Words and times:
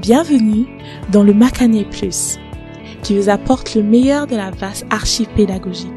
Bienvenue 0.00 0.64
dans 1.12 1.22
le 1.22 1.34
Macané 1.34 1.84
Plus, 1.84 2.38
qui 3.02 3.18
vous 3.18 3.28
apporte 3.28 3.74
le 3.74 3.82
meilleur 3.82 4.26
de 4.26 4.34
la 4.34 4.50
vaste 4.50 4.86
archive 4.88 5.28
pédagogique 5.36 5.90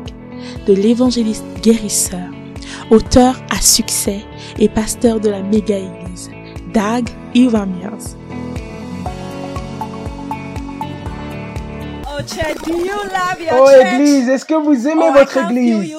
de 0.67 0.73
l'évangéliste 0.73 1.45
guérisseur, 1.61 2.27
auteur 2.89 3.41
à 3.49 3.61
succès 3.61 4.19
et 4.59 4.67
pasteur 4.67 5.21
de 5.21 5.29
la 5.29 5.41
méga-église, 5.41 6.31
Dag 6.73 7.07
Iwamiers. 7.33 8.17
Oh 13.55 13.69
Église, 13.69 14.29
est-ce 14.29 14.45
que 14.45 14.53
vous 14.53 14.87
aimez 14.87 15.09
votre 15.11 15.37
Église? 15.37 15.95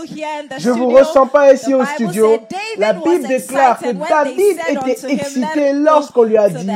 Je 0.58 0.70
vous 0.70 0.88
ressens 0.90 1.26
pas 1.26 1.52
ici 1.52 1.74
au 1.74 1.84
studio. 1.84 2.38
La 2.78 2.92
Bible 2.92 3.26
déclare 3.26 3.78
que 3.78 3.92
David 3.92 4.58
était 4.68 5.12
excité 5.12 5.72
lorsqu'on 5.72 6.22
lui 6.24 6.36
a 6.36 6.48
dit 6.48 6.68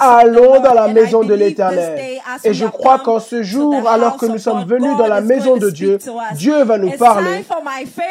Allons 0.00 0.60
dans 0.60 0.74
la 0.74 0.88
maison 0.88 1.22
de 1.22 1.34
l'Éternel. 1.34 1.98
Et 2.44 2.54
je 2.54 2.66
crois 2.66 2.98
qu'en 2.98 3.20
ce 3.20 3.42
jour, 3.42 3.74
alors 3.88 4.16
que 4.16 4.26
nous 4.26 4.38
sommes 4.38 4.64
venus 4.64 4.96
dans 4.96 5.06
la 5.06 5.20
maison 5.20 5.56
de 5.56 5.70
Dieu, 5.70 5.98
Dieu 6.34 6.62
va 6.64 6.78
nous 6.78 6.92
parler. 6.92 7.44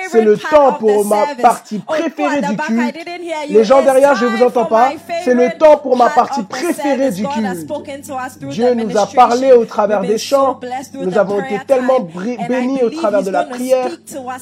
C'est 0.09 0.21
le 0.21 0.37
temps 0.37 0.73
pour 0.73 1.05
ma 1.05 1.25
partie 1.41 1.79
préférée 1.79 2.41
du 2.41 2.57
culte. 2.57 2.95
Les 3.49 3.63
gens 3.63 3.81
derrière, 3.81 4.15
je 4.15 4.25
vous 4.25 4.43
entends 4.43 4.65
pas. 4.65 4.91
C'est 5.23 5.33
le 5.33 5.49
temps 5.57 5.77
pour 5.77 5.97
ma 5.97 6.09
partie 6.09 6.43
préférée 6.43 7.11
du 7.11 7.23
culte. 7.27 7.67
Dieu 8.49 8.73
nous 8.73 8.97
a 8.97 9.07
parlé 9.07 9.51
au 9.51 9.65
travers 9.65 10.01
des 10.01 10.17
chants. 10.17 10.59
Nous 10.93 11.17
avons 11.17 11.39
été 11.43 11.59
tellement 11.67 11.99
bénis 12.47 12.83
au 12.83 12.89
travers 12.89 13.23
de 13.23 13.29
la 13.29 13.43
prière 13.43 13.89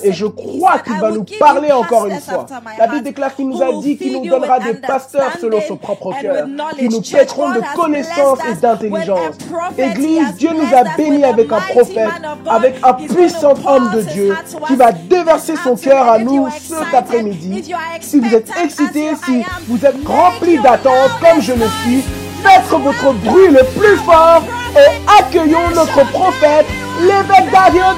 et 0.04 0.12
je 0.12 0.26
crois 0.26 0.80
qu'il 0.80 0.96
va 1.00 1.12
nous 1.12 1.26
parler 1.40 1.72
encore 1.72 2.08
une 2.08 2.20
fois. 2.20 2.46
La 2.78 2.88
Bible 2.88 3.04
déclare 3.04 3.36
qu'il 3.36 3.50
nous 3.50 3.62
a 3.62 3.74
dit 3.82 3.98
qu'il 3.98 4.14
nous 4.14 4.30
donnera 4.30 4.60
des 4.60 4.76
pasteurs 4.76 5.34
selon 5.40 5.62
son 5.62 5.78
propre 5.78 6.14
cœur, 6.22 6.48
qui 6.78 6.90
nous 6.90 7.02
pétront 7.02 7.52
de 7.52 7.62
connaissance 7.76 8.40
et 8.50 8.56
d'intelligence. 8.56 9.36
Église, 9.78 10.36
Dieu 10.38 10.50
nous 10.54 10.76
a 10.76 10.84
bénis 10.96 11.24
avec 11.24 11.52
un 11.52 11.62
prophète, 11.62 12.10
avec 12.48 12.76
un 12.84 12.94
puissant 12.94 13.54
homme 13.66 13.92
de 13.92 14.02
Dieu 14.02 14.36
qui 14.68 14.76
va 14.76 14.92
déverser 14.92 15.56
son 15.56 15.76
cœur 15.76 16.08
à 16.08 16.20
nous 16.20 16.50
cet 16.50 16.94
après-midi. 16.94 17.74
Si 18.02 18.20
vous 18.20 18.34
êtes 18.34 18.50
excités, 18.64 19.12
si 19.26 19.44
vous 19.68 19.86
êtes 19.86 20.06
remplis 20.06 20.60
d'attente 20.60 21.12
comme 21.22 21.42
je 21.42 21.54
le 21.54 21.68
suis, 21.68 22.04
faites 22.44 22.66
votre 22.78 23.14
bruit 23.14 23.50
le 23.50 23.64
plus 23.80 23.98
fort 24.06 24.44
et 24.76 25.20
accueillons 25.20 25.70
notre 25.74 26.06
prophète, 26.12 26.66
l'évêque 27.02 27.52
David 27.52 27.98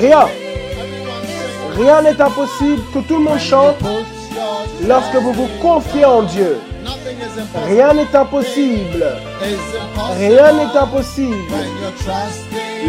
Rien. 0.00 0.28
Rien 1.76 2.00
n'est 2.00 2.20
impossible 2.20 2.82
que 2.94 3.00
tout 3.00 3.16
le 3.16 3.24
monde 3.24 3.38
chante 3.38 3.76
lorsque 4.88 5.14
vous 5.16 5.32
vous 5.32 5.48
confiez 5.60 6.06
en 6.06 6.22
Dieu. 6.22 6.58
Rien 7.66 7.92
n'est 7.92 8.16
impossible. 8.16 9.04
Rien 10.18 10.52
n'est 10.52 10.78
impossible 10.78 11.54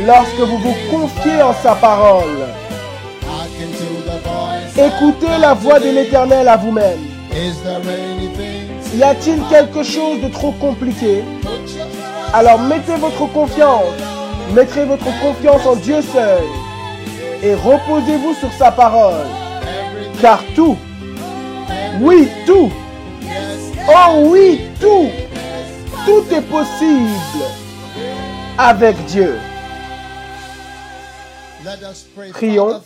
lorsque 0.08 0.40
vous 0.40 0.58
vous 0.58 0.76
confiez 0.90 1.42
en 1.42 1.54
sa 1.54 1.76
parole. 1.76 2.48
Écoutez 4.78 5.38
la 5.38 5.54
voix 5.54 5.82
de 5.82 5.90
l'Éternel 5.90 6.48
à 6.48 6.56
vous-même. 6.56 7.00
Y 8.96 9.04
a-t-il 9.04 9.42
quelque 9.50 9.84
chose 9.84 10.22
de 10.22 10.30
trop 10.30 10.52
compliqué? 10.54 11.26
Alors 12.34 12.60
mettez 12.60 12.96
votre 12.96 13.26
confiance, 13.34 13.84
mettez 14.54 14.86
votre 14.86 15.12
confiance 15.20 15.66
en 15.66 15.76
Dieu 15.76 16.02
seul 16.02 16.44
et 17.42 17.56
reposez-vous 17.56 18.34
sur 18.34 18.52
sa 18.54 18.72
parole. 18.72 19.26
Car 20.20 20.44
tout, 20.56 20.78
oui, 22.02 22.28
tout, 22.46 22.72
oh 23.90 24.24
oui, 24.26 24.62
tout, 24.80 25.08
tout 26.06 26.36
est 26.36 26.42
possible 26.42 27.10
avec 28.58 28.96
Dieu. 29.06 29.36
Prions. 32.32 32.82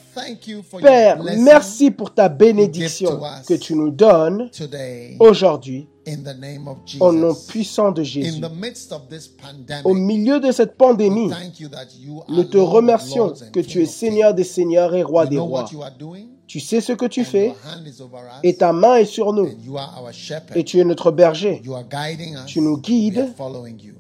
Père, 0.82 1.24
merci 1.38 1.92
pour 1.92 2.14
ta 2.14 2.28
bénédiction 2.30 3.20
que 3.48 3.54
tu 3.54 3.76
nous 3.76 3.90
donnes 3.90 4.50
aujourd'hui 5.20 5.88
au 7.00 7.12
nom 7.12 7.36
puissant 7.48 7.92
de 7.92 8.04
Jésus. 8.04 8.42
Au 9.84 9.94
milieu 9.94 10.40
de 10.40 10.52
cette 10.52 10.78
pandémie, 10.78 11.32
nous 12.30 12.44
te 12.44 12.58
remercions 12.58 13.34
que 13.52 13.60
tu 13.60 13.82
es 13.82 13.86
Seigneur 13.86 14.34
des 14.34 14.44
Seigneurs 14.44 14.94
et 14.96 15.04
Roi 15.04 15.26
des 15.26 15.40
Rois. 15.40 15.66
Tu 16.48 16.60
sais 16.60 16.80
ce 16.80 16.94
que 16.94 17.06
tu 17.06 17.24
fais? 17.24 17.54
et 18.44 18.56
ta 18.56 18.72
main 18.72 18.98
est 18.98 19.06
sur 19.06 19.34
nous. 19.34 19.50
Et 20.56 20.64
tu 20.64 20.80
es 20.80 20.84
notre 20.84 21.12
berger. 21.12 21.62
Tu 22.46 22.62
nous 22.62 22.78
guides. 22.78 23.34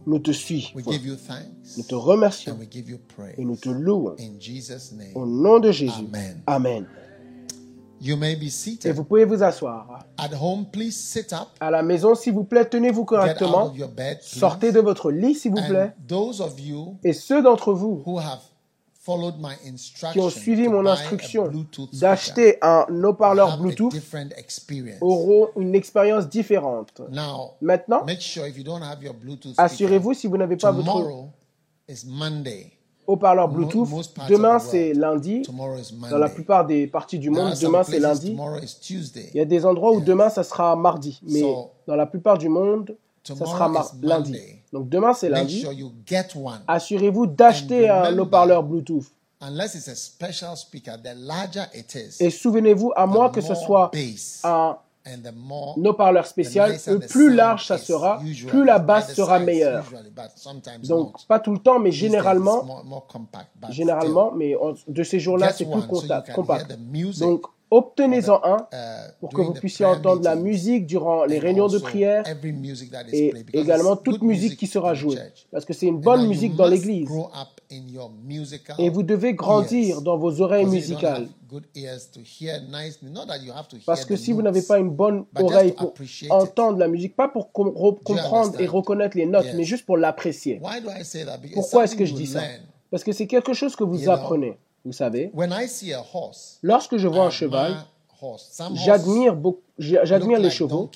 Nous 0.06 0.20
te 0.20 0.32
suivons. 0.32 0.70
Nous 1.78 1.84
te 1.84 1.96
remercions 1.96 2.58
et 3.38 3.44
nous 3.44 3.56
te 3.56 3.70
louons. 3.70 4.16
Au 5.16 5.26
nom 5.26 5.60
de 5.60 5.72
Jésus. 5.72 6.08
Amen. 6.46 6.86
Et 8.84 8.92
vous 8.92 9.04
pouvez 9.04 9.26
vous 9.26 9.42
asseoir. 9.44 10.06
À 11.60 11.72
la 11.72 11.82
maison, 11.82 12.16
s'il 12.16 12.34
vous 12.34 12.44
plaît, 12.44 12.66
tenez-vous 12.66 13.06
correctement. 13.06 13.74
Sortez 14.22 14.72
de 14.72 14.80
votre 14.80 15.12
lit, 15.12 15.36
s'il 15.36 15.52
vous 15.52 15.68
plaît. 15.68 15.94
Et 17.04 17.14
ceux 17.14 17.42
d'entre 17.42 17.74
vous 17.74 18.04
qui 20.14 20.20
ont 20.20 20.30
suivi 20.32 20.68
mon 20.68 20.86
instruction 20.88 21.52
d'acheter 21.94 22.58
un 22.62 22.86
haut-parleur 23.04 23.60
Bluetooth 23.60 23.94
auront 25.02 25.50
une 25.58 25.76
expérience 25.76 26.28
différente. 26.28 27.02
Maintenant, 27.62 28.04
assurez-vous 29.58 30.14
si 30.16 30.28
vous 30.28 30.38
n'avez 30.38 30.58
pas 30.58 30.72
votre 30.72 31.28
haut-parleur 33.08 33.48
Bluetooth, 33.48 33.88
demain 34.30 34.60
c'est 34.60 34.94
lundi. 34.94 35.44
Dans 36.10 36.18
la 36.18 36.30
plupart 36.30 36.66
des 36.66 36.88
parties 36.88 37.20
du 37.20 37.30
monde, 37.30 37.54
demain 37.62 37.84
c'est 37.84 38.00
lundi. 38.00 38.38
Il 39.34 39.38
y 39.38 39.40
a 39.40 39.46
des 39.46 39.66
endroits 39.66 39.92
où 39.92 40.02
demain 40.02 40.30
ça 40.30 40.44
sera 40.44 40.76
mardi, 40.76 41.20
mais 41.24 41.44
dans 41.88 41.96
la 41.96 42.06
plupart 42.06 42.38
du 42.38 42.50
monde, 42.50 42.96
ça 43.24 43.36
sera 43.36 43.70
lundi. 44.02 44.40
Donc 44.72 44.90
demain 44.90 45.14
c'est 45.14 45.30
lundi. 45.30 45.66
Assurez-vous 46.68 47.28
d'acheter 47.28 47.90
un 47.90 48.18
haut-parleur 48.18 48.64
Bluetooth. 48.64 49.06
Et 52.20 52.30
souvenez-vous, 52.30 52.94
à 52.96 53.06
moins 53.06 53.30
que 53.30 53.42
ce 53.42 53.54
soit 53.54 53.92
un 54.44 54.78
haut-parleur 55.84 56.26
spécial, 56.26 56.76
plus 57.10 57.34
large 57.34 57.66
ça 57.66 57.78
sera, 57.78 58.22
plus 58.48 58.66
la 58.66 58.80
basse 58.80 59.14
sera 59.14 59.40
meilleure. 59.40 59.86
Donc, 60.84 61.26
pas 61.28 61.40
tout 61.40 61.54
le 61.54 61.60
temps, 61.60 61.80
mais 61.80 61.92
généralement, 61.92 62.84
généralement, 63.70 64.32
mais 64.32 64.56
de 64.88 65.04
ces 65.04 65.20
jours-là, 65.20 65.52
c'est 65.52 65.70
plus 65.70 65.84
compact. 65.88 66.32
Donc, 67.20 67.46
obtenez-en 67.72 68.40
un 68.44 68.58
uh, 68.58 69.12
pour 69.20 69.30
que 69.30 69.42
vous 69.42 69.54
puissiez 69.54 69.86
entendre 69.86 70.24
la 70.24 70.36
musique 70.36 70.86
durant 70.86 71.26
les 71.26 71.40
réunions 71.40 71.68
de 71.68 71.80
prière 71.80 72.24
et 73.12 73.34
également 73.54 73.96
toute 73.96 74.22
musique 74.22 74.58
qui 74.58 74.68
sera 74.68 74.94
jouée. 74.94 75.18
Parce 75.52 75.66
que 75.66 75.74
c'est 75.74 75.88
une 75.88 76.00
bonne 76.00 76.28
musique 76.28 76.56
dans 76.56 76.68
l'église. 76.68 77.10
Et 78.78 78.90
vous 78.90 79.04
devez 79.04 79.34
grandir 79.34 80.02
dans 80.02 80.18
vos 80.18 80.42
oreilles 80.42 80.66
musicales. 80.66 81.28
Parce 83.86 84.06
que 84.06 84.16
si 84.16 84.32
vous 84.32 84.42
n'avez 84.42 84.62
pas 84.62 84.80
une 84.80 84.90
bonne 84.90 85.26
oreille 85.36 85.74
pour 85.74 85.94
entendre 86.30 86.78
la 86.78 86.88
musique, 86.88 87.16
pas 87.16 87.28
pour 87.28 87.52
comprendre 87.52 88.60
et 88.60 88.68
reconnaître 88.68 89.18
les 89.18 89.26
notes, 89.26 89.48
mais 89.56 89.64
juste 89.64 89.86
pour 89.86 89.98
l'apprécier. 89.98 90.62
Pourquoi 91.54 91.84
est-ce 91.84 91.96
que 91.96 92.06
je 92.06 92.14
dis 92.14 92.28
ça? 92.28 92.42
Parce 92.92 93.04
que 93.04 93.12
c'est 93.12 93.28
quelque 93.28 93.54
chose 93.54 93.76
que 93.76 93.84
vous 93.84 94.10
apprenez. 94.10 94.58
Vous 94.86 94.94
savez, 94.94 95.32
lorsque 96.62 96.98
je 96.98 97.08
vois 97.08 97.26
un 97.26 97.32
cheval, 97.32 97.76
j'admire 98.76 100.40
les 100.40 100.50
chevaux. 100.52 100.90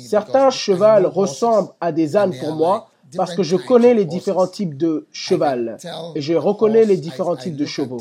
Certains 0.00 0.50
chevaux 0.50 1.08
ressemblent 1.08 1.70
à 1.80 1.92
des 1.92 2.16
ânes 2.16 2.34
pour 2.38 2.52
moi, 2.54 2.90
parce 3.14 3.34
que 3.34 3.42
je 3.42 3.56
connais 3.56 3.94
les 3.94 4.04
différents 4.04 4.46
types 4.46 4.76
de 4.76 5.06
cheval 5.12 5.78
et 6.14 6.20
je 6.20 6.34
reconnais 6.34 6.84
les 6.84 6.96
différents 6.96 7.36
types 7.36 7.56
de 7.56 7.66
chevaux. 7.66 8.00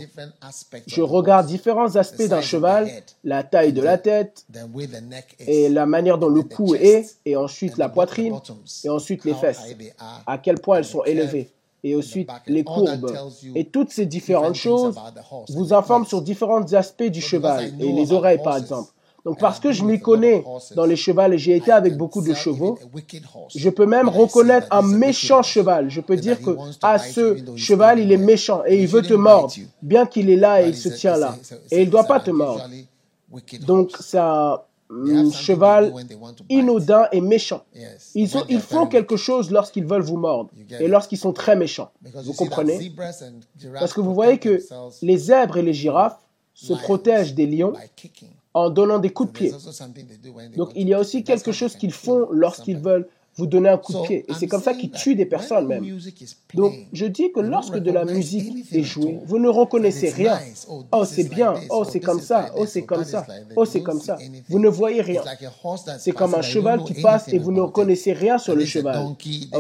Je 0.88 1.02
regarde 1.02 1.48
différents 1.48 1.96
aspects 1.96 2.28
d'un 2.28 2.42
cheval, 2.42 2.90
la 3.24 3.44
taille 3.44 3.74
de 3.74 3.82
la 3.82 3.98
tête 3.98 4.46
et 5.40 5.70
la 5.70 5.86
manière 5.86 6.18
dont 6.18 6.30
le 6.30 6.44
cou 6.44 6.76
est, 6.76 7.18
et 7.26 7.36
ensuite 7.36 7.78
la 7.78 7.90
poitrine, 7.90 8.36
et 8.84 8.90
ensuite 8.90 9.26
les 9.26 9.34
fesses, 9.34 9.76
à 10.26 10.38
quel 10.38 10.60
point 10.60 10.78
elles 10.78 10.86
sont 10.86 11.04
élevées 11.04 11.52
et 11.86 11.96
ensuite 11.96 12.30
les 12.48 12.64
courbes. 12.64 13.12
Et 13.54 13.66
toutes 13.66 13.92
ces 13.92 14.08
différentes 14.08 14.56
choses 14.56 14.96
vous 15.50 15.74
informent 15.74 16.06
sur 16.06 16.22
différents 16.22 16.74
aspects 16.74 17.04
du 17.04 17.22
cheval 17.22 17.74
et 17.80 17.92
les 17.92 18.12
oreilles 18.12 18.42
par 18.44 18.58
exemple. 18.58 18.92
Donc 19.26 19.40
parce 19.40 19.60
que 19.60 19.72
je 19.72 19.84
m'y 19.84 20.00
connais 20.00 20.44
dans 20.76 20.86
les 20.86 20.96
chevals 20.96 21.34
et 21.34 21.38
j'ai 21.40 21.56
été 21.56 21.72
avec 21.72 21.98
beaucoup 21.98 22.22
de 22.22 22.34
chevaux, 22.34 22.78
je 23.56 23.70
peux 23.70 23.88
même 23.88 24.08
reconnaître 24.08 24.68
un 24.72 24.84
méchant 24.84 25.42
cheval. 25.42 25.90
Je 25.90 26.00
peux 26.00 26.16
dire 26.16 26.40
que 26.42 26.56
ah 26.84 27.00
ce 27.00 27.38
cheval 27.56 28.00
il 28.00 28.12
est 28.12 28.18
méchant 28.18 28.62
et 28.68 28.82
il 28.82 28.88
veut 28.88 29.02
te 29.02 29.16
mordre, 29.16 29.54
bien 29.82 30.06
qu'il 30.06 30.30
est 30.30 30.36
là 30.36 30.62
et 30.62 30.70
il 30.70 30.78
se 30.78 30.90
tient 30.90 31.18
là 31.18 31.36
et 31.72 31.82
il 31.82 31.88
ne 31.88 31.92
doit 31.92 32.06
pas 32.06 32.20
te 32.20 32.32
mordre. 32.32 32.70
Donc 33.62 33.92
c'est 34.00 34.20
un 34.20 34.60
cheval 35.32 35.92
inodin 36.48 37.08
et 37.12 37.20
méchant. 37.20 37.64
Ils, 38.14 38.30
ils 38.50 38.62
font 38.62 38.86
quelque 38.86 39.18
chose 39.18 39.50
lorsqu'ils 39.50 39.86
veulent 39.86 40.04
vous 40.04 40.18
mordre 40.18 40.52
et 40.80 40.88
lorsqu'ils 40.88 41.18
sont 41.18 41.34
très 41.34 41.56
méchants. 41.56 41.90
Vous 42.24 42.34
comprenez? 42.34 42.94
Parce 43.80 43.94
que 43.94 44.02
vous 44.02 44.14
voyez 44.14 44.38
que 44.38 44.62
les 45.02 45.18
zèbres 45.18 45.58
et 45.58 45.64
les 45.64 45.74
girafes 45.74 46.20
se 46.54 46.74
protègent 46.74 47.34
des 47.34 47.48
lions 47.48 47.74
en 48.56 48.70
donnant 48.70 49.00
des 49.00 49.10
coups 49.10 49.32
de 49.32 49.38
pied. 49.38 49.54
Donc 50.56 50.72
il 50.76 50.88
y 50.88 50.94
a 50.94 51.00
aussi 51.00 51.24
quelque 51.24 51.52
chose 51.52 51.76
qu'ils 51.76 51.92
font 51.92 52.28
lorsqu'ils 52.32 52.80
veulent 52.80 53.08
vous 53.38 53.48
donner 53.48 53.68
un 53.68 53.78
coup 53.78 53.92
de 53.92 54.02
pied. 54.08 54.26
Et 54.30 54.34
c'est 54.34 54.48
comme 54.48 54.62
ça 54.62 54.74
qu'ils 54.74 54.92
tuent 54.92 55.14
des 55.14 55.26
personnes 55.26 55.68
même. 55.68 55.86
Donc 56.54 56.74
je 56.94 57.06
dis 57.06 57.34
que 57.34 57.42
lorsque 57.42 57.78
de 57.78 57.92
la 57.92 58.06
musique 58.06 58.66
est 58.72 58.82
jouée, 58.82 59.20
vous 59.26 59.40
ne 59.40 59.50
reconnaissez 59.50 60.10
rien. 60.10 60.40
Oh 60.94 61.04
c'est 61.04 61.26
bien, 61.26 61.54
oh 61.70 61.84
c'est 61.84 62.00
comme 62.00 62.22
ça, 62.22 62.50
oh 62.56 62.66
c'est 62.66 62.84
comme 62.84 63.04
ça, 63.04 63.28
oh 63.58 63.66
c'est 63.66 63.84
comme 63.84 64.00
ça. 64.00 64.18
Vous 64.48 64.60
ne 64.60 64.70
voyez 64.70 65.02
rien. 65.02 65.22
C'est 66.00 66.14
comme 66.14 66.34
un 66.34 66.42
cheval 66.42 66.82
qui 66.86 66.94
passe 66.94 67.28
et 67.28 67.40
vous 67.40 67.52
ne 67.52 67.60
reconnaissez 67.60 68.14
rien 68.14 68.38
sur 68.38 68.56
le 68.56 68.64
cheval. 68.64 69.06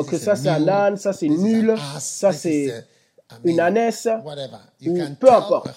Que 0.07 0.17
ça 0.17 0.37
c'est 0.37 0.47
un 0.49 0.67
âne, 0.69 0.95
ça 0.95 1.11
c'est 1.11 1.27
nul, 1.27 1.75
ça 1.99 2.31
c'est 2.31 2.85
une 3.43 3.59
ânesse, 3.59 4.07
ou 4.85 4.97
peu 5.19 5.31
importe. 5.31 5.69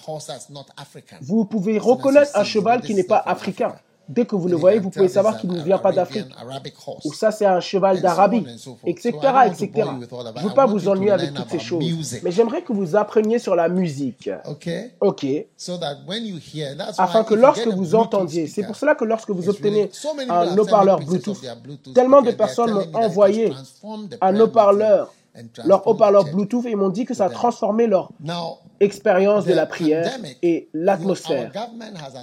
Vous 1.21 1.45
pouvez 1.45 1.77
reconnaître 1.77 2.31
un 2.35 2.43
cheval 2.43 2.81
qui 2.81 2.93
n'est 2.93 3.03
pas 3.03 3.23
africain. 3.25 3.75
Dès 4.07 4.25
que 4.25 4.35
vous 4.35 4.47
le 4.47 4.55
voyez, 4.55 4.79
vous 4.79 4.89
pouvez 4.89 5.07
savoir 5.07 5.37
qu'il 5.37 5.51
ne 5.51 5.61
vient 5.61 5.77
pas 5.77 5.91
d'Afrique. 5.91 6.25
Ou 7.05 7.13
ça, 7.13 7.29
c'est 7.29 7.45
un 7.45 7.59
cheval 7.59 8.01
d'Arabie, 8.01 8.43
etc., 8.83 9.11
etc. 9.45 9.69
Je 9.75 10.43
ne 10.43 10.47
veux 10.47 10.55
pas 10.55 10.65
vous 10.65 10.87
ennuyer 10.87 11.11
avec 11.11 11.31
toutes 11.35 11.51
ces 11.51 11.59
choses, 11.59 12.17
mais 12.23 12.31
j'aimerais 12.31 12.63
que 12.63 12.73
vous 12.73 12.95
appreniez 12.95 13.37
sur 13.37 13.55
la 13.55 13.69
musique. 13.69 14.31
OK? 14.99 15.27
Afin 16.97 17.23
que 17.23 17.35
lorsque 17.35 17.67
vous 17.67 17.93
entendiez, 17.93 18.47
c'est 18.47 18.63
pour 18.63 18.75
cela 18.75 18.95
que 18.95 19.05
lorsque 19.05 19.29
vous 19.29 19.47
obtenez 19.47 19.91
un 20.27 20.57
haut-parleur 20.57 20.99
Bluetooth, 21.01 21.39
tellement 21.93 22.23
de 22.23 22.31
personnes 22.31 22.71
m'ont 22.71 22.95
envoyé 22.95 23.53
un 24.21 24.39
haut-parleur 24.39 25.13
leur 25.65 25.85
haut-parleur 25.87 26.25
Bluetooth 26.25 26.65
et 26.65 26.75
m'ont 26.75 26.89
dit 26.89 27.05
que 27.05 27.13
ça 27.13 27.25
a 27.25 27.29
transformé 27.29 27.87
leur 27.87 28.11
expérience 28.79 29.45
de 29.45 29.53
la 29.53 29.65
prière 29.65 30.11
et 30.41 30.69
l'atmosphère. 30.73 31.51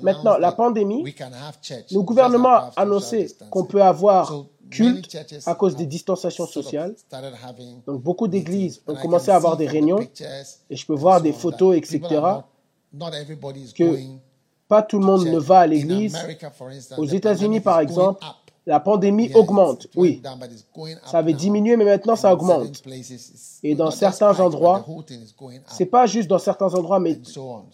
Maintenant, 0.03 0.37
la 0.39 0.53
pandémie, 0.53 1.05
le 1.91 2.01
gouvernement 2.01 2.49
a 2.49 2.73
annoncé 2.77 3.35
qu'on 3.51 3.65
peut 3.65 3.83
avoir 3.83 4.33
culte 4.71 5.17
à 5.47 5.55
cause 5.55 5.77
des 5.77 5.87
distanciations 5.87 6.47
sociales. 6.47 6.95
Donc 7.87 8.03
beaucoup 8.03 8.29
d'églises 8.29 8.83
ont 8.87 8.97
commencé 8.97 9.31
à 9.31 9.37
avoir 9.37 9.57
des 9.57 9.67
réunions 9.67 10.01
et 10.71 10.77
je 10.77 10.87
peux 10.87 10.95
voir 10.95 11.21
des 11.21 11.33
photos, 11.33 11.77
etc. 11.77 12.01
Que 13.77 13.99
pas 14.69 14.83
tout 14.83 14.99
le 14.99 15.07
monde 15.07 15.27
ne 15.27 15.39
va 15.39 15.61
à 15.61 15.67
l'église. 15.67 16.17
Aux 16.97 17.07
États-Unis, 17.07 17.61
par 17.61 17.81
exemple, 17.81 18.25
la 18.67 18.81
pandémie 18.81 19.33
augmente, 19.35 19.87
oui. 19.95 20.21
Ça 21.05 21.19
avait 21.19 21.33
diminué, 21.33 21.77
mais 21.77 21.85
maintenant 21.85 22.17
ça 22.17 22.33
augmente. 22.33 22.83
Et 23.63 23.75
dans 23.77 23.93
certains 23.93 24.39
endroits, 24.41 24.85
c'est 25.69 25.87
pas 25.87 26.07
juste 26.07 26.29
dans 26.29 26.39
certains 26.39 26.75
endroits, 26.75 26.99
mais 26.99 27.19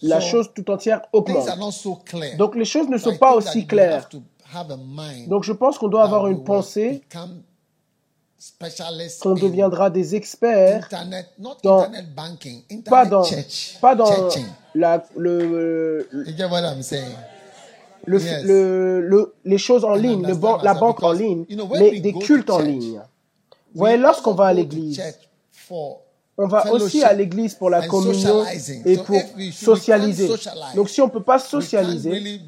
la 0.01 0.19
chose 0.19 0.51
tout 0.53 0.69
entière 0.69 1.01
augmente. 1.11 1.49
Donc 2.37 2.55
les 2.55 2.65
choses 2.65 2.87
ne 2.89 2.97
sont 2.97 3.17
pas 3.17 3.35
aussi 3.35 3.65
claires. 3.65 4.07
Donc 5.27 5.43
je 5.43 5.53
pense 5.53 5.79
qu'on 5.79 5.87
doit 5.87 6.03
avoir 6.03 6.27
une 6.27 6.43
pensée 6.43 7.01
qu'on 9.21 9.35
deviendra 9.35 9.89
des 9.89 10.15
experts 10.15 10.89
dans, 11.63 11.87
pas 12.85 13.05
dans, 13.05 13.25
pas 13.81 13.95
dans 13.95 14.29
la, 14.75 15.03
le, 15.15 16.07
le, 16.11 16.25
le, 18.05 19.33
les 19.45 19.57
choses 19.57 19.85
en 19.85 19.95
ligne, 19.95 20.25
le 20.27 20.63
la 20.63 20.73
banque 20.73 21.03
en 21.03 21.11
ligne, 21.11 21.45
mais 21.79 21.99
des 21.99 22.13
cultes 22.13 22.49
en 22.49 22.59
ligne. 22.59 22.99
Vous 23.73 23.79
voyez, 23.79 23.97
lorsqu'on 23.97 24.33
va 24.33 24.47
à 24.47 24.53
l'église, 24.53 25.01
on 26.35 26.47
va 26.47 26.71
aussi 26.71 27.03
à 27.03 27.13
l'église 27.13 27.53
pour 27.53 27.69
la 27.69 27.87
communion 27.87 28.43
et 28.85 28.97
pour 28.97 29.17
socialiser. 29.51 30.29
Donc 30.75 30.89
si 30.89 31.01
on 31.01 31.05
ne 31.05 31.11
peut 31.11 31.21
pas 31.21 31.39
socialiser, 31.39 32.41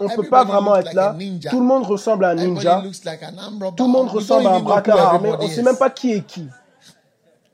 on 0.00 0.04
ne 0.04 0.16
peut 0.16 0.28
pas 0.28 0.44
vraiment 0.44 0.76
être 0.76 0.92
là. 0.94 1.16
Tout 1.50 1.60
le 1.60 1.66
monde 1.66 1.84
ressemble 1.84 2.24
à 2.24 2.30
un 2.30 2.34
ninja. 2.36 2.82
Tout 3.76 3.86
le 3.86 3.90
monde 3.90 4.08
ressemble 4.08 4.46
à 4.46 4.54
un 4.54 4.60
braqueur 4.60 4.98
armé. 5.00 5.32
On 5.38 5.44
ne 5.44 5.48
sait 5.52 5.62
même 5.62 5.76
pas 5.76 5.90
qui 5.90 6.12
est 6.12 6.26
qui. 6.26 6.46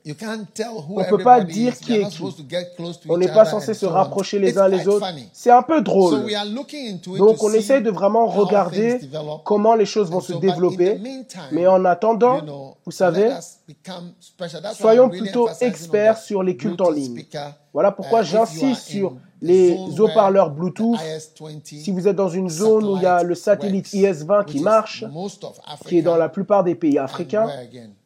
On 0.05 0.99
ne 0.99 1.09
peut 1.09 1.23
pas 1.23 1.41
dire 1.41 1.77
qui 1.77 1.93
est 1.93 2.09
qui. 2.09 2.23
On 3.07 3.17
n'est 3.17 3.27
pas 3.27 3.45
censé 3.45 3.73
se 3.73 3.85
rapprocher 3.85 4.39
les 4.39 4.57
uns 4.57 4.67
les 4.67 4.87
autres. 4.87 5.07
C'est 5.33 5.51
un 5.51 5.61
peu 5.61 5.81
drôle. 5.81 6.25
Donc 7.17 7.43
on 7.43 7.53
essaie 7.53 7.81
de 7.81 7.91
vraiment 7.91 8.25
regarder 8.27 8.99
comment 9.43 9.75
les 9.75 9.85
choses 9.85 10.09
vont 10.09 10.21
se 10.21 10.33
développer. 10.33 10.99
Mais 11.51 11.67
en 11.67 11.85
attendant, 11.85 12.75
vous 12.85 12.91
savez, 12.91 13.31
soyons 14.73 15.09
plutôt 15.09 15.49
experts 15.59 16.17
sur 16.17 16.43
les 16.43 16.57
cultes 16.57 16.81
en 16.81 16.89
ligne. 16.89 17.23
Voilà 17.73 17.91
pourquoi 17.91 18.21
uh, 18.21 18.25
j'insiste 18.25 18.81
sur 18.81 19.15
les 19.41 19.77
haut-parleurs 19.99 20.51
Bluetooth. 20.51 20.99
Si 21.63 21.91
vous 21.91 22.07
êtes 22.07 22.15
dans 22.15 22.29
une 22.29 22.49
zone 22.49 22.85
où 22.85 22.97
il 22.97 23.03
y 23.03 23.05
a 23.05 23.23
le 23.23 23.35
satellite 23.35 23.93
IS-20 23.93 24.45
qui 24.45 24.59
marche, 24.59 25.03
qui 25.87 25.97
est 25.97 26.01
dans 26.01 26.17
la 26.17 26.29
plupart 26.29 26.63
des 26.63 26.75
pays 26.75 26.97
africains, 26.97 27.49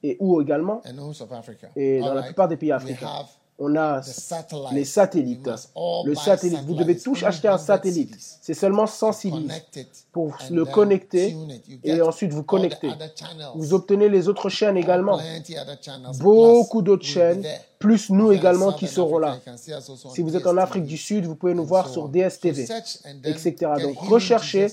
et 0.03 0.17
où 0.19 0.41
également, 0.41 0.81
et 1.75 1.99
dans 1.99 2.13
la 2.13 2.23
plupart 2.23 2.47
des 2.47 2.57
pays 2.57 2.71
africains 2.71 3.25
on 3.57 3.75
a 3.75 4.01
les 4.73 4.85
satellites. 4.85 5.49
Le 6.05 6.13
satellite, 6.15 6.61
vous 6.65 6.75
devez 6.75 6.97
tous 6.97 7.23
acheter 7.23 7.47
un 7.47 7.57
satellite. 7.57 8.15
C'est 8.41 8.53
seulement 8.53 8.85
100 8.85 9.11
cedis 9.13 9.47
pour 10.11 10.37
le 10.51 10.65
connecter 10.65 11.35
et 11.83 12.01
ensuite 12.01 12.33
vous 12.33 12.43
connecter. 12.43 12.89
Vous 13.55 13.73
obtenez 13.73 14.09
les 14.09 14.27
autres 14.27 14.49
chaînes 14.49 14.77
également. 14.77 15.19
Beaucoup 16.19 16.81
d'autres 16.81 17.05
chaînes, 17.05 17.45
plus 17.79 18.09
nous 18.09 18.31
également 18.31 18.73
qui 18.73 18.87
seront 18.87 19.19
là. 19.19 19.37
Si 20.13 20.21
vous 20.21 20.35
êtes 20.35 20.47
en 20.47 20.57
Afrique 20.57 20.85
du 20.85 20.97
Sud, 20.97 21.25
vous 21.25 21.35
pouvez 21.35 21.53
nous 21.53 21.65
voir 21.65 21.87
sur 21.89 22.09
DSTV, 22.09 22.67
etc. 23.23 23.55
Donc 23.81 23.97
recherchez 23.99 24.67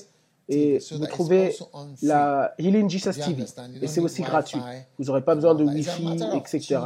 et 0.49 0.79
vous 0.91 1.07
trouvez 1.07 1.57
la 2.03 2.53
Healing 2.59 2.91
Jesus 2.91 3.13
TV. 3.13 3.45
Et 3.81 3.87
c'est 3.87 4.01
aussi 4.01 4.23
gratuit. 4.23 4.61
Vous 4.99 5.05
n'aurez 5.05 5.23
pas 5.23 5.37
besoin 5.37 5.55
de 5.55 5.65
Wi-Fi, 5.65 6.19
etc. 6.35 6.81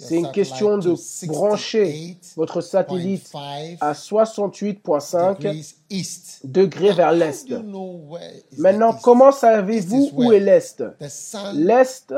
C'est 0.00 0.16
une 0.16 0.32
question 0.32 0.78
de 0.78 0.94
brancher 1.26 2.16
votre 2.36 2.62
satellite 2.62 3.30
à 3.80 3.92
68,5 3.92 5.74
degrés 6.44 6.92
vers 6.92 7.12
l'est. 7.12 7.46
Maintenant, 8.56 8.94
comment 8.94 9.30
savez-vous 9.30 10.10
où 10.14 10.32
est 10.32 10.40
l'est? 10.40 10.82
L'est, 11.54 12.14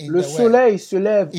le 0.00 0.22
soleil 0.22 0.78
se 0.78 0.96
lève 0.96 1.30
où? 1.34 1.38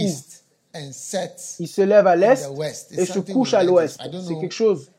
Il 1.60 1.68
se 1.68 1.82
lève 1.82 2.06
à 2.08 2.16
l'est 2.16 2.48
et 2.92 3.06
se 3.06 3.20
couche 3.20 3.54
à 3.54 3.64
l'ouest. 3.64 4.00
C'est 4.28 4.38
quelque 4.40 4.52
chose. 4.52 4.92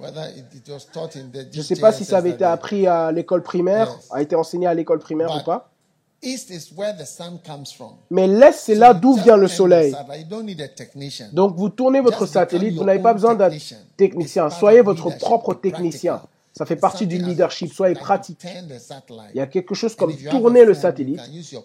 Je 0.00 1.58
ne 1.58 1.62
sais 1.62 1.76
pas 1.76 1.90
si 1.92 2.04
ça 2.04 2.18
avait 2.18 2.30
été 2.30 2.44
appris 2.44 2.86
à 2.86 3.10
l'école 3.10 3.42
primaire, 3.42 3.98
a 4.10 4.22
été 4.22 4.36
enseigné 4.36 4.68
à 4.68 4.74
l'école 4.74 5.00
primaire 5.00 5.36
ou 5.36 5.42
pas. 5.44 5.72
Mais 8.10 8.26
l'est, 8.26 8.52
c'est 8.52 8.74
là 8.74 8.92
d'où 8.92 9.14
vient 9.14 9.36
le 9.36 9.48
soleil. 9.48 9.94
Donc 11.32 11.56
vous 11.56 11.68
tournez 11.68 12.00
votre 12.00 12.26
satellite, 12.26 12.74
vous 12.76 12.84
n'avez 12.84 13.02
pas 13.02 13.14
besoin 13.14 13.34
d'un 13.34 13.50
technicien. 13.96 14.50
Soyez 14.50 14.80
votre 14.80 15.16
propre 15.18 15.54
technicien. 15.54 16.20
Ça 16.52 16.66
fait 16.66 16.76
partie 16.76 17.06
du 17.06 17.18
leadership. 17.18 17.72
Soyez 17.72 17.94
pratique. 17.94 18.44
Il 19.32 19.38
y 19.38 19.40
a 19.40 19.46
quelque 19.46 19.76
chose 19.76 19.94
comme 19.94 20.12
tourner 20.16 20.64
le 20.64 20.74
satellite. 20.74 21.20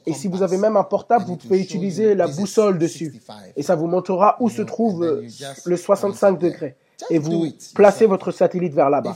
Et 0.06 0.14
si 0.14 0.28
vous 0.28 0.44
avez 0.44 0.58
même 0.58 0.78
un 0.78 0.84
portable, 0.84 1.26
vous 1.26 1.38
pouvez 1.38 1.60
utiliser 1.60 2.14
la 2.14 2.28
boussole 2.28 2.78
dessus. 2.78 3.20
Et 3.56 3.64
ça 3.64 3.76
vous 3.76 3.88
montrera 3.88 4.38
où 4.40 4.50
se 4.50 4.62
trouve 4.62 5.24
le 5.66 5.78
65 5.78 6.38
degrés 6.38 6.76
et 7.10 7.18
vous 7.18 7.48
placez 7.76 8.06
votre 8.06 8.32
satellite 8.32 8.74
vers 8.74 8.90
là-bas. 8.90 9.16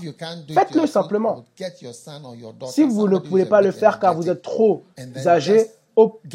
Faites-le 0.54 0.88
simplement. 0.88 1.46
Si 2.70 2.84
vous 2.84 3.08
ne 3.08 3.18
pouvez 3.18 3.46
pas 3.46 3.62
le 3.62 3.72
faire 3.72 4.00
car 4.00 4.14
vous 4.14 4.30
êtes 4.30 4.42
trop 4.42 4.84
âgé, 5.26 5.68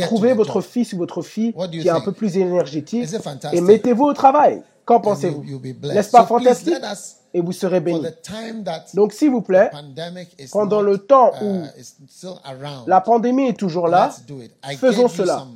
trouvez 0.01 0.35
votre 0.35 0.61
fils 0.61 0.93
ou 0.93 0.99
votre 0.99 1.23
fille 1.23 1.55
qui 1.71 1.87
est 1.87 1.91
un 1.91 2.01
peu 2.01 2.13
plus 2.13 2.37
énergétique 2.37 3.09
et 3.53 3.61
mettez-vous 3.61 4.05
au 4.05 4.13
travail. 4.13 4.63
Qu'en 4.85 5.01
pensez-vous? 5.01 5.45
N'est-ce 5.83 6.11
pas 6.11 6.27
fantastique? 6.27 6.75
Et 7.35 7.41
vous 7.41 7.53
serez 7.53 7.81
bénis. 7.81 8.03
Donc, 8.93 9.15
s'il 9.15 9.31
vous 9.31 9.41
plaît, 9.41 9.71
pendant 10.51 10.83
le 10.83 10.99
temps 10.99 11.33
uh, 11.41 11.45
où 11.45 11.63
la 12.87 13.01
pandémie 13.01 13.49
est 13.49 13.59
toujours 13.59 13.89
là, 13.89 14.15
faisons 14.79 15.09
cela. 15.09 15.47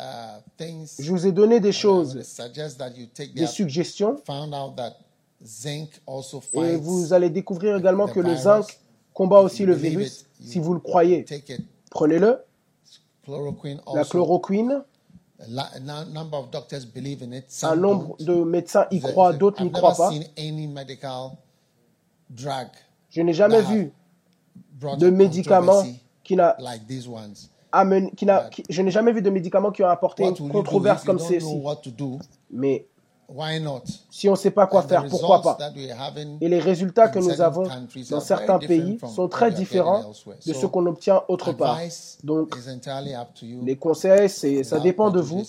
Uh, 0.00 0.38
uh, 0.60 0.86
Je 0.98 1.10
vous 1.10 1.26
ai 1.26 1.32
donné 1.32 1.60
des 1.60 1.72
choses, 1.72 2.14
des 3.34 3.46
suggestions. 3.46 4.16
Et 6.54 6.76
vous 6.76 7.12
allez 7.12 7.28
découvrir 7.28 7.76
également 7.76 8.06
que 8.06 8.20
le 8.20 8.34
zinc 8.34 8.78
combat 9.12 9.40
aussi 9.40 9.66
le 9.66 9.74
virus. 9.74 10.24
Si 10.40 10.58
vous 10.58 10.72
le 10.72 10.80
croyez, 10.80 11.26
prenez-le. 11.90 12.38
La 13.94 14.04
chloroquine. 14.04 14.82
Un 17.62 17.76
nombre 17.76 18.16
de 18.20 18.34
médecins 18.44 18.86
y 18.90 19.00
croient, 19.00 19.32
d'autres 19.32 19.62
n'y 19.62 19.70
croient 19.70 19.94
pas. 19.94 20.12
Je 23.10 23.20
n'ai 23.20 23.34
jamais 23.34 23.62
vu 23.62 23.92
de 24.98 25.10
médicament 25.10 25.82
qui 26.24 26.36
n'a 26.36 26.56
qui 28.16 28.26
n'a, 28.26 28.50
je 28.68 28.82
n'ai 28.82 28.90
jamais 28.90 29.12
vu 29.12 29.22
de 29.22 29.30
médicaments 29.30 29.70
qui 29.70 29.82
ont 29.82 29.88
apporté 29.88 30.24
une 30.24 30.48
controverse 30.50 31.04
comme 31.04 31.18
celle-ci. 31.18 31.62
Mais 32.50 32.86
si 34.10 34.28
on 34.28 34.32
ne 34.32 34.36
sait 34.36 34.50
pas 34.50 34.66
quoi 34.66 34.82
faire, 34.82 35.06
pourquoi 35.06 35.40
pas? 35.40 35.58
Et 36.40 36.48
les 36.48 36.58
résultats 36.58 37.08
que 37.08 37.18
nous 37.18 37.40
avons 37.40 37.68
dans 38.10 38.20
certains 38.20 38.58
pays 38.58 38.98
sont 39.14 39.28
très 39.28 39.50
différents 39.52 40.12
de 40.46 40.52
ceux 40.52 40.68
qu'on 40.68 40.86
obtient 40.86 41.22
autre 41.28 41.52
part. 41.52 41.78
Donc, 42.24 42.56
les 43.62 43.76
conseils, 43.76 44.28
ça 44.28 44.80
dépend 44.80 45.10
de 45.10 45.20
vous, 45.20 45.44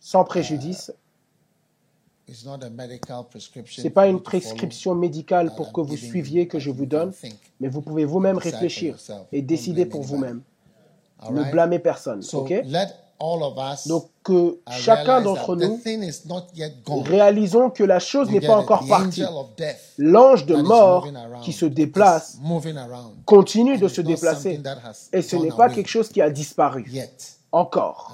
sans 0.00 0.24
préjudice. 0.24 0.92
Uh, 2.28 2.34
Ce 2.34 3.82
n'est 3.82 3.90
pas 3.90 4.06
une 4.06 4.22
prescription 4.22 4.94
médicale 4.94 5.54
pour 5.54 5.72
que 5.72 5.80
vous 5.80 5.96
suiviez 5.96 6.46
que 6.46 6.58
je 6.58 6.70
vous 6.70 6.86
donne, 6.86 7.12
mais 7.60 7.68
vous 7.68 7.82
pouvez 7.82 8.04
vous-même 8.04 8.38
réfléchir 8.38 8.96
et 9.32 9.42
décider 9.42 9.86
pour 9.86 10.02
vous-même. 10.02 10.40
Ne 11.30 11.50
blâmez 11.50 11.78
personne. 11.78 12.22
ok? 12.32 12.52
donc 13.86 14.08
que 14.24 14.58
chacun 14.70 15.20
d'entre 15.20 15.56
nous 15.56 15.80
réalisons 17.02 17.70
que 17.70 17.84
la 17.84 17.98
chose 17.98 18.30
n'est 18.30 18.40
pas 18.40 18.56
encore 18.56 18.86
partie. 18.86 19.22
L'ange 19.98 20.46
de 20.46 20.56
mort 20.56 21.06
qui 21.42 21.52
se 21.52 21.66
déplace 21.66 22.38
continue 23.24 23.78
de 23.78 23.88
se 23.88 24.00
déplacer. 24.00 24.60
et 25.12 25.22
ce 25.22 25.36
n'est 25.36 25.52
pas 25.52 25.68
quelque 25.68 25.88
chose 25.88 26.08
qui 26.08 26.20
a 26.20 26.30
disparu 26.30 26.90
encore. 27.52 28.12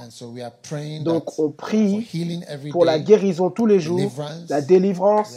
Donc 1.03 1.39
on 1.39 1.51
prie 1.51 2.07
pour 2.71 2.85
la 2.85 2.99
guérison 2.99 3.51
tous 3.51 3.67
les 3.67 3.81
jours, 3.81 4.11
la 4.49 4.61
délivrance, 4.61 5.35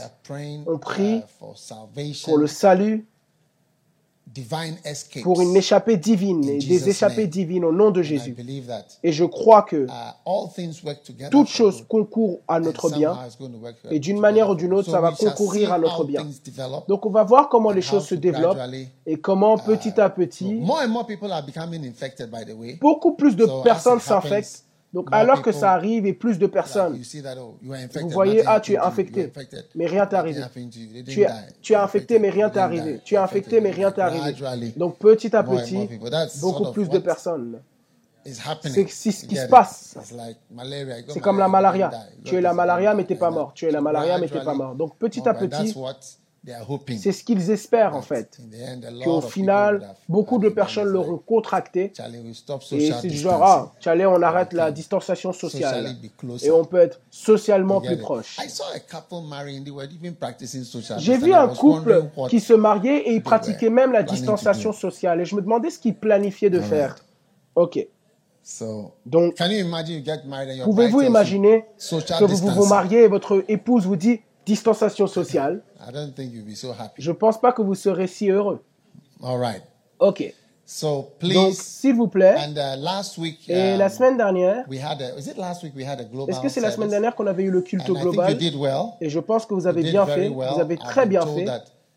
on 0.68 0.78
prie 0.78 1.18
uh, 1.18 2.14
pour 2.26 2.38
le 2.38 2.48
salut, 2.48 3.06
pour 5.24 5.42
une 5.42 5.56
échappée 5.56 5.98
divine 5.98 6.48
et 6.48 6.60
des 6.60 6.90
échappées 6.90 7.28
divines 7.28 7.66
au 7.66 7.72
nom 7.72 7.92
de 7.92 8.02
Jésus. 8.02 8.36
Et 9.04 9.12
je 9.12 9.26
crois 9.26 9.64
que 9.64 9.88
uh, 9.88 11.30
toutes 11.30 11.50
choses 11.50 11.86
concourent 11.88 12.40
à 12.48 12.60
notre 12.60 12.90
bien. 12.90 13.18
et 13.90 14.00
d'une 14.00 14.20
manière 14.20 14.50
ou 14.50 14.56
d'une 14.56 14.74
autre, 14.74 14.90
ça 14.90 15.02
va 15.02 15.12
concourir 15.12 15.74
à 15.74 15.80
notre 15.80 16.04
bien. 16.04 16.26
Donc 16.88 17.06
on 17.06 17.10
va 17.10 17.24
voir 17.24 17.50
comment 17.50 17.72
les 17.72 17.82
choses 17.82 18.06
se 18.06 18.16
développent 18.16 18.60
et 19.06 19.18
comment 19.18 19.58
uh, 19.58 19.62
petit 19.62 20.00
à 20.00 20.10
petit, 20.10 20.62
beaucoup 22.80 23.14
plus 23.14 23.36
de 23.36 23.48
personnes 23.64 24.00
s'infectent 24.00 24.66
donc, 24.94 25.08
alors 25.12 25.42
que 25.42 25.52
ça 25.54 25.72
arrive 25.72 26.06
et 26.06 26.14
plus 26.14 26.38
de 26.38 26.48
personnes, 26.48 27.02
oh, 27.40 27.56
vous 28.02 28.10
voyez, 28.10 28.44
ah, 28.46 28.60
tu 28.60 28.74
es 28.74 28.78
infecté, 28.78 29.32
mais 29.74 29.86
rien 29.86 30.06
t'est 30.06 30.18
arrivé. 30.18 30.42
Tu 31.08 31.22
es, 31.22 31.28
tu 31.62 31.74
es 31.74 31.78
infecté, 31.78 32.20
mais 32.20 32.30
rien 32.30 32.50
t'est 32.50 32.60
arrivé. 32.60 33.00
Tu 33.06 33.16
es 33.16 33.18
infecté, 33.18 33.62
mais 33.62 33.72
rien 33.72 33.92
t'est 33.92 34.02
arrivé. 34.02 34.74
Donc, 34.76 34.98
petit 34.98 35.36
à 35.36 35.44
petit, 35.44 35.88
beaucoup 36.42 36.72
plus 36.72 36.90
de 36.90 37.00
personnes. 37.00 37.62
C'est 38.24 38.88
ce 38.88 39.26
qui 39.26 39.36
se 39.36 39.48
passe. 39.48 39.98
C'est 41.08 41.20
comme 41.22 41.40
la 41.40 41.48
malaria. 41.48 41.90
Tu 42.24 42.36
es 42.36 42.42
la 42.42 42.54
malaria, 42.54 42.94
mais 42.94 43.06
tu 43.06 43.14
n'es 43.14 43.20
pas 43.20 43.32
mort. 43.32 43.54
Tu 43.54 43.66
es 43.66 43.72
la 43.72 43.82
malaria, 43.82 44.18
mais 44.18 44.28
tu 44.28 44.36
n'es 44.36 44.44
pas 44.44 44.54
mort. 44.54 44.76
Donc, 44.76 44.98
petit 44.98 45.28
à 45.28 45.34
petit, 45.34 45.76
c'est 46.98 47.12
ce 47.12 47.24
qu'ils 47.24 47.52
espèrent 47.52 47.96
en 47.96 48.02
fait. 48.02 48.40
Qu'au 49.04 49.22
final, 49.22 49.96
beaucoup 50.10 50.40
de 50.40 50.50
personnes 50.50 50.88
l'auront 50.88 51.20
contracté. 51.20 51.94
Et 52.72 52.92
c'est 52.92 53.10
genre, 53.12 53.44
ah, 53.44 53.72
allez, 53.86 54.08
on 54.08 54.22
arrête 54.24 54.54
la 54.54 54.72
distanciation 54.72 55.34
sociale. 55.34 55.96
Et 56.44 56.50
on 56.50 56.66
peut 56.66 56.80
être 56.80 57.00
socialement 57.12 57.80
plus 57.80 57.98
proche. 57.98 58.38
J'ai 60.98 61.18
vu 61.18 61.34
un 61.34 61.48
couple 61.48 62.06
qui 62.30 62.40
se 62.40 62.54
mariait 62.54 63.10
et 63.10 63.14
ils 63.14 63.24
pratiquaient 63.24 63.70
même 63.70 63.92
la 63.92 64.04
distanciation 64.04 64.74
sociale. 64.74 65.22
Et 65.22 65.26
je 65.26 65.36
me 65.36 65.42
demandais 65.42 65.70
ce 65.70 65.78
qu'ils 65.78 65.96
planifiaient 65.96 66.50
de 66.50 66.62
faire. 66.62 66.96
Ok. 67.54 67.86
Donc, 69.06 69.36
pouvez-vous 70.64 71.02
imaginer 71.02 71.66
que 71.78 72.24
vous 72.26 72.48
vous 72.48 72.66
mariez 72.66 73.04
et 73.04 73.08
votre 73.08 73.46
épouse 73.48 73.86
vous 73.86 73.96
dit 73.96 74.22
distanciation 74.46 75.08
sociale, 75.08 75.62
je 76.98 77.12
ne 77.12 77.16
pense 77.16 77.40
pas 77.40 77.52
que 77.52 77.62
vous 77.62 77.76
serez 77.76 78.08
si 78.08 78.30
heureux. 78.30 78.64
Ok. 80.00 80.34
Donc, 81.22 81.54
s'il 81.54 81.96
vous 81.96 82.08
plaît, 82.08 82.36
et 83.48 83.78
la 83.78 83.86
um, 83.86 83.90
semaine 83.90 84.18
dernière, 84.18 84.66
est-ce 84.72 86.40
que 86.40 86.50
c'est 86.50 86.62
la 86.62 86.72
semaine 86.72 86.90
dernière 86.90 87.14
qu'on 87.16 87.28
avait 87.28 87.44
eu 87.44 87.52
le 87.52 87.62
culte 87.62 87.86
global? 87.86 88.38
Et 89.02 89.10
je 89.10 89.20
pense 89.20 89.46
que 89.46 89.54
vous 89.54 89.68
avez 89.68 89.84
bien 89.84 90.06
fait, 90.06 90.30
vous 90.30 90.42
avez 90.42 90.78
très 90.78 91.06
bien 91.06 91.26
fait 91.26 91.46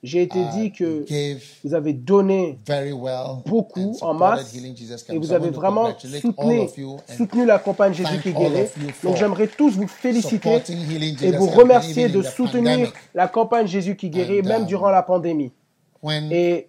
j'ai 0.05 0.21
été 0.21 0.39
uh, 0.39 0.45
dit 0.55 0.71
que 0.71 1.07
vous 1.65 1.75
avez 1.75 1.95
donné 1.95 2.59
beaucoup 3.47 3.97
en 4.03 4.13
masse 4.13 4.55
et 5.09 5.19
vous 5.19 5.33
avez 5.33 5.49
vraiment 5.49 5.89
soutenu, 5.99 6.69
soutenu 7.17 7.47
la 7.47 7.59
campagne 7.59 7.95
Jésus 7.95 8.21
qui 8.23 8.35
guérit. 8.35 8.69
Donc 9.03 9.17
j'aimerais 9.17 9.47
tous 9.47 9.71
vous 9.71 9.89
féliciter 9.89 10.63
et 11.23 11.33
vous 11.33 11.47
remercier 11.47 12.11
de 12.11 12.21
soutenir 12.21 12.93
la 13.15 13.29
campagne 13.29 13.67
Jésus 13.67 13.97
qui 13.97 14.11
guérit, 14.11 14.43
même 14.43 14.63
um, 14.63 14.67
durant 14.67 14.91
la 14.91 15.03
pandémie. 15.03 15.53
Et 16.31 16.69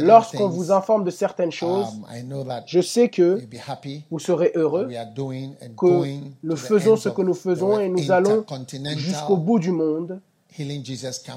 lorsqu'on 0.00 0.48
vous 0.48 0.72
informe 0.72 1.04
de 1.04 1.10
certaines 1.10 1.52
choses, 1.52 1.88
um, 2.10 2.62
je 2.66 2.80
sais 2.80 3.10
que 3.10 3.42
vous 4.10 4.18
serez 4.18 4.52
heureux, 4.54 4.88
que 5.76 6.18
nous 6.42 6.56
faisons 6.56 6.96
ce 6.96 7.10
que 7.10 7.20
nous 7.20 7.34
faisons 7.34 7.78
et 7.78 7.90
nous 7.90 8.10
allons 8.10 8.46
jusqu'au 8.96 9.36
bout 9.36 9.58
du 9.58 9.70
monde 9.70 10.18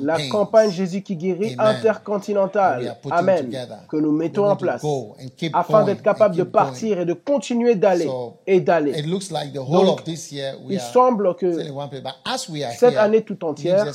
la 0.01 0.27
campagne 0.27 0.71
Jésus 0.71 1.01
qui 1.01 1.15
guérit 1.15 1.55
intercontinentale, 1.57 2.97
Amen, 3.09 3.51
que 3.89 3.97
nous 3.97 4.11
mettons 4.11 4.49
en 4.49 4.55
place 4.55 4.83
afin 5.53 5.83
d'être 5.83 6.01
capable 6.01 6.35
de 6.35 6.43
partir 6.43 6.99
et 6.99 7.05
de 7.05 7.13
continuer 7.13 7.75
d'aller 7.75 8.09
et 8.47 8.59
d'aller. 8.59 8.93
il 10.69 10.79
semble 10.79 11.35
que 11.35 11.59
cette 12.77 12.97
année 12.97 13.21
tout 13.21 13.43
entière, 13.45 13.85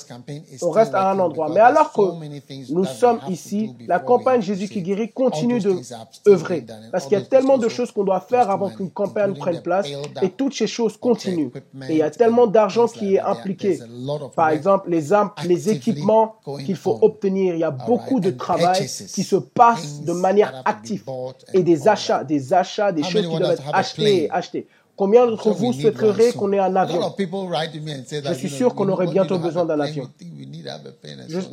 on 0.62 0.70
reste 0.70 0.94
à 0.94 1.10
un 1.10 1.18
endroit. 1.18 1.48
Mais 1.50 1.60
alors 1.60 1.92
que 1.92 2.72
nous 2.72 2.84
sommes 2.84 3.20
ici, 3.28 3.74
la 3.86 3.98
campagne 3.98 4.42
Jésus 4.42 4.68
qui 4.68 4.82
guérit 4.82 5.10
continue 5.10 5.60
de 5.60 5.76
œuvrer. 6.26 6.64
Parce 6.92 7.04
qu'il 7.04 7.18
y 7.18 7.20
a 7.20 7.24
tellement 7.24 7.58
de 7.58 7.68
choses 7.68 7.92
qu'on 7.92 8.04
doit 8.04 8.20
faire 8.20 8.50
avant 8.50 8.70
qu'une 8.70 8.90
campagne 8.90 9.34
prenne 9.34 9.62
place 9.62 9.86
et 10.22 10.30
toutes 10.30 10.54
ces 10.54 10.66
choses 10.66 10.96
continuent. 10.96 11.50
Et 11.88 11.92
il 11.92 11.98
y 11.98 12.02
a 12.02 12.10
tellement 12.10 12.46
d'argent 12.46 12.86
qui 12.86 13.16
est 13.16 13.20
impliqué. 13.20 13.78
Par 14.34 14.50
exemple, 14.50 14.90
les 14.90 15.07
les 15.44 15.70
équipements 15.70 16.36
qu'il 16.64 16.76
faut 16.76 16.98
obtenir. 17.02 17.54
Il 17.54 17.60
y 17.60 17.64
a 17.64 17.70
beaucoup 17.70 18.20
de 18.20 18.30
travail 18.30 18.86
qui 18.86 19.22
se 19.22 19.36
passe 19.36 20.02
de 20.02 20.12
manière 20.12 20.62
active 20.64 21.04
et 21.52 21.62
des 21.62 21.88
achats, 21.88 22.24
des 22.24 22.52
achats, 22.52 22.92
des 22.92 23.02
choses 23.02 23.28
qui 23.28 23.38
doivent 23.38 23.52
être 23.52 23.62
achetées 23.72 24.24
et 24.24 24.30
achetées. 24.30 24.66
Combien 24.98 25.28
d'entre 25.28 25.52
vous 25.52 25.72
souhaiteraient 25.72 26.32
qu'on 26.32 26.52
ait 26.52 26.58
un 26.58 26.74
avion? 26.74 27.00
Je 28.24 28.32
suis 28.34 28.50
sûr 28.50 28.74
qu'on 28.74 28.88
aurait 28.88 29.06
bientôt 29.06 29.38
besoin 29.38 29.64
d'un 29.64 29.78
avion. 29.78 30.08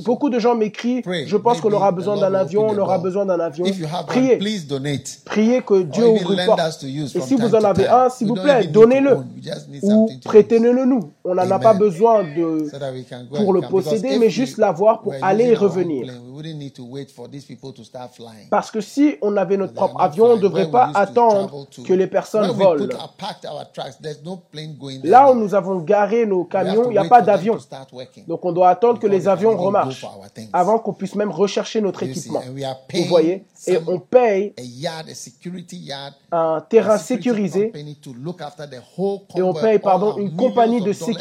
beaucoup 0.04 0.32
de 0.32 0.40
gens 0.40 0.56
m'écrivent, 0.56 1.04
je 1.08 1.38
pense 1.38 1.62
qu'on 1.62 1.72
aura 1.72 1.92
besoin 1.92 2.18
d'un 2.18 2.34
avion, 2.34 2.68
on 2.68 2.78
aura 2.78 2.98
besoin 2.98 3.24
d'un 3.24 3.40
avion. 3.40 3.66
Priez. 4.08 4.40
Priez 5.26 5.62
que 5.62 5.84
Dieu 5.84 6.08
ouvre 6.08 6.32
une 6.32 6.46
porte. 6.48 6.84
Et 6.84 7.22
si 7.22 7.36
vous 7.36 7.54
en 7.54 7.64
avez 7.64 7.88
un, 7.88 8.10
s'il 8.10 8.28
vous 8.28 8.34
plaît, 8.34 8.66
donnez-le. 8.66 9.20
Ou 9.84 10.10
prêtez-le 10.24 10.86
nous. 10.86 11.12
On 11.26 11.34
n'en 11.34 11.50
a 11.50 11.60
pas 11.60 11.74
besoin 11.74 12.24
de, 12.24 12.70
pour 13.36 13.52
le 13.54 13.62
posséder, 13.62 14.20
mais 14.20 14.30
juste 14.30 14.58
l'avoir 14.58 15.02
pour 15.02 15.14
aller 15.22 15.46
et 15.46 15.56
revenir. 15.56 16.14
Parce 18.52 18.70
que 18.70 18.80
si 18.80 19.16
on 19.22 19.36
avait 19.36 19.58
notre 19.58 19.74
propre 19.74 20.00
avion, 20.00 20.26
on 20.26 20.36
ne 20.36 20.42
devrait 20.42 20.70
pas 20.70 20.92
attendre 20.94 21.68
que 21.86 21.94
les 21.94 22.08
personnes 22.08 22.52
volent. 22.52 22.88
Là 25.04 25.32
où 25.32 25.36
nous 25.36 25.56
avons 25.56 25.80
garé 25.80 26.26
nos 26.28 26.44
camions, 26.44 26.86
il 26.86 26.92
n'y 26.92 26.98
a 26.98 27.06
pas 27.06 27.22
d'avion. 27.22 27.58
Donc 28.28 28.46
on 28.46 28.52
doit 28.52 28.70
attendre 28.70 29.00
que 29.00 29.08
les 29.08 29.28
avions 29.28 29.58
remarchent 29.58 30.06
avant 30.54 30.78
qu'on 30.78 30.94
puisse 30.94 31.16
même 31.16 31.32
rechercher 31.32 31.82
notre 31.82 32.04
équipement. 32.04 32.42
Vous 32.94 33.06
voyez? 33.06 33.46
Et 33.68 33.80
on 33.88 34.00
paye 34.00 34.54
un 36.32 36.62
terrain 36.70 36.98
sécurisé 37.00 37.74
et 39.36 39.42
on 39.42 39.54
paye 39.54 39.80
pardon, 39.80 40.18
une 40.18 40.36
compagnie 40.36 40.82
de 40.82 40.94
sécurité 40.94 41.15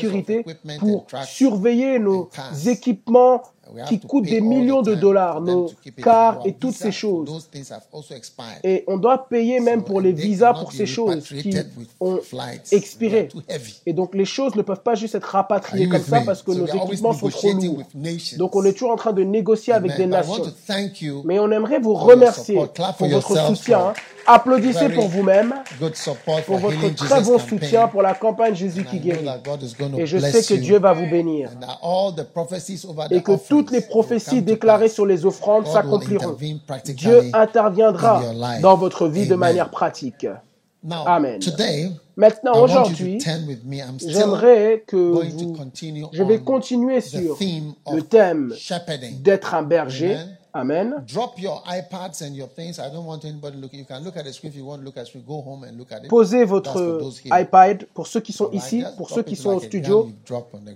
pour 0.79 1.07
surveiller 1.27 1.99
nos 1.99 2.29
équipements 2.67 3.43
qui 3.89 3.99
coûtent 3.99 4.25
des 4.25 4.41
millions 4.41 4.83
de 4.83 4.95
dollars, 4.95 5.41
nos 5.41 5.71
cars 6.03 6.41
et 6.45 6.53
toutes 6.53 6.75
ces 6.75 6.93
choses. 6.93 7.49
Et 8.63 8.85
on 8.87 8.99
doit 8.99 9.27
payer 9.29 9.61
même 9.61 9.85
pour 9.85 10.01
les 10.01 10.13
visas 10.13 10.55
pour 10.55 10.73
ces 10.73 10.87
choses 10.87 11.25
qui 11.25 11.57
ont 12.01 12.21
expiré. 12.73 13.29
Et 13.87 13.93
donc 13.93 14.15
les 14.15 14.25
choses 14.25 14.55
ne 14.55 14.63
peuvent 14.63 14.83
pas 14.83 14.95
juste 14.95 15.15
être 15.15 15.25
rapatriées 15.25 15.89
comme 15.89 16.03
ça 16.03 16.21
parce 16.21 16.43
que 16.43 16.53
nos 16.53 16.67
équipements 16.67 17.13
sont 17.13 17.29
trop 17.29 17.53
lourds. 17.53 17.83
Donc 18.37 18.57
on 18.57 18.65
est 18.65 18.73
toujours 18.73 18.93
en 18.93 18.97
train 18.97 19.13
de 19.13 19.23
négocier 19.23 19.73
avec 19.73 19.97
des 19.97 20.07
nations. 20.07 20.45
Mais 21.25 21.39
on 21.39 21.51
aimerait 21.51 21.81
vous 21.81 21.95
remercier 21.95 22.61
pour 22.99 23.09
votre 23.09 23.47
soutien. 23.47 23.95
Applaudissez 24.27 24.89
pour 24.89 25.09
vous-même, 25.09 25.55
pour 26.47 26.59
votre 26.59 26.95
très 26.95 27.23
bon 27.23 27.39
soutien 27.39 27.89
pour 27.89 28.03
la 28.03 28.15
campagne 28.15 28.55
Jésus 28.55 28.85
qui 28.85 28.99
guérit. 29.01 29.27
Et 29.99 30.07
je 30.07 30.19
sais 30.19 30.43
que 30.43 30.61
Dieu 30.61 30.79
va 30.79 30.93
vous 30.93 31.07
bénir. 31.07 31.51
Et 33.11 33.23
que 33.23 33.49
toutes 33.49 33.71
les 33.71 33.81
prophéties 33.81 34.43
déclarées 34.43 34.89
sur 34.89 35.07
les 35.07 35.25
offrandes 35.27 35.67
s'accompliront. 35.67 36.37
Dieu 36.95 37.31
interviendra 37.33 38.23
dans 38.61 38.77
votre 38.77 39.09
vie 39.09 39.27
de 39.27 39.35
manière 39.35 39.71
pratique. 39.71 40.27
Amen. 41.07 41.41
Maintenant, 42.17 42.63
aujourd'hui, 42.63 43.19
j'aimerais 44.07 44.85
que 44.87 44.97
vous, 44.97 45.57
je 46.13 46.23
vais 46.23 46.39
continuer 46.39 47.01
sur 47.01 47.37
le 47.91 48.03
thème 48.03 48.55
d'être 49.21 49.55
un 49.55 49.63
berger. 49.63 50.17
Amen. 50.57 51.05
Posez 56.09 56.45
votre 56.45 57.03
iPad 57.25 57.87
pour 57.93 58.07
ceux 58.07 58.21
qui 58.21 58.33
sont 58.33 58.51
ici, 58.53 58.85
pour 58.97 59.11
ceux 59.11 59.25
qui 59.25 59.35
sont 59.35 59.55
au 59.55 59.61
studio. 59.61 60.11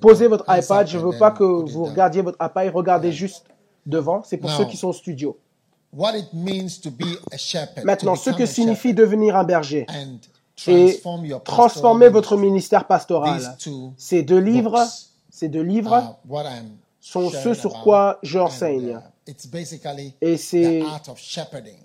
Posez 0.01 0.27
votre 0.27 0.45
iPad. 0.49 0.87
Je 0.89 0.99
ne 0.99 1.05
veux 1.05 1.19
pas 1.19 1.31
que 1.31 1.45
vous 1.45 1.85
regardiez 1.85 2.23
votre 2.23 2.39
iPad. 2.41 2.75
Regardez 2.75 3.13
juste 3.13 3.45
devant. 3.87 4.23
C'est 4.25 4.37
pour 4.37 4.51
ceux 4.51 4.65
qui 4.65 4.77
sont 4.77 4.89
au 4.89 4.93
studio. 4.93 5.39
Maintenant, 7.85 8.17
ce 8.17 8.31
que 8.31 8.47
signifie 8.47 8.95
devenir 8.95 9.37
un 9.37 9.45
berger 9.45 9.87
et 10.67 11.01
transformer 11.45 12.09
votre 12.09 12.37
ministère 12.37 12.85
pastoral. 12.89 13.57
Ces 13.97 14.25
deux 14.25 14.41
livres, 14.41 14.85
ces 15.31 15.49
deux 15.49 15.63
livres 15.63 16.17
sont 17.01 17.31
ceux 17.31 17.55
sur 17.55 17.81
quoi 17.83 18.19
j'enseigne. 18.25 19.01
Et 20.21 20.37
c'est 20.37 20.83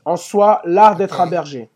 en 0.05 0.17
soi 0.17 0.61
l'art 0.65 0.95
d'être 0.95 1.19
un 1.19 1.27
berger. 1.27 1.69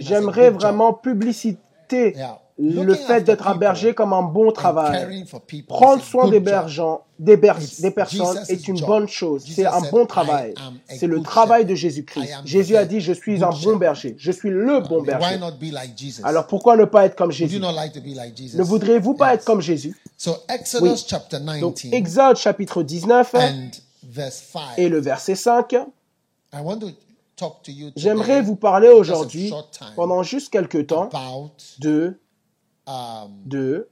J'aimerais 0.00 0.50
vraiment 0.50 0.94
publiciter 0.94 2.16
le 2.58 2.94
fait 2.94 3.22
d'être 3.22 3.46
un 3.46 3.54
berger 3.54 3.94
comme 3.94 4.12
un 4.12 4.22
bon 4.22 4.50
travail. 4.50 5.24
Prendre 5.68 6.02
soin 6.02 6.28
des, 6.28 6.40
des, 6.40 7.36
des 7.78 7.90
personnes 7.90 8.40
est 8.48 8.68
une 8.68 8.80
bonne 8.80 9.08
chose. 9.08 9.44
C'est 9.48 9.64
un 9.66 9.80
bon 9.92 10.06
travail. 10.06 10.54
C'est 10.88 11.06
le 11.06 11.22
travail 11.22 11.64
de 11.64 11.74
Jésus-Christ. 11.74 12.32
Jésus 12.44 12.76
a 12.76 12.84
dit, 12.84 13.00
je 13.00 13.12
suis 13.12 13.44
un 13.44 13.50
bon 13.50 13.76
berger. 13.76 14.16
Je 14.18 14.32
suis 14.32 14.50
le 14.50 14.80
bon 14.80 15.02
berger. 15.02 15.38
Alors 16.24 16.46
pourquoi 16.46 16.76
ne 16.76 16.84
pas 16.84 17.06
être 17.06 17.16
comme 17.16 17.30
Jésus? 17.30 17.60
Ne 17.60 18.62
voudriez-vous 18.62 19.14
pas 19.14 19.34
être 19.34 19.44
comme 19.44 19.60
Jésus? 19.60 19.96
Donc 21.60 21.84
Exode 21.92 22.36
chapitre 22.36 22.82
19 22.82 23.34
et 24.76 24.88
le 24.88 25.00
verset 25.00 25.34
5. 25.34 25.76
J'aimerais 27.94 28.42
vous 28.42 28.56
parler 28.56 28.88
aujourd'hui, 28.88 29.52
pendant 29.94 30.24
juste 30.24 30.50
quelques 30.50 30.88
temps, 30.88 31.08
de 31.78 32.18
de 33.44 33.88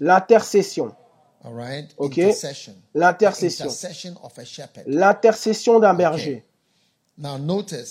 l'intercession. 0.00 0.94
Ok 1.98 2.20
L'intercession. 2.94 3.66
L'intercession 4.86 5.78
d'un 5.80 5.94
berger. 5.94 6.44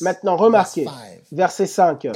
Maintenant, 0.02 0.36
remarquez, 0.36 0.86
verset 1.32 1.66
5. 1.66 2.08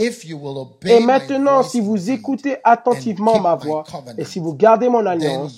Et 0.86 0.99
maintenant, 0.99 1.63
si 1.63 1.80
vous 1.80 2.12
écoutez 2.12 2.58
attentivement 2.63 3.39
ma 3.39 3.56
voix 3.56 3.84
et 4.17 4.25
si 4.25 4.39
vous 4.39 4.53
gardez 4.53 4.89
mon 4.89 5.06
alliance, 5.06 5.58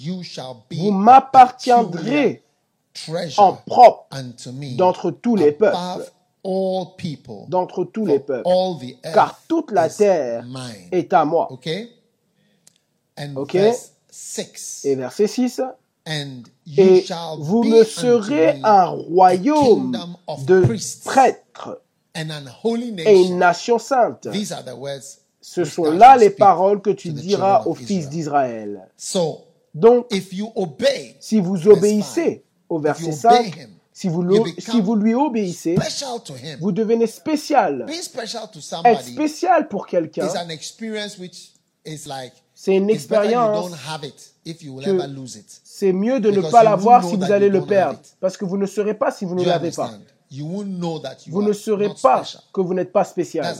vous 0.71 0.91
m'appartiendrez 0.91 2.43
en 3.37 3.53
propre 3.53 4.07
d'entre 4.75 5.11
tous 5.11 5.35
les 5.35 5.51
peuples 5.51 5.77
d'entre 6.43 7.83
tous 7.83 8.05
les 8.05 8.19
peuples, 8.19 8.47
car 9.13 9.41
toute 9.47 9.71
la 9.71 9.89
terre 9.89 10.45
est 10.91 11.13
à 11.13 11.25
moi. 11.25 11.51
Ok? 11.51 11.67
Et 14.83 14.95
verset 14.95 15.27
6. 15.27 15.61
Et 16.77 17.05
vous 17.39 17.63
me 17.63 17.83
serez 17.83 18.59
un 18.63 18.85
royaume 18.85 19.97
de 20.45 20.65
prêtres 21.03 21.81
et 22.15 23.21
une 23.21 23.37
nation 23.37 23.77
sainte. 23.77 24.27
Ce 25.41 25.63
sont 25.63 25.91
là 25.91 26.17
les 26.17 26.31
paroles 26.31 26.81
que 26.81 26.89
tu 26.89 27.11
diras 27.11 27.63
aux 27.65 27.75
fils 27.75 28.09
d'Israël. 28.09 28.89
Donc, 29.75 30.07
si 31.19 31.39
vous 31.39 31.67
obéissez 31.67 32.43
au 32.69 32.79
verset 32.79 33.11
5, 33.11 33.67
si 33.99 34.07
vous, 34.07 34.23
si 34.57 34.79
vous 34.79 34.95
lui 34.95 35.13
obéissez, 35.13 35.75
vous 36.61 36.71
devenez 36.71 37.05
spécial. 37.05 37.85
Être 38.85 39.03
spécial 39.03 39.67
pour 39.67 39.85
quelqu'un, 39.87 40.29
c'est 42.53 42.75
une 42.77 42.89
expérience 42.89 43.71
c'est 45.65 45.91
mieux 45.91 46.21
de 46.21 46.31
ne 46.31 46.49
pas 46.49 46.63
l'avoir 46.63 47.03
si 47.03 47.17
vous 47.17 47.29
allez 47.29 47.49
le 47.49 47.65
perdre, 47.65 47.99
parce 48.21 48.37
que 48.37 48.45
vous 48.45 48.57
ne 48.57 48.67
saurez 48.67 48.93
pas 48.93 49.11
si 49.11 49.25
vous 49.25 49.35
ne 49.35 49.43
l'avez 49.43 49.71
pas. 49.71 49.91
vous 51.27 51.41
ne 51.43 51.51
saurez 51.51 51.91
pas 52.01 52.23
que 52.53 52.61
vous 52.61 52.73
n'êtes 52.73 52.93
pas 52.93 53.03
spécial. 53.03 53.53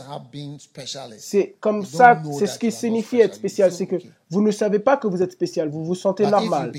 C'est 1.18 1.56
comme 1.60 1.84
ça, 1.84 2.22
c'est 2.38 2.46
ce 2.46 2.58
qui 2.58 2.72
signifie 2.72 3.20
être 3.20 3.34
spécial, 3.34 3.70
c'est 3.72 3.86
que 3.86 3.96
vous 4.30 4.42
ne 4.42 4.50
savez 4.52 4.78
pas 4.78 4.96
que 4.96 5.08
vous 5.08 5.22
êtes 5.22 5.32
spécial, 5.32 5.68
vous 5.68 5.84
vous 5.84 5.96
sentez 5.96 6.24
normal. 6.26 6.72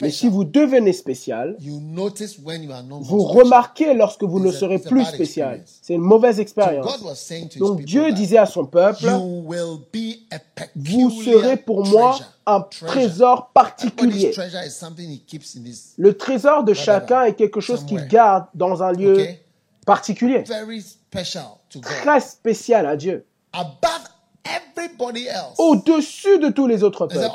Mais 0.00 0.10
si 0.10 0.28
vous 0.28 0.44
devenez 0.44 0.92
spécial, 0.92 1.56
vous 1.58 3.22
remarquez 3.22 3.94
lorsque 3.94 4.22
vous 4.22 4.38
ne 4.38 4.52
serez 4.52 4.78
plus 4.78 5.04
spécial. 5.04 5.62
C'est 5.64 5.94
une 5.94 6.00
mauvaise 6.00 6.38
expérience. 6.38 7.02
Donc 7.56 7.82
Dieu 7.82 8.12
disait 8.12 8.38
à 8.38 8.46
son 8.46 8.66
peuple, 8.66 9.04
vous 10.76 11.10
serez 11.10 11.56
pour 11.56 11.86
moi 11.86 12.18
un 12.46 12.60
trésor 12.60 13.50
particulier. 13.52 14.32
Le 15.96 16.16
trésor 16.16 16.64
de 16.64 16.74
chacun 16.74 17.24
est 17.24 17.34
quelque 17.34 17.60
chose 17.60 17.84
qu'il 17.84 18.06
garde 18.06 18.46
dans 18.54 18.82
un 18.82 18.92
lieu 18.92 19.26
particulier, 19.84 20.44
très 21.82 22.20
spécial 22.20 22.86
à 22.86 22.96
Dieu, 22.96 23.26
au-dessus 25.58 26.38
de 26.38 26.48
tous 26.48 26.66
les 26.66 26.82
autres 26.82 27.06
peuples. 27.06 27.28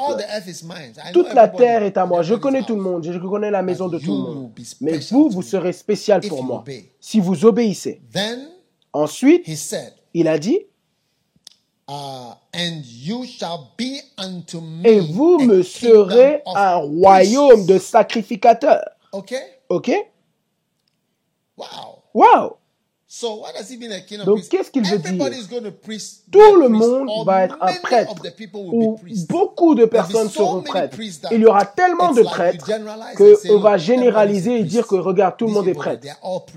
Toute 1.14 1.34
la 1.34 1.48
terre 1.48 1.84
est 1.84 1.98
à 1.98 2.06
moi. 2.06 2.22
Je 2.22 2.36
connais 2.36 2.64
tout 2.64 2.76
le 2.76 2.82
monde. 2.82 3.04
Je 3.04 3.18
connais 3.18 3.52
la 3.52 3.62
maison 3.62 3.88
de 3.88 3.98
tout 3.98 4.12
le 4.12 4.18
monde. 4.18 4.52
Mais 4.82 4.98
vous, 5.12 5.30
vous 5.30 5.42
serez 5.42 5.74
spécial 5.74 6.22
pour 6.22 6.44
moi 6.44 6.64
si 7.00 7.20
vous 7.20 7.46
obéissez. 7.46 8.02
Ensuite, 8.94 9.46
il 10.14 10.28
a 10.28 10.40
dit, 10.40 10.60
Uh, 11.90 12.34
et 14.84 15.00
vous 15.00 15.40
me 15.40 15.64
serez 15.64 16.42
un 16.46 16.76
royaume 16.76 17.66
de 17.66 17.80
sacrificateurs. 17.80 18.90
OK? 19.14 19.34
OK? 19.70 19.92
Wow. 21.56 22.04
Wow. 22.14 22.58
Donc, 24.26 24.50
qu'est-ce 24.50 24.70
qu'il 24.70 24.86
veut 24.86 24.98
dire? 24.98 25.30
Tout 26.30 26.56
le 26.60 26.68
monde 26.68 27.10
va 27.26 27.46
être 27.46 27.58
un 27.62 27.74
prêtre, 27.76 28.14
ou 28.54 29.00
beaucoup 29.30 29.76
de 29.76 29.86
personnes 29.86 30.30
seront 30.30 30.62
prêtres. 30.62 30.98
Il 31.32 31.40
y 31.40 31.46
aura 31.46 31.66
tellement 31.66 32.12
de 32.12 32.24
prêtres 32.24 32.70
qu'on 33.16 33.60
va 33.60 33.78
généraliser 33.78 34.60
et 34.60 34.64
dire 34.64 34.86
que, 34.86 34.96
regarde, 34.96 35.38
tout 35.38 35.48
le 35.48 35.54
monde 35.54 35.68
est 35.68 35.74
prêtre. 35.74 36.06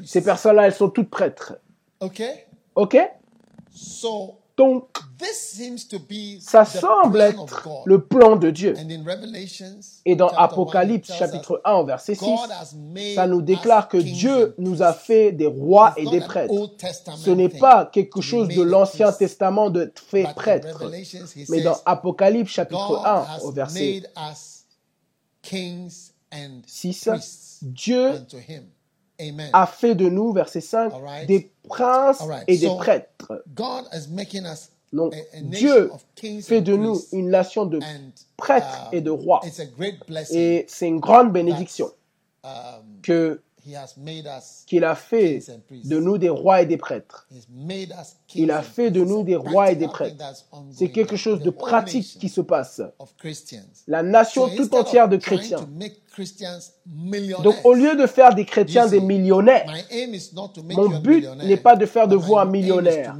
Ces 0.04 0.22
personnes-là, 0.22 0.66
elles 0.66 0.74
sont 0.74 0.90
toutes 0.90 1.10
prêtres. 1.10 1.54
OK? 2.00 2.22
OK 2.74 2.98
Donc, 4.60 4.98
ça 6.40 6.66
semble 6.66 7.22
être 7.22 7.66
le 7.86 8.04
plan 8.04 8.36
de 8.36 8.50
Dieu. 8.50 8.74
Et 10.04 10.16
dans 10.16 10.28
Apocalypse 10.28 11.10
chapitre 11.14 11.62
1 11.64 11.84
verset 11.84 12.14
6, 12.14 12.26
ça 13.14 13.26
nous 13.26 13.40
déclare 13.40 13.88
que 13.88 13.96
Dieu 13.96 14.54
nous 14.58 14.82
a 14.82 14.92
fait 14.92 15.32
des 15.32 15.46
rois 15.46 15.94
et 15.96 16.04
des 16.04 16.20
prêtres. 16.20 16.52
Ce 17.16 17.30
n'est 17.30 17.48
pas 17.48 17.86
quelque 17.86 18.20
chose 18.20 18.48
de 18.48 18.60
l'Ancien 18.60 19.12
Testament 19.12 19.70
de 19.70 19.90
fait 19.94 20.26
prêtre, 20.36 20.90
mais 21.48 21.62
dans 21.62 21.78
Apocalypse 21.86 22.52
chapitre 22.52 23.00
1 23.02 23.38
au 23.44 23.52
verset 23.52 24.02
6, 26.66 27.10
Dieu 27.62 28.12
a 29.52 29.66
fait 29.66 29.94
de 29.94 30.08
nous, 30.08 30.32
verset 30.32 30.60
5, 30.60 30.92
des 31.26 31.50
princes 31.68 32.22
et 32.46 32.58
des 32.58 32.68
prêtres. 32.78 33.42
Donc, 34.92 35.14
Dieu 35.42 35.90
fait 36.42 36.60
de 36.60 36.76
nous 36.76 37.00
une 37.12 37.30
nation 37.30 37.64
de 37.64 37.80
prêtres 38.36 38.88
et 38.92 39.00
de 39.00 39.10
rois. 39.10 39.40
Et 40.30 40.64
c'est 40.68 40.88
une 40.88 41.00
grande 41.00 41.32
bénédiction 41.32 41.90
que 43.02 43.40
qu'il 44.66 44.84
a 44.84 44.94
fait 44.94 45.42
de 45.84 45.98
nous 45.98 46.18
des 46.18 46.28
rois 46.28 46.62
et 46.62 46.66
des 46.66 46.76
prêtres. 46.76 47.28
Il 48.34 48.50
a 48.50 48.62
fait 48.62 48.90
de 48.90 49.04
nous 49.04 49.22
des 49.22 49.36
rois 49.36 49.70
et 49.70 49.76
des 49.76 49.88
prêtres. 49.88 50.24
C'est 50.72 50.90
quelque 50.90 51.16
chose 51.16 51.40
de 51.40 51.50
pratique 51.50 52.18
qui 52.18 52.28
se 52.28 52.40
passe. 52.40 52.82
La 53.86 54.02
nation 54.02 54.48
tout 54.48 54.74
entière 54.74 55.08
de 55.08 55.16
chrétiens. 55.16 55.66
Donc 57.42 57.54
au 57.64 57.72
lieu 57.74 57.96
de 57.96 58.06
faire 58.06 58.34
des 58.34 58.44
chrétiens 58.44 58.86
des 58.86 59.00
millionnaires, 59.00 59.72
mon 60.64 60.98
but 60.98 61.26
n'est 61.44 61.56
pas 61.56 61.76
de 61.76 61.86
faire 61.86 62.08
de 62.08 62.16
vous 62.16 62.36
un 62.36 62.44
millionnaire, 62.44 63.16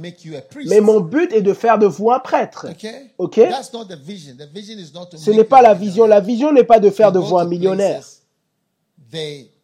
mais 0.67 0.81
mon 0.81 0.99
but 0.99 1.31
est 1.31 1.41
de 1.41 1.53
faire 1.53 1.79
de 1.79 1.85
vous 1.85 2.11
un 2.11 2.19
prêtre. 2.19 2.67
Ok? 3.17 3.39
Ce 5.15 5.31
n'est 5.31 5.43
pas 5.43 5.61
la 5.61 5.73
vision. 5.73 6.05
La 6.05 6.19
vision 6.19 6.51
n'est 6.51 6.63
pas 6.63 6.79
de 6.79 6.89
faire 6.89 7.11
de 7.11 7.19
vous 7.19 7.37
un 7.37 7.45
millionnaire. 7.45 8.03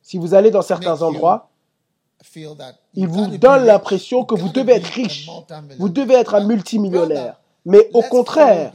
Si 0.07 0.17
vous 0.17 0.33
allez 0.33 0.51
dans 0.51 0.61
certains 0.61 1.01
endroits, 1.01 1.49
ils 2.93 3.07
vous 3.09 3.27
donnent 3.37 3.65
l'impression 3.65 4.23
que 4.23 4.35
vous 4.35 4.47
devez 4.47 4.75
être 4.75 4.85
riche, 4.85 5.29
vous 5.77 5.89
devez 5.89 6.13
être 6.13 6.33
un 6.33 6.45
multimillionnaire. 6.45 7.41
Mais 7.65 7.89
au 7.93 8.01
contraire, 8.03 8.71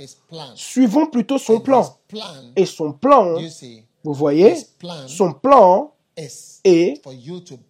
suivons 0.54 1.06
plutôt 1.06 1.38
son 1.38 1.60
plan. 1.60 1.96
Et 2.54 2.66
son 2.66 2.92
plan, 2.92 3.38
vous 4.04 4.12
voyez, 4.12 4.56
son 5.06 5.32
plan 5.32 5.94
est 6.64 7.00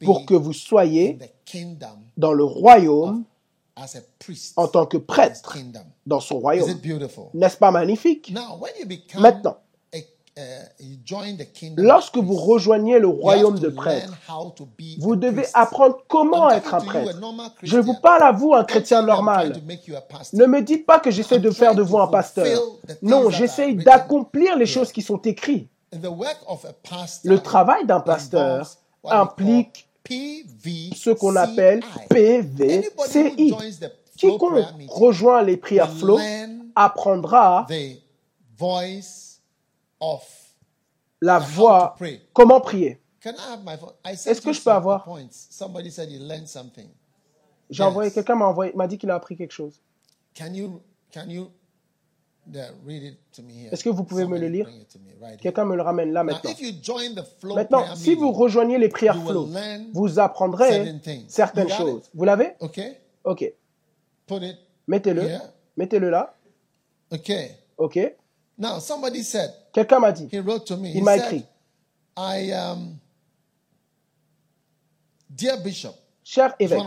pour 0.00 0.26
que 0.26 0.34
vous 0.34 0.52
soyez 0.52 1.20
dans 2.16 2.32
le 2.32 2.42
royaume 2.42 3.22
en 4.56 4.66
tant 4.66 4.86
que 4.86 4.96
prêtre 4.96 5.56
dans 6.04 6.18
son 6.18 6.40
royaume. 6.40 6.68
N'est-ce 7.32 7.56
pas 7.58 7.70
magnifique? 7.70 8.34
Maintenant, 9.20 9.58
Lorsque 11.76 12.16
vous 12.16 12.36
rejoignez 12.36 12.98
le 12.98 13.08
royaume 13.08 13.58
de 13.58 13.68
prêtre, 13.68 14.12
vous 14.98 15.16
devez 15.16 15.44
apprendre 15.52 15.98
comment 16.08 16.50
être 16.50 16.74
un 16.74 16.80
prêtre. 16.80 17.20
Je 17.62 17.78
vous 17.78 17.94
parle 18.00 18.22
à 18.22 18.32
vous, 18.32 18.54
un 18.54 18.64
chrétien 18.64 19.02
normal. 19.02 19.52
Ne 20.32 20.46
me 20.46 20.62
dites 20.62 20.86
pas 20.86 21.00
que 21.00 21.10
j'essaie 21.10 21.38
de 21.38 21.50
faire 21.50 21.74
de 21.74 21.82
vous 21.82 21.98
un 21.98 22.06
pasteur. 22.06 22.46
Non, 23.02 23.28
j'essaie 23.28 23.74
d'accomplir 23.74 24.56
les 24.56 24.66
choses 24.66 24.90
qui 24.90 25.02
sont 25.02 25.18
écrites. 25.18 25.68
Le 25.92 27.36
travail 27.36 27.84
d'un 27.84 28.00
pasteur 28.00 28.70
implique 29.04 29.86
ce 30.08 31.10
qu'on 31.10 31.36
appelle 31.36 31.82
PVCI. 32.08 33.54
Quiconque 34.16 34.64
rejoint 34.88 35.42
les 35.42 35.58
prières 35.58 35.92
flow 35.92 36.18
apprendra 36.74 37.66
la 41.20 41.38
voix, 41.38 41.96
comment 42.32 42.60
prier? 42.60 43.00
Est-ce 43.24 44.40
que 44.40 44.52
je 44.52 44.60
peux 44.62 44.70
avoir? 44.70 45.08
J'ai 47.70 47.82
envoyé, 47.82 48.10
quelqu'un 48.10 48.34
m'a 48.34 48.46
envoyé, 48.46 48.72
m'a 48.74 48.86
dit 48.86 48.98
qu'il 48.98 49.10
a 49.10 49.14
appris 49.14 49.36
quelque 49.36 49.52
chose. 49.52 49.80
Est-ce 53.70 53.84
que 53.84 53.88
vous 53.88 54.02
pouvez 54.02 54.26
me 54.26 54.36
le 54.36 54.48
lire? 54.48 54.68
Quelqu'un 55.40 55.64
me 55.64 55.76
le 55.76 55.82
ramène 55.82 56.12
là 56.12 56.24
maintenant. 56.24 56.50
Maintenant, 57.54 57.94
si 57.94 58.16
vous 58.16 58.32
rejoignez 58.32 58.78
les 58.78 58.88
prières 58.88 59.22
flow, 59.22 59.48
vous 59.92 60.18
apprendrez 60.18 60.92
certaines 61.28 61.68
choses. 61.68 62.10
Vous 62.12 62.24
l'avez? 62.24 62.54
Ok. 63.24 63.54
Mettez-le. 64.88 65.28
Mettez-le 65.76 66.10
là. 66.10 66.36
Ok. 67.12 67.32
Ok. 67.78 68.16
Now, 68.58 68.80
somebody 68.80 69.22
said, 69.22 69.50
Quelqu'un 69.72 69.98
m'a 70.00 70.12
dit, 70.12 70.28
he 70.30 70.38
wrote 70.38 70.66
to 70.66 70.76
me, 70.76 70.88
il 70.88 71.02
m'a 71.02 71.16
écrit, 71.16 71.44
I, 72.16 72.52
um, 72.52 72.98
dear 75.30 75.62
bishop, 75.62 75.94
cher 76.22 76.54
évêque, 76.58 76.82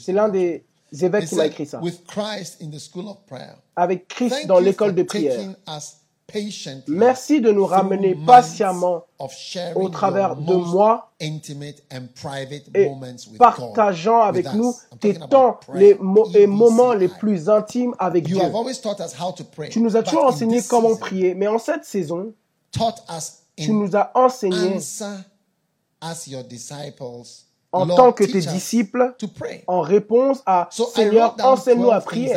c'est 0.00 0.12
l'un 0.12 0.28
des 0.28 0.64
évêques 0.92 1.28
qui 1.28 1.34
m'a 1.36 1.46
écrit 1.46 1.66
ça. 1.66 1.80
with 1.80 2.04
Christ 2.06 2.60
in 2.60 2.70
the 2.70 2.80
school 2.80 3.08
of 3.08 3.24
prayer. 3.26 3.54
Avec 3.76 4.08
Christ 4.08 4.46
dans 4.46 4.58
l'école 4.58 4.94
de 4.94 5.04
prière. 5.04 5.54
Merci 6.88 7.40
de 7.40 7.50
nous 7.52 7.66
ramener 7.66 8.14
patiemment 8.26 9.04
au 9.76 9.88
travers 9.90 10.36
de 10.36 10.54
moi 10.54 11.12
et 12.74 12.86
partageant 13.38 14.20
avec 14.22 14.44
nous 14.56 14.74
tes 15.00 15.12
temps 15.28 15.58
les 15.80 15.94
mo- 16.00 16.26
et 16.34 16.46
moments 16.46 16.92
les 16.94 17.08
plus 17.08 17.48
intimes 17.50 17.94
avec 17.98 18.26
You 18.28 18.36
Dieu. 18.38 18.48
Tu 19.70 19.80
nous 19.80 19.96
as 19.96 20.02
toujours 20.02 20.24
enseigné 20.34 20.56
comment 20.68 20.96
prier, 20.96 21.34
mais 21.34 21.46
en 21.46 21.58
cette 21.58 21.84
saison, 21.84 22.32
tu 23.56 23.72
nous 23.72 23.94
as 23.94 24.10
enseigné 24.14 24.74
en 27.72 27.86
tant 27.96 28.12
que 28.12 28.24
tes 28.24 28.40
disciples 28.54 29.14
en 29.66 29.80
réponse 29.80 30.42
à 30.46 30.68
Seigneur, 30.94 31.36
enseigne-nous 31.52 31.90
à 31.90 32.00
12 32.00 32.04
things 32.04 32.06
prier. 32.06 32.34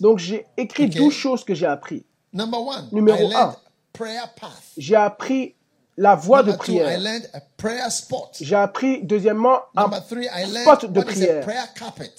Donc 0.00 0.18
j'ai 0.18 0.46
écrit. 0.56 0.84
12 0.98 1.12
choses 1.12 1.44
que 1.44 1.54
j'ai 1.54 1.66
appris. 1.66 2.04
Number 2.34 2.58
one, 2.58 2.88
Numéro 2.92 3.16
I 3.16 3.22
learned 3.22 3.36
un. 3.36 3.56
prayer 3.92 4.28
path. 4.38 4.72
J'ai 4.76 4.96
appris 4.96 5.54
la 5.96 6.16
voie 6.16 6.42
de 6.42 6.50
Number 6.50 6.64
I 6.64 6.66
prière. 6.66 7.00
learned 7.00 7.30
a 7.32 7.40
prayer 7.56 7.90
spot. 7.90 8.36
J'ai 8.40 8.56
appris, 8.56 9.02
deuxièmement, 9.04 9.60
un 9.76 9.82
Number 9.82 10.04
three, 10.04 10.24
I 10.26 10.44
learned 10.50 10.62
spot 10.62 10.92
de 10.92 11.00
prière. 11.00 11.46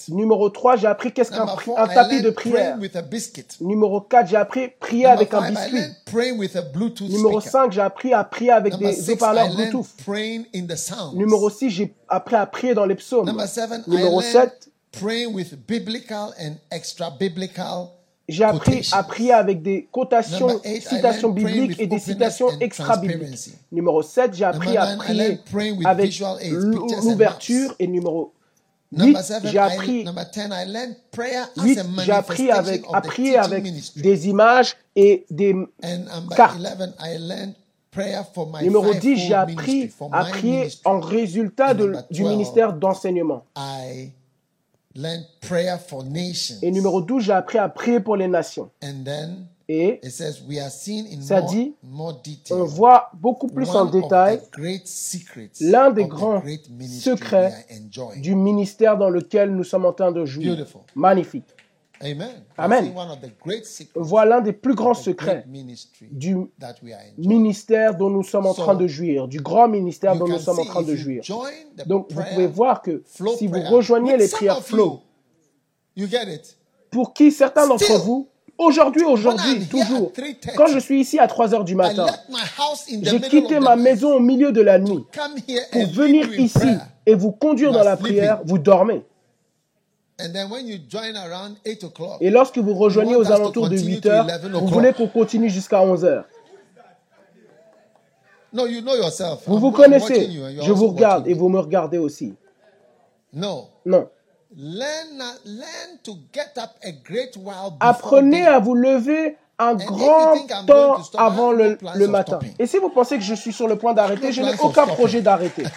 Numéro 0.08 0.48
3, 0.48 0.76
j'ai 0.76 0.86
appris 0.86 1.12
qu'est-ce 1.12 1.30
qu'un 1.30 1.46
un 1.76 1.86
tapis 1.88 2.22
de 2.22 2.30
prière. 2.30 2.76
praying 2.76 2.80
with 2.80 2.96
a 2.96 3.02
biscuit. 3.02 3.46
Numéro 3.60 4.00
4, 4.00 4.28
j'ai 4.28 4.36
appris 4.36 4.68
prier 4.80 5.02
Number 5.04 5.16
avec 5.18 5.34
un 5.34 5.42
five, 5.42 5.50
I 5.50 5.70
biscuit. 6.06 7.08
Numéro 7.10 7.40
speaker. 7.40 7.52
5, 7.64 7.72
j'ai 7.72 7.80
appris 7.82 8.14
à 8.14 8.24
prier 8.24 8.52
avec 8.52 8.72
Number 8.72 8.88
des 8.88 8.94
six, 8.96 9.08
I 9.08 9.12
haut-parleurs 9.12 9.48
learned 9.48 9.70
Bluetooth. 9.72 9.86
Numéro 11.14 11.50
6, 11.50 11.70
j'ai 11.70 11.94
appris 12.08 12.36
à 12.36 12.46
prier 12.46 12.72
dans 12.74 12.86
les 12.86 12.94
psaumes. 12.94 13.26
Number 13.26 13.46
seven, 13.46 13.82
I 13.86 13.90
Numéro 13.90 14.20
learned 14.20 14.32
7, 14.32 14.68
praying 14.92 15.34
with 15.34 15.54
biblical 15.66 16.32
and 16.40 16.54
extra 16.70 17.10
biblical 17.10 17.90
j'ai 18.28 18.44
appris 18.44 18.88
à 18.92 19.02
prier 19.02 19.32
avec 19.32 19.62
des 19.62 19.88
eight, 20.64 20.82
citations 20.88 21.28
bibliques 21.30 21.70
with 21.70 21.80
et 21.80 21.86
des 21.86 21.98
citations 21.98 22.48
extra-bibliques. 22.60 23.50
Numéro 23.70 24.02
7, 24.02 24.34
j'ai 24.34 24.44
appris 24.44 24.76
à 24.76 24.96
prier 24.96 25.38
avec 25.84 26.20
l'ouverture. 27.02 27.74
Et 27.78 27.86
numéro 27.86 28.32
8, 28.92 28.98
Number 29.06 29.22
seven, 29.22 29.50
j'ai 29.50 29.58
appris 29.58 30.04
number 30.04 30.30
ten, 30.30 30.50
I 30.52 30.64
learned 30.66 30.96
prayer 31.10 31.42
as 31.56 31.62
8, 31.62 31.78
a 31.78 32.04
j'ai 32.04 32.12
appris 32.12 32.50
avec, 32.50 32.82
manifestation 32.82 32.94
à 32.94 33.00
prier 33.00 33.36
avec 33.36 33.64
des 33.96 34.28
images 34.28 34.76
et 34.94 35.24
des 35.30 35.54
cartes. 36.36 36.56
11, 36.56 36.94
I 37.00 37.18
learned 37.18 37.54
prayer 37.90 38.22
for 38.32 38.46
my 38.46 38.62
Numéro 38.62 38.92
10, 38.94 39.00
fivefold 39.00 39.18
j'ai 39.18 39.34
appris 39.34 39.90
à 40.12 40.24
prier 40.24 40.68
en 40.84 41.00
résultat 41.00 41.74
de- 41.74 41.96
du 42.10 42.22
12, 42.22 42.30
ministère 42.30 42.72
d'enseignement. 42.74 43.42
I 43.56 43.58
learned 43.58 43.72
prayer 43.74 44.12
for 44.12 44.12
nations. 44.12 44.12
Et 46.62 46.70
numéro 46.70 47.00
12, 47.00 47.24
j'ai 47.24 47.32
appris 47.32 47.58
à 47.58 47.68
prier 47.68 48.00
pour 48.00 48.16
les 48.16 48.28
nations. 48.28 48.70
And 48.82 49.04
then 49.04 49.46
Et 49.68 49.98
it 50.02 50.12
says 50.12 50.42
we 50.48 50.60
are 50.60 50.70
seen 50.70 51.06
in 51.06 51.20
Ça 51.20 51.40
more, 51.82 52.20
dit, 52.22 52.42
on 52.52 52.64
voit 52.64 53.10
beaucoup 53.14 53.48
plus 53.48 53.68
en 53.70 53.86
détail 53.86 54.40
l'un 55.60 55.90
des 55.90 56.06
grands 56.06 56.40
secrets 56.88 57.66
du 58.18 58.36
ministère 58.36 58.96
dans 58.96 59.10
lequel 59.10 59.50
nous 59.50 59.64
sommes 59.64 59.84
en 59.84 59.92
train 59.92 60.12
de 60.12 60.24
jouer. 60.24 60.56
Magnifique. 60.94 61.55
Amen. 62.58 62.92
Voit 63.94 64.24
l'un 64.24 64.40
des 64.40 64.52
plus 64.52 64.74
grands 64.74 64.94
secrets 64.94 65.46
du 66.10 66.36
ministère 67.16 67.96
dont 67.96 68.10
nous 68.10 68.22
sommes 68.22 68.46
en 68.46 68.54
train 68.54 68.74
de 68.74 68.86
jouir, 68.86 69.28
du 69.28 69.40
grand 69.40 69.68
ministère 69.68 70.16
dont 70.16 70.28
nous 70.28 70.38
sommes 70.38 70.58
en 70.58 70.64
train 70.64 70.82
de 70.82 70.94
jouir. 70.94 71.22
Donc, 71.86 72.12
vous 72.12 72.22
pouvez 72.22 72.46
voir 72.46 72.82
que 72.82 73.02
si 73.36 73.46
vous 73.46 73.60
rejoignez 73.62 74.16
les 74.16 74.28
prières 74.28 74.62
flow, 74.62 75.00
pour 76.90 77.14
qui 77.14 77.32
certains 77.32 77.66
d'entre 77.66 77.98
vous, 77.98 78.28
aujourd'hui, 78.58 79.04
aujourd'hui, 79.04 79.66
toujours, 79.66 80.12
at 80.16 80.20
3:30, 80.20 80.54
quand 80.56 80.66
je 80.66 80.78
suis 80.78 81.00
ici 81.00 81.18
à 81.18 81.26
3 81.26 81.54
heures 81.54 81.64
du 81.64 81.74
matin, 81.74 82.06
j'ai 83.02 83.20
quitté 83.20 83.58
ma 83.60 83.76
maison 83.76 84.14
au 84.14 84.20
milieu 84.20 84.52
de 84.52 84.60
la 84.60 84.78
nuit 84.78 85.04
pour 85.72 85.86
venir 85.86 86.38
ici 86.38 86.76
et 87.06 87.14
vous 87.14 87.32
conduire 87.32 87.72
dans 87.72 87.84
la 87.84 87.96
prière, 87.96 88.40
vous 88.44 88.58
dormez. 88.58 89.04
Et 92.20 92.30
lorsque 92.30 92.58
vous 92.58 92.74
rejoignez 92.74 93.16
aux 93.16 93.30
alentours 93.32 93.68
de 93.68 93.76
8 93.78 94.06
heures, 94.06 94.26
vous 94.60 94.66
voulez 94.68 94.92
qu'on 94.92 95.08
continue 95.08 95.50
jusqu'à 95.50 95.82
11 95.82 96.04
heures. 96.04 96.24
Vous 99.46 99.58
vous 99.58 99.70
connaissez. 99.72 100.30
Je 100.62 100.72
vous 100.72 100.88
regarde 100.88 101.28
et 101.28 101.34
vous 101.34 101.48
me 101.50 101.58
regardez 101.60 101.98
aussi. 101.98 102.34
Non. 103.32 103.68
Non. 103.84 104.08
Apprenez 107.80 108.46
à 108.46 108.58
vous 108.58 108.74
lever 108.74 109.36
un 109.58 109.74
grand 109.74 110.34
temps 110.66 111.02
avant 111.18 111.52
le, 111.52 111.76
le 111.94 112.06
matin. 112.08 112.38
Et 112.58 112.66
si 112.66 112.78
vous 112.78 112.88
pensez 112.88 113.18
que 113.18 113.24
je 113.24 113.34
suis 113.34 113.52
sur 113.52 113.68
le 113.68 113.76
point 113.76 113.92
d'arrêter, 113.92 114.32
je 114.32 114.40
n'ai 114.40 114.58
aucun 114.60 114.86
projet 114.86 115.20
d'arrêter. 115.20 115.64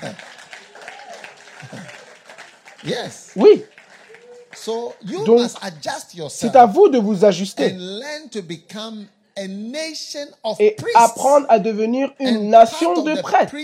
Oui. 3.36 3.66
Donc, 5.26 5.50
c'est 6.30 6.56
à 6.56 6.66
vous 6.66 6.90
de 6.90 6.98
vous 6.98 7.26
ajuster 7.26 7.76
et 10.60 10.76
apprendre 10.96 11.46
à 11.50 11.60
devenir 11.60 12.12
une 12.20 12.50
nation 12.50 13.02
de 13.02 13.20
prêtres. 13.22 13.56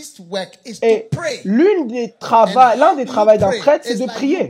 Et 0.82 1.10
l'une 1.44 1.88
des 1.88 2.14
travaux, 2.20 2.78
l'un 2.78 2.96
des 2.96 3.06
travaux 3.06 3.38
d'un 3.38 3.58
prêtre, 3.60 3.86
c'est 3.88 4.00
de 4.00 4.06
prier. 4.06 4.50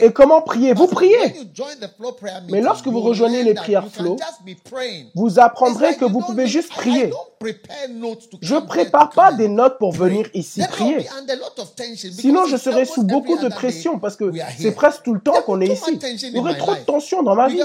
Et 0.00 0.12
comment 0.12 0.42
prier 0.42 0.72
Vous 0.72 0.86
priez. 0.86 1.16
Mais 2.48 2.60
lorsque 2.60 2.86
vous 2.86 3.00
rejoignez 3.00 3.42
les 3.42 3.54
prières 3.54 3.88
flow, 3.88 4.16
vous 5.14 5.38
apprendrez 5.38 5.96
que 5.96 6.04
vous 6.04 6.20
pouvez 6.20 6.46
juste 6.46 6.70
prier. 6.70 7.10
Je 8.40 8.54
ne 8.54 8.60
prépare 8.60 9.10
pas 9.10 9.32
des 9.32 9.48
notes 9.48 9.78
pour 9.78 9.92
venir 9.92 10.28
ici 10.34 10.62
prier. 10.68 11.06
Sinon, 12.12 12.46
je 12.46 12.56
serais 12.56 12.84
sous 12.84 13.02
beaucoup 13.02 13.36
de 13.38 13.48
pression 13.48 13.98
parce 13.98 14.16
que 14.16 14.32
c'est 14.58 14.72
presque 14.72 15.02
tout 15.02 15.14
le 15.14 15.20
temps 15.20 15.42
qu'on 15.42 15.60
est 15.60 15.72
ici. 15.72 15.98
Il 16.22 16.36
y 16.36 16.38
aurait 16.38 16.56
trop 16.56 16.74
de 16.74 16.80
tension 16.80 17.22
dans 17.22 17.34
ma 17.34 17.48
vie. 17.48 17.60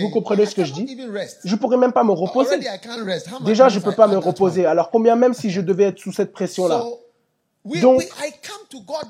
Vous 0.00 0.10
comprenez 0.10 0.46
ce 0.46 0.54
que 0.54 0.64
je 0.64 0.72
dis? 0.72 0.98
Je 1.44 1.56
pourrais 1.56 1.76
même 1.76 1.92
pas 1.92 2.04
me 2.06 2.12
reposer. 2.12 2.58
Déjà, 3.42 3.68
je 3.68 3.78
ne 3.78 3.84
peux 3.84 3.92
pas 3.92 4.06
me 4.06 4.18
reposer. 4.18 4.66
Alors 4.66 4.90
combien 4.90 5.16
même 5.16 5.34
si 5.34 5.50
je 5.50 5.60
devais 5.60 5.84
être 5.84 5.98
sous 5.98 6.12
cette 6.12 6.32
pression-là? 6.32 6.84
donc, 7.82 8.06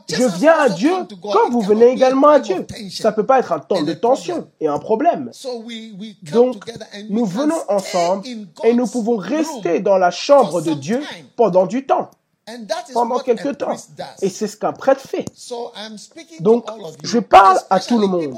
je 0.08 0.24
viens 0.38 0.58
à 0.58 0.70
Dieu 0.70 0.90
comme 1.30 1.50
vous 1.52 1.60
venez 1.60 1.88
également 1.88 2.28
à 2.28 2.40
Dieu. 2.40 2.66
Ça 2.90 3.10
ne 3.10 3.14
peut 3.14 3.26
pas 3.26 3.38
être 3.38 3.52
un 3.52 3.58
temps 3.58 3.82
de 3.82 3.92
tension 3.92 4.48
et 4.60 4.66
un 4.66 4.78
problème. 4.78 5.30
Donc, 6.32 6.64
nous 7.10 7.26
venons 7.26 7.60
ensemble 7.68 8.26
et 8.64 8.72
nous 8.72 8.86
pouvons 8.86 9.16
rester 9.16 9.80
dans 9.80 9.98
la 9.98 10.10
chambre 10.10 10.62
de 10.62 10.72
Dieu 10.72 11.02
pendant 11.36 11.66
du 11.66 11.86
temps 11.86 12.10
pendant 12.92 13.18
quelque 13.18 13.48
temps. 13.48 13.76
Et 14.22 14.28
c'est 14.28 14.46
ce 14.46 14.56
qu'un 14.56 14.72
prêtre 14.72 15.00
fait. 15.00 15.24
Donc, 16.40 16.66
je 17.02 17.18
parle 17.18 17.58
à 17.70 17.80
tout 17.80 17.98
le 17.98 18.06
monde, 18.06 18.34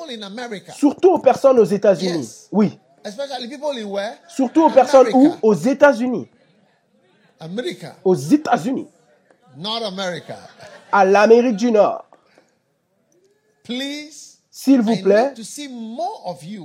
surtout 0.76 1.10
aux 1.10 1.18
personnes 1.18 1.58
aux 1.58 1.64
États-Unis. 1.64 2.48
Oui. 2.52 2.78
Surtout 4.28 4.64
aux 4.64 4.70
personnes 4.70 5.08
où? 5.12 5.34
Aux 5.42 5.54
États-Unis. 5.54 6.28
Aux 8.04 8.14
États-Unis. 8.14 8.88
À 10.92 11.04
l'Amérique 11.04 11.56
du 11.56 11.70
Nord. 11.70 12.04
S'il 14.50 14.80
vous 14.80 14.96
plaît, 14.96 15.34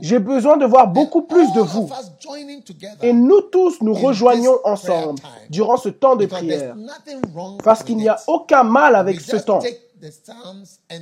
j'ai 0.01 0.17
besoin 0.17 0.57
de 0.57 0.65
voir 0.65 0.87
beaucoup 0.87 1.21
plus 1.21 1.51
de 1.53 1.61
vous. 1.61 1.87
Et 3.03 3.13
nous 3.13 3.41
tous 3.41 3.81
nous 3.81 3.93
rejoignons 3.93 4.57
ensemble 4.63 5.19
durant 5.49 5.77
ce 5.77 5.89
temps 5.89 6.15
de 6.15 6.25
prière. 6.25 6.75
Parce 7.63 7.83
qu'il 7.83 7.97
n'y 7.97 8.09
a 8.09 8.19
aucun 8.25 8.63
mal 8.63 8.95
avec 8.95 9.21
ce 9.21 9.35
temps. 9.35 9.59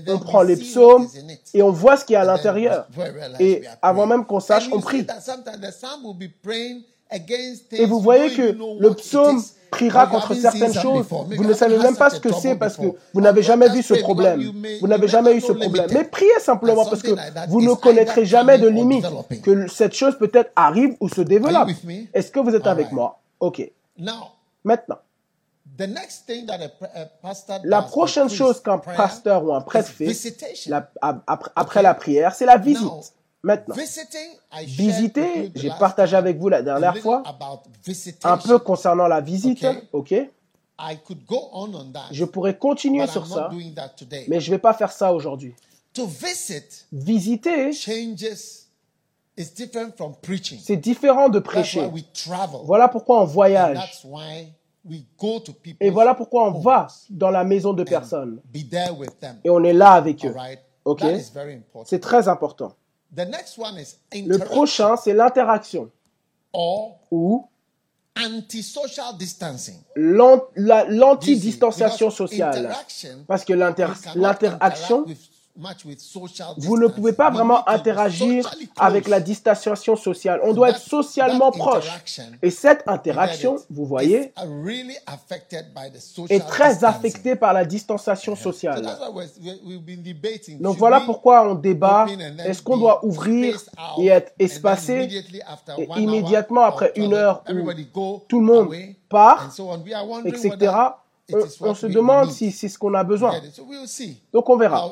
On 0.08 0.20
prend 0.20 0.42
les 0.44 0.58
psaumes 0.58 1.08
et 1.54 1.62
on 1.62 1.72
voit 1.72 1.98
ce 1.98 2.06
qu'il 2.06 2.14
y 2.14 2.18
a 2.18 2.22
à 2.22 2.26
l'intérieur. 2.26 2.88
Et 3.40 3.64
avant 3.82 4.06
même 4.06 4.26
qu'on 4.26 4.40
sache, 4.40 4.70
on 4.72 4.80
prie. 4.80 5.06
Et 7.72 7.86
vous 7.86 8.00
voyez 8.00 8.34
que 8.34 8.56
le 8.80 8.94
psaume 8.94 9.42
priera 9.70 10.08
contre 10.08 10.34
certaines 10.34 10.74
choses. 10.74 11.06
Vous 11.36 11.44
ne 11.44 11.54
savez 11.54 11.78
même 11.78 11.96
pas 11.96 12.10
ce 12.10 12.20
que 12.20 12.34
c'est 12.34 12.56
parce 12.56 12.78
que 12.78 12.88
vous 13.14 13.22
n'avez 13.22 13.44
jamais 13.44 13.70
vu 13.70 13.82
ce 13.82 13.96
problème. 13.96 14.42
Vous 14.80 14.88
n'avez 14.88 15.08
jamais 15.08 15.34
eu 15.36 15.42
ce 15.42 15.52
problème. 15.52 15.88
Mais 15.92 16.04
priez 16.06 16.40
simplement 16.40 16.86
parce 16.86 17.02
que 17.02 17.16
vous 17.50 17.62
ne 17.62 17.74
connaîtrez 17.74 18.26
jamais 18.26 18.58
de 18.60 18.68
limite 18.68 19.06
que 19.42 19.68
cette 19.68 19.94
chose 19.94 20.18
peut-être 20.18 20.52
arrive 20.56 20.96
ou 21.00 21.10
se 21.10 21.22
développe. 21.22 21.70
Est-ce 22.14 22.32
que 22.32 22.40
vous 22.40 22.56
êtes 22.56 22.68
avec 22.68 22.92
moi? 22.92 23.20
OK. 23.40 23.70
Maintenant. 24.64 25.00
La 27.64 27.82
prochaine 27.82 28.30
chose 28.30 28.62
qu'un 28.62 28.78
pasteur 28.78 29.44
ou 29.46 29.54
un 29.54 29.62
prêtre 29.62 29.90
fait 29.90 30.14
après 31.56 31.82
la 31.82 31.94
prière, 31.94 32.36
c'est 32.36 32.46
la 32.46 32.58
visite. 32.58 33.14
Maintenant, 33.44 33.76
visiter, 34.66 35.52
j'ai 35.56 35.72
partagé 35.80 36.16
avec 36.16 36.38
vous 36.38 36.50
la 36.50 36.62
dernière 36.62 36.96
fois 36.98 37.24
un 38.24 38.38
peu 38.38 38.60
concernant 38.60 39.08
la 39.08 39.20
visite, 39.20 39.66
ok? 39.94 40.14
Je 42.12 42.26
pourrais 42.26 42.58
continuer 42.58 43.08
sur 43.08 43.26
ça, 43.26 43.50
mais 44.28 44.40
je 44.40 44.52
ne 44.52 44.56
vais 44.56 44.60
pas 44.60 44.74
faire 44.74 44.92
ça 44.92 45.14
aujourd'hui. 45.14 45.56
Visiter, 46.92 47.72
c'est 50.60 50.76
différent 50.78 51.30
de 51.30 51.40
prêcher. 51.40 51.90
Voilà 52.66 52.88
pourquoi 52.90 53.22
on 53.22 53.26
voyage. 53.26 54.04
Et 55.80 55.92
voilà 55.92 56.16
pourquoi 56.16 56.48
on 56.48 56.60
va 56.60 56.88
dans 57.10 57.30
la 57.30 57.44
maison 57.44 57.74
de 57.74 57.84
personnes. 57.84 58.42
Et 59.44 59.50
on 59.50 59.64
est 59.64 59.74
là 59.74 59.92
avec 59.92 60.26
eux. 60.26 60.34
Ok? 60.86 61.04
C'est 61.86 62.00
très 62.00 62.28
important. 62.28 62.74
Le 63.16 64.38
prochain, 64.38 64.96
c'est 64.98 65.14
l'interaction. 65.14 65.92
Ou 67.12 67.48
l'anti-distanciation 69.96 72.10
sociale. 72.10 72.76
Parce 73.28 73.46
que 73.46 73.54
l'interaction 73.54 75.06
vous 76.58 76.78
ne 76.78 76.88
pouvez 76.88 77.14
pas 77.14 77.30
vraiment 77.30 77.68
interagir 77.68 78.50
avec 78.78 79.08
la 79.08 79.20
distanciation 79.20 79.96
sociale. 79.96 80.40
On 80.44 80.54
doit 80.54 80.70
être 80.70 80.80
socialement 80.80 81.52
proche. 81.52 81.90
Et 82.42 82.50
cette 82.50 82.84
interaction, 82.88 83.58
vous 83.70 83.86
voyez, 83.86 84.34
est 86.30 86.48
très 86.48 86.84
affectée 86.84 87.36
par 87.36 87.54
la 87.54 87.66
distanciation 87.66 88.36
sociale. 88.36 88.88
Donc 90.60 90.78
voilà 90.78 91.02
pourquoi 91.02 91.48
on 91.48 91.56
débat. 91.56 92.06
Est-ce 92.46 92.62
qu'on 92.62 92.78
doit 92.78 93.06
ouvrir 93.06 93.60
et 94.00 94.08
être 94.08 94.34
espacé 94.40 95.10
et 95.78 95.88
immédiatement 95.98 96.62
après 96.62 96.94
une 96.96 97.14
heure 97.14 97.44
où 97.50 98.20
tout 98.28 98.40
le 98.40 98.46
monde 98.46 98.74
part, 99.10 99.52
etc 100.26 100.72
on, 101.62 101.74
se 101.76 101.88
demande 101.88 102.32
si 102.32 102.52
c'est 102.52 102.70
ce 102.70 102.78
qu'on 102.78 102.94
a 102.94 103.04
besoin. 103.04 103.34
Donc 104.34 104.50
on 104.50 104.58
verra 104.58 104.90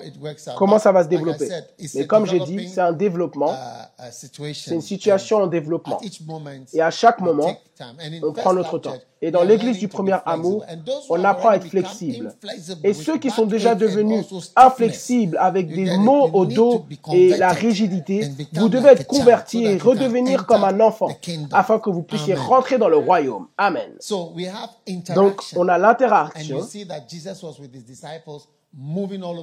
comment 0.58 0.80
ça 0.80 0.92
va 0.92 1.04
se 1.04 1.10
développer. 1.10 1.50
Mais 1.96 2.08
comme 2.08 2.26
j'ai 2.26 2.40
dit, 2.40 2.70
c'est 2.70 2.82
un 2.82 2.94
développement, 2.94 3.54
uh, 3.54 4.04
c'est 4.12 4.72
une 4.72 4.82
situation 4.82 5.38
en 5.38 5.48
développement. 5.48 6.00
Et 6.74 6.82
à 6.82 6.92
chaque 6.92 7.22
moment, 7.22 7.58
on 8.24 8.34
prend 8.34 8.54
notre 8.54 8.78
temps. 8.80 8.96
Et 9.22 9.32
dans 9.32 9.44
l'église 9.44 9.80
du 9.80 9.90
premier 9.90 10.16
amour, 10.26 10.66
on 11.10 11.24
apprend 11.26 11.50
à 11.50 11.56
être 11.56 11.68
flexible. 11.68 12.34
Et 12.84 12.94
ceux 12.94 13.18
qui 13.18 13.30
sont 13.30 13.46
déjà 13.46 13.76
devenus 13.76 14.26
inflexibles 14.56 15.38
avec 15.40 15.68
des 15.68 15.98
mots 15.98 16.30
au 16.34 16.46
dos 16.46 16.86
et 17.12 17.36
la 17.38 17.50
rigidité, 17.50 18.30
vous 18.54 18.70
devez 18.70 18.90
être 18.90 19.08
convertis 19.08 19.66
et 19.66 19.78
redevenir 19.78 20.46
comme 20.46 20.64
un 20.64 20.80
enfant 20.80 21.10
afin 21.52 21.80
que 21.80 21.90
vous 21.90 22.04
puissiez 22.04 22.34
rentrer 22.34 22.78
dans 22.78 22.90
le 22.90 22.98
royaume. 22.98 23.48
Amen. 23.58 23.92
Donc, 25.16 25.42
on 25.56 25.68
a 25.68 25.78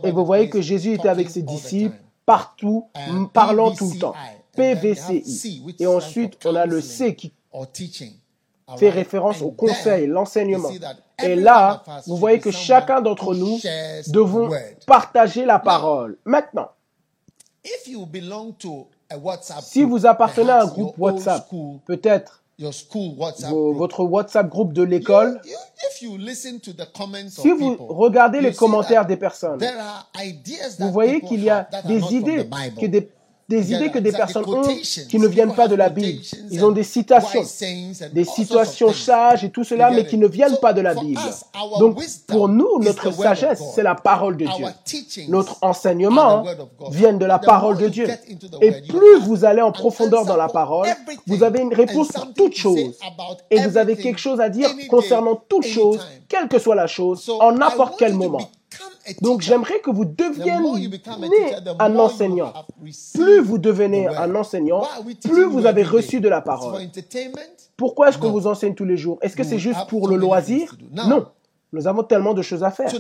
Et 0.02 0.10
vous 0.10 0.24
voyez 0.24 0.48
que 0.48 0.60
Jésus 0.60 0.94
était 0.94 1.08
avec 1.08 1.30
ses 1.30 1.42
disciples 1.42 1.96
partout, 2.24 2.88
parlant 3.32 3.72
tout 3.72 3.90
le 3.92 3.98
temps. 3.98 4.14
PVCI. 4.54 5.62
Et 5.78 5.86
ensuite, 5.86 6.38
on 6.44 6.54
a 6.54 6.66
le 6.66 6.80
C 6.80 7.14
qui 7.14 7.32
fait 8.76 8.90
référence 8.90 9.42
au 9.42 9.50
conseil, 9.50 10.06
l'enseignement. 10.06 10.70
Et 11.22 11.36
là, 11.36 11.82
vous 12.06 12.16
voyez 12.16 12.40
que 12.40 12.50
chacun 12.50 13.00
d'entre 13.00 13.34
nous 13.34 13.58
devons 14.08 14.50
partager 14.86 15.44
la 15.44 15.58
parole. 15.58 16.18
Maintenant, 16.24 16.68
si 19.62 19.84
vous 19.84 20.06
appartenez 20.06 20.50
à 20.50 20.62
un 20.62 20.66
groupe 20.66 20.98
WhatsApp, 20.98 21.48
peut-être 21.84 22.42
votre 22.58 24.04
WhatsApp 24.04 24.48
groupe 24.48 24.72
de 24.72 24.82
l'école, 24.82 25.40
si 25.98 26.06
vous 27.52 27.76
regardez 27.88 28.40
les 28.40 28.54
commentaires 28.54 29.06
des 29.06 29.16
personnes, 29.16 29.60
vous 30.78 30.92
voyez 30.92 31.20
qu'il 31.20 31.42
y 31.42 31.50
a 31.50 31.68
des 31.86 32.14
idées 32.14 32.48
que 32.80 32.86
des 32.86 33.10
des 33.48 33.72
idées 33.72 33.90
que 33.90 33.98
des 33.98 34.12
personnes 34.12 34.44
ont 34.48 34.62
qui 35.08 35.18
ne 35.18 35.28
viennent 35.28 35.54
pas 35.54 35.68
de 35.68 35.76
la 35.76 35.88
Bible. 35.88 36.22
Ils 36.50 36.64
ont 36.64 36.72
des 36.72 36.82
citations, 36.82 37.42
des 38.12 38.24
situations 38.24 38.92
sages 38.92 39.44
et 39.44 39.50
tout 39.50 39.64
cela, 39.64 39.90
mais 39.90 40.04
qui 40.04 40.18
ne 40.18 40.26
viennent 40.26 40.58
pas 40.60 40.72
de 40.72 40.80
la 40.80 40.94
Bible. 40.94 41.20
Donc, 41.78 41.98
pour 42.26 42.48
nous, 42.48 42.78
notre 42.80 43.12
sagesse, 43.12 43.62
c'est 43.74 43.82
la 43.82 43.94
parole 43.94 44.36
de 44.36 44.46
Dieu. 44.46 44.66
Notre 45.28 45.58
enseignement 45.62 46.44
vient 46.90 47.12
de 47.12 47.24
la 47.24 47.38
parole 47.38 47.78
de 47.78 47.88
Dieu. 47.88 48.08
Et 48.60 48.72
plus 48.82 49.18
vous 49.22 49.44
allez 49.44 49.62
en 49.62 49.72
profondeur 49.72 50.24
dans 50.24 50.36
la 50.36 50.48
parole, 50.48 50.88
vous 51.26 51.42
avez 51.44 51.60
une 51.60 51.74
réponse 51.74 52.08
pour 52.08 52.32
toute 52.34 52.56
chose. 52.56 52.98
Et 53.50 53.60
vous 53.60 53.76
avez 53.76 53.96
quelque 53.96 54.20
chose 54.20 54.40
à 54.40 54.48
dire 54.48 54.70
concernant 54.88 55.36
toute 55.36 55.66
chose, 55.66 56.00
quelle 56.28 56.48
que 56.48 56.58
soit 56.58 56.74
la 56.74 56.86
chose, 56.86 57.30
en 57.40 57.52
n'importe 57.52 57.94
quel 57.98 58.14
moment. 58.14 58.50
Donc 59.22 59.40
j'aimerais 59.40 59.80
que 59.80 59.90
vous 59.90 60.04
deveniez 60.04 60.52
un 61.78 61.98
enseignant. 61.98 62.52
Plus 63.14 63.40
vous 63.40 63.58
devenez 63.58 64.08
un 64.08 64.34
enseignant, 64.34 64.86
plus 65.24 65.44
vous 65.44 65.66
avez 65.66 65.82
reçu 65.82 66.20
de 66.20 66.28
la 66.28 66.40
parole. 66.40 66.88
Pourquoi 67.76 68.08
est-ce 68.08 68.18
qu'on 68.18 68.30
vous 68.30 68.46
enseigne 68.46 68.74
tous 68.74 68.84
les 68.84 68.96
jours? 68.96 69.18
Est-ce 69.22 69.36
que 69.36 69.44
c'est 69.44 69.58
juste 69.58 69.86
pour 69.88 70.08
le 70.08 70.16
loisir? 70.16 70.76
Non. 70.92 71.26
Nous 71.72 71.88
avons 71.88 72.04
tellement 72.04 72.32
de 72.32 72.42
choses 72.42 72.62
à 72.64 72.70
faire. 72.70 72.90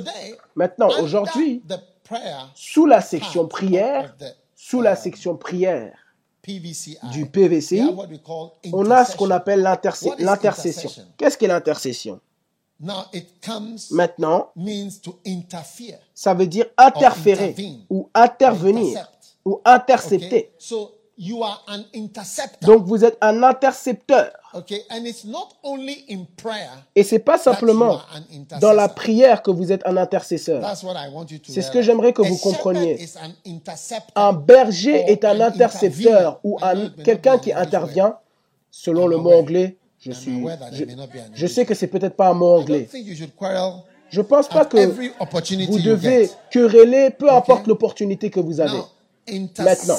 Maintenant, 0.54 0.88
aujourd'hui, 1.00 1.62
sous 2.54 2.86
la 2.86 3.00
section 3.00 3.46
prière, 3.46 4.14
sous 4.54 4.80
la 4.80 4.96
section 4.96 5.36
prière 5.36 5.92
du 7.12 7.26
PVCI, 7.26 7.90
on 8.72 8.90
a 8.90 9.04
ce 9.04 9.16
qu'on 9.16 9.30
appelle 9.30 9.62
l'intercession. 9.62 10.90
Qu'est-ce 11.16 11.38
qu'est 11.38 11.46
l'intercession? 11.48 12.20
Maintenant, 13.90 14.52
ça 16.14 16.34
veut 16.34 16.46
dire 16.46 16.66
interférer 16.76 17.54
ou 17.88 18.10
intervenir 18.14 19.10
ou 19.44 19.60
intercepter. 19.64 20.52
Donc 22.60 22.84
vous 22.84 23.02
êtes 23.02 23.16
un 23.22 23.42
intercepteur. 23.42 24.30
Et 26.94 27.02
c'est 27.02 27.18
pas 27.18 27.38
simplement 27.38 28.00
dans 28.60 28.72
la 28.74 28.88
prière 28.90 29.42
que 29.42 29.50
vous 29.50 29.72
êtes 29.72 29.86
un 29.86 29.96
intercesseur. 29.96 30.62
C'est 31.48 31.62
ce 31.62 31.70
que 31.70 31.80
j'aimerais 31.80 32.12
que 32.12 32.20
vous 32.20 32.36
compreniez. 32.36 33.08
Un 34.14 34.34
berger 34.34 35.10
est 35.10 35.24
un 35.24 35.40
intercepteur 35.40 36.40
ou 36.44 36.58
quelqu'un 37.02 37.38
qui 37.38 37.52
intervient, 37.54 38.18
selon 38.70 39.06
le 39.06 39.16
mot 39.16 39.32
anglais, 39.32 39.78
je, 40.06 40.12
suis, 40.12 40.44
je, 41.34 41.46
sais 41.46 41.64
que 41.64 41.74
c'est 41.74 41.88
peut-être 41.88 42.14
pas 42.14 42.28
un 42.28 42.34
mot 42.34 42.58
anglais. 42.58 42.88
Je 44.08 44.20
pense 44.20 44.48
pas 44.48 44.64
que 44.64 44.86
vous 45.66 45.78
devez 45.80 46.30
quereller, 46.50 47.10
peu 47.10 47.30
importe 47.30 47.66
l'opportunité 47.66 48.30
que 48.30 48.40
vous 48.40 48.60
avez. 48.60 48.78
Maintenant, 49.58 49.96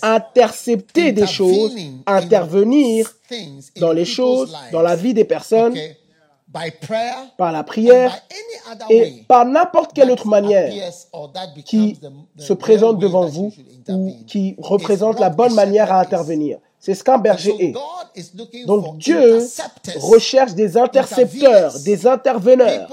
intercepter 0.00 1.12
des 1.12 1.26
choses, 1.26 1.76
intervenir 2.06 3.12
dans 3.76 3.92
les 3.92 4.06
choses, 4.06 4.56
dans 4.72 4.80
la 4.80 4.96
vie 4.96 5.12
des 5.12 5.24
personnes, 5.24 5.76
par 7.36 7.52
la 7.52 7.62
prière 7.62 8.18
et 8.88 9.22
par 9.28 9.44
n'importe 9.44 9.92
quelle 9.92 10.10
autre 10.10 10.26
manière 10.26 10.72
qui 11.66 12.00
se 12.38 12.54
présente 12.54 12.98
devant 12.98 13.26
vous 13.26 13.52
ou 13.88 14.16
qui 14.26 14.56
représente 14.58 15.20
la 15.20 15.28
bonne 15.28 15.54
manière 15.54 15.92
à 15.92 16.00
intervenir. 16.00 16.58
C'est 16.80 16.94
ce 16.94 17.02
qu'un 17.02 17.18
berger 17.18 17.54
est. 17.58 17.74
Donc 18.66 18.98
Dieu 18.98 19.40
recherche 19.96 20.54
des 20.54 20.76
intercepteurs, 20.76 21.78
des 21.80 22.06
interveneurs, 22.06 22.88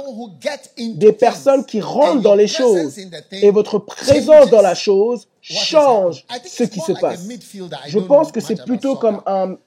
des 0.77 1.13
personnes 1.13 1.65
qui 1.65 1.81
rentrent 1.81 2.21
dans 2.21 2.35
les 2.35 2.47
choses. 2.47 2.97
Et 3.31 3.51
votre 3.51 3.79
présence 3.79 4.49
dans 4.49 4.61
la 4.61 4.75
chose 4.75 5.27
change 5.45 6.25
ce 6.45 6.63
qui 6.63 6.79
se 6.79 6.91
passe. 6.93 7.27
Je 7.87 7.99
pense 7.99 8.31
que 8.31 8.39
c'est 8.39 8.63
plutôt 8.65 8.95
comme 8.95 9.21
un, 9.25 9.57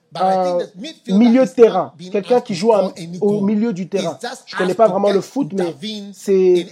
milieu 1.09 1.45
de 1.45 1.51
terrain, 1.51 1.93
quelqu'un 2.11 2.41
qui 2.41 2.55
joue 2.55 2.73
au 3.21 3.41
milieu 3.43 3.73
du 3.73 3.89
terrain. 3.89 4.19
Je 4.47 4.55
ne 4.55 4.59
connais 4.59 4.75
pas 4.75 4.89
vraiment 4.89 5.11
le 5.11 5.21
foot, 5.21 5.53
mais 5.53 5.75
c'est 6.13 6.67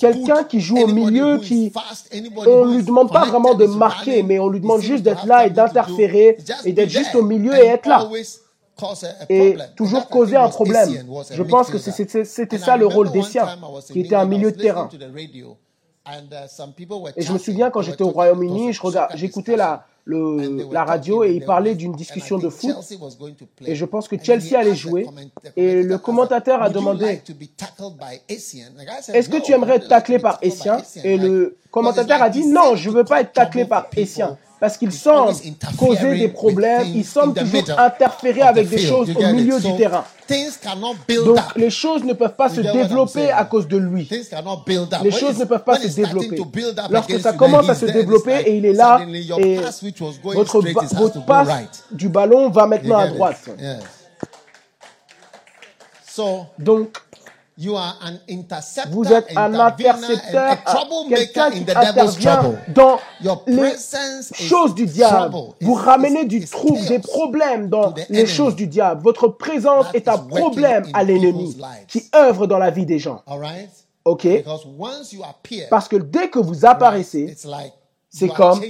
quelqu'un 0.00 0.44
qui 0.44 0.60
joue 0.60 0.78
au 0.78 0.86
milieu 0.86 1.38
qui, 1.38 1.72
on 2.46 2.64
lui 2.66 2.82
demande 2.82 3.12
pas 3.12 3.26
vraiment 3.26 3.54
de 3.54 3.66
marquer, 3.66 4.22
mais 4.22 4.38
on 4.38 4.48
lui 4.48 4.60
demande 4.60 4.80
juste 4.80 5.02
d'être 5.02 5.26
là 5.26 5.46
et 5.46 5.50
d'interférer 5.50 6.38
et 6.64 6.72
d'être 6.72 6.90
juste 6.90 7.14
au 7.14 7.22
milieu 7.22 7.54
et 7.54 7.66
être 7.66 7.86
là. 7.86 8.08
et 9.28 9.56
toujours 9.76 10.08
causer 10.08 10.36
un 10.36 10.48
problème. 10.48 10.90
Je 11.30 11.42
pense 11.42 11.68
que 11.68 11.78
c'était 11.78 12.58
ça 12.58 12.76
le 12.76 12.86
rôle 12.86 13.10
des 13.10 13.22
siens, 13.22 13.48
qui 13.92 14.00
était 14.00 14.16
un 14.16 14.26
milieu 14.26 14.50
de 14.50 14.56
terrain. 14.56 14.88
Uh, 16.06 17.10
et 17.16 17.22
je 17.22 17.32
me 17.32 17.38
souviens 17.38 17.70
quand 17.70 17.80
j'étais 17.80 18.02
au 18.02 18.10
Royaume-Uni, 18.10 18.76
j'écoutais 19.14 19.56
la, 19.56 19.86
la 20.06 20.84
radio 20.84 21.24
et 21.24 21.32
il 21.32 21.44
parlait 21.44 21.74
d'une 21.74 21.94
discussion 21.94 22.36
de 22.36 22.50
foot. 22.50 22.76
Et 23.64 23.74
je 23.74 23.84
pense 23.86 24.06
que 24.06 24.22
Chelsea 24.22 24.58
allait 24.58 24.74
jouer. 24.74 25.06
Et 25.56 25.82
le 25.82 25.96
commentateur 25.96 26.62
a 26.62 26.68
demandé 26.68 27.22
Est-ce 28.28 29.28
que 29.30 29.42
tu 29.42 29.52
aimerais 29.52 29.76
être 29.76 29.88
taclé 29.88 30.18
par 30.18 30.38
Essien? 30.42 30.82
Et 31.02 31.16
le 31.16 31.56
commentateur 31.70 32.20
a 32.20 32.28
dit 32.28 32.46
Non, 32.46 32.76
je 32.76 32.90
ne 32.90 32.96
veux 32.96 33.04
pas 33.04 33.22
être 33.22 33.32
taclé 33.32 33.64
par 33.64 33.86
Essien 33.96 34.36
parce 34.64 34.78
qu'il 34.78 34.92
semble 34.92 35.34
causer 35.76 36.16
des 36.16 36.28
problèmes, 36.28 36.86
il 36.94 37.04
semble 37.04 37.34
toujours 37.34 37.78
interférer 37.78 38.40
avec 38.40 38.66
des 38.66 38.78
choses 38.78 39.10
au 39.14 39.26
milieu 39.34 39.60
du 39.60 39.76
terrain. 39.76 40.06
Donc 41.22 41.38
les 41.54 41.68
choses 41.68 42.02
ne 42.02 42.14
peuvent 42.14 42.34
pas 42.34 42.48
se 42.48 42.62
développer 42.62 43.30
à 43.30 43.44
cause 43.44 43.68
de 43.68 43.76
lui. 43.76 44.08
Les 45.02 45.10
choses 45.10 45.38
ne 45.38 45.44
peuvent 45.44 45.64
pas 45.64 45.78
se 45.78 45.88
développer. 45.88 46.38
Lorsque 46.88 47.20
ça 47.20 47.34
commence 47.34 47.68
à 47.68 47.74
se 47.74 47.84
développer 47.84 48.36
et 48.46 48.56
il 48.56 48.64
est 48.64 48.72
là, 48.72 49.02
et 49.38 49.60
votre, 50.22 50.62
votre 50.94 51.26
passe 51.26 51.50
du 51.90 52.08
ballon 52.08 52.48
va 52.48 52.66
maintenant 52.66 52.96
à 52.96 53.08
droite. 53.08 53.50
Donc, 56.58 56.96
vous 57.56 59.12
êtes 59.12 59.36
un 59.36 59.54
intercepteur, 59.54 60.56
quelqu'un 61.08 61.50
qui 61.50 61.60
intervient 61.60 62.54
dans 62.68 62.98
les 63.46 63.74
choses 64.32 64.74
du 64.74 64.86
diable. 64.86 65.34
Vous 65.60 65.74
ramenez 65.74 66.24
du 66.24 66.44
trouble, 66.44 66.84
des 66.86 66.98
problèmes 66.98 67.68
dans 67.68 67.94
les 68.08 68.26
choses 68.26 68.56
du 68.56 68.66
diable. 68.66 69.02
Votre 69.02 69.28
présence 69.28 69.86
est 69.94 70.08
un 70.08 70.18
problème 70.18 70.84
à 70.92 71.04
l'ennemi 71.04 71.56
qui 71.86 72.04
œuvre 72.14 72.46
dans 72.46 72.58
la 72.58 72.70
vie 72.70 72.86
des 72.86 72.98
gens. 72.98 73.22
OK? 74.04 74.26
Parce 75.70 75.88
que 75.88 75.96
dès 75.96 76.28
que 76.28 76.40
vous 76.40 76.66
apparaissez, 76.66 77.36
c'est 78.10 78.28
comme 78.28 78.60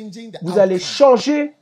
vous 0.43 0.59
allez 0.59 0.79
changer 0.79 1.55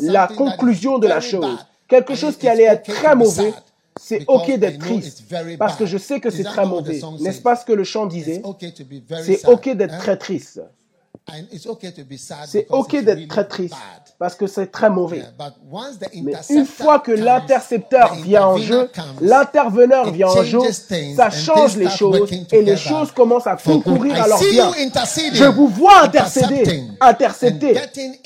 la 0.00 0.26
conclusion 0.26 0.98
de 0.98 1.06
la 1.06 1.20
chose. 1.20 1.58
Quelque 1.88 2.14
chose 2.14 2.36
qui 2.36 2.48
allait 2.48 2.64
être 2.64 2.92
très 2.92 3.14
mauvais 3.16 3.52
c'est 4.04 4.24
ok 4.28 4.58
d'être 4.58 4.78
triste 4.80 5.24
parce 5.58 5.76
que 5.76 5.86
je 5.86 5.96
sais 5.96 6.20
que 6.20 6.28
c'est 6.28 6.44
très 6.44 6.66
mauvais. 6.66 7.00
N'est-ce 7.20 7.40
pas 7.40 7.56
ce 7.56 7.64
que 7.64 7.72
le 7.72 7.84
chant 7.84 8.06
disait? 8.06 8.42
C'est 9.24 9.48
ok 9.48 9.70
d'être 9.74 9.98
très 9.98 10.18
triste. 10.18 10.60
C'est 12.46 12.66
ok 12.68 13.02
d'être 13.02 13.28
très 13.28 13.46
triste 13.46 13.74
parce 14.18 14.34
que 14.34 14.46
c'est 14.46 14.66
très 14.66 14.90
mauvais. 14.90 15.22
Mais 16.22 16.34
une 16.50 16.66
fois 16.66 16.98
que 16.98 17.12
l'intercepteur 17.12 18.14
vient 18.16 18.46
en 18.46 18.58
jeu, 18.58 18.90
l'interveneur 19.22 20.10
vient 20.12 20.28
en 20.28 20.42
jeu, 20.42 20.60
ça 21.16 21.30
change 21.30 21.76
les 21.76 21.88
choses 21.88 22.30
et 22.52 22.62
les 22.62 22.76
choses 22.76 23.10
commencent 23.10 23.46
à 23.46 23.56
concourir 23.56 24.22
à 24.22 24.28
leur 24.28 24.38
bien. 24.38 24.70
Je 25.32 25.44
vous 25.44 25.68
vois 25.68 26.02
intercéder, 26.04 26.84
intercepter 27.00 27.76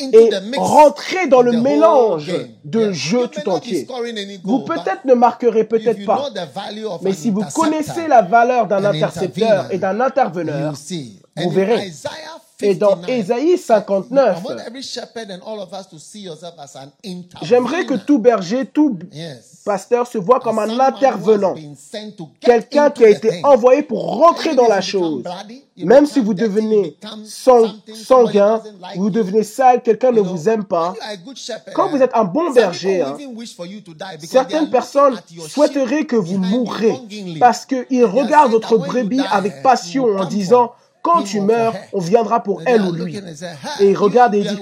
et 0.00 0.30
rentrer 0.56 1.28
dans 1.28 1.42
le 1.42 1.52
mélange 1.52 2.32
de 2.64 2.92
jeu 2.92 3.28
tout 3.28 3.48
entier. 3.48 3.86
Vous 4.44 4.60
peut-être 4.60 5.04
ne 5.04 5.14
marquerez 5.14 5.64
peut-être 5.64 6.04
pas, 6.04 6.30
mais 7.02 7.12
si 7.12 7.30
vous 7.30 7.44
connaissez 7.54 8.08
la 8.08 8.22
valeur 8.22 8.66
d'un 8.66 8.84
intercepteur 8.84 9.66
et 9.70 9.78
d'un 9.78 10.00
interveneur, 10.00 10.74
vous 11.36 11.50
verrez. 11.50 11.92
Et 12.60 12.74
dans 12.74 13.00
Ésaïe 13.06 13.56
59, 13.56 14.42
j'aimerais 17.42 17.86
que 17.86 17.94
tout 17.94 18.18
berger, 18.18 18.66
tout 18.66 18.98
pasteur 19.64 20.06
se 20.06 20.18
voit 20.18 20.40
comme 20.40 20.58
un 20.58 20.80
intervenant, 20.80 21.54
quelqu'un 22.40 22.90
qui 22.90 23.04
a 23.04 23.10
été 23.10 23.40
envoyé 23.44 23.82
pour 23.82 24.18
rentrer 24.18 24.56
dans 24.56 24.66
la 24.66 24.80
chose. 24.80 25.22
Même 25.76 26.06
si 26.06 26.18
vous 26.18 26.34
devenez 26.34 26.96
sanguin, 27.24 28.60
vous 28.96 29.10
devenez 29.10 29.44
sale, 29.44 29.80
quelqu'un 29.82 30.10
ne 30.10 30.20
vous 30.20 30.48
aime 30.48 30.64
pas. 30.64 30.94
Quand 31.74 31.90
vous 31.90 32.02
êtes 32.02 32.14
un 32.14 32.24
bon 32.24 32.50
berger, 32.50 33.02
hein, 33.02 33.16
certaines 34.24 34.70
personnes 34.70 35.20
souhaiteraient 35.46 36.06
que 36.06 36.16
vous 36.16 36.38
mourrez 36.38 36.98
parce 37.38 37.66
qu'ils 37.66 38.04
regardent 38.04 38.50
votre 38.50 38.78
brebis 38.78 39.22
avec 39.30 39.62
passion 39.62 40.06
en 40.16 40.24
disant 40.24 40.72
quand 41.02 41.22
tu 41.22 41.40
meurs, 41.40 41.74
on 41.92 42.00
viendra 42.00 42.42
pour 42.42 42.62
elle 42.66 42.82
ou 42.82 42.92
lui. 42.92 43.16
Et 43.80 43.90
il 43.90 43.96
regarde 43.96 44.34
et 44.34 44.40
il 44.40 44.48
dit, 44.48 44.60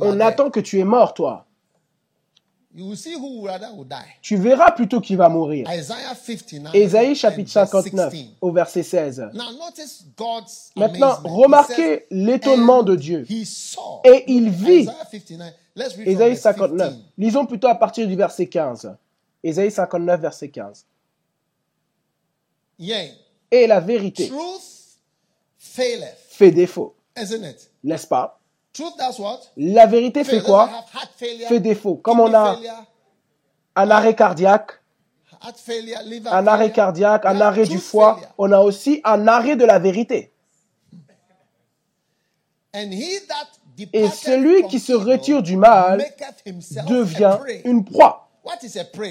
on 0.00 0.20
attend 0.20 0.50
que 0.50 0.60
tu 0.60 0.78
es 0.78 0.84
mort, 0.84 1.14
toi. 1.14 1.46
Tu 4.20 4.36
verras 4.36 4.72
plutôt 4.72 5.00
qui 5.00 5.14
va 5.14 5.28
mourir. 5.28 5.68
Ésaïe 6.72 7.14
chapitre 7.14 7.50
59 7.50 8.12
au 8.40 8.50
verset 8.50 8.82
16. 8.82 9.28
Maintenant, 10.74 11.14
remarquez 11.22 12.06
l'étonnement 12.10 12.82
de 12.82 12.96
Dieu. 12.96 13.26
Et 14.04 14.24
il 14.26 14.50
vit. 14.50 14.88
Ésaïe 16.04 16.36
59. 16.36 16.94
Lisons 17.16 17.46
plutôt 17.46 17.68
à 17.68 17.76
partir 17.76 18.08
du 18.08 18.16
verset 18.16 18.48
15. 18.48 18.96
Ésaïe 19.44 19.70
59, 19.70 20.20
verset 20.20 20.48
15. 20.48 20.84
Et 23.50 23.66
la 23.68 23.78
vérité 23.78 24.32
fait 26.28 26.50
défaut. 26.50 26.94
N'est-ce 27.82 28.06
pas? 28.06 28.40
La 29.56 29.86
vérité 29.86 30.24
fait 30.24 30.42
quoi? 30.42 30.68
Fait 31.16 31.60
défaut. 31.60 31.96
Comme 31.96 32.20
on 32.20 32.34
a 32.34 32.58
un 33.76 33.90
arrêt 33.90 34.14
cardiaque, 34.14 34.80
un 36.30 36.46
arrêt 36.46 36.72
cardiaque, 36.72 37.24
un 37.26 37.40
arrêt 37.40 37.66
du 37.66 37.78
foie, 37.78 38.20
on 38.38 38.50
a 38.52 38.60
aussi 38.60 39.00
un 39.04 39.26
arrêt 39.26 39.56
de 39.56 39.64
la 39.64 39.78
vérité. 39.78 40.32
Et 43.92 44.08
celui 44.08 44.66
qui 44.68 44.80
se 44.80 44.92
retire 44.92 45.42
du 45.42 45.56
mal 45.56 46.04
devient 46.88 47.38
une 47.64 47.84
proie. 47.84 48.23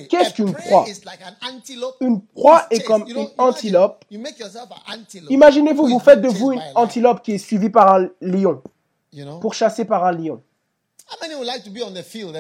Qu'est-ce 0.10 0.34
qu'une 0.34 0.54
proie 0.54 0.86
Une 2.02 2.22
proie 2.22 2.66
est 2.70 2.84
comme 2.84 3.06
une 3.08 3.28
antilope. 3.38 4.06
Imaginez-vous, 5.30 5.88
vous 5.88 6.00
faites 6.00 6.22
de 6.22 6.28
vous 6.28 6.52
une 6.52 6.62
antilope 6.76 7.24
qui 7.24 7.34
est 7.34 7.38
suivie 7.38 7.70
par 7.70 7.96
un 7.96 8.10
lion, 8.22 8.62
pour 9.42 9.54
chasser 9.54 9.86
par 9.86 10.06
un 10.06 10.12
lion. 10.12 10.42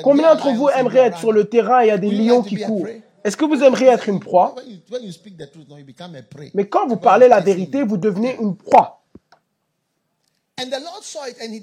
Combien 0.03 0.35
d'entre 0.35 0.51
vous 0.53 0.69
aimeraient 0.69 1.07
être 1.07 1.19
sur 1.19 1.31
le 1.31 1.45
terrain 1.45 1.81
et 1.81 1.85
il 1.85 1.87
y 1.87 1.91
a 1.91 1.97
des 1.97 2.11
lions 2.11 2.43
qui 2.43 2.57
courent? 2.57 2.87
Est-ce 3.23 3.37
que 3.37 3.45
vous 3.45 3.63
aimeriez 3.63 3.87
être 3.87 4.09
une 4.09 4.19
proie 4.19 4.53
Mais 6.53 6.67
quand 6.67 6.87
vous 6.87 6.97
parlez 6.97 7.27
la 7.27 7.39
vérité, 7.39 7.83
vous 7.83 7.97
devenez 7.97 8.37
une 8.39 8.55
proie. 8.55 9.03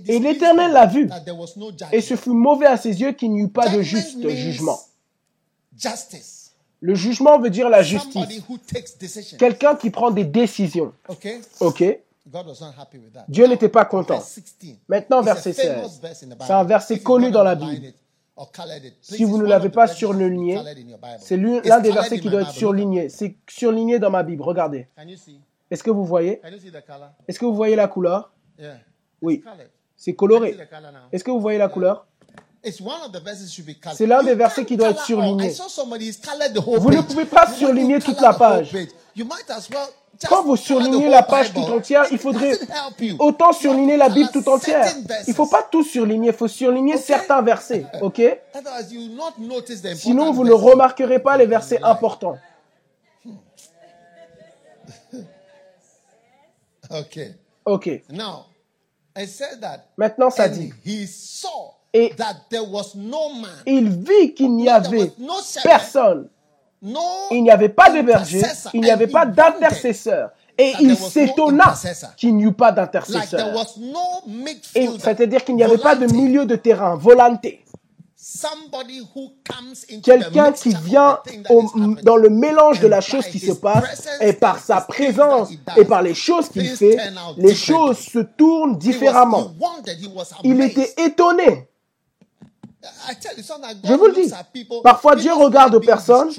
Et 0.08 0.18
l'Éternel 0.18 0.72
l'a 0.72 0.86
vu. 0.86 1.08
Et 1.92 2.00
ce 2.00 2.16
fut 2.16 2.30
mauvais 2.30 2.66
à 2.66 2.76
ses 2.76 3.00
yeux 3.00 3.12
qu'il 3.12 3.32
n'y 3.32 3.42
eut 3.42 3.48
pas 3.48 3.68
de 3.68 3.82
juste 3.82 4.28
jugement. 4.28 4.78
Le 6.82 6.94
jugement 6.94 7.38
veut 7.38 7.50
dire 7.50 7.68
la 7.68 7.82
justice. 7.82 8.42
Quelqu'un 9.38 9.74
qui 9.76 9.90
prend 9.90 10.10
des 10.10 10.24
décisions. 10.24 10.92
Ok? 11.60 11.84
Dieu 13.28 13.46
n'était 13.46 13.68
pas 13.68 13.84
content. 13.84 14.22
Maintenant, 14.88 15.20
verset 15.20 15.52
16. 15.52 16.00
C'est 16.40 16.52
un 16.52 16.64
verset 16.64 17.00
connu 17.00 17.30
dans 17.30 17.42
la 17.42 17.54
Bible. 17.54 17.92
Si 19.02 19.24
vous 19.24 19.36
ne 19.36 19.44
l'avez 19.44 19.68
pas 19.68 19.86
surligné, 19.86 20.58
c'est 21.18 21.36
l'un 21.36 21.80
des 21.80 21.90
versets 21.90 22.20
qui 22.20 22.30
doit 22.30 22.42
être 22.42 22.52
surligné. 22.52 23.08
C'est 23.08 23.36
surligné 23.48 23.98
dans 23.98 24.10
ma 24.10 24.22
Bible. 24.22 24.42
Regardez. 24.42 24.88
Est-ce 25.70 25.82
que 25.82 25.90
vous 25.90 26.04
voyez? 26.04 26.40
Est-ce 27.28 27.38
que 27.38 27.44
vous 27.44 27.54
voyez 27.54 27.76
la 27.76 27.88
couleur? 27.88 28.32
Oui. 29.20 29.44
C'est 29.96 30.14
coloré. 30.14 30.56
Est-ce 31.12 31.22
que 31.24 31.30
vous 31.30 31.40
voyez 31.40 31.58
la 31.58 31.68
couleur? 31.68 32.06
C'est 32.62 34.06
l'un 34.06 34.22
des 34.22 34.34
versets 34.34 34.64
qui 34.66 34.76
doit 34.76 34.90
être 34.90 35.04
surligné. 35.04 35.50
Vous 35.50 36.90
ne 36.90 37.00
pouvez 37.02 37.24
pas 37.24 37.50
surligner 37.52 37.98
toute 38.00 38.20
la 38.20 38.34
page. 38.34 38.76
Quand 40.28 40.42
vous 40.44 40.56
surlignez 40.56 41.08
la 41.08 41.22
page 41.22 41.54
tout 41.54 41.60
entière, 41.60 42.04
il 42.10 42.18
faudrait 42.18 42.58
autant 43.18 43.52
surligner 43.52 43.96
la 43.96 44.10
Bible 44.10 44.28
tout 44.30 44.46
entière. 44.48 44.86
Il 45.26 45.30
ne 45.30 45.34
faut 45.34 45.46
pas 45.46 45.62
tout 45.62 45.82
surligner, 45.82 46.28
il 46.28 46.34
faut 46.34 46.48
surligner 46.48 46.98
certains 46.98 47.40
versets, 47.40 47.86
ok? 48.02 48.20
Sinon, 49.94 50.32
vous 50.32 50.44
ne 50.44 50.52
remarquerez 50.52 51.18
pas 51.20 51.36
les 51.38 51.46
versets 51.46 51.82
importants. 51.82 52.36
Ok. 56.92 57.20
Ok. 57.64 57.88
Maintenant, 59.96 60.28
ça 60.30 60.48
dit. 60.48 60.72
Et 61.92 62.12
il 63.66 63.88
vit 63.90 64.34
qu'il 64.34 64.54
n'y 64.54 64.68
avait 64.68 65.12
personne. 65.62 66.28
Il 67.30 67.42
n'y 67.42 67.50
avait 67.50 67.68
pas 67.68 67.90
de 67.90 68.00
berger, 68.00 68.42
il 68.72 68.80
n'y 68.80 68.90
avait 68.90 69.06
pas 69.06 69.26
d'intercesseur. 69.26 70.30
Et 70.56 70.72
il 70.80 70.96
s'étonna 70.96 71.74
qu'il 72.16 72.36
n'y 72.36 72.44
eut 72.44 72.52
pas 72.52 72.72
d'intercesseur. 72.72 73.54
C'est-à-dire 74.98 75.44
qu'il 75.44 75.56
n'y 75.56 75.64
avait 75.64 75.78
pas 75.78 75.96
de 75.96 76.06
milieu 76.06 76.46
de 76.46 76.56
terrain, 76.56 76.96
volonté. 76.96 77.64
Quelqu'un 80.02 80.52
qui 80.52 80.74
vient 80.84 81.18
dans 82.02 82.16
le 82.16 82.28
mélange 82.28 82.80
de 82.80 82.86
la 82.86 83.00
chose 83.00 83.26
qui 83.26 83.38
se 83.38 83.52
passe 83.52 84.06
et 84.20 84.34
par 84.34 84.58
sa 84.58 84.82
présence 84.82 85.48
et 85.76 85.84
par 85.84 86.02
les 86.02 86.14
choses 86.14 86.50
qu'il 86.50 86.68
fait, 86.68 86.98
les 87.38 87.54
choses 87.54 87.98
se 87.98 88.18
tournent 88.18 88.76
différemment. 88.76 89.52
Il 90.44 90.60
était 90.60 90.94
étonné. 90.98 91.66
Je 93.84 93.94
vous 93.94 94.06
le 94.06 94.12
dis. 94.12 94.32
Parfois, 94.82 95.16
Dieu 95.16 95.32
regarde 95.32 95.74
aux 95.74 95.80
personnes 95.80 96.30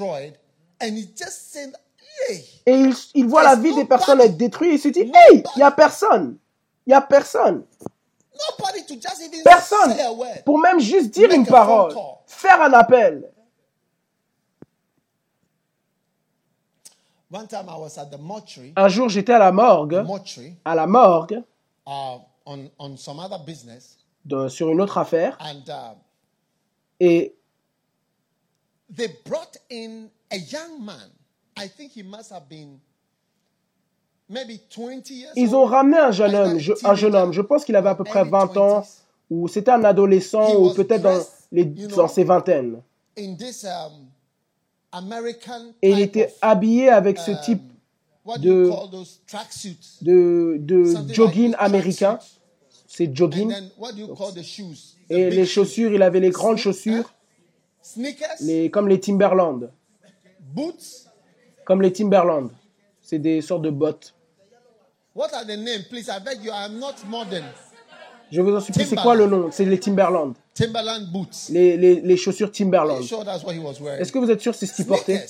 et 2.66 2.90
il, 3.14 3.26
voit 3.26 3.42
la 3.42 3.56
vie 3.56 3.74
des 3.74 3.84
personnes 3.84 4.20
être 4.20 4.36
détruite 4.36 4.72
et 4.72 4.74
il 4.74 4.78
se 4.78 4.88
dit, 4.88 5.00
hey, 5.00 5.42
il 5.56 5.58
n'y 5.58 5.62
a 5.62 5.70
personne. 5.70 6.36
Il 6.86 6.90
n'y 6.90 6.94
a 6.94 7.00
personne. 7.00 7.64
Personne. 9.44 9.94
Pour 10.44 10.58
même 10.58 10.80
juste 10.80 11.10
dire 11.10 11.30
une 11.30 11.46
parole, 11.46 11.94
faire 12.26 12.60
un 12.60 12.72
appel. 12.72 13.30
Un 18.76 18.88
jour, 18.88 19.08
j'étais 19.08 19.32
à 19.32 19.38
la 19.38 19.52
morgue, 19.52 20.04
à 20.64 20.74
la 20.74 20.86
morgue, 20.86 21.42
sur 24.48 24.70
une 24.70 24.80
autre 24.80 24.98
affaire. 24.98 25.38
Et 27.04 27.34
they 28.96 29.08
brought 29.24 29.56
in 29.68 30.08
a 30.30 30.36
young 30.36 30.84
man. 30.84 31.10
I 31.56 31.66
think 31.66 31.90
he 31.96 32.04
must 32.04 32.30
have 32.30 32.48
been 32.48 32.78
maybe 34.28 34.60
20 34.70 35.10
years 35.10 35.32
Ils 35.34 35.52
ont 35.56 35.64
ramené 35.64 35.98
un 35.98 36.12
jeune 36.12 36.32
homme, 36.32 36.58
je, 36.60 36.72
un 36.84 36.94
jeune 36.94 37.16
homme. 37.16 37.32
Je 37.32 37.40
pense 37.40 37.64
qu'il 37.64 37.74
avait 37.74 37.88
à 37.88 37.96
peu 37.96 38.04
près 38.04 38.24
20 38.24 38.56
ans, 38.56 38.86
ou 39.28 39.48
c'était 39.48 39.72
un 39.72 39.82
adolescent, 39.82 40.54
ou 40.54 40.72
peut-être 40.74 41.02
dans, 41.02 41.20
les, 41.50 41.64
dans 41.64 42.06
ses 42.06 42.22
vingtaines. 42.22 42.80
In 43.18 43.34
this, 43.34 43.64
um, 43.64 44.06
American 44.92 45.72
Et 45.82 45.90
il 45.90 45.98
était 45.98 46.32
habillé 46.40 46.88
avec 46.88 47.18
ce 47.18 47.32
type 47.44 47.62
de, 48.38 48.70
de, 50.02 50.56
de 50.58 51.12
jogging 51.12 51.56
américain. 51.58 52.20
C'est 52.94 53.16
jogging. 53.16 53.50
Et 55.08 55.30
les 55.30 55.46
chaussures, 55.46 55.94
il 55.94 56.02
avait 56.02 56.20
les 56.20 56.28
grandes 56.28 56.58
chaussures, 56.58 57.10
les, 58.40 58.70
comme 58.70 58.86
les 58.86 59.00
Timberland. 59.00 59.70
Comme 61.64 61.80
les 61.80 61.90
Timberland. 61.90 62.50
C'est 63.00 63.18
des 63.18 63.40
sortes 63.40 63.62
de 63.62 63.70
bottes. 63.70 64.14
Je 68.30 68.40
vous 68.42 68.54
en 68.54 68.60
supplie, 68.60 68.84
c'est 68.84 68.96
quoi 68.96 69.14
le 69.14 69.26
nom? 69.26 69.50
C'est 69.50 69.64
les 69.64 69.80
Timberland. 69.80 70.34
Timberland 70.52 71.10
boots. 71.10 71.48
Les, 71.48 71.78
les, 71.78 72.00
les 72.02 72.16
chaussures 72.18 72.52
Timberland. 72.52 73.02
Est-ce 73.02 74.12
que 74.12 74.18
vous 74.18 74.30
êtes 74.30 74.42
sûr 74.42 74.52
que 74.52 74.58
c'est 74.58 74.66
ce 74.66 74.74
qu'il 74.74 74.86
portait? 74.86 75.26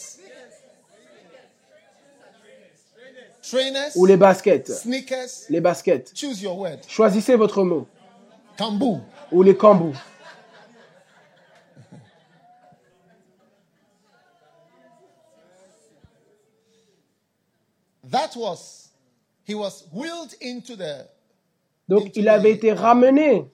Ou 3.97 4.07
les 4.07 4.17
baskets. 4.17 4.85
Les 5.51 5.61
baskets. 5.61 6.13
Choisissez 6.89 7.37
votre 7.37 7.63
mot. 7.63 7.87
Ou 9.33 9.43
les 9.43 9.57
cambous. 9.57 9.97
That 18.11 18.37
was, 18.37 18.91
he 19.45 19.55
was 19.55 19.85
wheeled 19.91 20.35
into 20.43 20.77
the, 20.77 21.09
Donc 21.89 22.15
il 22.15 22.29
avait 22.29 22.53
été 22.53 22.73
ramené. 22.73 23.51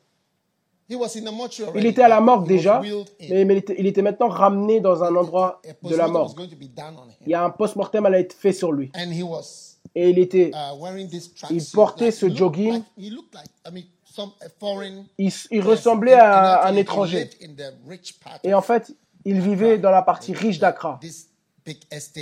Il 0.90 1.86
était 1.86 2.03
à 2.03 2.09
la 2.09 2.20
morgue 2.20 2.49
déjà, 2.49 2.80
mais, 2.80 3.62
il 3.78 3.86
était 3.86 4.03
maintenant 4.03 4.28
ramené 4.28 4.80
dans 4.80 5.05
un 5.05 5.14
endroit 5.14 5.61
de 5.82 5.94
la 5.94 6.09
mort. 6.09 6.34
Il 7.26 7.28
y 7.28 7.34
a 7.34 7.44
un 7.44 7.51
post-mortem 7.51 8.07
à 8.07 8.18
être 8.18 8.32
fait 8.32 8.53
sur 8.53 8.72
lui. 8.72 8.90
Et 10.01 10.11
il 10.11 10.18
était, 10.20 10.53
uh, 10.55 11.51
il 11.51 11.64
portait 11.72 12.12
ce 12.12 12.32
jogging. 12.32 12.84
Il, 15.18 15.61
ressemblait 15.61 16.12
à 16.14 16.68
un 16.68 16.76
étranger. 16.76 17.28
Et 18.44 18.55
en 18.55 18.62
fait, 18.62 18.94
il 19.24 19.40
vivait 19.40 19.76
dans 19.78 19.90
la 19.90 20.03
partie 20.03 20.32
riche 20.32 20.61
d'Accra, 20.61 21.01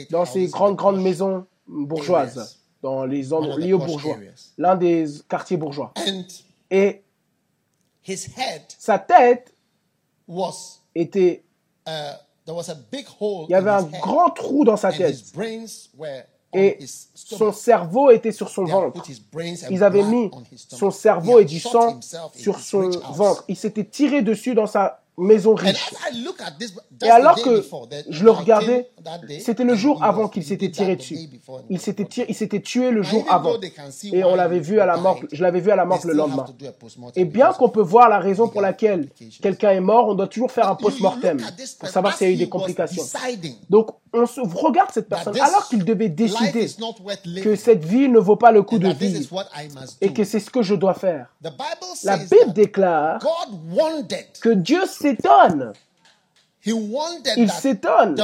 dans 0.09 0.25
ces 0.25 0.47
grandes, 0.47 0.77
grandes 0.77 1.03
maisons 1.03 1.45
bourgeoises, 1.69 2.61
dans 2.81 3.05
les 3.05 3.25
zones 3.25 3.59
liées 3.59 3.75
aux 3.75 3.79
bourgeois, 3.79 4.17
l'un 4.57 4.75
des 4.75 5.05
quartiers 5.29 5.59
bourgeois. 5.59 5.93
Et 6.71 7.03
sa 8.79 8.99
tête 8.99 9.53
était 10.95 11.45
il 12.49 13.51
y 13.51 13.55
avait 13.55 13.71
un 13.71 13.83
grand 13.83 14.31
trou 14.31 14.65
dans 14.65 14.79
sa 14.79 14.93
tête. 14.93 15.17
Et 16.57 16.79
son 17.15 17.53
cerveau 17.53 18.11
était 18.11 18.33
sur 18.33 18.49
son 18.49 18.65
ventre. 18.65 19.03
Ils 19.71 19.85
avaient 19.85 20.03
mis 20.03 20.31
son 20.57 20.91
cerveau 20.91 21.39
et 21.39 21.45
du 21.45 21.61
sang 21.61 22.01
sur 22.35 22.59
son 22.61 22.91
ventre. 23.13 23.45
Il 23.49 23.57
s'était 23.57 23.85
tiré 23.85 24.23
dessus 24.23 24.55
dans 24.55 24.67
sa 24.67 25.01
maison 25.19 25.55
riche. 25.55 25.95
Et 27.03 27.11
alors 27.11 27.37
que 27.37 27.65
je 28.09 28.25
le 28.25 28.31
regardais, 28.31 28.89
c'était 29.41 29.65
le 29.65 29.75
jour 29.75 30.03
avant 30.03 30.29
qu'il 30.29 30.45
s'était 30.45 30.71
tiré 30.71 30.97
dessus. 30.97 31.19
Il 31.71 31.81
s'était 31.81 32.07
il 32.29 32.35
s'était 32.35 32.61
tué 32.61 32.91
le 32.91 33.03
jour 33.03 33.25
avant. 33.29 33.55
Et 34.13 34.25
on 34.25 34.35
l'avait 34.35 34.61
vu 34.61 34.81
à 34.81 34.87
la 34.87 34.97
mort, 34.97 35.21
je 35.33 35.43
l'avais 35.43 35.61
vu 35.61 35.71
à 35.71 35.77
la 35.77 35.85
mort 35.85 36.01
le 36.05 36.13
lendemain. 36.13 36.47
Et 37.15 37.25
bien 37.25 37.53
qu'on 37.53 37.69
peut 37.69 37.83
voir 37.83 38.09
la 38.09 38.19
raison 38.19 38.49
pour 38.49 38.61
laquelle 38.61 39.09
quelqu'un 39.41 39.71
est 39.71 39.81
mort, 39.81 40.09
on 40.09 40.15
doit 40.15 40.29
toujours 40.29 40.53
faire 40.53 40.69
un 40.69 40.75
post-mortem 40.75 41.41
pour 41.79 41.89
savoir 41.89 42.17
s'il 42.17 42.29
y 42.29 42.31
a 42.31 42.33
eu 42.35 42.37
des 42.37 42.49
complications. 42.49 43.05
Donc, 43.71 43.91
on 44.13 44.27
se 44.27 44.41
regarde 44.41 44.91
cette 44.93 45.09
personne 45.09 45.39
alors 45.41 45.69
qu'il 45.69 45.85
devait 45.85 46.09
décider 46.09 46.69
que 47.43 47.57
cette 47.57 47.85
vie 47.85 48.09
ne 48.09 48.19
vaut 48.19 48.37
pas 48.37 48.53
le 48.53 48.63
coup 48.63 48.79
de 48.79 48.89
vivre 48.89 49.45
et 50.01 50.13
que 50.13 50.25
c'est 50.25 50.41
ce 50.41 50.51
que 50.51 50.63
je 50.63 50.75
dois 50.75 50.95
faire. 50.95 51.35
La 52.05 52.17
Bible 52.17 52.53
déclare 52.53 53.21
que 54.41 54.51
Dieu 54.51 54.87
s'étonne. 54.87 55.73
Il 56.65 57.51
s'étonne 57.51 58.17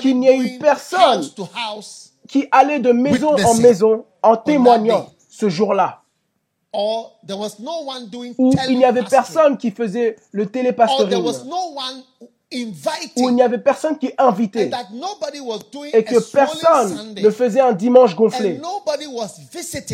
qu'il 0.00 0.18
n'y 0.18 0.28
ait 0.28 0.38
eu 0.38 0.58
personne 0.58 1.24
qui 2.28 2.46
allait 2.50 2.80
de 2.80 2.92
maison 2.92 3.34
en 3.34 3.54
maison 3.54 4.04
en 4.22 4.36
témoignant 4.36 5.08
ce 5.28 5.48
jour-là. 5.48 6.00
Ou 6.72 8.52
il 8.68 8.78
n'y 8.78 8.84
avait 8.84 9.04
personne 9.04 9.56
qui 9.56 9.70
faisait 9.70 10.16
le 10.32 10.46
télépastoring 10.46 11.24
où 13.16 13.28
il 13.28 13.34
n'y 13.34 13.42
avait 13.42 13.58
personne 13.58 13.98
qui 13.98 14.12
invitait. 14.18 14.70
et 15.92 16.04
que 16.04 16.18
personne 16.32 17.14
ne 17.14 17.30
faisait 17.30 17.60
un 17.60 17.72
dimanche 17.72 18.14
gonflé. 18.14 18.60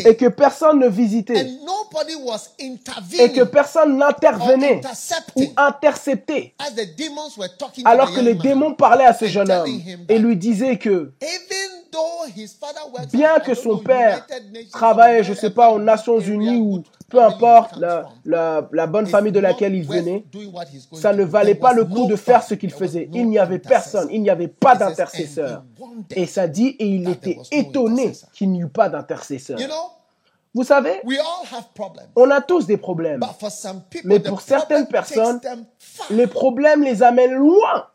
Et 0.05 0.15
que 0.15 0.27
personne 0.27 0.79
ne 0.79 0.87
visitait. 0.87 1.47
Et 3.19 3.31
que 3.31 3.43
personne 3.43 3.97
n'intervenait 3.97 4.81
ou 5.35 5.43
interceptait. 5.57 6.53
alors 7.85 8.13
que 8.13 8.19
les 8.19 8.35
démons 8.35 8.73
parlaient 8.73 9.05
à 9.05 9.13
ce 9.13 9.25
jeune 9.25 9.51
homme 9.51 9.67
et 10.07 10.19
lui 10.19 10.35
disaient 10.35 10.77
que 10.77 11.11
bien 13.11 13.39
que 13.39 13.53
son 13.53 13.77
père 13.77 14.25
travaillait, 14.71 15.23
je 15.23 15.31
ne 15.31 15.35
sais 15.35 15.49
pas, 15.49 15.71
aux 15.71 15.79
Nations 15.79 16.19
Unies 16.19 16.57
ou 16.57 16.83
peu 17.11 17.21
importe 17.21 17.77
la, 17.77 18.05
la, 18.71 18.87
bonne 18.87 19.05
famille 19.05 19.31
de 19.31 19.39
laquelle 19.39 19.75
il 19.75 19.85
venait, 19.85 20.25
ça 20.93 21.13
ne 21.13 21.23
valait 21.23 21.55
pas 21.55 21.73
le 21.73 21.85
coup 21.85 22.07
de 22.07 22.15
faire 22.15 22.41
ce 22.41 22.53
qu'il 22.55 22.71
faisait. 22.71 23.09
Il 23.13 23.27
n'y 23.27 23.37
avait 23.37 23.59
personne, 23.59 24.07
il 24.11 24.21
n'y 24.21 24.29
avait 24.29 24.47
pas 24.47 24.75
d'intercesseur. 24.75 25.63
Et 26.15 26.25
ça 26.25 26.47
dit, 26.47 26.69
et 26.79 26.87
il 26.87 27.09
était 27.09 27.37
étonné 27.51 28.13
qu'il 28.33 28.51
n'y 28.51 28.61
eut 28.61 28.69
pas 28.69 28.89
d'intercesseur. 28.89 29.59
Vous 30.53 30.63
savez, 30.63 31.01
on 32.15 32.29
a 32.29 32.41
tous 32.41 32.65
des 32.65 32.77
problèmes. 32.77 33.21
Mais 34.03 34.19
pour 34.19 34.41
certaines 34.41 34.87
personnes, 34.87 35.39
les 36.09 36.27
problèmes 36.27 36.83
les 36.83 37.03
amènent 37.03 37.35
loin. 37.35 37.87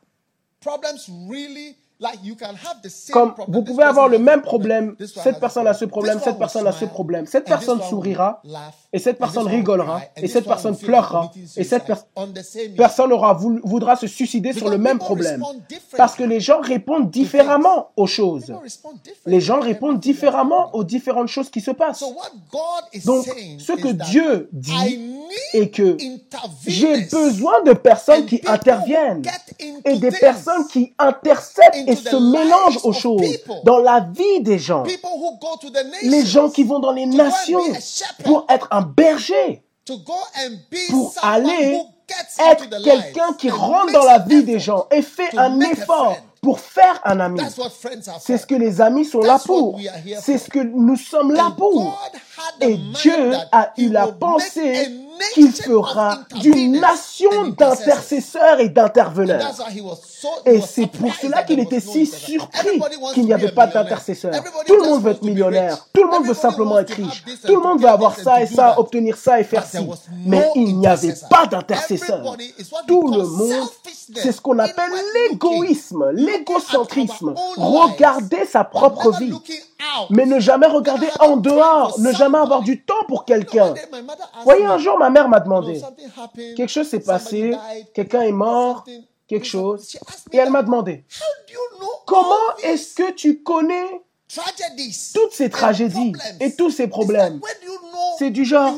Comme 3.10 3.34
vous 3.48 3.62
pouvez 3.62 3.84
avoir 3.84 4.08
le 4.08 4.18
même 4.18 4.42
problème, 4.42 4.96
cette 5.00 5.40
personne 5.40 5.66
a 5.66 5.72
ce 5.72 5.86
problème, 5.86 6.20
cette 6.22 6.38
personne 6.38 6.66
a 6.66 6.72
ce 6.72 6.84
problème. 6.84 7.26
Cette 7.26 7.46
personne 7.46 7.80
sourira 7.82 8.42
et 8.92 8.98
cette 8.98 9.18
personne 9.18 9.46
rigolera 9.46 10.02
et 10.16 10.28
cette 10.28 10.44
personne 10.44 10.76
pleurera 10.76 11.30
et 11.56 11.64
cette 11.64 11.84
personne 12.76 13.12
aura, 13.12 13.32
voudra 13.32 13.96
se 13.96 14.06
suicider 14.06 14.52
sur 14.52 14.68
le 14.68 14.76
même 14.76 14.98
problème. 14.98 15.42
Parce 15.96 16.14
que 16.14 16.24
les 16.24 16.40
gens 16.40 16.60
répondent 16.60 17.10
différemment 17.10 17.90
aux 17.96 18.06
choses. 18.06 18.52
Les 19.24 19.40
gens 19.40 19.60
répondent 19.60 19.98
différemment 19.98 20.74
aux 20.74 20.84
différentes 20.84 21.28
choses 21.28 21.48
qui 21.50 21.62
se 21.62 21.70
passent. 21.70 22.04
Donc, 23.06 23.24
ce 23.58 23.72
que 23.72 23.88
Dieu 23.88 24.50
dit 24.52 25.00
est 25.54 25.70
que 25.70 25.96
j'ai 26.66 27.04
besoin 27.06 27.62
de 27.62 27.72
personnes 27.72 28.26
qui 28.26 28.40
interviennent 28.46 29.22
et 29.84 29.96
des 29.98 30.10
personnes 30.10 30.66
qui 30.66 30.94
interceptent 30.98 31.85
et 31.86 31.96
se 31.96 32.16
mélange 32.16 32.78
aux 32.84 32.92
choses 32.92 33.38
dans 33.64 33.78
la 33.78 34.00
vie 34.00 34.40
des 34.40 34.58
gens. 34.58 34.84
Les 36.02 36.24
gens 36.24 36.50
qui 36.50 36.64
vont 36.64 36.78
dans 36.78 36.92
les 36.92 37.06
nations 37.06 37.62
pour 38.24 38.46
être 38.48 38.68
un 38.70 38.82
berger, 38.82 39.62
pour 40.90 41.14
aller 41.22 41.80
être 42.50 42.82
quelqu'un 42.82 43.32
qui 43.38 43.50
rentre 43.50 43.92
dans 43.92 44.04
la 44.04 44.18
vie 44.18 44.44
des 44.44 44.60
gens 44.60 44.86
et 44.90 45.02
fait 45.02 45.36
un 45.36 45.60
effort 45.60 46.16
pour 46.40 46.60
faire 46.60 47.00
un 47.04 47.18
ami. 47.18 47.40
C'est 48.20 48.38
ce 48.38 48.46
que 48.46 48.54
les 48.54 48.80
amis 48.80 49.04
sont 49.04 49.20
là 49.20 49.38
pour. 49.44 49.80
C'est 50.20 50.38
ce 50.38 50.48
que 50.48 50.60
nous 50.60 50.96
sommes 50.96 51.32
là 51.32 51.52
pour. 51.56 51.98
Et 52.60 52.76
Dieu 52.76 53.32
a 53.50 53.72
eu 53.76 53.88
la 53.88 54.06
pensée 54.08 54.90
qu'il 55.34 55.52
fera 55.52 56.20
d'une 56.40 56.80
nation 56.80 57.48
d'intercesseurs 57.48 58.60
et 58.60 58.68
d'interveneurs. 58.68 59.54
Et 60.44 60.60
c'est 60.60 60.86
pour 60.86 61.14
cela 61.14 61.42
qu'il 61.42 61.60
était 61.60 61.80
si 61.80 62.06
surpris 62.06 62.80
qu'il 63.14 63.24
n'y 63.24 63.32
avait 63.32 63.52
pas 63.52 63.66
d'intercesseurs. 63.66 64.32
Tout 64.66 64.76
le 64.76 64.82
monde 64.82 65.02
veut 65.02 65.12
être 65.12 65.22
millionnaire. 65.22 65.86
Tout 65.92 66.04
le 66.04 66.10
monde 66.10 66.26
veut 66.26 66.34
simplement 66.34 66.78
être 66.78 66.94
riche. 66.94 67.24
Tout 67.44 67.56
le 67.56 67.62
monde 67.62 67.80
veut 67.80 67.88
avoir 67.88 68.18
ça 68.18 68.42
et 68.42 68.46
ça, 68.46 68.78
obtenir 68.78 69.16
ça 69.16 69.40
et 69.40 69.44
faire 69.44 69.66
ci. 69.66 69.78
Mais 70.24 70.48
il 70.54 70.78
n'y 70.78 70.86
avait 70.86 71.14
pas 71.28 71.46
d'intercesseur. 71.46 72.36
Tout 72.86 73.12
le 73.12 73.24
monde, 73.24 73.68
c'est 74.14 74.32
ce 74.32 74.40
qu'on 74.40 74.58
appelle 74.58 74.92
l'égoïsme, 75.14 76.10
l'égocentrisme. 76.12 77.34
Regarder 77.56 78.44
sa 78.46 78.64
propre 78.64 79.12
vie. 79.18 79.32
Mais 80.10 80.26
ne 80.26 80.40
jamais 80.40 80.66
regarder 80.66 81.08
en 81.20 81.36
dehors, 81.36 81.98
ne 81.98 82.12
jamais 82.12 82.38
avoir 82.38 82.62
du 82.62 82.82
temps 82.82 83.04
pour 83.08 83.24
quelqu'un. 83.24 83.74
Voyez, 84.44 84.64
un 84.64 84.78
jour, 84.78 84.98
ma 84.98 85.10
mère 85.10 85.28
m'a 85.28 85.40
demandé, 85.40 85.82
quelque 86.56 86.68
chose 86.70 86.88
s'est 86.88 87.00
passé, 87.00 87.56
quelqu'un 87.94 88.22
est 88.22 88.32
mort, 88.32 88.84
quelque 89.28 89.46
chose, 89.46 89.96
et 90.32 90.36
elle 90.38 90.50
m'a 90.50 90.62
demandé, 90.62 91.04
comment 92.06 92.56
est-ce 92.62 92.94
que 92.94 93.12
tu 93.12 93.42
connais 93.42 94.02
toutes 95.14 95.32
ces 95.32 95.50
tragédies 95.50 96.12
et 96.40 96.54
tous 96.54 96.70
ces 96.70 96.86
problèmes? 96.88 97.40
C'est 98.18 98.30
du 98.30 98.44
genre, 98.44 98.74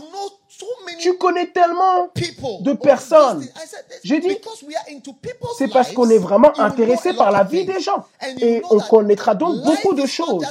tu 0.98 1.16
connais 1.16 1.46
tellement 1.46 2.08
de 2.60 2.72
personnes. 2.72 3.46
J'ai 4.02 4.20
dit, 4.20 4.36
c'est 5.56 5.68
parce 5.68 5.92
qu'on 5.92 6.10
est 6.10 6.18
vraiment 6.18 6.58
intéressé 6.58 7.12
par 7.12 7.30
la 7.30 7.44
vie 7.44 7.64
des 7.64 7.80
gens. 7.80 8.04
Et 8.40 8.62
on 8.70 8.80
connaîtra 8.80 9.34
donc 9.34 9.62
beaucoup 9.64 9.94
de 9.94 10.06
choses. 10.06 10.44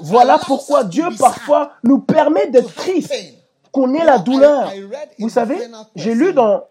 Voilà 0.00 0.38
pourquoi 0.38 0.84
Dieu 0.84 1.04
parfois 1.18 1.72
nous 1.82 1.98
permet 1.98 2.46
d'être 2.46 2.72
tristes 2.74 3.12
ait 3.94 4.04
la 4.04 4.18
douleur. 4.18 4.72
Vous 5.18 5.28
savez, 5.28 5.56
j'ai 5.94 6.14
lu 6.14 6.32
dans 6.32 6.64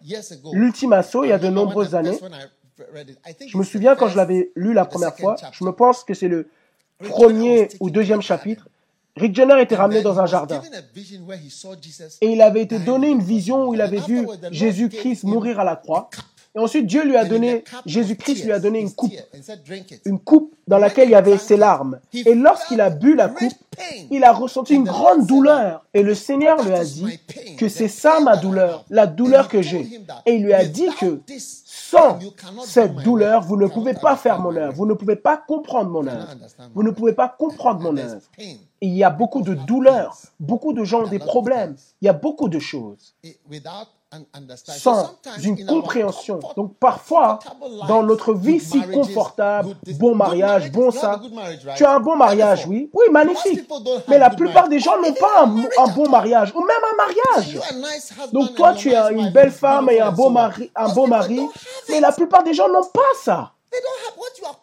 l'ultime 0.52 0.92
assaut 0.92 1.24
il 1.24 1.28
y 1.28 1.32
a 1.32 1.38
de 1.38 1.48
nombreuses 1.48 1.94
années. 1.94 2.18
Je 3.46 3.56
me 3.56 3.64
souviens 3.64 3.96
quand 3.96 4.08
je 4.08 4.16
l'avais 4.16 4.50
lu 4.54 4.72
la 4.72 4.84
première 4.84 5.16
fois, 5.16 5.36
je 5.52 5.64
me 5.64 5.72
pense 5.72 6.04
que 6.04 6.14
c'est 6.14 6.28
le 6.28 6.48
premier 6.98 7.68
ou 7.80 7.90
deuxième 7.90 8.22
chapitre. 8.22 8.68
Rick 9.16 9.34
Jenner 9.34 9.62
était 9.62 9.76
ramené 9.76 10.02
dans 10.02 10.20
un 10.20 10.26
jardin. 10.26 10.60
Et 12.20 12.28
il 12.28 12.42
avait 12.42 12.62
été 12.62 12.78
donné 12.78 13.08
une 13.08 13.22
vision 13.22 13.68
où 13.68 13.74
il 13.74 13.80
avait 13.80 14.00
vu 14.00 14.26
Jésus-Christ 14.50 15.24
mourir 15.24 15.58
à 15.58 15.64
la 15.64 15.76
croix. 15.76 16.10
Et 16.56 16.58
ensuite, 16.58 16.86
Dieu 16.86 17.04
lui 17.04 17.16
a 17.16 17.26
donné, 17.26 17.64
Jésus-Christ 17.84 18.44
lui 18.44 18.52
a 18.52 18.58
donné 18.58 18.80
une 18.80 18.92
coupe, 18.92 19.12
une 20.06 20.18
coupe 20.18 20.54
dans 20.66 20.78
laquelle 20.78 21.08
il 21.08 21.12
y 21.12 21.14
avait 21.14 21.36
ses 21.36 21.58
larmes. 21.58 22.00
Et 22.14 22.34
lorsqu'il 22.34 22.80
a 22.80 22.88
bu 22.88 23.14
la 23.14 23.28
coupe, 23.28 23.52
il 24.10 24.24
a 24.24 24.32
ressenti 24.32 24.74
une 24.74 24.84
grande 24.84 25.26
douleur. 25.26 25.84
Et 25.92 26.02
le 26.02 26.14
Seigneur 26.14 26.64
lui 26.64 26.72
a 26.72 26.82
dit 26.82 27.20
que 27.58 27.68
c'est 27.68 27.88
ça 27.88 28.20
ma 28.20 28.38
douleur, 28.38 28.86
la 28.88 29.06
douleur 29.06 29.48
que 29.48 29.60
j'ai. 29.60 30.00
Et 30.24 30.36
il 30.36 30.44
lui 30.44 30.54
a 30.54 30.64
dit 30.64 30.88
que 30.98 31.20
sans 31.66 32.18
cette 32.64 32.96
douleur, 32.96 33.42
vous 33.42 33.58
ne 33.58 33.66
pouvez 33.66 33.92
pas 33.92 34.16
faire 34.16 34.40
mon 34.40 34.56
œuvre. 34.56 34.72
Vous 34.72 34.86
ne 34.86 34.94
pouvez 34.94 35.16
pas 35.16 35.36
comprendre 35.36 35.90
mon 35.90 36.06
œuvre. 36.06 36.28
Vous 36.74 36.82
ne 36.82 36.90
pouvez 36.90 37.12
pas 37.12 37.28
comprendre 37.28 37.80
mon 37.80 37.98
œuvre. 37.98 38.22
Il 38.80 38.94
y 38.94 39.04
a 39.04 39.10
beaucoup 39.10 39.42
de 39.42 39.52
douleurs. 39.52 40.16
Beaucoup 40.40 40.72
de 40.72 40.84
gens 40.84 41.02
ont 41.02 41.08
des 41.08 41.18
problèmes. 41.18 41.76
Il 42.00 42.06
y 42.06 42.08
a 42.08 42.14
beaucoup 42.14 42.48
de 42.48 42.58
choses. 42.58 43.14
Sans 44.60 45.18
une 45.42 45.66
compréhension. 45.66 46.38
Donc 46.56 46.76
parfois, 46.78 47.38
dans 47.88 48.02
notre 48.02 48.34
vie 48.34 48.60
si 48.60 48.80
confortable, 48.82 49.76
bon 49.98 50.14
mariage, 50.14 50.70
bon 50.70 50.90
ça, 50.90 51.20
tu 51.76 51.84
as 51.84 51.94
un 51.94 52.00
bon 52.00 52.16
mariage, 52.16 52.66
oui, 52.66 52.90
oui, 52.92 53.04
magnifique. 53.10 53.68
Mais 54.08 54.18
la 54.18 54.30
plupart 54.30 54.68
des 54.68 54.78
gens 54.78 55.00
n'ont 55.00 55.12
pas 55.12 55.44
un, 55.44 55.88
bon 55.88 56.08
mariage, 56.08 56.52
ou 56.54 56.60
même 56.60 56.76
un 56.92 56.96
mariage. 56.96 57.60
Donc 58.32 58.54
toi, 58.54 58.74
tu 58.74 58.94
as 58.94 59.10
une 59.10 59.30
belle 59.30 59.50
femme 59.50 59.90
et 59.90 60.00
un 60.00 60.12
beau 60.12 60.30
mari, 60.30 60.70
un 60.74 60.92
beau 60.92 61.06
mari, 61.06 61.40
mais 61.88 62.00
la 62.00 62.12
plupart 62.12 62.44
des 62.44 62.54
gens 62.54 62.68
n'ont 62.68 62.84
pas 62.84 63.00
ça. 63.22 63.52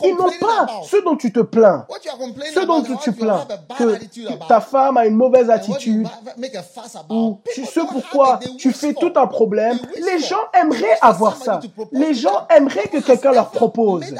Ils 0.03 0.16
n'ont 0.16 0.32
pas 0.39 0.82
ce 0.84 1.03
dont 1.03 1.16
tu 1.16 1.32
te 1.32 1.39
plains. 1.39 1.86
Ce 2.53 2.66
dont 2.66 2.82
tu 2.82 2.97
te 2.97 3.09
plains. 3.11 3.47
Que 3.78 4.47
ta 4.47 4.61
femme 4.61 4.97
a 4.97 5.05
une 5.05 5.16
mauvaise 5.16 5.49
attitude. 5.49 6.07
Ou 7.09 7.39
ce 7.55 7.80
pourquoi 7.82 8.39
tu 8.57 8.72
fais 8.72 8.93
tout 8.93 9.14
un 9.16 9.28
problème. 9.28 9.80
Les 9.95 10.20
gens 10.20 10.45
aimeraient 10.53 10.97
avoir 11.01 11.38
ça. 11.38 11.59
Les 11.91 12.14
gens 12.14 12.47
aimeraient 12.49 12.88
que 12.88 12.99
quelqu'un 12.99 13.32
leur 13.32 13.51
propose. 13.51 14.14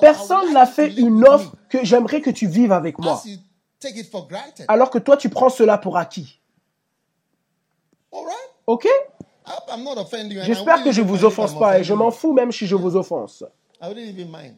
Personne 0.00 0.52
n'a 0.52 0.66
fait 0.66 0.92
une 0.92 1.26
offre 1.26 1.52
que 1.68 1.84
j'aimerais 1.84 2.20
que 2.20 2.30
tu 2.30 2.46
vives 2.46 2.72
avec 2.72 2.98
moi. 2.98 3.20
Alors 4.68 4.90
que 4.90 4.98
toi, 4.98 5.16
tu 5.16 5.28
prends 5.28 5.48
cela 5.48 5.76
pour 5.78 5.96
acquis. 5.96 6.40
Ok? 8.66 8.86
J'espère 10.44 10.82
que 10.82 10.92
je 10.92 11.02
ne 11.02 11.06
vous 11.06 11.24
offense 11.24 11.58
pas 11.58 11.78
et 11.78 11.84
je 11.84 11.94
m'en 11.94 12.10
fous 12.10 12.32
même 12.32 12.52
si 12.52 12.66
je 12.66 12.76
vous 12.76 12.96
offense. 12.96 13.44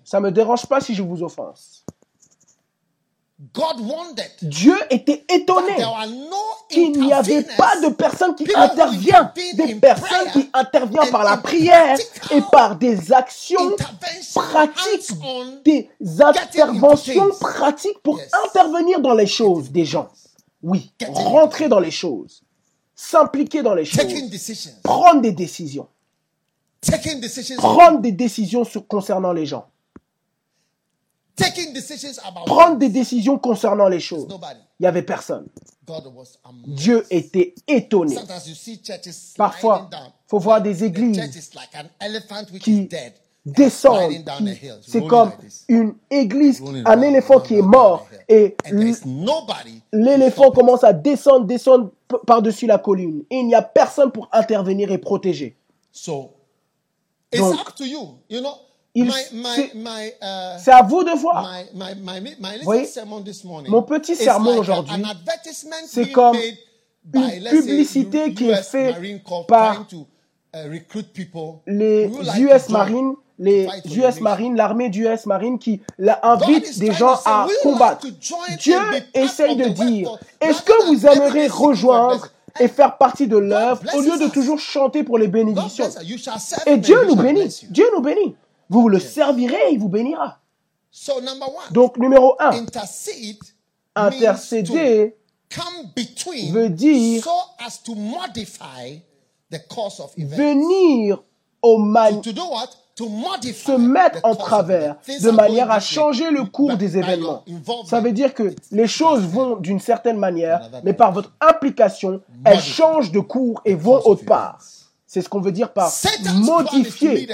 Ça 0.05 0.21
ne 0.21 0.25
me 0.27 0.31
dérange 0.31 0.67
pas 0.67 0.81
si 0.81 0.95
je 0.95 1.03
vous 1.03 1.23
offense. 1.23 1.85
Dieu 4.43 4.77
était 4.91 5.25
étonné 5.29 5.77
qu'il 6.71 6.93
n'y 6.93 7.13
avait 7.13 7.43
pas 7.43 7.81
de 7.81 7.89
personnes 7.89 8.35
qui 8.37 8.47
interviennent, 8.55 9.33
des 9.55 9.75
personnes 9.75 10.31
qui 10.33 10.49
interviennent 10.53 11.11
par 11.11 11.25
la 11.25 11.37
prière 11.39 11.97
et 12.31 12.41
par 12.53 12.77
des 12.77 13.13
actions 13.13 13.75
pratiques, 14.35 15.11
des 15.65 15.91
interventions 16.21 17.31
pratiques 17.41 17.99
pour 18.03 18.21
intervenir 18.47 19.01
dans 19.01 19.15
les 19.15 19.27
choses 19.27 19.71
des 19.71 19.85
gens. 19.85 20.09
Oui, 20.63 20.93
rentrer 21.09 21.69
dans 21.69 21.81
les 21.81 21.91
choses 21.91 22.44
s'impliquer 23.05 23.63
dans 23.63 23.75
les 23.75 23.85
choses, 23.85 24.05
prendre 24.83 25.21
des 25.21 25.33
décisions, 25.33 25.89
prendre 27.59 28.01
des 28.01 28.13
décisions 28.13 28.65
sur, 28.65 28.87
concernant 28.87 29.33
les 29.33 29.47
gens, 29.47 29.67
prendre 32.47 32.79
des 32.79 32.89
décisions 32.89 33.39
concernant 33.39 33.89
les 33.89 34.01
choses. 34.01 34.27
Il 34.79 34.83
n'y 34.83 34.87
avait 34.87 35.03
personne. 35.03 35.47
Dieu 36.67 37.07
était 37.11 37.55
étonné. 37.67 38.17
Parfois, 39.37 39.91
il 39.93 40.29
faut 40.29 40.39
voir 40.39 40.63
des 40.63 40.85
églises 40.85 41.21
qui 42.61 42.89
descendent. 43.45 44.13
C'est 44.83 45.07
comme 45.07 45.33
une 45.69 45.95
église, 46.11 46.63
un 46.85 47.03
éléphant 47.03 47.41
qui 47.41 47.57
est 47.57 47.63
mort 47.63 48.07
et 48.29 48.57
l'éléphant 49.93 50.51
commence 50.51 50.85
à 50.85 50.93
descendre, 50.93 51.47
descendre 51.47 51.91
par-dessus 52.27 52.67
la 52.67 52.79
colline. 52.79 53.25
Et 53.31 53.37
il 53.37 53.47
n'y 53.47 53.55
a 53.55 53.63
personne 53.63 54.11
pour 54.11 54.29
intervenir 54.33 54.91
et 54.93 54.99
protéger. 54.99 55.57
Donc, 56.07 57.61
c'est 60.59 60.73
à 60.73 60.83
vous 60.83 61.03
de 61.03 61.19
voir. 61.19 61.53
voyez, 62.63 62.89
mon 63.69 63.83
petit 63.83 64.15
sermon 64.15 64.59
aujourd'hui, 64.59 65.03
c'est 65.87 66.13
comme 66.13 66.37
une 67.13 67.45
publicité 67.51 68.33
qui 68.33 68.49
est 68.51 68.63
faite 68.63 68.97
par 69.49 69.87
les 71.67 72.11
US 72.39 72.69
Marines 72.69 73.15
les 73.39 73.69
US 73.87 74.21
Marines, 74.21 74.57
l'armée 74.57 74.91
d'US 74.91 75.27
Marines 75.27 75.59
qui 75.59 75.81
invite 76.23 76.79
des 76.79 76.93
gens 76.93 77.19
à 77.25 77.47
combattre. 77.63 78.07
Dieu 78.59 78.79
essaye 79.13 79.57
de 79.57 79.69
dire, 79.69 80.19
est-ce 80.41 80.63
que 80.63 80.87
vous 80.87 81.07
aimeriez 81.07 81.49
rejoindre 81.49 82.29
et 82.61 82.69
faire 82.69 82.97
partie 82.97 83.27
de 83.27 83.37
l'œuvre 83.37 83.83
au 83.95 84.01
lieu 84.01 84.19
de 84.19 84.29
toujours 84.29 84.59
chanter 84.59 85.03
pour 85.03 85.19
les 85.19 85.29
bénédictions? 85.29 85.89
Et 86.67 86.77
Dieu 86.77 87.05
nous 87.07 87.17
bénit. 87.17 87.67
Dieu 87.71 87.87
nous 87.95 88.03
bénit. 88.03 88.37
Vous 88.71 88.89
le 88.89 88.99
servirez 89.01 89.71
et 89.71 89.73
il 89.73 89.79
vous 89.79 89.89
bénira. 89.89 90.39
Donc, 91.73 91.99
numéro 91.99 92.37
un, 92.39 92.53
intercéder 93.97 95.17
veut 96.53 96.69
dire 96.71 97.25
venir 100.17 101.23
au 101.63 101.79
man 101.79 102.23
se 102.97 103.77
mettre 103.77 104.21
en 104.23 104.37
travers 104.37 104.97
de 105.09 105.31
manière 105.31 105.71
à 105.71 105.81
changer 105.81 106.31
le 106.31 106.45
cours 106.45 106.77
des 106.77 106.97
événements. 106.97 107.45
Ça 107.87 108.01
veut 108.01 108.13
dire 108.13 108.35
que 108.35 108.55
les 108.71 108.87
choses 108.87 109.23
vont 109.23 109.57
d'une 109.57 109.81
certaine 109.81 110.17
manière, 110.17 110.71
mais 110.85 110.93
par 110.93 111.13
votre 111.13 111.33
implication, 111.41 112.21
elles 112.45 112.61
changent 112.61 113.11
de 113.11 113.21
cours 113.21 113.61
et 113.65 113.75
vont 113.75 114.01
autre 114.05 114.25
part. 114.25 114.59
C'est 115.07 115.23
ce 115.23 115.29
qu'on 115.29 115.41
veut 115.41 115.53
dire 115.53 115.73
par 115.73 115.93
modifier 116.35 117.29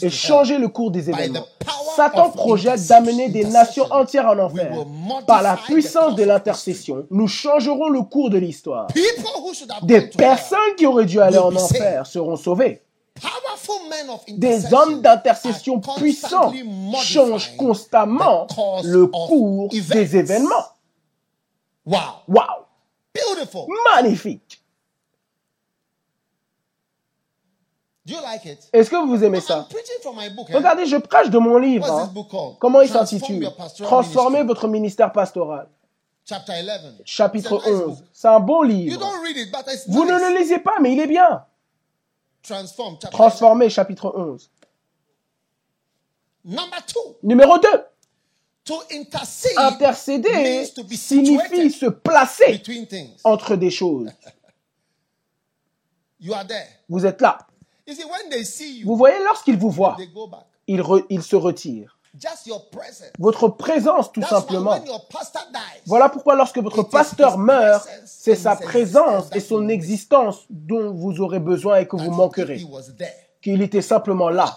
et 0.00 0.10
changer 0.10 0.56
le 0.56 0.68
cours 0.68 0.90
des 0.90 1.10
événements. 1.10 1.44
Satan 1.96 2.30
projette 2.30 2.86
d'amener 2.86 3.28
des 3.28 3.44
nations 3.44 3.84
entières 3.90 4.26
en 4.26 4.38
enfer. 4.38 4.72
Par 5.26 5.42
la 5.42 5.56
puissance 5.56 6.14
de 6.14 6.24
l'intercession, 6.24 7.06
nous 7.10 7.28
changerons 7.28 7.88
le 7.88 8.02
cours 8.02 8.30
de 8.30 8.38
l'histoire. 8.38 8.88
Des 9.82 10.00
personnes 10.02 10.58
qui 10.78 10.86
auraient 10.86 11.04
dû 11.04 11.20
aller 11.20 11.38
en 11.38 11.54
enfer 11.54 12.06
seront 12.06 12.36
sauvées. 12.36 12.80
Des 14.28 14.72
hommes 14.74 15.00
d'intercession 15.00 15.80
puissants 15.80 16.52
changent 17.02 17.56
constamment 17.56 18.46
le 18.82 19.06
cours 19.06 19.68
des 19.68 20.16
événements. 20.16 20.66
Wow! 21.86 21.98
Wow! 22.28 22.66
Magnifique! 23.94 24.60
Est-ce 28.72 28.90
que 28.90 29.06
vous 29.06 29.24
aimez 29.24 29.40
ça? 29.40 29.66
Regardez, 30.52 30.84
je 30.84 30.96
prêche 30.96 31.30
de 31.30 31.38
mon 31.38 31.56
livre. 31.56 31.90
Hein. 31.90 32.12
Comment 32.58 32.82
il 32.82 32.88
s'intitule? 32.88 33.48
Transformez 33.78 34.42
votre 34.42 34.68
ministère 34.68 35.12
pastoral. 35.12 35.68
Chapitre 37.04 37.62
11. 37.66 38.04
C'est 38.12 38.28
un 38.28 38.40
bon 38.40 38.62
livre. 38.62 39.00
Vous 39.88 40.04
ne 40.04 40.12
le 40.12 40.38
lisez 40.38 40.58
pas, 40.58 40.74
mais 40.80 40.92
il 40.92 41.00
est 41.00 41.06
bien. 41.06 41.44
Transformer, 43.10 43.70
chapitre 43.70 44.12
11. 44.14 44.50
Numéro 47.22 47.58
2. 47.58 47.68
Intercéder 49.56 50.64
signifie 50.92 51.70
se 51.70 51.86
placer 51.86 52.62
entre 53.24 53.56
des 53.56 53.70
choses. 53.70 54.10
Vous 56.88 57.04
êtes 57.04 57.20
là. 57.20 57.38
Vous 58.84 58.96
voyez, 58.96 59.22
lorsqu'ils 59.24 59.58
vous 59.58 59.70
voient, 59.70 59.96
ils, 60.66 60.82
ils 61.10 61.22
se 61.22 61.36
retirent. 61.36 61.93
Votre 63.18 63.48
présence, 63.48 64.12
tout 64.12 64.22
simplement. 64.22 64.76
Voilà 65.86 66.08
pourquoi 66.08 66.36
lorsque 66.36 66.58
votre 66.58 66.82
pasteur 66.82 67.38
meurt, 67.38 67.88
c'est 68.04 68.36
sa 68.36 68.56
présence 68.56 69.26
et 69.34 69.40
son 69.40 69.68
existence 69.68 70.44
dont 70.50 70.92
vous 70.92 71.20
aurez 71.20 71.40
besoin 71.40 71.78
et 71.78 71.88
que 71.88 71.96
vous 71.96 72.10
manquerez. 72.10 72.64
Qu'il 73.42 73.62
était 73.62 73.82
simplement 73.82 74.30
là. 74.30 74.56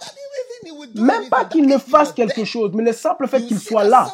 Même 0.95 1.29
pas 1.29 1.45
qu'il 1.45 1.65
ne 1.67 1.77
fasse 1.77 2.11
quelque 2.13 2.43
chose, 2.45 2.71
mais 2.73 2.83
le 2.83 2.93
simple 2.93 3.27
fait 3.27 3.41
qu'il 3.45 3.59
soit 3.59 3.83
là. 3.83 4.13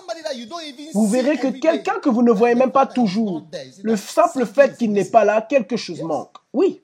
Vous 0.94 1.08
verrez 1.08 1.38
que 1.38 1.48
quelqu'un 1.48 2.00
que 2.00 2.10
vous 2.10 2.24
ne 2.24 2.32
voyez 2.32 2.56
même 2.56 2.72
pas 2.72 2.86
toujours, 2.86 3.44
le 3.82 3.98
simple 3.98 4.46
fait 4.46 4.78
qu'il 4.78 4.91
n'est 4.91 5.06
pas 5.06 5.26
là, 5.26 5.41
quelque 5.41 5.78
chose 5.78 6.02
manque. 6.02 6.36
Oui. 6.54 6.83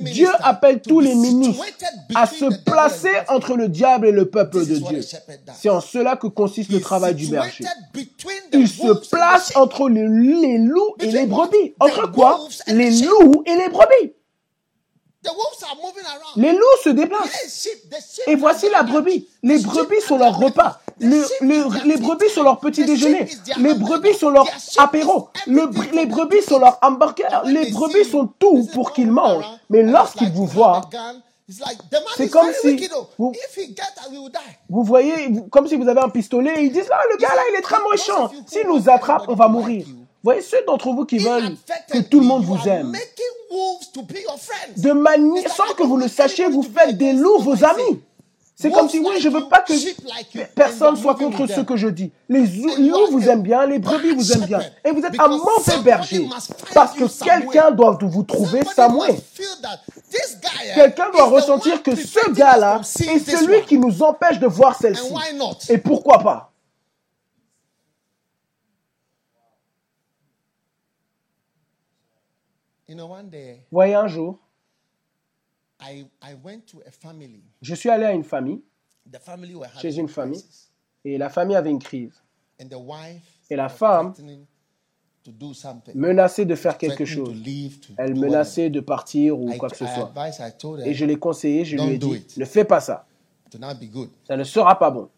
Dieu 0.00 0.28
appelle 0.40 0.80
tous 0.80 1.00
les 1.00 1.14
ministres 1.14 1.64
à 2.14 2.26
se 2.26 2.62
placer 2.62 3.12
entre 3.28 3.56
le 3.56 3.68
diable 3.68 4.06
et 4.06 4.12
le 4.12 4.30
peuple 4.30 4.64
de 4.64 4.76
Dieu. 4.76 5.00
C'est 5.58 5.68
en 5.68 5.80
cela 5.80 6.16
que 6.16 6.28
consiste 6.28 6.70
le 6.70 6.80
travail 6.80 7.14
du 7.14 7.26
berger. 7.26 7.64
Il 8.52 8.68
se 8.68 9.08
place 9.08 9.56
entre 9.56 9.88
les, 9.88 10.06
loups 10.58 10.94
et 11.00 11.10
les 11.10 11.26
brebis. 11.26 11.74
Entre 11.80 12.10
quoi? 12.12 12.40
Les 12.68 12.90
loups 12.90 13.42
et 13.44 13.56
les 13.56 13.68
brebis. 13.68 14.14
Les 16.36 16.52
loups 16.52 16.82
se 16.84 16.90
déplacent. 16.90 17.68
Et 18.28 18.36
voici 18.36 18.68
la 18.70 18.84
brebis. 18.84 19.28
Les 19.42 19.58
brebis 19.58 20.00
sont 20.00 20.18
leur 20.18 20.38
repas. 20.38 20.80
Les 21.00 21.96
brebis 21.96 22.28
sont 22.30 22.42
leur 22.42 22.60
petit 22.60 22.84
déjeuner. 22.84 23.28
Les 23.58 23.74
brebis 23.74 24.14
sont 24.14 24.30
leur 24.30 24.46
apéro. 24.78 25.28
les 25.46 26.06
brebis 26.06 26.42
sont 26.42 26.58
leur 26.58 26.78
hamburger. 26.82 27.42
Les 27.46 27.70
brebis 27.70 28.04
sont 28.04 28.28
tout 28.38 28.68
pour 28.72 28.92
qu'ils 28.92 29.10
mangent. 29.10 29.44
Mais 29.68 29.82
lorsqu'ils 29.82 30.30
vous 30.30 30.46
voient, 30.46 30.82
c'est 32.16 32.28
comme 32.28 32.52
si 32.60 32.88
vous, 33.18 33.32
vous 34.68 34.84
voyez, 34.84 35.32
comme 35.50 35.66
si 35.66 35.76
vous 35.76 35.88
avez 35.88 36.00
un 36.00 36.08
pistolet 36.08 36.54
et 36.56 36.64
ils 36.64 36.72
disent, 36.72 36.90
ah, 36.92 37.00
le 37.10 37.16
gars 37.18 37.34
là, 37.34 37.42
il 37.50 37.56
est 37.56 37.62
très 37.62 37.78
méchant. 37.90 38.30
S'il 38.46 38.66
nous 38.68 38.88
attrape, 38.88 39.24
on 39.28 39.34
va 39.34 39.48
mourir. 39.48 39.86
Voyez 40.22 40.42
ceux 40.42 40.62
d'entre 40.66 40.90
vous 40.90 41.06
qui 41.06 41.18
veulent 41.18 41.56
que 41.90 41.98
tout 42.00 42.20
le 42.20 42.26
monde 42.26 42.44
vous 42.44 42.68
aime. 42.68 42.92
De 44.76 44.92
manière, 44.92 45.50
sans 45.50 45.72
que 45.74 45.82
vous 45.82 45.96
le 45.96 46.08
sachiez, 46.08 46.46
vous 46.46 46.62
faites 46.62 46.96
des 46.96 47.14
loups 47.14 47.38
vos 47.38 47.64
amis. 47.64 48.02
C'est 48.60 48.70
comme 48.70 48.90
si, 48.90 48.98
oui, 48.98 49.18
je 49.18 49.30
veux 49.30 49.48
pas 49.48 49.62
que 49.62 49.72
personne 50.54 50.94
soit 50.94 51.14
contre 51.14 51.46
ce 51.46 51.62
que 51.62 51.76
je 51.76 51.88
dis. 51.88 52.12
Les 52.28 52.46
loups 52.46 53.10
vous 53.10 53.26
aiment 53.26 53.42
bien, 53.42 53.64
les 53.64 53.78
brebis 53.78 54.10
vous 54.10 54.32
aiment 54.32 54.44
bien. 54.44 54.60
Et 54.84 54.90
vous 54.90 55.02
êtes 55.02 55.18
un 55.18 55.28
mauvais 55.28 55.82
berger. 55.82 56.28
Parce 56.74 56.94
que 56.94 57.24
quelqu'un 57.24 57.70
doit 57.70 57.96
vous 58.02 58.22
trouver 58.22 58.62
somewhere. 58.64 59.16
Quelqu'un 60.74 61.10
doit 61.10 61.24
ressentir 61.24 61.82
que 61.82 61.96
ce 61.96 62.30
gars-là 62.32 62.82
est 62.82 63.18
celui 63.18 63.64
qui 63.64 63.78
nous 63.78 64.02
empêche 64.02 64.38
de 64.38 64.46
voir 64.46 64.76
celle-ci. 64.78 65.14
Et 65.70 65.78
pourquoi 65.78 66.18
pas? 66.18 66.52
Voyez 73.70 73.94
un 73.94 74.06
jour, 74.08 74.38
je 77.60 77.74
suis 77.74 77.88
allé 77.90 78.04
à 78.04 78.12
une 78.12 78.24
famille, 78.24 78.62
chez 79.80 79.96
une 79.96 80.08
famille, 80.08 80.44
et 81.04 81.18
la 81.18 81.28
famille 81.30 81.56
avait 81.56 81.70
une 81.70 81.78
crise. 81.78 82.22
Et 83.50 83.56
la 83.56 83.68
femme 83.68 84.12
menaçait 85.94 86.44
de 86.44 86.54
faire 86.54 86.78
quelque 86.78 87.04
chose. 87.04 87.36
Elle 87.98 88.16
menaçait 88.16 88.70
de 88.70 88.80
partir 88.80 89.38
ou 89.38 89.52
quoi 89.58 89.68
que 89.68 89.76
ce 89.76 89.86
soit. 89.86 90.12
Et 90.84 90.94
je 90.94 91.04
l'ai 91.04 91.16
conseillé, 91.18 91.64
je 91.64 91.76
lui 91.76 91.94
ai 91.94 91.98
dit, 91.98 92.26
ne 92.36 92.44
fais 92.44 92.64
pas 92.64 92.80
ça. 92.80 93.06
Ça 94.26 94.36
ne 94.36 94.44
sera 94.44 94.78
pas 94.78 94.90
bon. 94.90 95.08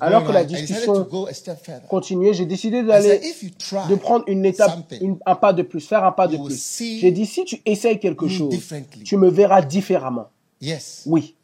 Alors 0.00 0.24
que 0.24 0.30
la 0.32 0.44
discussion 0.44 1.06
continuait, 1.88 2.32
j'ai 2.32 2.46
décidé 2.46 2.82
d'aller, 2.84 3.20
de 3.88 3.94
prendre 3.96 4.24
une 4.28 4.44
étape, 4.44 4.78
un 5.26 5.34
pas 5.34 5.52
de 5.52 5.62
plus, 5.62 5.86
faire 5.86 6.04
un 6.04 6.12
pas 6.12 6.28
de 6.28 6.36
plus. 6.36 6.98
J'ai 7.00 7.10
dit, 7.10 7.26
si 7.26 7.44
tu 7.44 7.60
essayes 7.66 7.98
quelque 7.98 8.28
chose, 8.28 8.54
tu 9.04 9.16
me 9.16 9.28
verras 9.28 9.62
différemment. 9.62 10.28
Oui. 11.06 11.34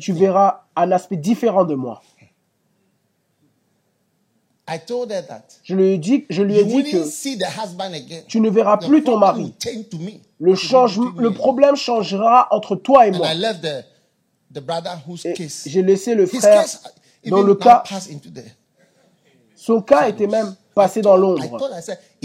Tu 0.00 0.12
verras 0.12 0.64
un 0.74 0.90
aspect 0.92 1.16
différent 1.16 1.64
de 1.64 1.74
moi. 1.74 2.02
Je 5.62 5.74
lui 5.76 5.90
ai 5.90 5.98
dit, 5.98 6.24
je 6.28 6.42
lui 6.42 6.58
ai 6.58 6.64
dit 6.64 6.82
que 6.90 7.04
tu 8.26 8.40
ne 8.40 8.50
verras 8.50 8.78
plus 8.78 9.04
ton 9.04 9.16
mari. 9.16 9.54
Le, 10.40 10.54
le 11.20 11.30
problème 11.32 11.76
changera 11.76 12.48
entre 12.50 12.74
toi 12.74 13.06
et 13.06 13.12
moi. 13.12 13.28
J'ai 15.66 15.82
laissé 15.82 16.14
le 16.16 16.26
frère 16.40 16.64
dans 17.26 17.42
le 17.42 17.54
cas. 17.54 17.82
Son 19.54 19.80
cas 19.82 20.08
était 20.08 20.26
même 20.26 20.54
passé 20.74 21.00
dans 21.00 21.16
l'ombre. 21.16 21.58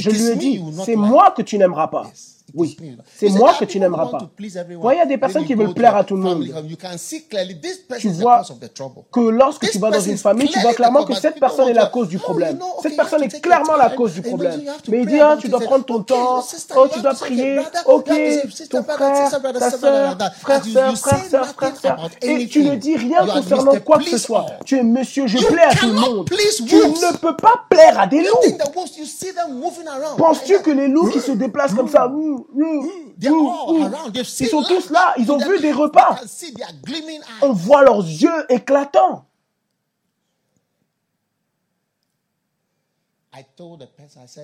Je 0.02 0.10
lui 0.10 0.26
ai 0.32 0.36
dit, 0.36 0.64
c'est 0.86 0.96
moi 0.96 1.34
que 1.36 1.42
tu 1.42 1.58
n'aimeras 1.58 1.88
pas. 1.88 2.06
Oui, 2.54 2.78
c'est 3.16 3.30
moi 3.30 3.54
que 3.58 3.64
tu 3.66 3.80
n'aimeras 3.80 4.08
pas. 4.08 4.30
Voyez, 4.80 4.98
il 4.98 5.00
y 5.00 5.04
a 5.04 5.06
des 5.06 5.18
personnes 5.18 5.46
qui 5.46 5.54
veulent 5.54 5.74
plaire 5.74 5.96
à 5.96 6.04
tout 6.04 6.16
le 6.16 6.22
monde. 6.22 6.46
Tu 7.98 8.10
vois 8.10 8.44
que 9.12 9.20
lorsque 9.22 9.70
tu 9.72 9.80
vas 9.80 9.90
dans 9.90 10.02
une 10.02 10.18
famille, 10.18 10.50
tu 10.50 10.60
vois 10.60 10.74
clairement 10.74 11.06
que 11.06 11.14
cette 11.14 11.40
personne 11.40 11.70
est 11.70 11.74
la 11.74 11.86
cause 11.86 12.10
du 12.10 12.18
problème. 12.18 12.60
Cette 12.82 12.96
personne 12.96 13.24
est 13.24 13.42
clairement 13.42 13.78
la 13.78 13.90
cause 13.92 14.14
du 14.14 14.22
problème. 14.22 14.62
Mais 14.90 15.02
il 15.02 15.08
dit, 15.08 15.20
tu 15.40 15.48
dois 15.50 15.62
prendre 15.62 15.86
ton 15.86 16.04
temps, 16.04 16.44
oh, 16.76 16.88
tu 16.92 17.02
dois 17.02 17.14
prier, 17.14 17.60
ok, 17.86 18.12
ton 18.70 18.84
frère, 18.84 19.30
ta 19.58 19.72
soeur, 19.72 20.18
frère, 20.42 20.66
soeur, 20.66 20.98
frère, 20.98 21.26
soeur, 21.30 21.48
frère, 21.48 21.76
soeur. 21.78 22.10
Et 22.22 22.48
tu 22.48 22.64
ne 22.64 22.76
dis 22.76 22.98
rien 22.98 23.26
concernant 23.28 23.80
quoi 23.80 24.00
que 24.00 24.10
ce 24.10 24.18
soit. 24.18 24.46
Tu 24.66 24.78
es 24.78 24.84
monsieur, 24.84 25.28
je 25.28 25.38
plais 25.38 25.64
à 25.64 25.74
tout 25.74 25.88
le 25.88 25.94
monde. 25.94 26.30
Tu 26.30 26.76
ne 26.76 27.18
peux 27.18 27.38
pas 27.38 27.64
plaire 27.70 28.00
à 28.00 28.08
des 28.08 28.20
loups. 28.22 28.58
Penses-tu 30.18 30.62
que 30.62 30.72
les 30.72 30.88
loups 30.88 31.10
qui 31.10 31.20
se 31.20 31.32
déplacent 31.32 31.74
comme 31.74 31.88
ça, 31.90 32.12
ils 33.20 34.26
sont 34.50 34.64
tous 34.64 34.90
là, 34.90 35.14
ils 35.18 35.32
ont 35.32 35.38
vu 35.38 35.60
des 35.60 35.72
repas. 35.72 36.20
On 37.42 37.54
voit 37.54 37.84
leurs 37.84 38.00
yeux 38.00 38.46
éclatants. 38.50 39.26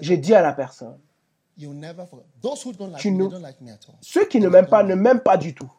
J'ai 0.02 0.18
dit 0.18 0.34
à 0.34 0.42
la 0.42 0.54
personne, 0.54 0.98
ceux 4.02 4.26
qui 4.26 4.40
ne 4.40 4.48
m'aiment 4.48 4.68
pas 4.68 4.84
ne 4.84 4.96
m'aiment 4.96 5.20
pas 5.20 5.38
du 5.38 5.54
tout. 5.54 5.72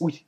Oui. 0.00 0.26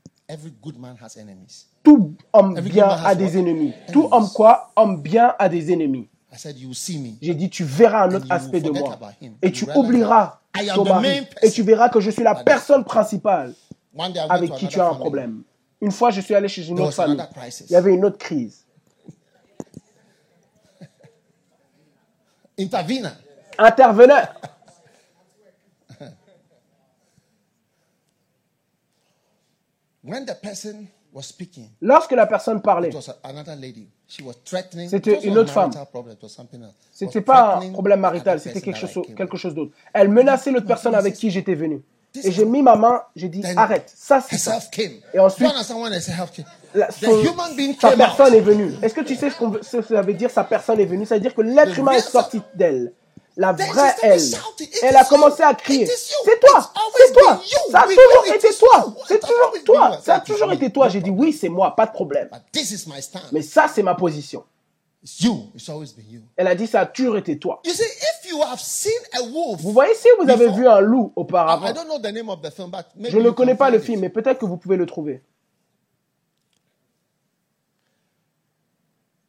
Tout 1.82 2.14
homme 2.32 2.60
bien 2.60 2.88
a 2.88 3.14
des 3.14 3.38
ennemis. 3.38 3.72
Tout 3.92 4.08
homme 4.12 4.28
quoi? 4.34 4.70
Homme 4.76 5.00
bien 5.02 5.34
a 5.38 5.48
des 5.48 5.72
ennemis. 5.72 6.08
J'ai 6.32 7.34
dit, 7.34 7.50
tu 7.50 7.64
verras 7.64 8.06
un 8.06 8.14
autre 8.14 8.26
aspect 8.30 8.60
de 8.60 8.70
moi. 8.70 8.98
Et 9.42 9.50
tu 9.50 9.66
oublieras 9.74 10.40
ton 10.74 10.84
mari. 10.84 11.26
Et 11.42 11.50
tu 11.50 11.62
verras 11.62 11.88
que 11.88 11.98
je 12.00 12.10
suis 12.10 12.22
la 12.22 12.36
personne 12.36 12.84
principale 12.84 13.54
avec 14.28 14.54
qui 14.54 14.68
tu 14.68 14.80
as 14.80 14.88
un 14.88 14.94
problème. 14.94 15.42
Une 15.80 15.90
fois, 15.90 16.10
je 16.10 16.20
suis 16.20 16.34
allé 16.34 16.46
chez 16.48 16.68
une 16.68 16.78
autre 16.80 16.92
famille. 16.92 17.18
Il 17.68 17.72
y 17.72 17.76
avait 17.76 17.94
une 17.94 18.04
autre 18.04 18.18
crise. 18.18 18.66
Interveneur. 23.58 24.28
When 30.02 30.26
the 30.26 30.34
person 30.40 30.88
Lorsque 31.80 32.12
la 32.12 32.26
personne 32.26 32.62
parlait, 32.62 32.90
c'était 34.88 35.20
une 35.22 35.38
autre 35.38 35.52
femme. 35.52 35.70
Ce 36.92 37.04
n'était 37.04 37.20
pas 37.20 37.60
un 37.62 37.70
problème 37.70 38.00
marital, 38.00 38.40
c'était 38.40 38.60
quelque 38.60 38.78
chose, 38.78 39.04
quelque 39.16 39.36
chose 39.36 39.54
d'autre. 39.54 39.72
Elle 39.92 40.08
menaçait 40.08 40.50
l'autre 40.50 40.66
personne 40.66 40.94
avec 40.94 41.14
qui 41.14 41.30
j'étais 41.30 41.54
venu. 41.54 41.82
Et 42.24 42.32
j'ai 42.32 42.44
mis 42.44 42.60
ma 42.60 42.74
main, 42.74 43.02
j'ai 43.14 43.28
dit 43.28 43.42
arrête, 43.56 43.92
ça 43.94 44.20
c'est 44.20 44.36
ça. 44.36 44.58
Et 45.14 45.20
ensuite, 45.20 45.48
sa 47.80 47.96
personne 47.96 48.34
est 48.34 48.40
venue. 48.40 48.74
Est-ce 48.82 48.94
que 48.94 49.02
tu 49.02 49.14
sais 49.14 49.30
ce 49.30 49.76
que 49.76 49.82
ça 49.82 50.02
veut 50.02 50.14
dire 50.14 50.30
sa 50.30 50.44
personne 50.44 50.80
est 50.80 50.86
venue? 50.86 51.06
Ça 51.06 51.14
veut 51.14 51.20
dire 51.20 51.34
que 51.34 51.42
l'être 51.42 51.78
humain 51.78 51.92
est 51.92 52.00
sorti 52.00 52.40
d'elle 52.54 52.92
la 53.40 53.52
vraie 53.52 53.94
elle. 54.02 54.20
Elle 54.82 54.96
a 54.96 55.04
commencé 55.04 55.42
à 55.42 55.54
crier. 55.54 55.86
C'est 55.86 56.40
toi, 56.40 56.70
c'est 56.96 57.12
toi. 57.12 57.42
Ça 57.70 57.80
a 57.80 57.84
toujours 57.84 58.26
été 58.34 58.48
toi. 58.58 58.94
C'est 59.08 59.20
toujours 59.20 59.52
toi. 59.64 60.00
Ça 60.02 60.14
a 60.16 60.20
toujours 60.20 60.52
été 60.52 60.70
toi. 60.70 60.88
J'ai 60.90 61.00
dit 61.00 61.10
oui, 61.10 61.32
c'est 61.32 61.48
moi, 61.48 61.74
pas 61.74 61.86
de 61.86 61.92
problème. 61.92 62.28
Mais 63.32 63.40
ça, 63.42 63.66
c'est 63.74 63.82
ma 63.82 63.94
position. 63.94 64.44
Elle 66.36 66.46
a 66.46 66.54
dit 66.54 66.66
ça 66.66 66.80
a 66.80 66.86
toujours 66.86 67.16
été 67.16 67.38
toi. 67.38 67.62
Vous 69.58 69.72
voyez 69.72 69.94
si 69.94 70.08
vous 70.20 70.28
avez 70.28 70.50
vu 70.50 70.68
un 70.68 70.80
loup 70.80 71.10
auparavant. 71.16 71.66
Je 72.98 73.18
ne 73.18 73.30
connais 73.30 73.54
pas 73.54 73.70
le 73.70 73.78
film, 73.78 74.00
mais 74.00 74.10
peut-être 74.10 74.38
que 74.38 74.44
vous 74.44 74.58
pouvez 74.58 74.76
le 74.76 74.84
trouver. 74.84 75.22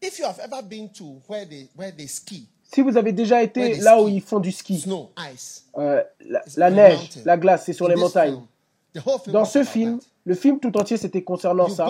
If 0.03 0.18
you 0.18 0.26
have 0.26 0.39
ever 0.39 0.64
been 0.64 0.89
to 0.93 1.22
where 1.30 1.45
they, 1.47 1.70
where 1.78 1.91
they 1.95 2.07
ski, 2.07 2.49
si 2.74 2.82
vous 2.82 2.97
avez 2.97 3.11
déjà 3.11 3.43
été 3.43 3.76
là 3.76 4.01
où 4.01 4.07
ils 4.07 4.22
font 4.22 4.39
du 4.39 4.51
ski, 4.51 4.86
euh, 5.78 6.01
la, 6.55 6.72
neige, 6.72 6.99
la 7.26 7.38
glace, 7.38 7.63
c'est 7.65 7.74
sur 7.74 7.88
les 7.88 7.95
montagnes. 7.95 8.39
Dans 9.28 9.45
ce 9.45 9.63
film, 9.63 9.99
le 10.26 10.36
film 10.36 10.59
tout 10.59 10.78
entier, 10.78 10.97
c'était 10.97 11.24
concernant 11.24 11.67
ça. 11.69 11.88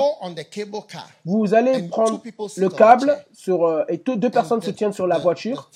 Vous 1.26 1.54
allez 1.54 1.84
prendre 1.84 2.22
le 2.58 2.70
câble 2.70 3.18
sur, 3.34 3.66
euh, 3.66 3.84
et 3.90 3.98
deux 3.98 4.30
personnes 4.30 4.62
se 4.62 4.72
tiennent 4.72 4.94
sur 4.94 5.08
la 5.08 5.18
voiture. 5.18 5.70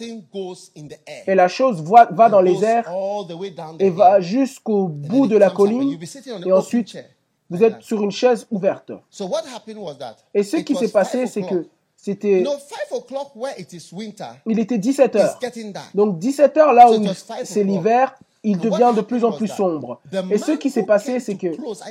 Et 1.28 1.36
la 1.36 1.48
chose 1.48 1.84
va, 1.84 2.30
dans 2.30 2.42
les 2.42 2.64
airs 2.64 2.92
et 3.80 3.90
va 3.90 4.22
jusqu'au 4.22 4.88
bout 4.88 5.28
de 5.28 5.38
la 5.38 5.50
colline. 5.50 6.00
Et 6.46 6.52
ensuite, 6.52 6.98
vous 7.50 7.64
êtes 7.64 7.82
sur 7.82 8.04
une 8.04 8.12
chaise 8.12 8.48
ouverte. 8.50 8.92
Et 10.34 10.44
ce 10.44 10.58
qui 10.58 10.76
s'est 10.76 10.92
passé, 10.92 11.28
c'est 11.28 11.44
que 11.44 11.68
c'était. 12.06 12.44
Il 14.46 14.60
était 14.60 14.78
17 14.78 15.16
heures. 15.16 15.40
Donc 15.96 16.20
17 16.20 16.58
heures 16.58 16.74
là 16.74 16.92
où 16.92 17.04
c'est 17.44 17.64
l'hiver, 17.64 18.14
il 18.44 18.60
devient 18.60 18.94
de 18.96 19.02
plus 19.02 19.26
en 19.26 19.32
plus 19.32 19.48
sombre. 19.48 20.00
Et 20.30 20.38
ce 20.38 20.52
qui 20.52 20.70
s'est 20.70 20.86
passé, 20.86 21.20
c'est 21.20 21.34
que 21.36 21.48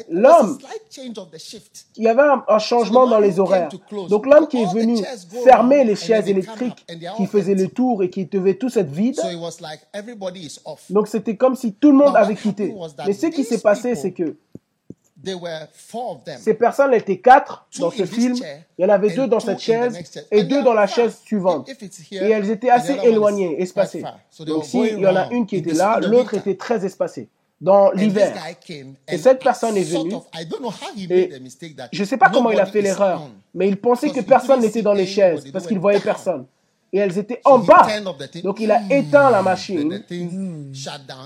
l'homme, 0.09 0.59
il 1.97 2.05
y 2.05 2.07
avait 2.07 2.23
un, 2.47 2.59
changement 2.61 3.09
dans 3.09 3.19
les 3.19 3.41
horaires. 3.41 3.69
Donc 4.09 4.27
l'homme 4.27 4.47
qui 4.47 4.63
est 4.63 4.73
venu 4.73 5.03
fermer 5.43 5.83
les 5.83 5.97
chaises 5.97 6.29
électriques 6.29 6.87
qui 7.17 7.27
faisaient 7.27 7.57
le 7.57 7.67
tour 7.67 8.05
et 8.05 8.09
qui 8.11 8.27
devaient 8.27 8.55
tous 8.55 8.77
être 8.77 8.91
vides. 8.91 9.21
Donc 10.91 11.09
c'était 11.09 11.37
comme 11.37 11.57
si 11.57 11.73
tout 11.73 11.91
le 11.91 11.97
monde 11.97 12.15
avait 12.15 12.37
quitté. 12.37 12.73
Mais 13.05 13.15
ce 13.15 13.27
qui 13.27 13.43
s'est 13.43 13.61
passé, 13.61 13.97
c'est 13.97 14.13
que 14.13 14.37
ces 16.39 16.55
personnes 16.55 16.95
étaient 16.95 17.19
quatre 17.19 17.67
dans 17.79 17.91
ce 17.91 18.05
film. 18.05 18.37
Il 18.79 18.83
y 18.83 18.85
en 18.85 18.89
avait 18.89 19.11
deux 19.11 19.27
dans 19.27 19.41
cette 19.41 19.61
chaise 19.61 19.99
et 20.31 20.45
deux 20.45 20.63
dans 20.63 20.75
la 20.75 20.87
chaise 20.87 21.19
suivante. 21.25 21.69
Et 22.11 22.31
elles 22.31 22.51
étaient 22.51 22.71
assez 22.71 22.97
éloignées, 23.03 23.61
espacées. 23.61 24.05
Donc 24.41 24.65
s'il 24.65 24.99
y 24.99 25.07
en 25.07 25.17
a 25.17 25.29
une 25.31 25.47
qui 25.47 25.57
était 25.57 25.75
là, 25.75 26.01
l'autre 26.01 26.35
était 26.35 26.57
très 26.57 26.85
espacée 26.85 27.29
dans 27.61 27.91
l'hiver. 27.93 28.35
Et 29.09 29.19
cette 29.19 29.43
personne 29.43 29.77
est 29.77 29.83
venue. 29.83 30.15
Et 31.11 31.31
je 31.93 32.03
ne 32.03 32.07
sais 32.07 32.17
pas 32.17 32.31
comment 32.31 32.51
il 32.51 32.61
a 32.61 32.67
fait 32.67 32.83
l'erreur, 32.83 33.29
mais 33.55 33.69
il 33.69 33.77
pensait 33.77 34.11
que 34.11 34.21
personne 34.21 34.61
n'était 34.61 34.83
dans 34.83 34.93
les 34.93 35.07
chaises 35.07 35.51
parce 35.53 35.67
qu'il 35.67 35.79
voyait 35.79 36.01
personne. 36.01 36.47
Et 36.93 36.99
elles 36.99 37.19
étaient 37.19 37.41
en 37.45 37.61
He 37.61 37.67
bas. 37.67 37.89
Donc 38.45 38.61
il 38.61 38.71
a 38.71 38.81
éteint 38.89 39.29
la 39.29 39.41
And 39.41 39.43
machine 39.43 40.05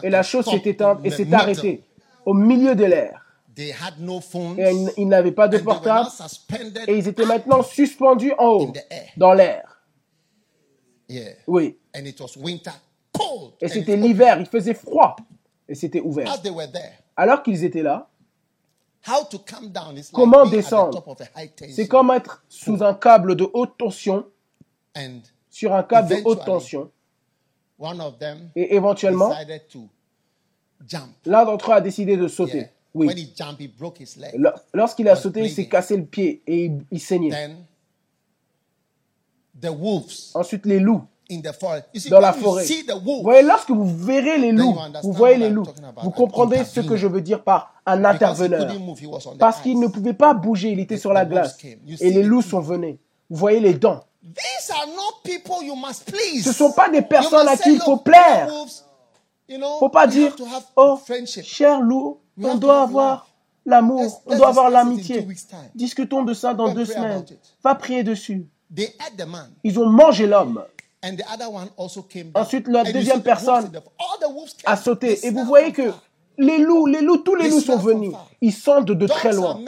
et 0.03 0.09
la 0.09 0.21
and 0.21 0.23
chose 0.23 0.47
s'est 0.47 0.63
éteinte 0.65 1.01
in 1.01 1.05
et 1.05 1.11
the 1.11 1.13
s'est 1.13 1.35
arrêtée 1.35 1.83
au 2.25 2.33
milieu 2.33 2.75
de 2.75 2.85
l'air. 2.85 3.28
They 3.59 3.73
had 3.73 3.99
no 3.99 4.21
phones. 4.21 4.57
Et 4.61 4.71
ils- 4.73 4.93
ils 4.99 5.09
n'avaient 5.09 5.33
pas 5.33 5.49
de 5.49 5.59
portable 5.59 6.09
et 6.87 6.97
ils 6.97 7.09
étaient 7.09 7.27
maintenant 7.27 7.65
suspendus 7.65 8.33
en 8.39 8.47
haut, 8.47 8.69
in 8.69 8.71
the 8.71 8.87
air. 8.89 9.09
dans 9.17 9.33
l'air. 9.33 9.83
Yeah. 11.09 11.33
Oui. 11.49 11.77
And 11.93 12.05
it 12.05 12.21
was 12.21 12.37
winter, 12.37 12.71
cold. 13.13 13.55
Et 13.61 13.67
c'était 13.67 13.95
it- 13.95 14.01
l'hiver, 14.01 14.39
il 14.39 14.47
faisait 14.47 14.75
froid 14.75 15.17
et 15.69 15.75
c'était 15.75 16.01
ouvert. 16.01 16.31
As 16.31 16.39
they 16.39 16.53
were 16.53 16.71
there, 16.71 16.93
Alors 17.17 17.43
qu'ils 17.43 17.65
étaient 17.65 17.83
là, 17.83 18.09
how 19.09 19.25
to 19.29 19.39
come 19.41 19.71
down 19.71 19.95
is 19.97 20.03
like 20.03 20.13
Comment 20.13 20.47
descendre? 20.47 21.03
c'est 21.71 21.89
comme 21.89 22.13
être 22.13 22.45
sous 22.49 22.81
un 22.85 22.95
câble 22.95 23.35
de 23.35 23.51
haute 23.53 23.77
tension, 23.77 24.25
And 24.97 25.21
sur 25.51 25.75
un 25.75 25.83
câble 25.83 26.11
de 26.11 26.23
haute 26.25 26.45
tension, 26.45 26.93
one 27.77 28.01
of 28.01 28.19
them 28.21 28.51
et 28.55 28.77
éventuellement, 28.77 29.31
decided 29.31 29.67
to 29.67 29.89
jump. 30.87 31.11
l'un 31.27 31.45
d'entre 31.45 31.71
eux 31.73 31.75
a 31.75 31.81
décidé 31.81 32.17
de 32.17 32.29
sauter. 32.29 32.59
Yeah. 32.59 32.69
When 32.95 33.09
Oui. 33.09 33.15
he 33.15 33.33
jumped, 33.37 33.61
he 33.61 33.69
broke 33.69 33.99
his 34.01 34.17
leg. 34.17 34.33
Lo- 34.37 34.51
Lorsqu'il 34.73 35.09
a 35.09 35.15
sauté, 35.17 35.41
il 35.43 35.51
s'est 35.51 35.69
cassé 35.69 35.97
le 35.97 36.05
pied 36.05 36.43
et 36.47 36.65
il, 36.67 36.85
il 36.91 37.01
saignait. 37.01 37.31
Then 37.31 37.57
the 39.61 39.69
wolves 39.71 40.31
Ensuite, 40.35 40.65
les 40.67 40.79
loups 40.81 41.05
in 41.31 41.41
the 41.43 41.53
forest. 41.53 41.85
You 41.93 42.01
see, 42.01 42.09
dans 42.11 42.21
la 42.21 42.35
you 42.35 42.43
forêt. 42.43 42.65
see 42.65 42.85
the 42.87 42.93
Vous 43.03 43.23
voyez, 43.23 43.43
lorsque 43.43 43.71
vous 43.71 43.85
verrez 43.97 44.39
les 44.39 44.53
loups, 44.53 44.77
vous 45.03 45.13
voyez 45.13 45.37
les 45.37 45.47
I'm 45.49 45.55
loup, 45.55 45.65
talking 45.67 45.85
about, 45.85 46.01
vous 46.03 46.11
comprendrez 46.11 46.65
ce 46.65 46.81
que 46.81 46.97
je 46.97 47.07
veux 47.07 47.21
dire 47.21 47.43
par 47.45 47.75
un 47.85 48.05
interveneur. 48.05 48.79
move, 48.81 48.99
Parce 49.39 49.61
qu'il 49.61 49.79
ne 49.79 49.89
pouvait 49.89 50.15
pas 50.15 50.33
bouger, 50.33 50.71
il 50.73 50.81
était 50.81 50.97
sur 50.99 51.13
la 51.13 51.25
glace. 51.25 51.57
Et 52.01 52.11
les 52.11 52.23
loups 52.23 52.43
sont 52.43 52.61
venus. 52.61 52.97
Vous 53.29 53.37
voyez 53.37 53.61
les 53.61 53.75
dents. 53.75 54.01
These 54.23 54.71
are 54.71 54.87
not 54.87 55.21
people 55.23 55.63
you 55.65 55.75
must 55.77 56.05
please. 56.07 56.43
Ce 56.43 56.49
ne 56.49 56.55
sont 56.55 56.73
pas 56.73 56.89
des 56.91 57.03
personnes 57.03 57.47
à 57.47 57.57
qui 57.57 57.75
il 57.75 57.81
faut 57.81 57.93
"Look, 57.93 58.05
plaire. 58.05 58.51
you 59.49 59.57
know, 59.59 59.79
faut 59.79 59.89
pas 59.89 60.07
dire 60.07 60.35
oh 60.77 60.99
cher 61.45 61.81
loup 61.81 62.19
on 62.43 62.57
doit 62.57 62.83
avoir 62.83 63.29
l'amour 63.65 64.23
on 64.27 64.37
doit 64.37 64.49
avoir 64.49 64.71
l'amitié. 64.71 65.27
discutons 65.75 66.23
de 66.23 66.35
ça 66.35 66.55
dans 66.55 66.73
deux 66.73 66.85
semaines. 66.85 67.25
va 67.63 67.75
prier 67.75 68.03
dessus. 68.03 68.47
Ils 69.65 69.79
ont 69.79 69.89
mangé 69.89 70.27
l'homme. 70.27 70.63
And 71.05 71.15
the 71.15 71.25
other 71.33 71.49
one 71.53 71.69
also 71.77 72.03
came 72.03 72.33
down. 72.33 72.43
Ensuite, 72.43 72.67
la 72.67 72.83
deuxième 72.83 73.23
personne 73.23 73.71
a 74.65 74.77
sauté. 74.77 75.25
et 75.25 75.31
vous 75.31 75.45
voyez 75.45 75.73
que 75.73 75.93
les 76.39 76.59
loups 76.59 76.87
les 76.87 77.01
loups 77.01 77.19
tous 77.19 77.37
les 77.37 77.49
loups 77.49 77.61
sont 77.61 77.79
venus. 77.79 78.13
ils 78.41 78.53
sentent 78.53 78.87
de 78.87 79.07
très 79.07 79.33
loin 79.33 79.61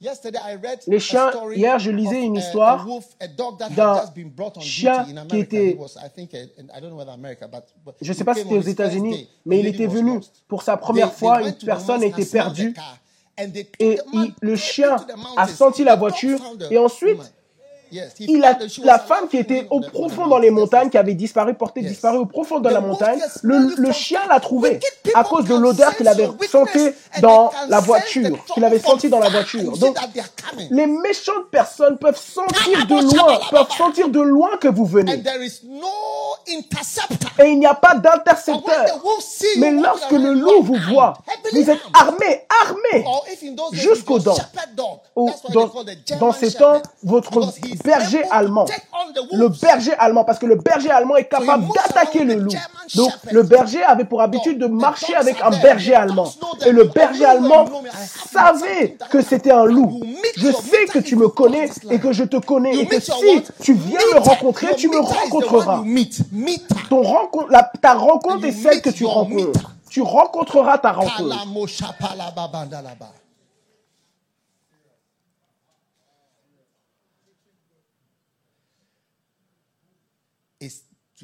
made 0.00 0.08
to- 0.08 0.10
Yesterday, 0.10 0.38
I 0.44 0.56
read 0.62 0.80
Les 0.86 1.00
chiens- 1.00 1.30
hier, 1.54 1.78
je 1.78 1.90
lisais 1.90 2.22
une 2.22 2.36
histoire 2.36 2.86
d'un 3.70 3.94
chien 4.60 5.04
qui 5.04 5.10
America. 5.18 5.36
était- 5.36 5.78
je 8.00 8.08
ne 8.08 8.16
sais 8.16 8.24
pas 8.24 8.34
si 8.34 8.40
c'était 8.42 8.54
aux 8.58 8.60
États-Unis 8.62 9.28
mais 9.46 9.60
il 9.60 9.66
était 9.66 9.86
venu 9.86 10.20
pour 10.48 10.62
sa 10.62 10.76
première 10.76 11.12
fois 11.12 11.42
une 11.42 11.54
personne 11.66 12.02
était 12.02 12.24
perdue. 12.26 12.74
et 13.80 13.98
il- 14.12 14.34
le 14.42 14.56
chien 14.56 14.96
a 15.36 15.48
senti 15.48 15.82
la 15.84 15.96
voiture 15.96 16.38
et 16.70 16.78
ensuite 16.78 17.18
il 18.20 18.44
a, 18.44 18.58
la 18.82 18.98
femme 18.98 19.28
qui 19.28 19.36
était 19.36 19.66
au 19.70 19.80
profond 19.80 20.26
dans 20.26 20.38
les 20.38 20.50
montagnes, 20.50 20.90
qui 20.90 20.98
avait 20.98 21.14
disparu, 21.14 21.54
porté 21.54 21.80
Yes. 21.80 21.92
disparu 21.92 22.18
au 22.18 22.26
profond 22.26 22.60
de 22.60 22.68
la 22.68 22.80
montagne, 22.80 23.20
le, 23.42 23.92
chien 23.92 24.20
l'a 24.28 24.40
trouvé 24.40 24.80
à 25.14 25.24
cause 25.24 25.44
de 25.44 25.54
l'odeur 25.54 25.96
qu'il 25.96 26.08
avait 26.08 26.24
your 26.24 26.36
senti 26.50 26.78
weakness 26.78 26.94
and 27.16 27.20
dans 27.20 27.50
la 27.68 27.80
voiture, 27.80 28.44
qu'il 28.54 28.64
avait 28.64 28.78
trouble 28.78 29.00
senti 29.00 29.08
dans 29.08 29.18
la 29.18 29.28
voiture. 29.28 29.76
Donc, 29.76 29.96
les 30.70 30.86
méchantes 30.86 31.48
personnes 31.50 31.98
peuvent 31.98 32.20
sentir 32.20 32.86
de 32.86 33.14
loin, 33.16 33.38
peuvent 33.50 33.76
sentir 33.76 34.08
de 34.08 34.20
loin 34.20 34.56
que 34.60 34.68
vous 34.68 34.86
venez. 34.86 35.22
Et 37.38 37.48
il 37.48 37.58
n'y 37.58 37.66
a 37.66 37.74
pas 37.74 37.94
d'intercepteur. 37.94 39.02
Mais 39.58 39.70
lorsque 39.70 40.12
le 40.12 40.32
loup 40.32 40.62
vous 40.62 40.78
voit, 40.90 41.14
vous 41.52 41.70
êtes 41.70 41.80
armé, 41.92 42.42
armé. 42.64 43.04
Jusqu'aux 43.72 44.18
dents. 44.18 44.36
Ou 45.16 45.30
dans, 45.52 45.70
dans 46.18 46.32
ces 46.32 46.52
temps, 46.52 46.82
votre 47.02 47.40
berger 47.84 48.22
allemand, 48.30 48.64
le 49.32 49.48
berger 49.60 49.92
allemand, 49.98 50.24
parce 50.24 50.38
que 50.38 50.46
le 50.46 50.56
berger 50.56 50.90
allemand 50.90 51.16
est 51.16 51.24
capable 51.28 51.64
d'attaquer 51.74 52.24
le 52.24 52.34
loup. 52.36 52.50
Donc 52.96 53.12
le 53.30 53.42
berger 53.42 53.82
avait 53.82 54.04
pour 54.04 54.20
habitude 54.22 54.58
de 54.58 54.66
marcher 54.66 55.14
avec 55.14 55.36
un 55.40 55.50
berger 55.62 55.94
allemand. 55.94 56.24
Et 56.66 56.72
le 56.72 56.84
berger 56.84 57.24
allemand 57.24 57.64
savait 58.32 58.96
que 59.10 59.20
c'était 59.20 59.50
un 59.52 59.64
loup. 59.64 60.00
Je 60.36 60.50
sais 60.52 60.84
que 60.92 60.98
tu 60.98 61.16
me 61.16 61.28
connais 61.28 61.68
et 61.90 61.98
que 61.98 62.12
je 62.12 62.24
te 62.24 62.36
connais 62.36 62.74
et 62.82 62.86
que 62.86 63.00
si 63.00 63.42
tu 63.62 63.74
viens 63.74 64.00
me 64.14 64.18
rencontrer, 64.20 64.74
tu 64.76 64.88
me 64.88 64.96
rencontreras. 65.00 65.82
Ton 66.88 67.02
rencontre, 67.02 67.50
la- 67.50 67.70
ta 67.80 67.94
rencontre 67.94 68.44
est 68.46 68.52
celle 68.52 68.80
que 68.82 68.90
tu 68.90 69.04
rencontres. 69.04 69.70
Tu 69.90 70.02
rencontreras 70.02 70.78
ta 70.78 70.92
rencontre. 70.92 71.22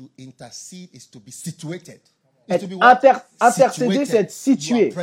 To 0.01 0.11
intercede 0.18 0.88
is 0.94 1.07
to 1.11 1.20
be 1.20 1.30
situated. 1.30 2.01
Is 2.48 2.55
Être 2.55 2.61
to 2.62 2.66
be 2.68 2.74
what? 2.74 2.94
inter- 3.05 3.20
intercéder, 3.40 4.05
Situated. 4.05 4.07
c'est 4.07 4.16
être 4.16 4.30
You 4.30 4.55
situé. 4.57 4.94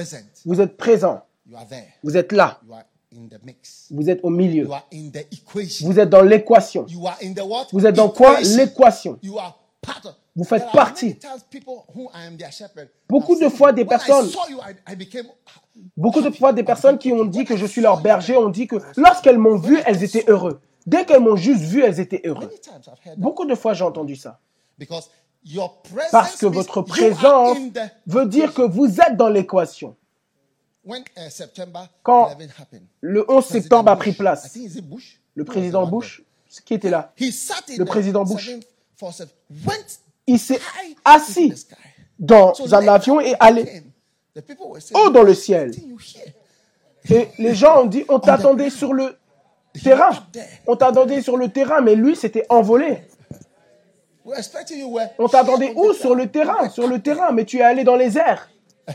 Vous 0.45 0.61
êtes 0.61 0.75
présent. 0.77 1.21
You 1.45 1.55
are 1.57 1.67
there. 1.67 1.93
Vous 2.03 2.17
êtes 2.17 2.31
là. 2.31 2.59
You 2.67 2.73
are 2.73 2.83
in 3.13 3.27
the 3.29 3.41
mix. 3.43 3.87
Vous 3.91 4.09
êtes 4.09 4.19
au 4.23 4.29
milieu. 4.29 4.65
You 4.65 4.73
are 4.73 4.85
in 4.93 5.09
the 5.11 5.25
equation. 5.31 5.87
Vous 5.87 5.99
êtes 5.99 6.09
dans 6.09 6.21
l'équation. 6.23 6.85
You 6.87 7.07
are 7.07 7.17
in 7.23 7.33
the 7.33 7.41
what? 7.45 7.67
Vous 7.71 7.85
êtes 7.85 7.95
dans 7.95 8.09
quoi? 8.09 8.39
L'équation. 8.41 9.17
You 9.21 9.37
are 9.39 9.57
part 9.81 10.01
of. 10.05 10.15
Vous 10.35 10.43
faites 10.43 10.69
partie. 10.71 11.05
many 11.07 11.17
times 11.19 11.43
people 11.49 11.83
who 11.95 12.09
I 12.13 12.27
am 12.27 12.37
their 12.37 12.51
shepherd 12.51 12.89
Beaucoup 13.09 13.35
de 13.39 13.49
fois, 13.49 13.71
des 13.73 13.81
"When 13.83 13.87
I 13.87 13.89
personnes- 13.89 14.29
Beaucoup 15.95 16.21
de 16.21 16.29
fois, 16.31 16.53
des 16.53 16.63
personnes 16.63 16.97
qui 16.99 17.11
ont 17.11 17.25
dit 17.25 17.43
que 17.45 17.55
je 17.57 17.65
suis 17.65 17.81
leur 17.81 18.01
berger 18.01 18.35
ont 18.37 18.49
dit 18.49 18.67
que 18.67 18.75
lorsqu'elles 18.97 19.37
m'ont 19.39 19.57
vu, 19.57 19.79
elles 19.85 20.03
étaient 20.03 20.25
heureuses. 20.27 20.57
Dès 20.85 21.05
qu'elles 21.05 21.21
m'ont 21.21 21.35
juste 21.35 21.61
vu, 21.61 21.83
elles 21.83 21.99
étaient 21.99 22.21
heureuses. 22.25 22.45
Many 22.49 22.59
times 22.59 22.73
I've 22.81 22.87
heard 23.05 23.15
that. 23.15 23.21
Beaucoup 23.21 23.45
de 23.45 23.55
fois, 23.55 23.73
j'ai 23.73 23.83
entendu 23.83 24.15
ça. 24.15 24.39
Parce 26.11 26.37
que 26.37 26.45
votre 26.45 26.81
présence 26.81 27.57
veut 28.05 28.25
dire 28.25 28.53
que 28.53 28.61
vous 28.61 28.99
êtes 28.99 29.15
dans 29.15 29.29
l'équation. 29.29 29.95
Uh, 30.85 31.03
Quand 32.01 32.29
11 32.29 32.49
happened, 32.59 32.83
Le 33.01 33.19
11 33.21 33.25
President 33.25 33.41
septembre 33.41 33.91
a 33.91 33.95
pris 33.97 34.13
place. 34.13 34.57
Le 35.35 35.43
président 35.43 35.85
Bush, 35.85 36.23
qui 36.65 36.73
était 36.73 36.89
là, 36.89 37.13
Le 37.19 37.83
président 37.83 38.23
Bush. 38.23 38.45
747, 38.99 39.35
went 39.65 39.99
il 40.27 40.39
s'est 40.39 40.59
assis 41.05 41.53
dans 42.19 42.53
un 42.73 42.87
avion 42.87 43.19
et 43.21 43.35
allé 43.39 43.83
haut 44.93 45.09
dans 45.09 45.23
le 45.23 45.33
ciel. 45.33 45.71
Et 47.09 47.29
les 47.37 47.55
gens 47.55 47.83
ont 47.83 47.85
dit, 47.85 48.03
on 48.09 48.19
t'attendait 48.19 48.69
sur 48.69 48.93
le 48.93 49.17
terrain. 49.81 50.09
On 50.67 50.75
t'attendait 50.75 51.21
sur 51.21 51.37
le 51.37 51.49
terrain, 51.49 51.81
mais 51.81 51.95
lui, 51.95 52.15
s'était 52.15 52.45
envolé. 52.49 53.03
We're 54.16 54.16
expecting 54.16 54.16
you 54.16 54.16
were 54.16 54.16
On 55.17 55.27
t'attendait 55.27 55.73
où 55.75 55.93
Sur 55.93 56.15
le 56.15 56.27
terrain, 56.27 56.69
sur 56.69 56.87
le 56.87 57.01
terrain, 57.01 57.31
mais 57.31 57.45
tu 57.45 57.57
es 57.59 57.61
allé 57.61 57.83
dans 57.83 57.95
les 57.95 58.17
airs. 58.17 58.49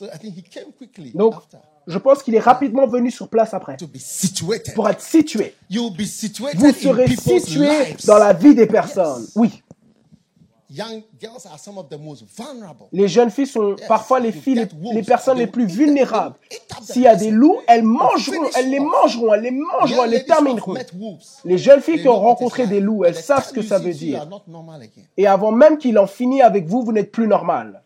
So 0.00 0.06
I 0.06 0.16
think 0.18 0.34
he 0.34 0.42
came 0.42 0.72
quickly 0.78 1.12
Donc, 1.14 1.34
je 1.86 1.98
pense 1.98 2.22
qu'il 2.22 2.34
est 2.34 2.40
rapidement 2.40 2.86
venu 2.86 3.10
sur 3.10 3.28
place 3.28 3.52
après, 3.52 3.76
to 3.76 3.86
be 3.86 3.98
situated. 3.98 4.72
pour 4.72 4.88
être 4.88 5.02
situé. 5.02 5.54
You'll 5.68 5.94
be 5.94 6.06
situated 6.06 6.58
Vous 6.58 6.72
serez 6.72 7.06
situé 7.08 7.68
dans 8.06 8.16
la 8.16 8.32
vie 8.32 8.54
des 8.54 8.66
personnes. 8.66 9.26
Oui, 9.34 9.62
les 12.92 13.08
jeunes 13.08 13.30
filles 13.30 13.46
sont 13.46 13.74
parfois 13.88 14.20
les 14.20 14.30
filles, 14.30 14.54
les, 14.54 14.92
les 14.92 15.02
personnes 15.02 15.38
les 15.38 15.48
plus 15.48 15.66
vulnérables. 15.66 16.36
S'il 16.82 17.02
y 17.02 17.06
a 17.08 17.16
des 17.16 17.30
loups, 17.30 17.58
elles 17.66 17.82
mangeront, 17.82 18.48
elles 18.56 18.70
les 18.70 18.78
mangeront, 18.78 19.34
elles 19.34 19.42
les 19.42 19.50
mangeront, 19.50 20.04
elles 20.04 20.10
les 20.10 20.24
termineront. 20.24 20.74
Les 21.44 21.58
jeunes 21.58 21.80
filles 21.80 22.00
qui 22.00 22.08
ont 22.08 22.20
rencontré 22.20 22.68
des 22.68 22.80
loups, 22.80 23.04
elles 23.04 23.16
savent 23.16 23.46
ce 23.46 23.52
que 23.52 23.62
ça 23.62 23.78
veut 23.78 23.92
dire. 23.92 24.28
Et 25.16 25.26
avant 25.26 25.50
même 25.50 25.76
qu'il 25.76 25.98
en 25.98 26.06
finisse 26.06 26.42
avec 26.42 26.66
vous, 26.66 26.84
vous 26.84 26.92
n'êtes 26.92 27.10
plus 27.10 27.26
normal. 27.26 27.82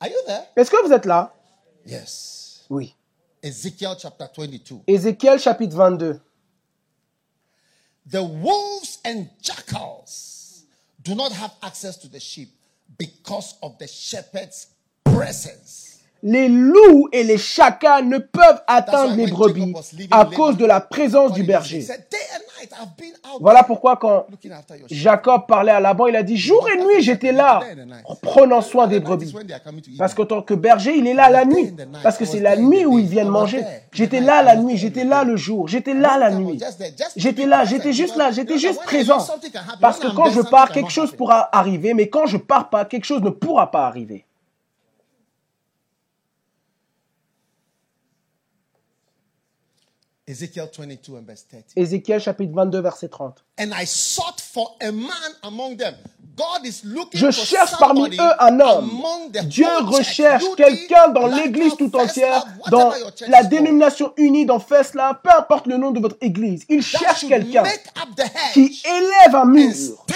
Are 0.00 0.08
you 0.08 0.16
there? 0.26 0.42
Est-ce 0.56 0.70
que 0.70 0.84
vous 0.84 0.92
êtes 0.92 1.06
là? 1.06 1.32
Yes. 1.86 2.66
Oui. 2.68 2.94
Ezekiel 3.42 3.96
chapter 3.98 4.28
22. 4.36 4.82
Ézéchiel 4.86 5.38
chapitre 5.38 5.74
22. 5.74 6.20
The 8.08 8.22
wolves 8.22 9.00
and 9.04 9.26
jackals 9.40 10.64
do 11.02 11.14
not 11.16 11.32
have 11.32 11.50
access 11.62 11.96
to 11.98 12.08
the 12.08 12.20
sheep 12.20 12.50
because 12.98 13.56
of 13.62 13.76
the 13.78 13.88
shepherd's 13.88 14.68
presence. 15.04 15.88
Les 16.22 16.48
loups 16.48 17.08
et 17.10 17.24
les 17.24 17.38
chacals 17.38 18.06
ne 18.06 18.18
peuvent 18.18 18.62
atteindre 18.68 19.16
les 19.16 19.26
brebis 19.26 19.74
à 20.12 20.24
cause 20.24 20.56
de 20.56 20.64
la 20.64 20.80
présence 20.80 21.32
du 21.32 21.42
berger. 21.42 21.84
Voilà 23.40 23.62
pourquoi 23.62 23.96
quand 23.96 24.26
Jacob 24.90 25.46
parlait 25.46 25.72
à 25.72 25.80
Laban, 25.80 26.06
il 26.06 26.16
a 26.16 26.22
dit, 26.22 26.36
jour 26.36 26.68
et 26.68 26.78
nuit, 26.78 27.00
j'étais 27.00 27.32
là, 27.32 27.60
prenant 28.22 28.60
soin 28.60 28.86
des 28.86 29.00
brebis. 29.00 29.34
Parce 29.98 30.14
qu'en 30.14 30.26
tant 30.26 30.42
que 30.42 30.54
berger, 30.54 30.96
il 30.96 31.06
est 31.06 31.14
là 31.14 31.30
la 31.30 31.44
nuit. 31.44 31.74
Parce 32.02 32.16
que 32.16 32.24
c'est 32.24 32.40
la 32.40 32.56
nuit 32.56 32.84
où 32.84 32.98
ils 32.98 33.06
viennent 33.06 33.28
manger. 33.28 33.62
J'étais 33.92 34.20
là 34.20 34.42
la 34.42 34.56
nuit, 34.56 34.76
j'étais 34.76 35.04
là 35.04 35.24
le 35.24 35.36
jour, 35.36 35.68
j'étais 35.68 35.94
là 35.94 36.18
la 36.18 36.30
nuit. 36.30 36.60
J'étais 37.16 37.46
là, 37.46 37.64
j'étais 37.64 37.92
juste 37.92 38.16
là, 38.16 38.30
j'étais 38.30 38.58
juste 38.58 38.82
présent. 38.84 39.18
Parce 39.80 39.98
que 39.98 40.08
quand 40.08 40.30
je 40.30 40.40
pars, 40.40 40.70
quelque 40.70 40.90
chose 40.90 41.12
pourra 41.12 41.48
arriver, 41.52 41.94
mais 41.94 42.08
quand 42.08 42.26
je 42.26 42.36
pars 42.36 42.70
pas, 42.70 42.84
quelque 42.84 43.04
chose 43.04 43.22
ne 43.22 43.30
pourra 43.30 43.70
pas 43.70 43.86
arriver. 43.86 44.24
Ézéchiel 51.76 52.20
chapitre 52.20 52.52
22 52.54 52.80
verset 52.80 53.08
30. 53.08 53.44
Je 57.12 57.30
cherche 57.30 57.72
parmi 57.78 58.08
eux 58.16 58.32
un 58.38 58.60
homme. 58.60 58.90
Dieu 59.44 59.66
recherche 59.80 60.44
quelqu'un 60.56 61.08
dans 61.08 61.26
l'église 61.26 61.74
tout 61.76 61.94
entière, 61.96 62.46
dans 62.70 62.92
la 63.26 63.42
dénomination 63.42 64.12
unie, 64.16 64.46
dans 64.46 64.60
Fesla, 64.60 65.20
peu 65.22 65.30
importe 65.36 65.66
le 65.66 65.76
nom 65.76 65.90
de 65.90 65.98
votre 65.98 66.16
église. 66.20 66.64
Il 66.68 66.82
cherche 66.82 67.26
quelqu'un 67.26 67.64
qui 68.54 68.80
élève 68.86 69.34
un 69.34 69.44
mur, 69.44 70.06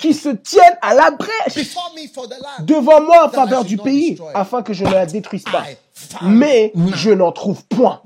qui 0.00 0.14
se 0.14 0.30
tienne 0.30 0.78
à 0.80 0.94
la 0.94 1.10
brèche 1.10 1.74
devant 2.60 3.02
moi 3.02 3.26
en 3.26 3.30
faveur 3.30 3.64
du 3.64 3.76
pays, 3.76 4.18
afin 4.32 4.62
que 4.62 4.72
je 4.72 4.84
ne 4.84 4.90
la 4.92 5.04
détruise 5.06 5.44
pas. 5.44 5.64
Mais 6.22 6.72
je 6.94 7.10
n'en 7.10 7.32
trouve 7.32 7.64
point. 7.66 8.00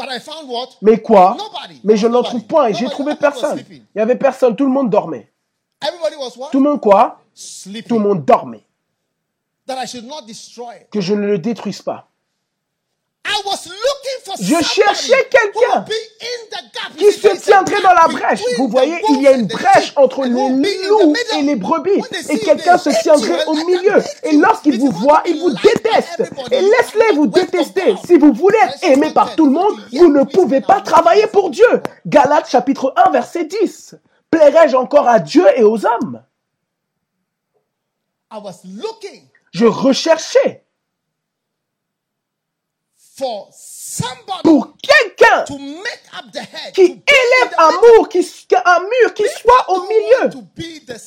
Mais 0.82 1.00
quoi? 1.00 1.36
Mais 1.84 1.96
je 1.96 2.06
n'en 2.06 2.22
trouve 2.22 2.44
point 2.44 2.68
et 2.68 2.74
j'ai 2.74 2.86
trouvé 2.86 3.14
personne. 3.14 3.62
Il 3.70 3.82
n'y 3.96 4.02
avait 4.02 4.16
personne, 4.16 4.56
tout 4.56 4.64
le 4.64 4.70
monde 4.70 4.90
dormait. 4.90 5.32
Tout 6.50 6.58
le 6.58 6.70
monde 6.70 6.80
quoi? 6.80 7.20
Tout 7.88 7.98
le 7.98 8.04
monde 8.04 8.24
dormait. 8.24 8.64
Que 10.90 11.00
je 11.00 11.14
ne 11.14 11.26
le 11.26 11.38
détruise 11.38 11.82
pas. 11.82 12.08
Je 14.40 14.62
cherchais 14.62 15.28
quelqu'un 15.30 15.84
qui 16.96 17.12
se 17.12 17.28
tiendrait 17.28 17.80
dans 17.80 17.92
la 17.92 18.08
brèche. 18.08 18.42
Vous 18.56 18.68
voyez, 18.68 18.96
il 19.10 19.22
y 19.22 19.26
a 19.26 19.32
une 19.32 19.46
brèche 19.46 19.92
entre 19.96 20.24
les 20.24 20.30
loups 20.30 21.14
et 21.36 21.42
les 21.42 21.56
brebis. 21.56 22.02
Et 22.28 22.38
quelqu'un 22.38 22.78
se 22.78 22.90
tiendrait 23.02 23.44
au 23.46 23.54
milieu. 23.54 24.02
Et 24.24 24.32
lorsqu'il 24.32 24.78
vous 24.78 24.90
voit, 24.90 25.22
il 25.26 25.40
vous 25.40 25.50
déteste. 25.50 26.30
Et 26.50 26.60
laisse-les 26.60 27.16
vous 27.16 27.26
détester. 27.26 27.96
Si 28.06 28.16
vous 28.16 28.32
voulez 28.32 28.58
être 28.62 28.84
aimé 28.84 29.12
par 29.12 29.34
tout 29.34 29.46
le 29.46 29.52
monde, 29.52 29.74
vous 29.92 30.08
ne 30.08 30.24
pouvez 30.24 30.60
pas 30.60 30.80
travailler 30.80 31.26
pour 31.26 31.50
Dieu. 31.50 31.82
Galates 32.06 32.48
chapitre 32.48 32.92
1, 32.96 33.10
verset 33.10 33.44
10. 33.44 33.96
Plairais-je 34.30 34.76
encore 34.76 35.08
à 35.08 35.20
Dieu 35.20 35.46
et 35.56 35.62
aux 35.62 35.84
hommes? 35.86 36.22
Je 39.52 39.64
recherchais 39.64 40.64
pour 44.42 44.74
quelqu'un 44.82 45.44
qui 46.74 46.82
élève 46.84 47.54
un 47.58 47.70
mur, 47.70 48.08
qui, 48.08 48.18
un 48.64 48.80
mur 48.80 49.14
qui 49.14 49.24
soit 49.28 49.70
au 49.70 49.86
milieu. 49.86 50.30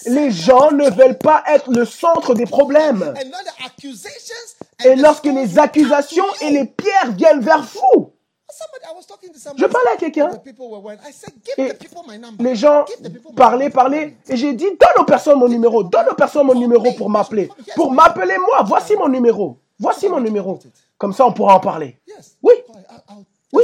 Les 0.08 0.32
gens 0.32 0.72
ne 0.72 0.90
veulent 0.90 1.18
pas 1.18 1.44
être 1.48 1.72
le 1.72 1.86
centre 1.86 2.34
des 2.34 2.46
problèmes. 2.46 3.14
Et 4.84 4.96
lorsque 4.96 5.26
les 5.26 5.60
accusations 5.60 6.26
et 6.42 6.50
les 6.50 6.66
pierres 6.66 7.12
viennent 7.12 7.42
vers 7.42 7.62
vous, 7.62 8.14
je 9.58 9.66
parlais 9.66 9.92
à 9.94 9.98
quelqu'un. 9.98 10.30
Et 11.58 11.74
les 12.40 12.56
gens 12.56 12.86
parlaient, 13.36 13.70
parlaient. 13.70 14.18
Et 14.28 14.36
j'ai 14.36 14.54
dit, 14.54 14.66
donne 14.66 15.00
aux 15.00 15.06
personnes 15.06 15.40
mon 15.40 15.48
numéro. 15.48 15.84
Donne 15.84 16.08
aux 16.12 16.16
personnes 16.16 16.48
mon 16.48 16.56
numéro 16.56 16.92
pour 16.94 17.10
m'appeler. 17.10 17.50
Pour 17.76 17.92
m'appeler 17.92 18.38
moi. 18.38 18.64
Voici 18.66 18.96
mon 18.96 19.08
numéro. 19.08 19.61
Voici 19.82 20.08
mon 20.08 20.20
numéro. 20.22 20.60
Comme 20.98 21.12
ça, 21.12 21.26
on 21.26 21.34
pourra 21.34 21.56
en 21.56 21.60
parler. 21.60 22.00
Oui. 22.44 22.54
Oui. 23.52 23.64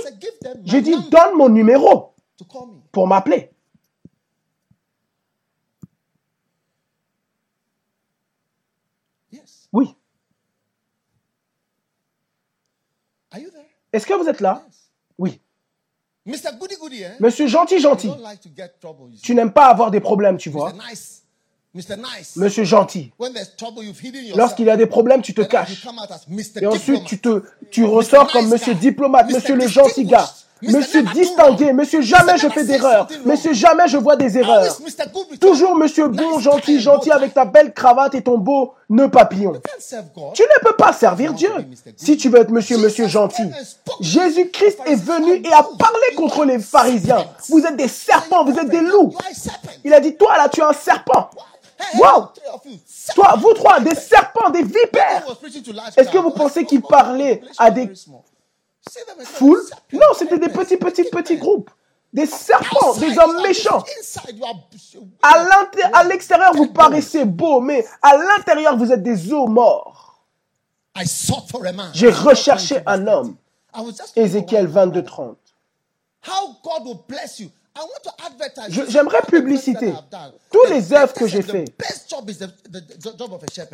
J'ai 0.66 0.82
dit, 0.82 0.96
donne 1.10 1.36
mon 1.36 1.48
numéro 1.48 2.16
pour 2.92 3.08
m'appeler. 3.08 3.52
Oui. 9.72 9.96
Est-ce 13.94 14.06
que 14.08 14.14
vous 14.14 14.28
êtes 14.28 14.42
là? 14.42 14.66
Oui. 15.18 15.40
Monsieur 16.26 17.48
gentil, 17.48 17.80
gentil. 17.80 18.12
Tu 19.22 19.36
n'aimes 19.36 19.54
pas 19.54 19.68
avoir 19.68 19.92
des 19.92 20.00
problèmes, 20.00 20.38
tu 20.38 20.50
vois. 20.50 20.74
Monsieur 22.36 22.64
gentil. 22.64 23.12
Lorsqu'il 24.36 24.66
y 24.66 24.70
a 24.70 24.78
des 24.78 24.86
problèmes, 24.86 25.22
tu 25.22 25.34
te 25.34 25.42
caches. 25.42 25.86
Et 26.62 26.68
ensuite, 26.68 27.04
tu 27.06 27.20
te, 27.20 27.44
tu 27.72 27.84
ressors 27.86 28.32
comme 28.32 28.48
monsieur 28.50 28.74
diplomate, 28.76 29.32
monsieur 29.32 29.56
le 29.56 29.68
gentil 29.68 30.06
gars. 30.06 30.30
Monsieur 30.62 31.04
distingué, 31.04 31.72
monsieur 31.72 32.02
jamais 32.02 32.38
je 32.38 32.48
fais 32.50 32.64
d'erreurs, 32.64 33.08
monsieur 33.26 33.54
jamais 33.54 33.88
je 33.88 33.98
vois 33.98 34.16
des 34.16 34.38
erreurs. 34.40 34.76
Toujours 35.40 35.76
monsieur 35.76 36.08
bon, 36.08 36.40
gentil, 36.40 36.80
gentil 36.80 37.12
avec 37.12 37.34
ta 37.36 37.46
belle 37.46 37.74
cravate 37.74 38.16
et 38.16 38.22
ton 38.24 38.40
beau 38.40 38.74
nœud 38.90 39.10
papillon. 39.10 39.54
Tu 40.34 40.42
ne 40.42 40.64
peux 40.64 40.76
pas 40.76 40.94
servir 40.94 41.34
Dieu. 41.34 41.52
si 41.96 42.18
tu 42.18 42.30
veux 42.30 42.40
être 42.40 42.50
monsieur, 42.50 42.78
monsieur 42.80 43.08
gentil. 43.08 43.44
Jésus-Christ 44.02 44.80
est 44.88 44.96
venu 44.96 45.42
et 45.46 45.54
a 45.54 45.64
parlé 45.78 46.16
contre 46.16 46.44
les 46.44 46.58
pharisiens. 46.60 47.26
Vous 47.50 47.60
êtes 47.60 47.76
des 47.76 47.88
serpents, 47.88 48.44
vous 48.44 48.58
êtes 48.58 48.70
des 48.70 48.82
loups. 48.82 49.14
Il 49.84 49.94
a 49.94 50.00
dit, 50.00 50.16
toi 50.16 50.38
là, 50.38 50.50
tu 50.50 50.62
es 50.62 50.64
un 50.64 50.74
serpent. 50.74 51.30
Wow! 51.96 52.30
Toi, 53.16 53.36
vous 53.38 53.54
trois, 53.54 53.80
des 53.80 53.96
serpents, 53.96 54.50
des 54.50 54.64
vipères. 54.64 55.24
Est-ce 55.96 56.10
que 56.10 56.18
vous 56.18 56.32
pensez 56.32 56.66
qu'il 56.66 56.82
parlait 56.82 57.42
à 57.58 57.72
des 57.72 57.92
foules? 59.24 59.64
Non, 59.94 60.08
c'était 60.18 60.40
des 60.40 60.50
petits, 60.50 60.78
petits, 60.78 61.04
petits 61.06 61.38
groupes. 61.38 61.70
Des 62.14 62.26
serpents, 62.26 62.94
des 62.96 63.18
hommes 63.20 63.42
méchants. 63.44 63.84
À 65.22 66.04
l'extérieur, 66.06 66.54
vous 66.56 66.68
paraissez 66.68 67.26
beau, 67.26 67.60
mais 67.60 67.86
à 68.02 68.18
l'intérieur, 68.18 68.76
vous 68.78 68.92
êtes 68.92 69.04
des 69.04 69.32
os 69.34 69.48
morts. 69.50 70.24
J'ai 71.94 72.10
recherché 72.10 72.80
un 72.86 73.06
homme. 73.08 73.36
Ézéchiel 74.16 74.68
22, 74.68 75.04
30. 75.04 75.38
J'aimerais 78.90 79.22
publiciter 79.28 79.94
tous 80.52 80.66
les 80.70 80.94
œuvres 80.94 81.14
que 81.14 81.28
j'ai 81.28 81.42
fait. 81.42 81.66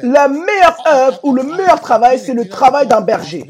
La 0.01 0.27
meilleure 0.27 0.87
œuvre 0.87 1.19
ou 1.23 1.33
le 1.33 1.43
meilleur 1.43 1.79
travail, 1.79 2.19
c'est 2.19 2.33
le 2.33 2.47
travail 2.47 2.87
d'un 2.87 3.01
berger. 3.01 3.45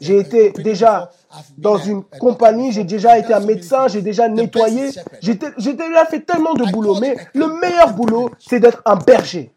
J'ai 0.00 0.18
été 0.18 0.50
déjà 0.50 1.10
dans 1.56 1.78
une 1.78 2.02
compagnie, 2.20 2.72
j'ai 2.72 2.84
déjà 2.84 3.18
été 3.18 3.32
un 3.32 3.40
médecin, 3.40 3.88
j'ai 3.88 4.02
déjà 4.02 4.28
nettoyé, 4.28 4.90
j'ai 5.20 5.34
déjà 5.34 6.04
fait 6.06 6.20
tellement 6.20 6.54
de 6.54 6.64
boulot. 6.70 6.98
Mais 7.00 7.16
le 7.34 7.48
meilleur 7.60 7.92
boulot, 7.94 8.30
c'est 8.38 8.60
d'être 8.60 8.82
un 8.84 8.96
berger. 8.96 9.52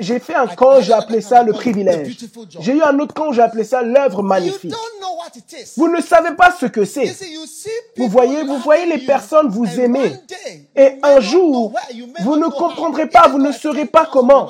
J'ai 0.00 0.18
fait 0.18 0.34
un 0.34 0.46
camp, 0.46 0.80
j'ai 0.80 0.92
appelé 0.92 1.20
ça 1.20 1.42
le 1.42 1.52
privilège. 1.52 2.18
J'ai 2.60 2.74
eu 2.74 2.82
un 2.82 2.98
autre 2.98 3.14
camp, 3.14 3.32
j'ai 3.32 3.42
appelé 3.42 3.64
ça 3.64 3.82
l'œuvre 3.82 4.22
magnifique. 4.22 4.74
Vous 5.76 5.88
ne 5.88 6.00
savez 6.00 6.34
pas 6.34 6.52
ce 6.58 6.66
que 6.66 6.84
c'est. 6.84 7.14
Vous 7.96 8.08
voyez, 8.08 8.42
vous 8.44 8.58
voyez 8.58 8.86
les 8.86 9.04
personnes 9.04 9.48
vous 9.48 9.80
aimez. 9.80 10.12
Et 10.76 10.98
un 11.02 11.20
jour, 11.20 11.72
vous 12.20 12.36
ne 12.36 12.48
comprendrez 12.48 13.08
pas, 13.08 13.28
vous 13.28 13.38
ne 13.38 13.52
saurez 13.52 13.86
pas 13.86 14.08
comment. 14.10 14.48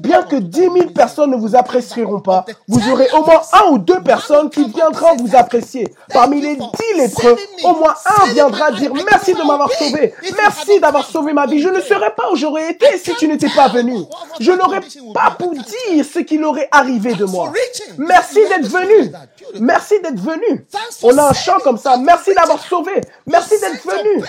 Bien 0.00 0.22
que 0.22 0.36
dix 0.36 0.68
mille 0.70 0.92
personnes 0.92 1.30
ne 1.30 1.36
vous 1.36 1.54
apprécieront 1.56 2.20
pas, 2.20 2.44
vous 2.68 2.90
aurez 2.90 3.08
au 3.12 3.24
moins 3.24 3.42
un 3.52 3.72
ou 3.72 3.78
deux 3.78 4.02
personnes 4.02 4.50
qui 4.50 4.64
viendront 4.64 5.03
vous 5.14 5.36
apprécier. 5.36 5.86
Parmi 6.12 6.40
les 6.40 6.56
dix 6.56 6.96
lépreux, 6.96 7.36
au 7.64 7.74
moins 7.74 7.94
un 8.04 8.26
viendra 8.32 8.72
dire 8.72 8.92
merci 8.94 9.34
de 9.34 9.42
m'avoir 9.42 9.70
sauvé. 9.72 10.14
Merci 10.36 10.80
d'avoir 10.80 11.06
sauvé 11.06 11.32
ma 11.32 11.46
vie. 11.46 11.60
Je 11.60 11.68
ne 11.68 11.80
serais 11.80 12.14
pas 12.14 12.30
où 12.30 12.36
j'aurais 12.36 12.70
été 12.70 12.98
si 12.98 13.14
tu 13.16 13.28
n'étais 13.28 13.48
pas 13.50 13.68
venu. 13.68 13.96
Je 14.40 14.52
n'aurais 14.52 14.80
pas 15.12 15.36
pu 15.38 15.56
dire 15.58 16.04
ce 16.04 16.20
qu'il 16.20 16.42
aurait 16.44 16.68
arrivé 16.70 17.14
de 17.14 17.24
moi. 17.24 17.52
Merci 17.98 18.40
d'être 18.48 18.68
venu. 18.68 19.12
Merci 19.60 20.00
d'être 20.00 20.20
venu. 20.20 20.66
On 21.02 21.16
a 21.18 21.28
un 21.30 21.32
chant 21.32 21.58
comme 21.60 21.78
ça. 21.78 21.96
Merci 21.96 22.34
d'avoir 22.34 22.62
sauvé. 22.62 23.00
Merci 23.26 23.54
d'être 23.60 23.84
venu. 23.84 24.24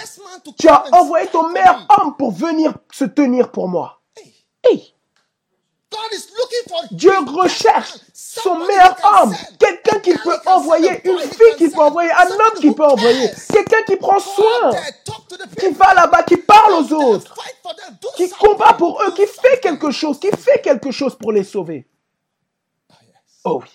Tu 0.57 0.67
as 0.67 0.83
envoyé 0.91 1.27
ton 1.27 1.49
meilleur 1.49 1.85
homme 1.97 2.15
pour 2.17 2.31
venir 2.31 2.73
se 2.91 3.05
tenir 3.05 3.51
pour 3.51 3.67
moi. 3.67 4.01
Hey. 4.63 4.94
Dieu 6.91 7.11
recherche 7.27 7.95
son 8.13 8.59
meilleur 8.65 8.95
homme, 9.03 9.33
quelqu'un 9.59 9.99
qui 9.99 10.13
peut 10.13 10.37
envoyer, 10.45 11.07
une 11.07 11.19
fille 11.19 11.55
qui 11.57 11.69
peut 11.69 11.81
envoyer, 11.81 12.11
un 12.11 12.29
homme 12.29 12.59
qui 12.59 12.71
peut 12.71 12.85
envoyer, 12.85 13.29
quelqu'un 13.51 13.83
qui 13.85 13.95
prend 13.95 14.19
soin, 14.19 14.71
qui 15.59 15.69
va 15.69 15.93
là-bas, 15.93 16.23
qui 16.23 16.37
parle 16.37 16.73
aux 16.73 16.93
autres, 16.93 17.35
qui 18.15 18.29
combat 18.29 18.73
pour 18.73 19.01
eux, 19.01 19.13
qui 19.13 19.25
fait 19.25 19.59
quelque 19.61 19.91
chose, 19.91 20.19
qui 20.19 20.29
fait 20.31 20.61
quelque 20.61 20.91
chose 20.91 21.15
pour 21.15 21.31
les 21.31 21.43
sauver. 21.43 21.87
Oh 23.43 23.61
oui. 23.61 23.69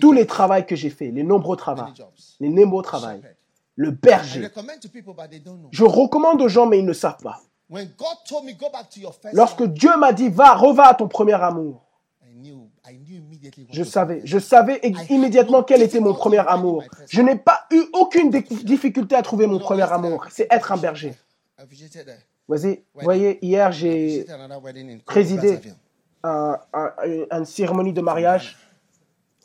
Tous 0.00 0.12
les 0.12 0.26
travaux 0.26 0.62
que 0.62 0.74
j'ai 0.76 0.90
faits, 0.90 1.12
les 1.14 1.22
nombreux 1.22 1.56
travaux, 1.56 1.92
les 2.40 2.48
nombreux 2.48 2.82
travaux, 2.82 3.20
le 3.76 3.90
berger. 3.92 4.48
Je 5.70 5.84
recommande 5.84 6.42
aux 6.42 6.48
gens, 6.48 6.66
mais 6.66 6.80
ils 6.80 6.84
ne 6.84 6.92
savent 6.92 7.22
pas. 7.22 7.40
Lorsque 9.32 9.62
Dieu 9.64 9.96
m'a 9.96 10.12
dit, 10.12 10.28
va, 10.28 10.54
reva 10.54 10.88
à 10.88 10.94
ton 10.94 11.08
premier 11.08 11.34
amour, 11.34 11.84
je 13.70 13.84
savais, 13.84 14.22
je 14.24 14.38
savais 14.38 14.80
immédiatement 15.08 15.62
quel 15.62 15.82
était 15.82 16.00
mon 16.00 16.14
premier 16.14 16.38
amour. 16.38 16.84
Je 17.08 17.20
n'ai 17.20 17.36
pas 17.36 17.66
eu 17.70 17.82
aucune 17.92 18.30
difficulté 18.30 19.14
à 19.14 19.22
trouver 19.22 19.46
mon 19.46 19.58
premier 19.58 19.90
amour. 19.92 20.26
C'est 20.30 20.48
être 20.50 20.72
un 20.72 20.76
berger. 20.76 21.14
Voyez, 22.48 22.84
voyez 22.94 23.38
hier, 23.44 23.70
j'ai 23.70 24.26
présidé 25.04 25.60
une 26.24 27.44
cérémonie 27.44 27.92
de 27.92 28.00
mariage 28.00 28.56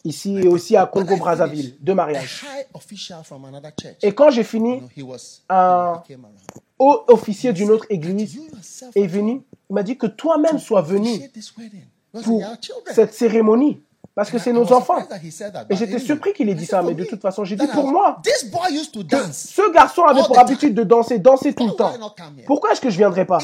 ici 0.04 0.38
et 0.38 0.48
aussi 0.48 0.78
à 0.78 0.86
Congo-Brazzaville, 0.86 1.78
deux 1.82 1.94
mariages. 1.94 2.46
Et 4.02 4.14
quand 4.14 4.30
j'ai 4.30 4.44
fini, 4.44 4.82
un 5.50 6.04
haut 6.80 7.04
officier 7.08 7.54
d'une 7.54 7.72
autre 7.72 7.86
église 7.90 8.40
est 8.96 9.08
venu, 9.08 9.42
il 9.70 9.74
m'a 9.74 9.84
dit 9.84 9.98
que 9.98 10.08
toi-même 10.08 10.60
sois 10.60 10.82
venu 10.82 11.22
pour 12.24 12.44
cette 12.94 13.14
cérémonie. 13.14 13.82
Parce 14.16 14.32
que 14.32 14.38
c'est 14.40 14.54
nos 14.54 14.72
enfants. 14.72 15.06
Et 15.70 15.76
j'étais 15.76 16.00
surpris 16.00 16.32
qu'il 16.32 16.48
ait 16.48 16.56
dit 16.56 16.66
ça, 16.66 16.82
mais 16.82 16.94
de 16.94 17.04
toute 17.04 17.22
façon, 17.22 17.44
j'ai 17.44 17.58
dit 17.58 17.68
pour 17.68 17.92
moi 17.92 18.22
que 18.24 19.32
ce 19.34 19.74
garçon 19.74 20.04
avait 20.04 20.24
pour 20.24 20.40
habitude 20.40 20.74
de 20.74 20.84
danser, 20.84 21.20
danser 21.20 21.54
tout 21.54 21.68
le 21.68 21.74
temps. 21.74 21.92
Pourquoi 22.46 22.72
est-ce 22.72 22.80
que 22.80 22.90
je 22.90 22.96
ne 22.96 23.00
viendrai 23.00 23.26
pas 23.26 23.40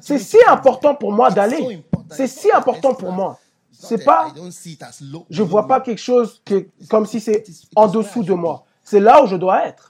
C'est 0.00 0.18
si 0.18 0.36
important 0.48 0.96
pour 0.96 1.12
moi 1.12 1.30
d'aller. 1.30 1.84
C'est 2.10 2.26
si 2.26 2.50
important 2.50 2.92
pour 2.94 3.12
moi. 3.12 3.38
C'est 3.80 4.04
pas, 4.04 4.34
je 5.30 5.42
vois 5.44 5.68
pas 5.68 5.80
quelque 5.80 6.00
chose 6.00 6.42
que, 6.44 6.66
comme 6.90 7.06
si 7.06 7.20
c'est 7.20 7.44
en 7.76 7.86
dessous 7.86 8.24
de 8.24 8.34
moi. 8.34 8.64
C'est 8.82 8.98
là 8.98 9.22
où 9.22 9.28
je 9.28 9.36
dois 9.36 9.64
être. 9.66 9.88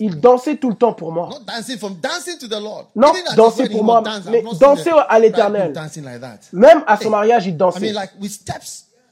Il 0.00 0.20
dansait 0.20 0.56
tout 0.56 0.70
le 0.70 0.76
temps 0.76 0.92
pour 0.92 1.12
moi. 1.12 1.28
Non, 2.94 3.12
danser 3.36 3.68
pour 3.68 3.84
moi, 3.84 4.02
mais 4.30 4.44
danser 4.58 4.90
à 5.08 5.18
l'éternel. 5.18 5.72
Même 6.52 6.84
à 6.86 6.96
son 6.96 7.10
mariage, 7.10 7.46
il 7.46 7.56
dansait. 7.56 7.94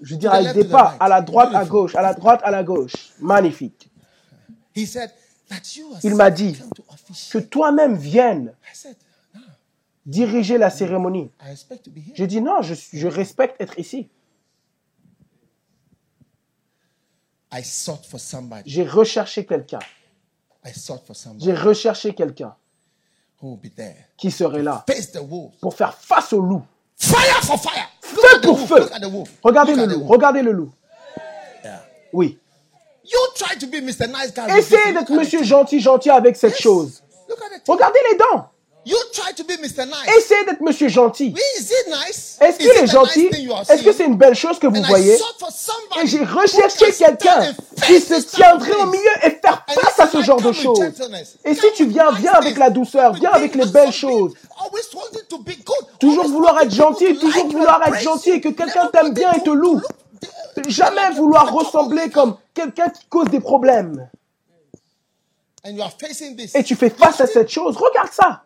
Je 0.00 0.16
dirais 0.16 0.38
avec 0.38 0.54
des 0.54 0.64
pas, 0.64 0.96
à 0.98 1.08
la 1.08 1.20
droite, 1.20 1.54
à 1.54 1.64
gauche, 1.64 1.94
à 1.94 2.02
la 2.02 2.14
droite, 2.14 2.40
à 2.42 2.50
la 2.50 2.64
gauche. 2.64 3.12
Magnifique. 3.20 3.88
Il 4.74 6.14
m'a 6.14 6.30
dit 6.30 6.56
que 7.30 7.38
toi-même 7.38 7.96
viennes 7.96 8.52
diriger 10.06 10.58
la 10.58 10.70
cérémonie. 10.70 11.30
Je 12.14 12.24
dis 12.24 12.40
non, 12.40 12.62
je, 12.62 12.74
je 12.92 13.06
respecte 13.06 13.60
être 13.60 13.78
ici. 13.78 14.08
J'ai 18.66 18.84
recherché 18.86 19.44
quelqu'un. 19.44 19.78
J'ai 21.40 21.54
recherché 21.54 22.14
quelqu'un 22.14 22.54
qui 24.16 24.30
serait 24.30 24.62
là 24.62 24.84
pour 25.60 25.74
faire 25.74 25.94
face 25.98 26.32
au 26.32 26.40
loup. 26.40 26.62
Feu 28.00 28.40
pour 28.42 28.58
feu. 28.68 28.88
Regardez 29.42 29.74
le 29.74 29.86
loup. 29.94 30.04
Regardez 30.06 30.42
le 30.42 30.52
loup. 30.52 30.72
Oui. 32.12 32.38
Essayez 34.58 34.92
d'être 34.92 35.10
monsieur 35.12 35.42
gentil, 35.42 35.80
gentil 35.80 36.10
avec 36.10 36.36
cette 36.36 36.56
chose. 36.58 37.02
Regardez 37.66 37.98
les 38.12 38.16
dents. 38.18 38.48
Essayez 38.84 40.44
d'être 40.44 40.60
monsieur 40.60 40.88
gentil. 40.88 41.34
Est-ce 42.40 42.58
qu'il 42.58 42.68
est 42.68 42.86
gentil? 42.86 43.28
Est-ce 43.68 43.82
que 43.84 43.92
c'est 43.92 44.06
une 44.06 44.16
belle 44.16 44.34
chose 44.34 44.58
que 44.58 44.66
vous 44.66 44.82
voyez? 44.82 45.16
Et 46.02 46.06
j'ai 46.06 46.24
recherché 46.24 46.92
quelqu'un 46.92 47.54
qui 47.86 48.00
se 48.00 48.14
tiendrait 48.14 48.74
au 48.74 48.86
milieu 48.86 49.10
et 49.24 49.30
faire 49.30 49.64
face 49.68 50.00
à 50.00 50.08
ce 50.08 50.22
genre 50.22 50.40
de 50.40 50.52
choses. 50.52 50.80
Et 51.44 51.54
si 51.54 51.66
tu 51.76 51.86
viens, 51.86 52.10
viens 52.12 52.32
avec 52.32 52.56
la 52.58 52.70
douceur, 52.70 53.12
viens 53.12 53.30
avec 53.30 53.54
les 53.54 53.66
belles 53.66 53.92
choses. 53.92 54.34
Toujours 56.00 56.26
vouloir 56.26 56.60
être 56.60 56.74
gentil, 56.74 57.16
toujours 57.18 57.48
vouloir 57.48 57.86
être 57.86 58.00
gentil 58.00 58.30
et 58.30 58.40
que 58.40 58.48
quelqu'un 58.48 58.88
t'aime 58.92 59.14
bien 59.14 59.32
et 59.32 59.42
te 59.42 59.50
loue. 59.50 59.80
Jamais 60.66 61.10
vouloir 61.14 61.52
ressembler 61.52 62.10
comme 62.10 62.36
quelqu'un 62.52 62.88
qui 62.88 63.06
cause 63.06 63.28
des 63.28 63.40
problèmes. 63.40 64.08
Et 65.64 66.64
tu 66.64 66.74
fais 66.74 66.90
face 66.90 67.20
à 67.20 67.26
cette 67.26 67.48
chose. 67.48 67.76
Regarde 67.76 68.10
ça. 68.12 68.42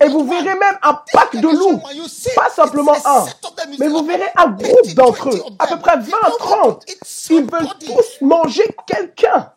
Et 0.00 0.08
vous 0.08 0.24
verrez 0.28 0.54
même 0.54 0.78
un 0.82 0.94
pack 1.12 1.36
de 1.36 1.48
loups. 1.48 1.80
Pas 2.34 2.50
simplement 2.50 2.94
un. 3.04 3.26
Mais 3.78 3.88
vous 3.88 4.04
verrez 4.04 4.30
un 4.36 4.50
groupe 4.50 4.94
d'entre 4.94 5.30
eux. 5.30 5.42
À 5.58 5.66
peu 5.66 5.78
près 5.78 5.98
20, 5.98 6.16
30. 6.38 6.84
Ils 7.30 7.42
veulent 7.50 7.68
tous 7.80 8.20
manger 8.20 8.64
quelqu'un. 8.86 9.52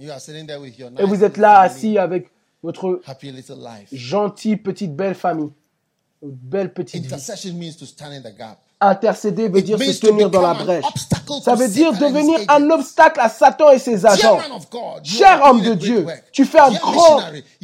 Et 0.00 1.04
vous 1.04 1.24
êtes 1.24 1.36
là 1.36 1.60
assis 1.60 1.98
avec 1.98 2.30
votre 2.62 3.00
gentille 3.92 4.56
petite 4.56 4.94
belle 4.94 5.14
famille. 5.16 5.50
Une 6.20 6.30
belle 6.30 6.72
petite 6.72 7.06
vie. 7.06 7.14
Intercéder 8.80 9.48
veut 9.48 9.62
dire 9.62 9.78
se 9.78 10.00
tenir 10.00 10.30
dans 10.30 10.40
la 10.40 10.54
brèche. 10.54 10.84
Ça 11.42 11.54
veut 11.54 11.68
dire 11.68 11.92
devenir 11.92 12.40
un 12.48 12.70
obstacle 12.70 13.20
à 13.20 13.28
Satan 13.28 13.70
et 13.70 13.78
ses 13.78 14.04
agents. 14.06 14.38
Cher 15.02 15.42
homme 15.44 15.62
de 15.62 15.74
Dieu, 15.74 16.06
tu 16.32 16.44
fais 16.44 16.58
un 16.58 16.72
grand 16.72 17.20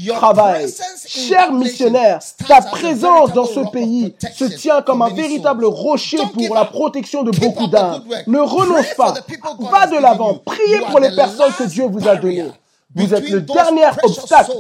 travail. 0.09 0.73
Cher 1.07 1.53
missionnaire, 1.53 2.21
ta 2.47 2.63
présence 2.63 3.33
dans 3.33 3.47
ce 3.47 3.61
pays 3.71 4.15
se 4.35 4.45
tient 4.45 4.83
comme 4.83 5.03
un 5.03 5.11
véritable 5.11 5.65
rocher 5.65 6.19
pour 6.33 6.55
la 6.55 6.65
protection 6.65 7.23
de 7.23 7.33
beaucoup 7.33 7.67
d'âmes. 7.67 8.05
Ne 8.27 8.41
renonce 8.41 8.95
pas. 8.97 9.15
Va 9.59 9.87
de 9.87 10.01
l'avant. 10.01 10.35
Priez 10.45 10.81
pour 10.91 11.01
les 11.01 11.15
personnes 11.15 11.53
que 11.59 11.65
Dieu 11.65 11.87
vous 11.87 12.07
a 12.09 12.17
données. 12.17 12.51
Vous 12.95 13.13
êtes 13.15 13.29
le 13.31 13.41
dernier 13.41 13.87
obstacle 14.03 14.53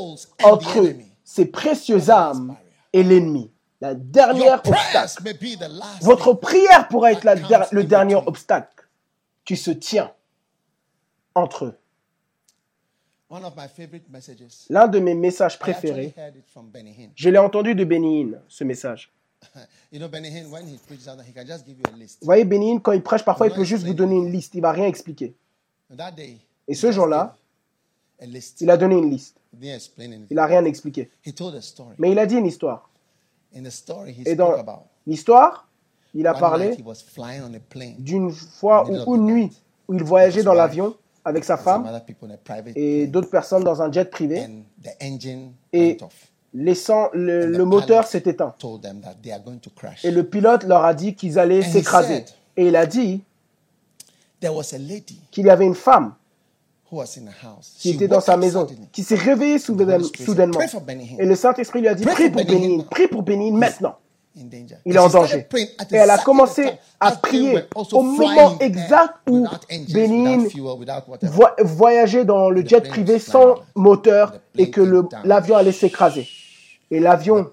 entre 0.42 0.84
ces 1.24 1.46
précieuses 1.46 2.10
âmes 2.10 2.56
et 2.92 3.02
l'ennemi 3.02 3.50
la 3.84 3.94
dernière 3.94 4.62
obstacle. 4.64 5.34
Votre 6.00 6.32
prière 6.32 6.88
pourrait 6.88 7.12
être 7.12 7.72
le 7.72 7.84
dernier 7.84 8.14
obstacle 8.14 8.88
qui 9.44 9.56
se 9.56 9.70
tient 9.70 10.10
entre 11.34 11.66
eux. 11.66 11.78
L'un 14.70 14.88
de 14.88 14.98
mes 15.00 15.14
messages 15.14 15.58
préférés, 15.58 16.14
je 17.14 17.28
l'ai 17.28 17.38
entendu 17.38 17.74
de 17.74 17.84
Benin, 17.84 18.38
ce 18.48 18.64
message. 18.64 19.12
Vous 19.92 20.00
voyez, 22.22 22.44
Benin, 22.44 22.78
quand 22.78 22.92
il 22.92 23.02
prêche, 23.02 23.24
parfois 23.24 23.48
il 23.48 23.52
peut 23.52 23.64
juste 23.64 23.84
vous 23.84 23.92
donner 23.92 24.16
une 24.16 24.32
liste, 24.32 24.54
il 24.54 24.58
ne 24.58 24.62
va 24.62 24.72
rien 24.72 24.86
expliquer. 24.86 25.34
Et 26.66 26.74
ce 26.74 26.90
jour-là, 26.90 27.36
il 28.60 28.70
a 28.70 28.76
donné 28.78 28.96
une 28.96 29.10
liste. 29.10 29.36
Il 29.60 30.36
n'a 30.36 30.46
rien 30.46 30.64
expliqué. 30.64 31.10
Mais 31.98 32.12
il 32.12 32.18
a 32.18 32.24
dit 32.24 32.36
une 32.36 32.46
histoire. 32.46 32.88
Et 34.26 34.34
dans 34.34 34.54
l'histoire, 35.06 35.68
il 36.14 36.26
a 36.26 36.34
parlé 36.34 36.76
d'une 37.98 38.30
fois 38.30 38.88
ou 38.88 39.16
une 39.16 39.26
nuit 39.26 39.50
où 39.88 39.94
il 39.94 40.02
voyageait 40.02 40.42
dans 40.42 40.54
l'avion 40.54 40.96
avec 41.24 41.44
sa 41.44 41.56
femme 41.56 41.88
et 42.74 43.06
d'autres 43.06 43.30
personnes 43.30 43.64
dans 43.64 43.82
un 43.82 43.90
jet 43.90 44.10
privé 44.10 44.46
et 45.72 45.98
laissant 46.52 47.08
le, 47.12 47.64
moteur 47.64 48.06
s'est 48.06 48.22
éteint. 48.26 48.54
Et 50.04 50.10
le 50.10 50.24
pilote 50.24 50.64
leur 50.64 50.84
a 50.84 50.94
dit 50.94 51.14
qu'ils 51.14 51.38
allaient 51.38 51.62
s'écraser. 51.62 52.24
Et 52.56 52.68
il 52.68 52.76
a 52.76 52.86
dit 52.86 53.22
qu'il 55.30 55.46
y 55.46 55.50
avait 55.50 55.66
une 55.66 55.74
femme 55.74 56.14
qui 57.78 57.90
était 57.90 58.08
dans 58.08 58.20
sa 58.20 58.36
maison, 58.36 58.66
qui 58.92 59.02
s'est 59.02 59.14
réveillé 59.14 59.58
soudainement. 59.58 60.60
Et 61.18 61.26
le 61.26 61.34
Saint-Esprit 61.34 61.80
lui 61.80 61.88
a 61.88 61.94
dit, 61.94 62.04
prie 62.04 62.30
pour 62.30 62.44
Bénin, 62.44 62.82
prie 62.90 63.08
pour 63.08 63.22
Bénin 63.22 63.56
maintenant. 63.56 63.96
Il 64.84 64.96
est 64.96 64.98
en 64.98 65.08
danger. 65.08 65.46
Et 65.92 65.96
elle 65.96 66.10
a 66.10 66.18
commencé 66.18 66.72
à 66.98 67.12
prier 67.12 67.60
au 67.92 68.02
moment 68.02 68.58
exact 68.58 69.14
où 69.28 69.46
Bénin 69.92 70.44
voyageait 71.60 72.24
dans 72.24 72.50
le 72.50 72.66
jet 72.66 72.80
privé 72.80 73.18
sans 73.18 73.56
moteur 73.76 74.34
et 74.56 74.70
que 74.70 74.80
l'avion 75.24 75.56
allait 75.56 75.72
s'écraser. 75.72 76.28
Et 76.90 77.00
l'avion 77.00 77.50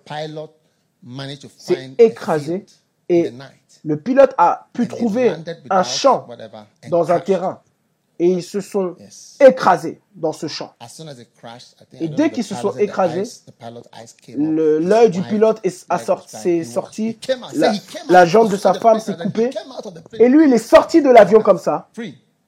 s'est 1.58 1.92
écrasé 2.00 2.66
et 3.10 3.32
le 3.84 3.98
pilote 3.98 4.34
a 4.38 4.68
pu 4.74 4.88
trouver 4.88 5.34
un 5.70 5.84
champ 5.84 6.28
dans 6.89 7.11
un 7.11 7.20
terrain 7.20 7.61
et 8.22 8.27
ils 8.27 8.43
se 8.43 8.61
sont 8.61 8.95
écrasés 9.39 9.99
dans 10.15 10.31
ce 10.31 10.45
champ. 10.48 10.76
Et 11.99 12.07
dès 12.07 12.30
qu'ils 12.30 12.43
se 12.43 12.53
sont 12.53 12.77
écrasés, 12.77 13.23
l'œil 14.38 15.10
du 15.10 15.23
pilote 15.23 15.60
s'est 16.27 16.64
sorti, 16.64 17.18
la, 18.07 18.26
jambe 18.26 18.52
de 18.52 18.57
sa 18.57 18.76
femme 18.76 18.99
s'est 18.99 19.18
coupée, 19.18 19.49
et 20.19 20.30
lui, 20.30 20.45
il 20.48 20.53
est 20.53 20.60
sorti 20.60 21.02
de 21.02 21.10
l'avion 21.10 21.41
comme 21.41 21.57
ça, 21.57 21.89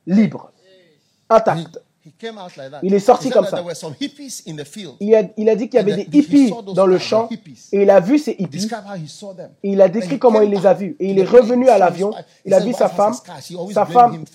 libre, 0.06 0.52
intact. 1.28 1.80
Il 2.84 2.94
est 2.94 3.00
sorti 3.00 3.30
comme 3.30 3.46
ça. 3.46 3.64
Il 5.00 5.16
a, 5.16 5.24
il 5.38 5.50
a 5.50 5.56
dit 5.56 5.70
qu'il 5.70 5.78
y 5.78 5.80
avait 5.80 6.06
des 6.06 6.18
hippies 6.18 6.54
dans 6.76 6.86
le 6.86 6.98
champ 6.98 7.30
et 7.72 7.84
il 7.84 7.90
a 7.90 8.00
vu 8.02 8.20
ces 8.20 8.36
hippies. 8.38 8.70
Et 9.64 9.72
il 9.72 9.82
a 9.82 9.88
décrit 9.88 10.20
comment 10.20 10.42
il 10.42 10.50
les 10.50 10.66
a 10.66 10.74
vus. 10.74 10.96
Et 11.00 11.12
il 11.12 11.20
est 11.20 11.26
revenu 11.26 11.70
à 11.70 11.78
l'avion. 11.78 12.12
Il 12.46 12.54
a 12.54 12.60
vu 12.60 12.74
sa 12.74 12.90
femme. 12.90 13.14
Sa 13.74 13.86
femme, 13.86 14.26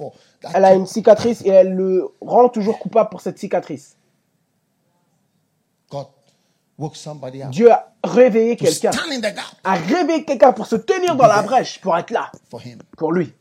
elle 0.54 0.64
a 0.64 0.74
une 0.74 0.86
cicatrice 0.86 1.42
et 1.44 1.48
elle 1.50 1.74
le 1.74 2.08
rend 2.20 2.48
toujours 2.48 2.78
coupable 2.78 3.10
pour 3.10 3.20
cette 3.20 3.38
cicatrice. 3.38 3.96
Dieu 7.50 7.72
a 7.72 7.92
réveillé 8.04 8.56
quelqu'un, 8.56 8.90
a 9.64 9.74
réveillé 9.74 10.24
quelqu'un 10.24 10.52
pour 10.52 10.66
se 10.66 10.76
tenir 10.76 11.16
dans 11.16 11.26
la 11.26 11.42
brèche, 11.42 11.80
pour 11.80 11.96
être 11.96 12.10
là, 12.10 12.30
pour 12.96 13.12
lui, 13.12 13.32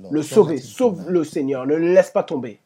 pour 0.00 0.10
le 0.10 0.22
sauver. 0.22 0.60
Sauve 0.60 1.08
le 1.08 1.24
Seigneur, 1.24 1.66
ne 1.66 1.76
le 1.76 1.92
laisse 1.94 2.10
pas 2.10 2.24
tomber. 2.24 2.60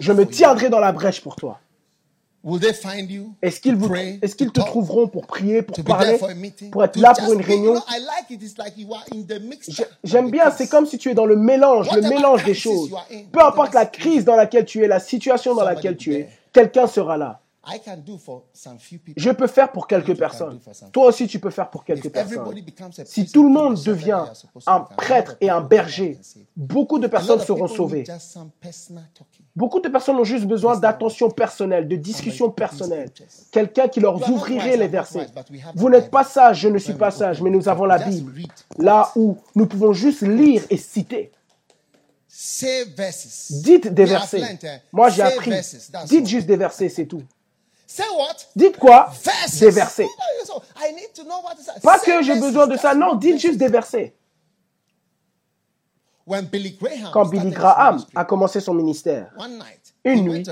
Je 0.00 0.12
me 0.12 0.26
tiendrai 0.26 0.68
dans 0.68 0.80
la 0.80 0.90
brèche 0.92 1.20
pour 1.20 1.36
toi. 1.36 1.60
Est-ce 3.42 3.60
qu'ils 3.60 3.76
est 3.76 4.52
te 4.52 4.60
trouveront 4.60 5.08
pour 5.08 5.26
prier, 5.26 5.60
pour 5.62 5.82
parler, 5.84 6.18
pour 6.72 6.82
être 6.84 6.96
là 6.96 7.12
pour 7.18 7.32
une 7.34 7.42
réunion? 7.42 7.74
J'aime 10.02 10.30
bien, 10.30 10.50
c'est 10.50 10.68
comme 10.68 10.86
si 10.86 10.96
tu 10.96 11.10
es 11.10 11.14
dans 11.14 11.26
le 11.26 11.36
mélange, 11.36 11.90
le 11.92 12.00
mélange 12.08 12.44
des 12.44 12.54
choses. 12.54 12.90
Peu 13.30 13.44
importe 13.44 13.74
la 13.74 13.84
crise 13.84 14.24
dans 14.24 14.36
laquelle 14.36 14.64
tu 14.64 14.82
es, 14.82 14.88
la 14.88 15.00
situation 15.00 15.54
dans 15.54 15.64
laquelle 15.64 15.96
tu 15.96 16.14
es, 16.14 16.28
quelqu'un 16.52 16.86
sera 16.86 17.18
là. 17.18 17.40
Je 19.16 19.30
peux 19.30 19.46
faire 19.46 19.70
pour 19.70 19.86
quelques 19.86 20.16
personnes. 20.16 20.58
Toi 20.92 21.06
aussi, 21.06 21.26
tu 21.26 21.38
peux 21.38 21.50
faire 21.50 21.68
pour 21.68 21.84
quelques 21.84 22.10
personnes. 22.10 22.54
Si 23.04 23.30
tout 23.30 23.42
le 23.42 23.50
monde 23.50 23.82
devient 23.82 24.24
un 24.66 24.80
prêtre 24.80 25.36
et 25.40 25.50
un 25.50 25.60
berger, 25.60 26.18
beaucoup 26.56 26.98
de 26.98 27.06
personnes 27.06 27.40
seront 27.40 27.68
sauvées. 27.68 28.04
Beaucoup 29.54 29.80
de 29.80 29.88
personnes 29.88 30.16
ont 30.16 30.24
juste 30.24 30.46
besoin 30.46 30.78
d'attention 30.78 31.30
personnelle, 31.30 31.86
de 31.86 31.96
discussion 31.96 32.50
personnelle. 32.50 33.10
Quelqu'un 33.50 33.88
qui 33.88 34.00
leur 34.00 34.16
ouvrirait 34.30 34.76
les 34.76 34.88
versets. 34.88 35.26
Vous 35.74 35.90
n'êtes 35.90 36.10
pas 36.10 36.24
sage, 36.24 36.60
je 36.60 36.68
ne 36.68 36.78
suis 36.78 36.94
pas 36.94 37.10
sage, 37.10 37.42
mais 37.42 37.50
nous 37.50 37.68
avons 37.68 37.84
la 37.84 37.98
Bible. 37.98 38.32
Là 38.78 39.12
où 39.16 39.36
nous 39.54 39.66
pouvons 39.66 39.92
juste 39.92 40.22
lire 40.22 40.62
et 40.70 40.78
citer. 40.78 41.30
Dites 43.50 43.88
des 43.88 44.04
versets. 44.06 44.58
Moi, 44.92 45.10
j'ai 45.10 45.22
appris. 45.22 45.52
Dites 46.06 46.26
juste 46.26 46.46
des 46.46 46.56
versets, 46.56 46.88
c'est 46.88 47.06
tout. 47.06 47.22
Dites 48.56 48.76
quoi? 48.76 49.10
Des 49.58 49.70
versets. 49.70 50.08
Pas 51.82 51.98
que 51.98 52.22
j'ai 52.22 52.38
besoin 52.38 52.66
de 52.66 52.76
ça, 52.76 52.94
non, 52.94 53.14
dites 53.14 53.38
juste 53.38 53.58
des 53.58 53.68
versets. 53.68 54.14
Quand 57.12 57.26
Billy 57.26 57.50
Graham 57.50 58.04
a 58.14 58.24
commencé 58.24 58.60
son 58.60 58.74
ministère, 58.74 59.32
une 60.04 60.24
nuit, 60.24 60.44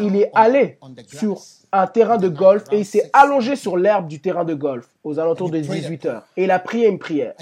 il 0.00 0.16
est 0.16 0.30
allé 0.34 0.78
sur 1.06 1.42
un 1.70 1.86
terrain 1.86 2.16
de 2.16 2.28
golf 2.28 2.64
et 2.72 2.78
il 2.78 2.86
s'est 2.86 3.10
allongé 3.12 3.56
sur 3.56 3.76
l'herbe 3.76 4.08
du 4.08 4.20
terrain 4.20 4.44
de 4.44 4.54
golf 4.54 4.88
aux 5.04 5.18
alentours 5.18 5.50
de 5.50 5.58
18 5.58 6.06
heures. 6.06 6.22
Et 6.36 6.44
il 6.44 6.50
a 6.50 6.58
prié 6.58 6.88
une 6.88 6.98
prière. 6.98 7.34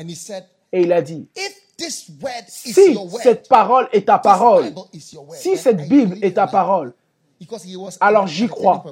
Et 0.73 0.83
il 0.83 0.93
a 0.93 1.03
dit, 1.03 1.29
si 2.49 2.99
cette 3.23 3.49
parole 3.49 3.89
est 3.93 4.07
ta 4.07 4.19
parole, 4.19 4.73
si 5.33 5.57
cette 5.57 5.89
Bible 5.89 6.19
est 6.23 6.35
ta 6.35 6.47
parole, 6.49 6.93
alors 8.01 8.27
j'y 8.27 8.49
crois. 8.49 8.85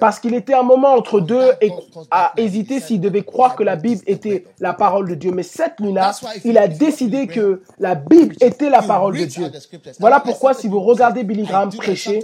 Parce 0.00 0.18
qu'il 0.18 0.34
était 0.34 0.54
un 0.54 0.62
moment 0.62 0.94
entre 0.94 1.20
deux 1.20 1.52
et 1.60 1.70
a 2.10 2.32
hésité 2.38 2.80
s'il 2.80 3.00
devait 3.00 3.24
croire 3.24 3.56
que 3.56 3.62
la 3.62 3.76
Bible 3.76 4.00
était 4.06 4.46
la 4.58 4.72
parole 4.72 5.08
de 5.08 5.14
Dieu. 5.14 5.32
Mais 5.32 5.42
cette 5.42 5.80
nuit-là, 5.80 6.12
il 6.44 6.56
a 6.56 6.68
décidé 6.68 7.26
que 7.26 7.62
la 7.78 7.94
Bible 7.94 8.34
était 8.40 8.70
la 8.70 8.80
parole 8.80 9.18
de 9.18 9.24
Dieu. 9.26 9.50
Voilà 10.00 10.20
pourquoi 10.20 10.54
si 10.54 10.66
vous 10.68 10.80
regardez 10.80 11.24
Billy 11.24 11.42
Graham 11.42 11.70
prêcher, 11.70 12.20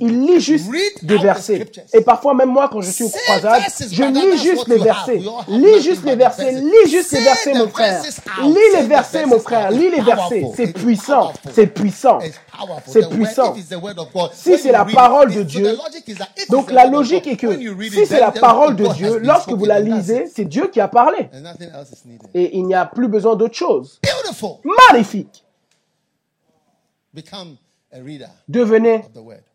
il 0.00 0.26
lit 0.26 0.40
juste 0.40 0.70
des 1.02 1.18
versets. 1.18 1.66
Et 1.92 2.00
parfois 2.00 2.34
même 2.34 2.50
moi, 2.50 2.70
quand 2.72 2.80
je 2.80 2.90
suis 2.90 3.04
au 3.04 3.10
croisade, 3.10 3.62
je 3.90 4.02
lis 4.02 4.38
juste 4.38 4.66
les 4.68 4.78
versets. 4.78 5.20
Lis 5.48 5.82
juste 5.82 6.04
les 6.04 6.16
versets. 6.16 6.52
Lis 6.52 6.90
juste 6.90 7.12
les 7.12 7.20
versets, 7.20 7.54
mon 7.54 7.68
frère. 7.68 8.02
Lis 8.42 8.56
les 8.76 8.86
versets, 8.86 9.26
mon 9.26 9.38
frère. 9.38 9.70
Lis 9.70 9.90
les 9.90 10.00
versets. 10.00 10.46
C'est 10.56 10.72
puissant. 10.72 11.32
C'est 11.52 11.66
puissant. 11.66 12.18
C'est 12.86 13.08
puissant. 13.08 13.54
Si 14.32 14.58
c'est 14.58 14.72
la 14.72 14.84
parole 14.84 15.32
de 15.34 15.42
Dieu, 15.42 15.76
donc 16.48 16.70
la 16.70 16.86
logique 16.86 17.26
est 17.26 17.36
que 17.36 17.58
si 17.90 18.06
c'est 18.06 18.20
la 18.20 18.32
parole 18.32 18.76
de 18.76 18.86
Dieu, 18.94 19.18
lorsque 19.18 19.50
vous 19.52 19.64
la 19.64 19.80
lisez, 19.80 20.26
c'est 20.26 20.44
Dieu 20.44 20.68
qui 20.68 20.80
a 20.80 20.88
parlé. 20.88 21.28
Et 22.34 22.56
il 22.58 22.66
n'y 22.66 22.74
a 22.74 22.86
plus 22.86 23.08
besoin 23.08 23.36
d'autre 23.36 23.54
chose. 23.54 24.00
Magnifique. 24.90 25.44
Devenez 28.48 29.04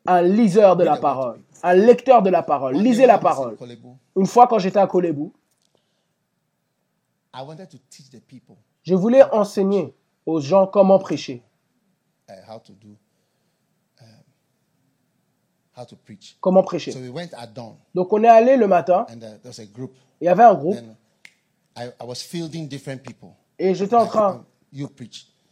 un 0.06 0.22
liseur 0.22 0.76
de 0.76 0.84
la 0.84 0.98
parole, 0.98 1.40
un 1.64 1.74
lecteur 1.74 2.22
de 2.22 2.30
la 2.30 2.44
parole. 2.44 2.76
Lisez 2.76 3.06
la 3.06 3.18
parole. 3.18 3.58
Une 4.18 4.26
fois 4.26 4.48
quand 4.48 4.60
j'étais 4.60 4.80
à 4.80 4.88
Kolebu, 4.88 5.32
je 8.84 8.94
voulais 8.94 9.24
enseigner 9.32 9.94
aux 10.26 10.40
gens 10.42 10.68
comment 10.68 11.00
prêcher. 11.00 11.42
Comment 16.40 16.64
prêcher. 16.64 16.94
Donc 17.94 18.14
on 18.14 18.24
est 18.24 18.28
allé 18.28 18.58
le 18.58 18.68
matin. 18.68 19.06
Uh, 19.10 19.16
Il 20.22 20.26
y 20.26 20.28
avait 20.28 20.44
un 20.44 20.54
groupe. 20.54 20.78
Et 23.60 23.76
j'étais 23.76 23.96
en 23.96 24.06
train 24.06 24.46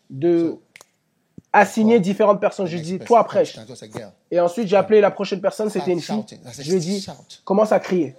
de 0.10 0.58
assigner 1.52 2.00
différentes 2.00 2.40
personnes. 2.40 2.68
Je 2.68 2.78
dis, 2.78 3.00
toi 3.00 3.24
prêche. 3.26 3.58
Et 4.32 4.40
ensuite 4.40 4.68
j'ai 4.68 4.76
appelé 4.76 5.02
la 5.02 5.12
prochaine 5.12 5.42
personne, 5.42 5.70
c'était 5.70 5.92
une 5.92 6.02
fille. 6.02 6.24
Je 6.60 6.72
lui 6.72 6.78
ai 6.78 6.80
dit, 6.80 7.08
commence 7.44 7.72
à 7.72 7.80
crier. 7.80 8.16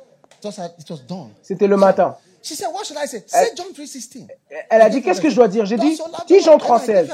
C'était 1.43 1.67
le 1.67 1.77
matin. 1.77 2.17
Elle 4.71 4.83
a 4.83 4.89
dit, 4.91 5.03
qu'est-ce 5.03 5.21
que 5.21 5.31
je 5.31 5.37
dois 5.37 5.49
dire? 5.49 5.65
J'ai 5.67 5.77
dit, 5.77 5.99
dis 6.29 6.41
Jean 6.41 6.57
3,16. 6.59 7.09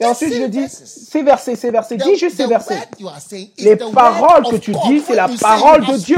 Et 0.00 0.04
ensuite, 0.04 0.34
je 0.34 0.44
dis, 0.46 0.68
ces 0.68 1.22
versets, 1.22 1.56
ces 1.56 1.70
versets, 1.70 1.96
dis 1.96 2.16
juste 2.16 2.36
ces 2.36 2.46
versets. 2.46 2.78
Les 3.58 3.76
paroles 3.76 4.44
que 4.50 4.56
tu 4.56 4.72
dis, 4.88 5.02
c'est 5.06 5.14
la 5.14 5.28
parole 5.40 5.86
de 5.86 5.96
Dieu. 5.96 6.16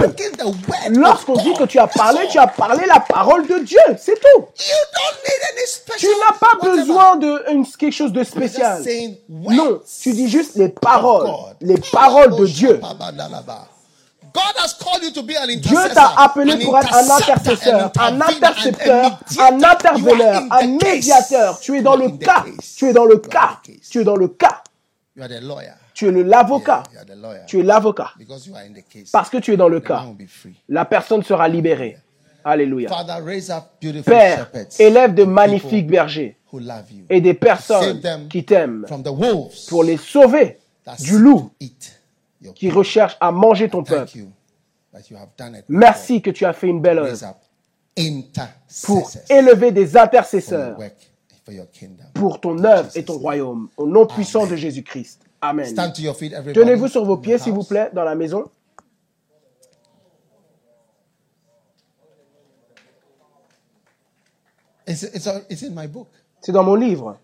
Lorsqu'on 0.90 1.34
dit 1.36 1.52
que 1.54 1.64
tu 1.64 1.78
as 1.78 1.86
parlé, 1.86 2.20
tu 2.30 2.38
as 2.38 2.46
parlé 2.46 2.86
la 2.86 3.00
parole 3.00 3.46
de 3.46 3.58
Dieu. 3.60 3.78
C'est 3.98 4.14
tout. 4.14 4.44
Tu 5.98 6.06
n'as 6.06 6.38
pas 6.38 6.58
besoin 6.62 7.16
de 7.16 7.76
quelque 7.78 7.92
chose 7.92 8.12
de 8.12 8.24
spécial. 8.24 8.82
Non, 9.28 9.80
tu 10.02 10.12
dis 10.12 10.28
juste 10.28 10.56
les 10.56 10.68
paroles. 10.70 11.30
Les 11.60 11.78
paroles 11.92 12.36
de 12.36 12.46
Dieu. 12.46 12.80
Dieu 15.60 15.78
t'a 15.94 16.14
appelé 16.16 16.64
pour 16.64 16.78
être 16.78 16.94
un 16.94 17.10
intercesseur, 17.10 17.92
un 17.98 18.20
intercepteur, 18.20 19.20
un 19.38 19.62
interveneur, 19.62 20.42
un 20.50 20.66
médiateur. 20.66 21.58
Tu 21.60 21.78
es 21.78 21.82
dans 21.82 21.96
le 21.96 22.10
cas. 22.10 22.44
Tu 22.76 22.88
es 22.88 22.92
dans 22.92 23.04
le 23.04 23.18
cas. 23.18 23.60
Tu 23.90 24.00
es 24.00 24.04
dans 24.04 24.16
le 24.16 24.28
cas. 24.28 24.62
Tu 25.94 26.08
es 26.08 26.22
l'avocat. 26.22 26.82
Tu 27.46 27.60
es 27.60 27.62
l'avocat. 27.62 28.12
Parce 29.12 29.30
que 29.30 29.38
tu 29.38 29.52
es 29.54 29.56
dans 29.56 29.68
le 29.68 29.80
cas. 29.80 30.04
La 30.68 30.84
personne 30.84 31.22
sera 31.22 31.48
libérée. 31.48 31.98
Alléluia. 32.44 32.88
Père, 34.04 34.50
élève 34.78 35.14
de 35.14 35.24
magnifiques 35.24 35.88
bergers 35.88 36.36
et 37.10 37.20
des 37.20 37.34
personnes 37.34 38.28
qui 38.28 38.44
t'aiment 38.44 38.86
pour 39.68 39.82
les 39.82 39.96
sauver 39.96 40.58
du 41.00 41.18
loup 41.18 41.50
qui 42.54 42.70
recherche 42.70 43.16
à 43.20 43.32
manger 43.32 43.68
ton 43.68 43.82
peuple. 43.82 44.18
Merci 45.68 46.22
que 46.22 46.30
tu 46.30 46.44
as 46.44 46.52
fait 46.52 46.68
une 46.68 46.80
belle 46.80 46.98
œuvre 46.98 47.34
pour 48.84 49.10
élever 49.30 49.72
des 49.72 49.96
intercesseurs 49.96 50.76
pour 52.14 52.40
ton 52.40 52.64
œuvre 52.64 52.90
et 52.94 53.04
ton 53.04 53.18
royaume, 53.18 53.68
au 53.76 53.86
nom 53.86 54.06
puissant 54.06 54.46
de 54.46 54.56
Jésus-Christ. 54.56 55.22
Amen. 55.40 55.74
Tenez-vous 56.54 56.88
sur 56.88 57.04
vos 57.04 57.18
pieds, 57.18 57.38
s'il 57.38 57.52
vous 57.52 57.62
plaît, 57.62 57.90
dans 57.92 58.04
la 58.04 58.14
maison. 58.14 58.44
C'est 64.86 66.52
dans 66.52 66.64
mon 66.64 66.74
livre. 66.74 67.18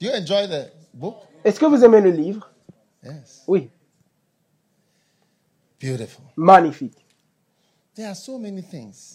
Est-ce 0.00 1.60
que 1.60 1.66
vous 1.66 1.84
aimez 1.84 2.00
le 2.00 2.10
livre? 2.10 2.50
Oui. 3.46 3.70
Magnifique. 6.36 7.06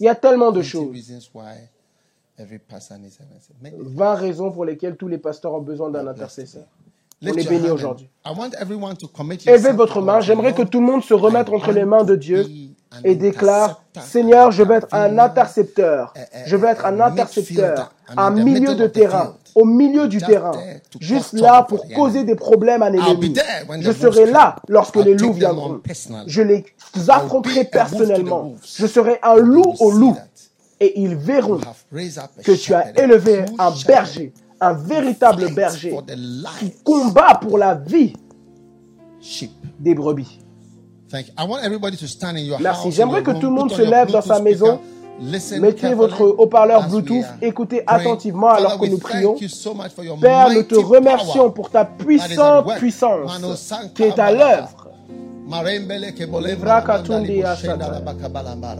Il 0.00 0.04
y 0.04 0.08
a 0.08 0.14
tellement 0.14 0.52
de 0.52 0.62
choses. 0.62 0.88
20 3.62 4.14
raisons 4.14 4.50
pour 4.52 4.64
lesquelles 4.64 4.96
tous 4.96 5.08
les 5.08 5.18
pasteurs 5.18 5.54
ont 5.54 5.60
besoin 5.62 5.90
d'un 5.90 6.06
intercesseur. 6.06 6.64
On 7.22 7.28
est 7.28 7.48
béni 7.48 7.70
aujourd'hui. 7.70 8.10
Élevez 9.46 9.72
votre 9.72 10.02
main. 10.02 10.20
J'aimerais 10.20 10.52
que 10.54 10.62
tout 10.62 10.80
le 10.80 10.86
monde 10.86 11.02
se 11.02 11.14
remette 11.14 11.48
entre 11.48 11.72
les 11.72 11.84
mains 11.86 12.04
de 12.04 12.14
Dieu 12.16 12.46
et 13.04 13.14
déclare, 13.14 13.82
Seigneur, 14.00 14.50
je 14.50 14.62
veux 14.62 14.74
être 14.74 14.88
un 14.92 15.18
intercepteur. 15.18 16.12
Je 16.46 16.56
veux 16.56 16.68
être 16.68 16.84
un 16.84 17.00
intercepteur, 17.00 17.92
un 18.16 18.30
milieu 18.30 18.74
de 18.74 18.86
terrain, 18.86 19.36
au 19.56 19.64
milieu 19.64 20.06
du 20.06 20.18
terrain, 20.18 20.52
juste 21.00 21.32
là 21.32 21.62
pour 21.62 21.88
causer 21.88 22.22
des 22.24 22.34
problèmes 22.36 22.82
à 22.82 22.90
l'ennemi. 22.90 23.34
Je 23.80 23.90
serai 23.90 24.30
là 24.30 24.56
lorsque 24.68 24.96
les 24.96 25.14
loups 25.14 25.32
viendront. 25.32 25.80
Je 26.26 26.42
les 26.42 26.64
affronterai 27.08 27.64
personnellement. 27.64 28.54
Je 28.62 28.86
serai 28.86 29.18
un 29.22 29.36
loup 29.36 29.74
au 29.80 29.90
loup. 29.90 30.16
Et 30.78 31.00
ils 31.00 31.16
verront 31.16 31.58
que 32.44 32.52
tu 32.52 32.74
as 32.74 33.00
élevé 33.00 33.46
un 33.58 33.72
berger, 33.86 34.34
un 34.60 34.74
véritable 34.74 35.54
berger, 35.54 35.96
qui 36.60 36.70
combat 36.84 37.40
pour 37.40 37.56
la 37.56 37.74
vie 37.74 38.12
des 39.80 39.94
brebis. 39.94 40.38
Merci. 42.60 42.92
J'aimerais 42.92 43.22
que 43.22 43.30
tout 43.30 43.46
le 43.46 43.52
monde 43.52 43.72
se 43.72 43.80
lève 43.80 44.10
dans 44.10 44.20
sa 44.20 44.38
maison. 44.38 44.80
Mettez 45.60 45.94
votre 45.94 46.22
haut-parleur 46.22 46.88
Bluetooth, 46.88 47.24
écoutez 47.40 47.82
attentivement 47.86 48.50
alors 48.50 48.78
que 48.78 48.86
nous 48.86 48.98
prions. 48.98 49.36
Père, 50.20 50.50
nous 50.50 50.62
te 50.62 50.76
remercions 50.76 51.50
pour 51.50 51.70
ta 51.70 51.84
puissante 51.84 52.76
puissance 52.76 53.72
qui 53.94 54.02
est 54.02 54.18
à 54.18 54.32
l'œuvre 54.32 54.85
Marembele 55.46 56.10
ke 56.12 56.26
bolevra 56.26 56.80
katundi 56.82 57.42
asata. 57.44 58.02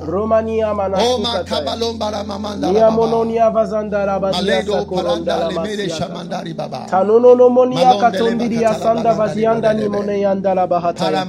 Romania 0.04 0.74
manasuka. 0.74 1.14
Oma 1.14 1.44
kabalomba 1.44 2.24
mamanda. 2.24 2.72
Nia 2.72 2.90
mononia 2.90 3.50
vazanda 3.50 4.04
rabadia 4.04 4.64
sakoronda 4.64 5.36
lamasiata. 5.36 6.54
baba. 6.56 6.86
Tanono 6.90 7.34
no 7.36 7.48
monia 7.50 7.94
katundi 7.94 8.64
asanda 8.64 9.14
vazianda 9.14 9.72
ni 9.74 9.88
moneanda 9.88 10.54
la 10.54 10.66
bahata. 10.66 11.24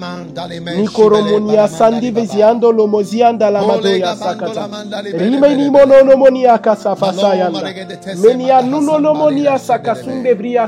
Nikoromonia 0.75 1.67
sandi 1.67 2.09
veziando 2.11 2.71
lomozianda 2.71 3.51
la 3.51 3.61
madoya 3.61 4.15
sakata. 4.15 4.67
Rime 5.13 5.55
ni 5.55 5.69
monono 5.69 6.17
monia 6.17 6.57
kasafasayanda. 6.57 7.61
Menia 8.15 8.61
nuno 8.63 8.97
no 8.97 9.13
monia 9.13 9.59
sakasunde 9.59 10.33
bria. 10.35 10.67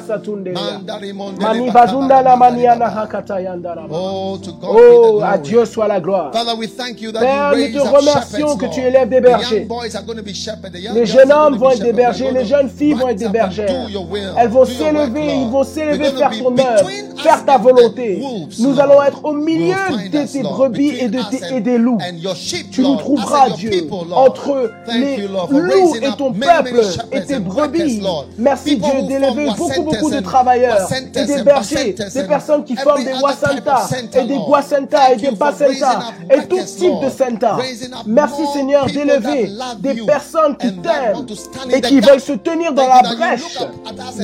Mani 1.40 1.70
vazunda 1.72 2.22
la 2.22 2.36
maniana 2.36 2.90
hakata 2.90 3.40
yanda 3.40 3.74
rababa. 3.74 4.59
Oh, 4.62 5.22
à 5.24 5.38
Dieu 5.38 5.66
soit 5.66 5.88
la 5.88 6.00
gloire. 6.00 6.32
Père, 6.32 7.54
nous 7.56 7.72
te 7.72 7.80
remercions 7.80 8.58
que 8.58 8.66
tu 8.68 8.82
élèves 8.82 9.10
des 9.10 9.22
bergers. 9.22 9.68
Les 10.94 11.06
jeunes 11.06 11.32
hommes 11.32 11.58
vont 11.58 11.70
être 11.72 11.84
des 11.84 11.94
bergers, 11.94 12.32
les 12.32 12.46
jeunes 12.46 12.70
filles 12.70 12.94
vont 12.94 13.08
être 13.10 13.20
des 13.20 13.30
bergères. 13.30 13.88
Elles 14.38 14.50
vont 14.50 14.66
s'élever, 14.66 15.36
ils 15.42 15.50
vont 15.50 15.64
s'élever 15.64 16.12
faire 16.12 16.32
ton 16.32 16.58
œuvre, 16.58 16.90
faire 17.18 17.46
ta 17.46 17.58
volonté. 17.58 18.22
Nous 18.60 18.80
allons 18.80 19.02
être 19.04 19.24
au 19.24 19.34
milieu 19.34 19.76
de 20.12 20.26
tes 20.26 20.42
brebis 20.44 20.98
et, 21.00 21.08
de 21.08 21.20
tes, 21.30 21.56
et 21.56 21.62
des 21.62 21.78
loups. 21.78 22.00
Tu 22.72 22.82
nous 22.82 22.96
trouveras, 22.96 23.50
Dieu, 23.52 23.88
entre 24.12 24.72
les 24.94 25.18
loups 25.28 25.96
et 25.96 26.18
ton 26.18 26.34
peuple 26.34 26.82
et 27.12 27.24
tes 27.24 27.40
brebis. 27.40 28.02
Merci, 28.38 28.78
Dieu, 28.78 29.02
d'élever 29.08 29.48
beaucoup, 29.58 29.84
beaucoup 29.84 30.12
de 30.12 30.20
travailleurs 30.20 30.88
et 31.16 31.26
des 31.26 31.44
bergers, 31.44 31.96
des 32.14 32.24
personnes 32.24 32.64
qui 32.64 32.76
forment 32.76 33.04
des 33.04 33.14
Wasanta 33.22 33.88
et 34.16 34.24
des 34.26 34.38
Guasenta 34.50 35.14
et 35.14 35.18
des 35.18 35.32
Basenta 35.32 36.00
et 36.30 36.48
tout 36.48 36.60
type 36.66 37.00
de 37.04 37.10
Senta. 37.10 37.58
Merci, 38.06 38.42
Seigneur, 38.54 38.86
d'élever 38.88 39.50
des 39.80 40.02
personnes 40.06 40.58
qui 40.58 40.76
t'aiment 40.78 41.26
et 41.70 41.82
qui 41.82 42.00
veulent 42.00 42.20
se 42.20 42.34
tenir 42.34 42.74
dans 42.74 42.88
la 42.88 43.02
brèche. 43.02 43.60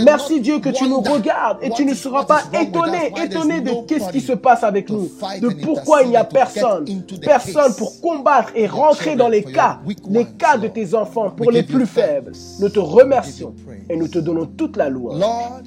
Merci, 0.03 0.41
Dieu, 0.41 0.59
que 0.59 0.69
tu 0.69 0.87
nous 0.87 1.01
regardes 1.01 1.59
et 1.61 1.69
tu 1.69 1.85
ne 1.85 1.93
seras 1.93 2.25
pas 2.25 2.41
étonné, 2.59 3.13
étonné 3.23 3.61
de 3.61 3.71
qu'est-ce 3.87 4.11
qui 4.11 4.21
se 4.21 4.33
passe 4.33 4.63
avec 4.63 4.89
nous, 4.89 5.09
de 5.41 5.49
pourquoi 5.63 6.01
il 6.01 6.09
n'y 6.09 6.17
a 6.17 6.23
personne, 6.23 6.85
personne 7.21 7.75
pour 7.75 8.01
combattre 8.01 8.51
et 8.55 8.67
rentrer 8.67 9.15
dans 9.15 9.29
les 9.29 9.43
cas, 9.43 9.79
les 10.09 10.25
cas 10.25 10.57
de 10.57 10.67
tes 10.67 10.95
enfants 10.95 11.29
pour 11.29 11.51
les 11.51 11.63
plus 11.63 11.85
faibles. 11.85 12.31
Nous 12.59 12.69
te 12.69 12.79
remercions 12.79 13.53
et 13.89 13.95
nous 13.95 14.07
te 14.07 14.19
donnons 14.19 14.45
toute 14.45 14.77
la 14.77 14.89
louange. 14.89 15.21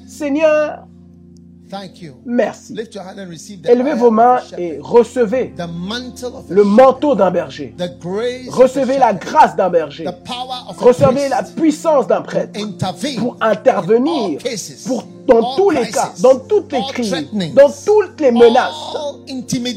Seigneur, 0.07 0.87
Merci. 2.25 2.75
Élevez 3.67 3.93
vos 3.93 4.11
mains 4.11 4.39
et 4.57 4.79
recevez 4.81 5.53
le 6.49 6.63
manteau 6.63 7.15
d'un 7.15 7.31
berger. 7.31 7.75
Recevez 8.49 8.97
la 8.97 9.13
grâce 9.13 9.55
d'un 9.55 9.69
berger. 9.69 10.05
Recevez 10.77 11.29
la 11.29 11.43
puissance 11.43 12.07
d'un 12.07 12.21
prêtre 12.21 12.59
pour 13.17 13.37
intervenir, 13.41 14.39
pour 14.87 15.03
dans 15.29 15.55
tous 15.55 15.69
les 15.69 15.89
cas, 15.91 16.11
dans 16.21 16.39
toutes 16.39 16.71
les 16.71 16.81
crises, 16.89 17.13
dans 17.53 17.69
toutes 17.85 18.19
les 18.19 18.31
menaces, 18.31 18.73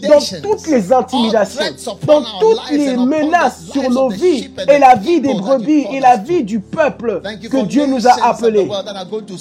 dans 0.08 0.20
toutes 0.40 0.66
les 0.66 0.92
intimidations, 0.92 1.62
dans 2.06 2.22
toutes 2.40 2.70
les 2.70 2.96
menaces 2.96 3.66
sur 3.70 3.90
nos 3.90 4.08
vies 4.08 4.50
et 4.68 4.78
la 4.78 4.94
vie 4.96 5.20
des 5.20 5.34
brebis 5.34 5.86
et 5.92 6.00
la 6.00 6.16
vie 6.16 6.42
du 6.42 6.60
peuple 6.60 7.20
que 7.50 7.64
Dieu 7.66 7.86
nous 7.86 8.06
a 8.06 8.28
appelés. 8.28 8.68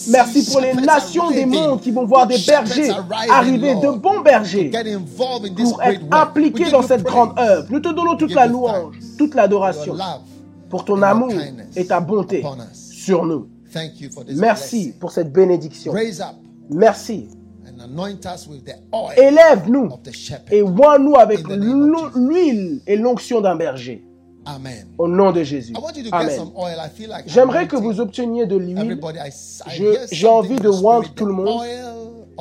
Merci 0.09 0.45
pour 0.51 0.59
les 0.59 0.73
nations 0.73 1.31
des 1.31 1.45
mondes 1.45 1.79
qui 1.81 1.91
vont 1.91 2.05
voir 2.05 2.27
des 2.27 2.39
bergers 2.45 2.91
arriver, 3.29 3.75
de 3.75 3.97
bons 3.97 4.21
bergers, 4.21 4.71
pour 5.57 5.81
être 5.83 6.01
impliqués 6.11 6.69
dans 6.71 6.81
cette 6.81 7.03
grande 7.03 7.37
œuvre. 7.39 7.67
Nous 7.69 7.79
te 7.79 7.89
donnons 7.89 8.15
toute 8.15 8.33
la 8.33 8.47
louange, 8.47 8.95
toute 9.17 9.35
l'adoration 9.35 9.95
pour 10.69 10.85
ton 10.85 11.01
amour 11.01 11.33
et 11.75 11.85
ta 11.85 11.99
bonté 11.99 12.43
sur 12.73 13.25
nous. 13.25 13.47
Merci 14.35 14.93
pour 14.99 15.11
cette 15.11 15.31
bénédiction. 15.31 15.93
Merci. 16.69 17.29
Élève-nous 19.17 19.89
et 20.51 20.61
vois-nous 20.61 21.15
avec 21.15 21.39
l'huile 21.47 22.81
et 22.85 22.95
l'onction 22.95 23.41
d'un 23.41 23.55
berger. 23.55 24.05
Au 24.97 25.07
nom 25.07 25.31
de 25.31 25.43
Jésus. 25.43 25.73
Amen. 26.11 26.41
J'aimerais 27.27 27.67
que 27.67 27.75
vous 27.75 27.99
obteniez 27.99 28.47
de 28.47 28.55
l'huile. 28.55 28.99
J'ai 30.11 30.27
envie 30.27 30.55
de 30.55 30.69
voir 30.69 31.13
tout 31.13 31.25
le 31.25 31.33
monde. 31.33 31.61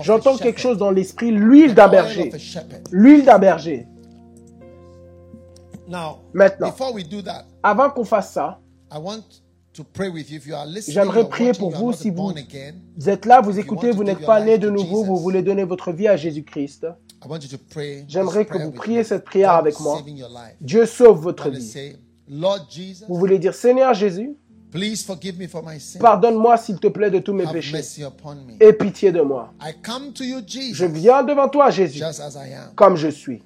J'entends 0.03 0.37
quelque 0.37 0.61
chose 0.61 0.79
dans 0.79 0.91
l'esprit, 0.91 1.31
l'huile 1.31 1.75
d'un 1.75 1.89
berger. 1.89 2.33
L'huile 2.91 3.25
d'un 3.25 3.39
berger. 3.39 3.87
Maintenant, 6.33 6.73
avant 7.63 7.91
qu'on 7.91 8.05
fasse 8.05 8.33
ça, 8.33 8.61
J'aimerais 10.89 11.29
prier 11.29 11.53
pour 11.53 11.71
vous 11.71 11.93
si 11.93 12.11
vous 12.11 12.33
êtes 13.07 13.25
là, 13.25 13.41
vous 13.41 13.59
écoutez, 13.59 13.93
vous 13.93 14.05
n'êtes 14.05 14.25
pas 14.25 14.41
né 14.41 14.59
de 14.59 14.69
nouveau, 14.69 15.05
vous 15.05 15.17
voulez 15.17 15.43
donner 15.43 15.65
votre 15.65 15.93
vie 15.93 16.09
à 16.09 16.17
Jésus-Christ. 16.17 16.87
J'aimerais 18.09 18.47
que 18.47 18.59
vous 18.59 18.73
priez 18.73 19.05
cette 19.05 19.25
prière 19.25 19.53
avec 19.53 19.79
moi. 19.81 20.01
Dieu 20.61 20.87
sauve 20.87 21.21
votre 21.21 21.51
vie. 21.51 21.95
Vous 23.09 23.17
voulez 23.17 23.39
dire, 23.39 23.55
Seigneur 23.55 23.95
Jésus, 23.95 24.37
Pardonne-moi, 25.99 26.57
s'il 26.57 26.79
te 26.79 26.87
plaît, 26.89 27.11
de 27.11 27.19
tous 27.19 27.33
mes 27.33 27.47
péchés. 27.47 27.83
Et 28.61 28.73
pitié 28.73 29.13
de 29.13 29.21
moi. 29.21 29.53
Je 30.73 30.85
viens 30.87 31.23
devant 31.23 31.49
toi, 31.49 31.71
Jésus, 31.71 32.03
comme 32.77 32.97
je 32.97 33.09
suis. 33.09 33.43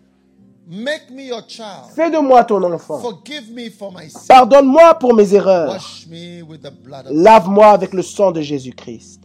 Fais 1.94 2.10
de 2.10 2.18
moi 2.22 2.44
ton 2.44 2.62
enfant. 2.72 3.00
Pardonne-moi 4.28 4.94
pour 4.98 5.14
mes 5.14 5.34
erreurs. 5.34 5.78
Lave-moi 7.10 7.66
avec 7.66 7.92
le 7.92 8.02
sang 8.02 8.32
de 8.32 8.40
Jésus-Christ. 8.40 9.20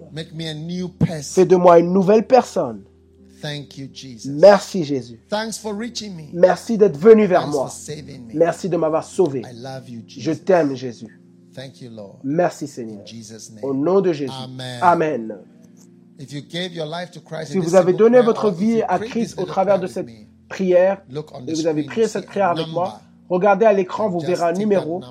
Fais 1.22 1.46
de 1.46 1.56
moi 1.56 1.80
une 1.80 1.94
nouvelle 1.94 2.28
personne. 2.28 2.84
Merci 4.26 4.84
Jésus. 4.84 5.22
Merci 6.34 6.78
d'être 6.78 6.98
venu 6.98 7.26
vers 7.26 7.48
moi. 7.48 7.72
Merci 8.34 8.68
de 8.68 8.76
m'avoir 8.76 9.06
sauvé. 9.06 9.44
Je 10.08 10.32
t'aime 10.34 10.76
Jésus. 10.76 11.19
Merci 12.23 12.68
Seigneur. 12.68 13.03
Au 13.61 13.73
nom 13.73 14.02
de 14.02 14.14
Jésus. 14.14 14.31
Amen. 14.81 15.38
Si 17.45 17.57
vous 17.57 17.76
avez 17.76 17.94
donné 17.94 18.22
votre 18.22 18.49
vie 18.52 18.81
à 18.88 18.99
Christ 18.99 19.40
au 19.40 19.45
travers 19.45 19.80
de 19.80 19.88
cette 19.88 20.07
prière 20.49 21.02
et 21.48 21.53
vous 21.53 21.68
avez 21.68 21.84
prié 21.84 22.07
cette 22.07 22.26
prière 22.26 22.49
avec 22.49 22.68
moi, 22.68 22.99
regardez 23.30 23.65
à 23.65 23.73
l'écran, 23.73 24.10
vous 24.10 24.19
verrez 24.19 24.44
un 24.44 24.53
numéro. 24.53 25.02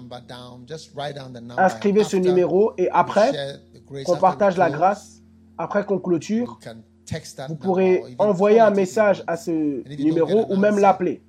Inscrivez 1.57 2.05
ce 2.05 2.17
numéro 2.17 2.73
et 2.77 2.91
après 2.91 3.33
qu'on 4.05 4.17
partage 4.17 4.57
la 4.59 4.71
grâce, 4.71 5.23
après 5.57 5.85
qu'on 5.85 5.99
clôture, 5.99 6.59
vous 7.49 7.57
pourrez 7.57 8.03
envoyer 8.19 8.61
un 8.61 8.71
message 8.71 9.25
à 9.27 9.37
ce 9.37 9.51
numéro 9.97 10.45
ou 10.51 10.57
même 10.57 10.79
l'appeler. 10.79 11.23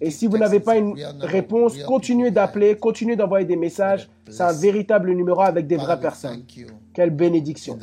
Et 0.00 0.10
si 0.10 0.26
vous 0.26 0.38
n'avez 0.38 0.60
pas 0.60 0.76
une 0.76 0.94
réponse, 1.20 1.78
continuez 1.82 2.30
d'appeler, 2.30 2.76
continuez 2.76 3.16
d'envoyer 3.16 3.46
des 3.46 3.56
messages. 3.56 4.08
C'est 4.28 4.42
un 4.42 4.52
véritable 4.52 5.12
numéro 5.12 5.40
avec 5.40 5.66
des 5.66 5.76
vraies 5.76 6.00
personnes. 6.00 6.44
Quelle 6.92 7.10
bénédiction. 7.10 7.78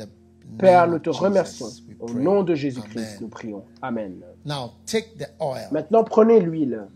Père, 0.58 0.86
nous 0.88 0.98
te 0.98 1.10
remercions. 1.10 1.66
Au 2.00 2.10
nom 2.10 2.42
de 2.42 2.54
Jésus-Christ, 2.54 3.20
nous 3.20 3.28
prions. 3.28 3.64
Amen. 3.80 4.14
Maintenant, 5.70 6.04
prenez 6.04 6.40
l'huile. 6.40 6.86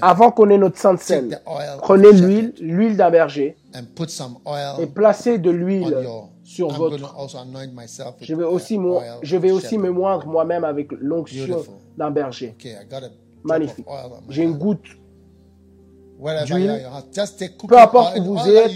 Avant 0.00 0.30
qu'on 0.30 0.48
ait 0.48 0.58
notre 0.58 0.78
sainte 0.78 1.00
scène, 1.00 1.38
prenez 1.82 2.12
l'huile, 2.12 2.54
l'huile 2.60 2.96
d'un 2.96 3.10
berger, 3.10 3.56
et 4.78 4.86
placez 4.86 5.38
de 5.38 5.50
l'huile 5.50 5.96
sur 6.54 6.68
votre. 6.68 6.98
Je 8.20 8.34
vais 8.34 8.44
aussi, 8.44 8.78
je 9.22 9.36
vais 9.36 9.50
aussi 9.50 9.76
me 9.78 9.90
moindre 9.90 10.26
moi-même 10.26 10.64
avec 10.64 10.92
l'onction 10.92 11.62
d'un 11.98 12.10
berger. 12.10 12.54
Magnifique. 13.42 13.86
J'ai 14.28 14.44
une 14.44 14.56
goutte 14.56 14.86
d'huile. 16.46 16.86
Peu 17.68 17.78
importe 17.78 18.18
où 18.18 18.22
vous 18.24 18.48
êtes, 18.48 18.70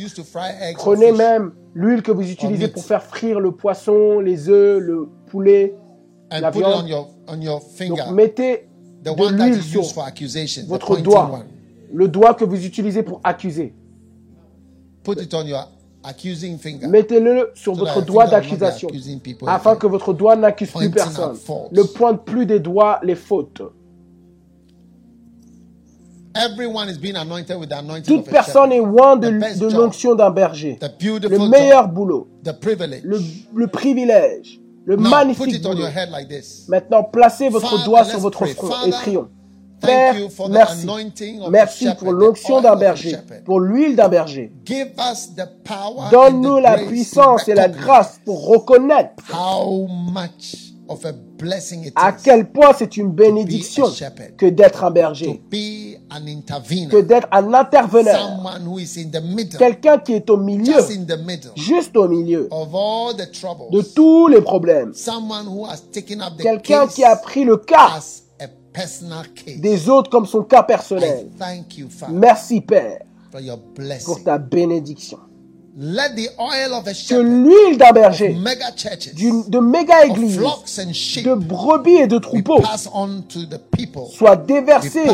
prenez 0.75 1.13
même 1.13 1.53
l'huile 1.75 2.03
que 2.03 2.11
vous 2.11 2.29
utilisez 2.31 2.69
pour 2.69 2.85
faire 2.85 3.03
frire 3.05 3.39
le 3.41 3.53
poisson, 3.53 4.21
les 4.21 4.49
œufs, 4.49 4.81
le 4.81 5.09
poulet, 5.31 5.75
la 6.31 6.51
viande. 6.51 6.87
Donc 7.89 8.11
mettez 8.13 8.69
de 9.05 9.33
l'huile 9.33 9.63
sur 9.63 9.85
votre 10.67 11.01
doigt, 11.01 11.45
le 11.93 12.09
doigt 12.09 12.35
que 12.35 12.45
vous 12.45 12.67
utilisez 12.67 13.03
pour 13.03 13.21
accuser. 13.25 13.73
Mettez-le 16.89 17.51
sur 17.55 17.75
votre 17.75 18.03
doigt 18.03 18.27
d'accusation 18.27 18.89
afin 19.47 19.77
que 19.77 19.87
votre 19.87 20.13
doigt 20.13 20.37
n'accuse 20.37 20.71
plus 20.71 20.91
personne. 20.91 21.37
Ne 21.73 21.83
pointe 21.83 22.25
plus 22.25 22.47
des 22.47 22.61
doigts 22.61 23.01
les 23.03 23.15
fautes. 23.15 23.63
Toute 28.07 28.25
personne 28.31 28.73
est 28.73 28.79
loin 28.79 29.17
de, 29.17 29.75
l'onction 29.75 30.15
d'un 30.15 30.31
berger. 30.31 30.79
Le 30.81 31.49
meilleur 31.49 31.89
boulot. 31.89 32.29
Le, 32.45 33.67
privilège. 33.67 34.61
Le 34.85 34.97
magnifique 34.97 35.61
boulot. 35.63 35.85
Maintenant, 36.69 37.03
placez 37.03 37.49
votre 37.49 37.85
doigt 37.85 38.05
sur 38.05 38.21
votre 38.21 38.47
front 38.47 38.87
et 38.87 38.91
prions. 38.91 39.29
Père, 39.81 40.15
merci. 40.51 40.87
Merci 41.51 41.89
pour 41.99 42.13
l'onction 42.13 42.61
d'un 42.61 42.77
berger, 42.77 43.17
pour 43.45 43.61
l'huile 43.61 43.97
d'un 43.97 44.09
berger. 44.09 44.53
Donne-nous 46.11 46.59
la 46.59 46.79
puissance 46.79 47.49
et 47.49 47.55
la 47.55 47.69
grâce 47.69 48.21
pour 48.25 48.47
reconnaître 48.47 49.13
à 51.95 52.13
quel 52.13 52.51
point 52.51 52.71
c'est 52.77 52.97
une 52.97 53.13
bénédiction 53.13 53.87
que 54.37 54.47
d'être 54.47 54.85
un 54.85 54.91
berger, 54.91 55.43
que 55.51 57.01
d'être 57.01 57.29
un 57.31 57.53
interveneur, 57.53 58.41
quelqu'un 59.59 59.99
qui 59.99 60.15
est 60.15 60.31
au 60.31 60.39
milieu, 60.39 60.79
juste 61.57 61.97
au 61.97 62.09
milieu 62.09 62.49
de 62.51 63.83
tous 63.95 64.29
les 64.29 64.41
problèmes, 64.41 64.93
quelqu'un 66.41 66.87
qui 66.87 67.05
a 67.05 67.17
pris 67.17 67.45
le 67.45 67.59
cas 67.59 68.01
des 69.59 69.89
autres 69.89 70.11
comme 70.11 70.27
son 70.27 70.43
cas 70.43 70.63
personnel. 70.63 71.29
Merci 72.11 72.61
Père 72.61 73.01
pour 74.05 74.23
ta 74.23 74.39
bénédiction. 74.39 75.19
Que 75.81 77.21
l'huile 77.21 77.79
d'un 77.79 77.93
berger, 77.93 78.31
de 78.33 79.59
méga 79.61 80.07
églises, 80.07 80.37
de 80.39 81.35
brebis 81.35 81.99
et 81.99 82.07
de 82.09 82.19
troupeaux 82.19 82.61
soit 84.11 84.37
déversée, 84.37 85.07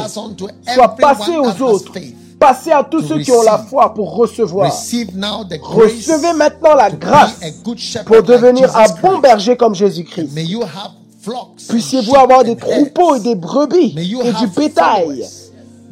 soit 0.75 0.97
passée 0.97 1.37
aux 1.37 1.63
autres, 1.63 1.93
passée 2.41 2.73
à 2.73 2.83
tous 2.83 3.03
ceux 3.03 3.19
qui 3.21 3.31
ont 3.31 3.43
la 3.43 3.59
foi 3.59 3.93
pour 3.93 4.15
recevoir. 4.17 4.71
Recevez 4.71 6.33
maintenant 6.33 6.75
la 6.75 6.91
grâce 6.91 7.41
pour 8.07 8.23
devenir 8.23 8.75
un 8.75 8.89
bon 9.03 9.19
berger 9.19 9.57
comme 9.59 9.75
Jésus-Christ. 9.75 10.31
Puissiez-vous 11.69 12.17
avoir 12.17 12.45
des 12.45 12.57
troupeaux 12.57 13.15
et 13.17 13.21
des 13.21 13.35
brebis 13.35 13.95
et 13.97 14.33
du 14.33 14.47
bétail. 14.55 15.25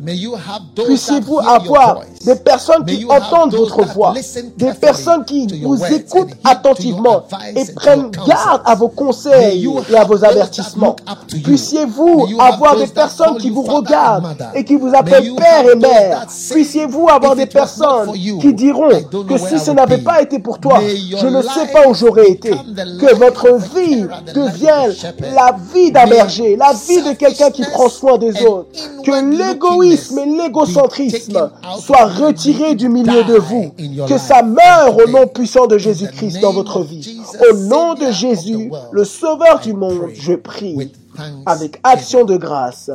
Puissiez-vous 0.05 1.39
avoir 1.39 2.01
des 2.25 2.35
personnes 2.35 2.85
qui 2.85 3.05
entendent 3.05 3.55
votre 3.55 3.85
voix, 3.93 4.15
des 4.57 4.73
personnes 4.73 5.25
qui 5.25 5.47
vous 5.63 5.85
écoutent 5.87 6.33
attentivement 6.43 7.23
et 7.55 7.65
prennent 7.73 8.11
garde 8.27 8.63
à 8.65 8.75
vos 8.75 8.89
conseils 8.89 9.69
et 9.91 9.97
à 9.97 10.05
vos 10.05 10.25
avertissements. 10.25 10.97
Puissiez-vous 11.45 12.29
avoir 12.39 12.77
des 12.77 12.89
personnes 12.89 13.39
qui 13.39 13.51
vous 13.51 13.63
regardent 13.63 14.37
et 14.55 14.65
qui 14.65 14.75
vous 14.77 14.93
appellent 14.93 15.35
père 15.37 15.71
et 15.71 15.77
mère. 15.77 16.27
Puissiez-vous 16.51 17.09
avoir 17.09 17.37
des 17.37 17.47
personnes 17.47 18.13
qui 18.13 18.55
diront 18.55 19.03
que 19.29 19.39
si 19.39 19.59
ce 19.61 19.71
n'avait 19.71 19.99
pas 19.99 20.21
été 20.21 20.41
pour 20.41 20.59
toi, 20.59 20.81
je 20.81 21.27
ne 21.27 21.43
sais 21.43 21.69
pas 21.73 21.87
où 21.87 21.95
j'aurais 21.95 22.31
été. 22.31 22.51
Que 22.51 23.15
votre 23.15 23.55
vie 23.75 24.05
devienne 24.35 24.95
la 25.35 25.55
vie 25.73 25.93
d'un 25.93 26.07
berger, 26.07 26.57
la 26.57 26.73
vie 26.73 27.03
de 27.03 27.13
quelqu'un 27.13 27.51
qui 27.51 27.63
prend 27.63 27.89
soin 27.89 28.19
des 28.19 28.45
autres. 28.45 28.67
Que 29.05 29.37
l'égoïsme 29.37 29.92
et 29.93 30.27
l'égocentrisme 30.27 31.51
soient 31.79 32.07
retiré 32.07 32.75
du 32.75 32.89
milieu 32.89 33.25
de 33.25 33.35
vous. 33.35 33.73
Que 34.07 34.19
ça 34.19 34.43
meure 34.43 34.97
au 34.97 35.09
nom 35.09 35.27
puissant 35.27 35.67
de 35.67 35.79
Jésus-Christ 35.79 36.41
dans 36.41 36.53
votre 36.53 36.83
vie. 36.83 37.21
Au 37.51 37.57
nom 37.57 37.95
de 37.95 38.11
Jésus, 38.11 38.71
le 38.91 39.05
Sauveur 39.05 39.61
du 39.61 39.73
monde, 39.73 40.11
je 40.15 40.35
prie 40.35 40.93
avec 41.47 41.79
action 41.83 42.25
de 42.25 42.37
grâce. 42.37 42.91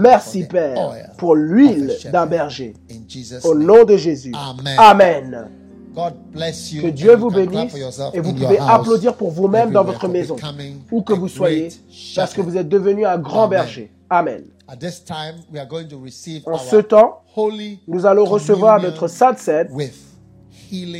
Merci 0.00 0.44
Père 0.44 0.92
pour 1.18 1.34
l'huile 1.34 1.96
d'un 2.12 2.26
berger. 2.26 2.74
Au 3.44 3.54
nom 3.54 3.84
de 3.84 3.96
Jésus. 3.96 4.32
Amen. 4.78 5.48
Que 5.94 6.88
Dieu 6.88 7.14
vous 7.16 7.30
bénisse 7.30 7.74
et 8.14 8.20
vous 8.20 8.32
pouvez 8.32 8.58
applaudir 8.58 9.14
pour 9.14 9.30
vous-même 9.30 9.72
dans 9.72 9.84
votre 9.84 10.08
maison, 10.08 10.36
où 10.90 11.02
que 11.02 11.12
vous 11.12 11.28
soyez, 11.28 11.68
parce 12.16 12.32
que 12.32 12.40
vous 12.40 12.56
êtes 12.56 12.68
devenu 12.68 13.04
un 13.04 13.18
grand 13.18 13.48
berger. 13.48 13.90
Amen. 14.12 14.44
En 16.44 16.58
ce 16.58 16.76
temps, 16.76 17.22
nous 17.88 18.04
allons 18.04 18.26
recevoir 18.26 18.78
notre 18.78 19.08
Sainte 19.08 19.38
Seine 19.38 19.70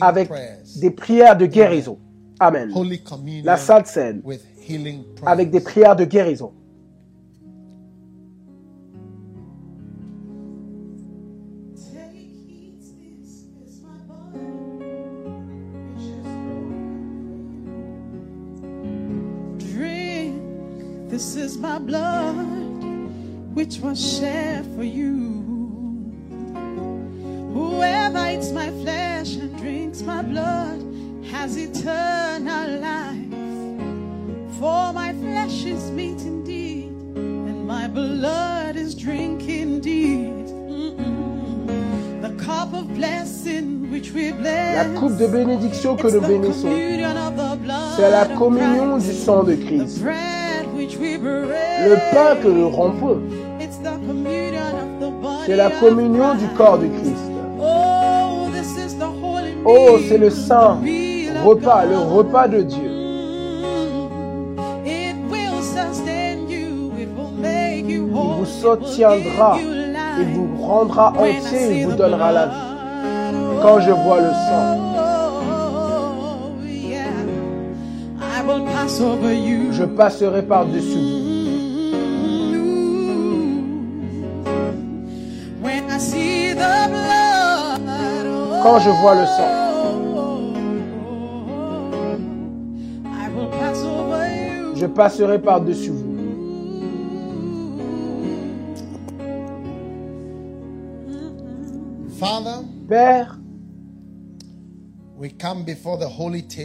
avec 0.00 0.30
des 0.76 0.90
prières 0.90 1.36
de 1.36 1.44
guérison. 1.44 1.98
Amen. 2.40 2.72
La 3.44 3.58
Sainte 3.58 3.86
Seine 3.86 4.22
avec 5.26 5.50
des 5.50 5.60
prières 5.60 5.94
de 5.94 6.06
guérison. 6.06 6.54
this 21.10 21.36
is 21.36 21.58
my 21.58 21.78
blood. 21.78 22.61
Which 23.54 23.78
was 23.78 23.98
shared 24.18 24.66
for 24.76 24.84
you. 24.84 25.42
Whoever 27.52 28.26
eats 28.30 28.50
my 28.50 28.70
flesh 28.82 29.36
and 29.36 29.56
drinks 29.58 30.02
my 30.02 30.22
blood 30.22 30.82
has 31.30 31.56
eternal 31.56 32.80
life. 32.80 33.32
For 34.58 34.92
my 34.92 35.12
flesh 35.12 35.64
is 35.64 35.90
meat 35.90 36.20
indeed, 36.22 36.92
and 37.16 37.66
my 37.66 37.88
blood 37.88 38.76
is 38.76 38.94
drink 38.94 39.42
indeed. 39.48 40.46
The 42.22 42.34
cup 42.42 42.72
of 42.72 42.94
blessing 42.94 43.90
which 43.90 44.12
we 44.12 44.32
bless. 44.32 44.76
La 44.76 44.98
coupe 44.98 45.18
de 45.18 45.26
bénédiction 45.26 45.96
que 45.96 46.08
nous 46.08 46.20
bénissons, 46.20 46.70
c'est 47.96 48.10
la 48.10 48.26
communion 48.36 48.96
du 48.96 49.12
sang 49.12 49.42
de 49.42 49.54
Christ. 49.56 50.00
Le 51.84 51.96
pain 52.12 52.36
que 52.40 52.48
nous 52.48 52.68
rompons, 52.68 53.20
c'est 55.46 55.56
la 55.56 55.70
communion 55.70 56.34
du 56.34 56.46
corps 56.56 56.78
de 56.78 56.86
Christ. 56.86 57.30
Oh, 59.64 59.98
c'est 60.08 60.18
le 60.18 60.30
saint 60.30 60.78
repas, 61.44 61.84
le 61.84 61.98
repas 61.98 62.48
de 62.48 62.62
Dieu. 62.62 62.90
Il 67.88 68.00
vous 68.00 68.44
soutiendra, 68.44 69.58
il 70.18 70.26
vous 70.34 70.48
rendra 70.62 71.10
entier, 71.10 71.80
il 71.80 71.86
vous 71.86 71.96
donnera 71.96 72.32
la 72.32 72.46
vie. 72.46 72.52
Quand 73.62 73.80
je 73.80 73.90
vois 73.90 74.20
le 74.20 74.30
sang, 74.30 74.82
je 79.72 79.84
passerai 79.84 80.42
par-dessus 80.42 80.98
vous. 80.98 81.21
Quand 88.62 88.78
je 88.78 88.90
vois 88.90 89.14
le 89.14 89.26
sang. 89.26 89.50
Je 94.74 94.86
passerai 94.86 95.40
par-dessus 95.40 95.90
vous. 95.90 96.12
Père, 102.88 103.38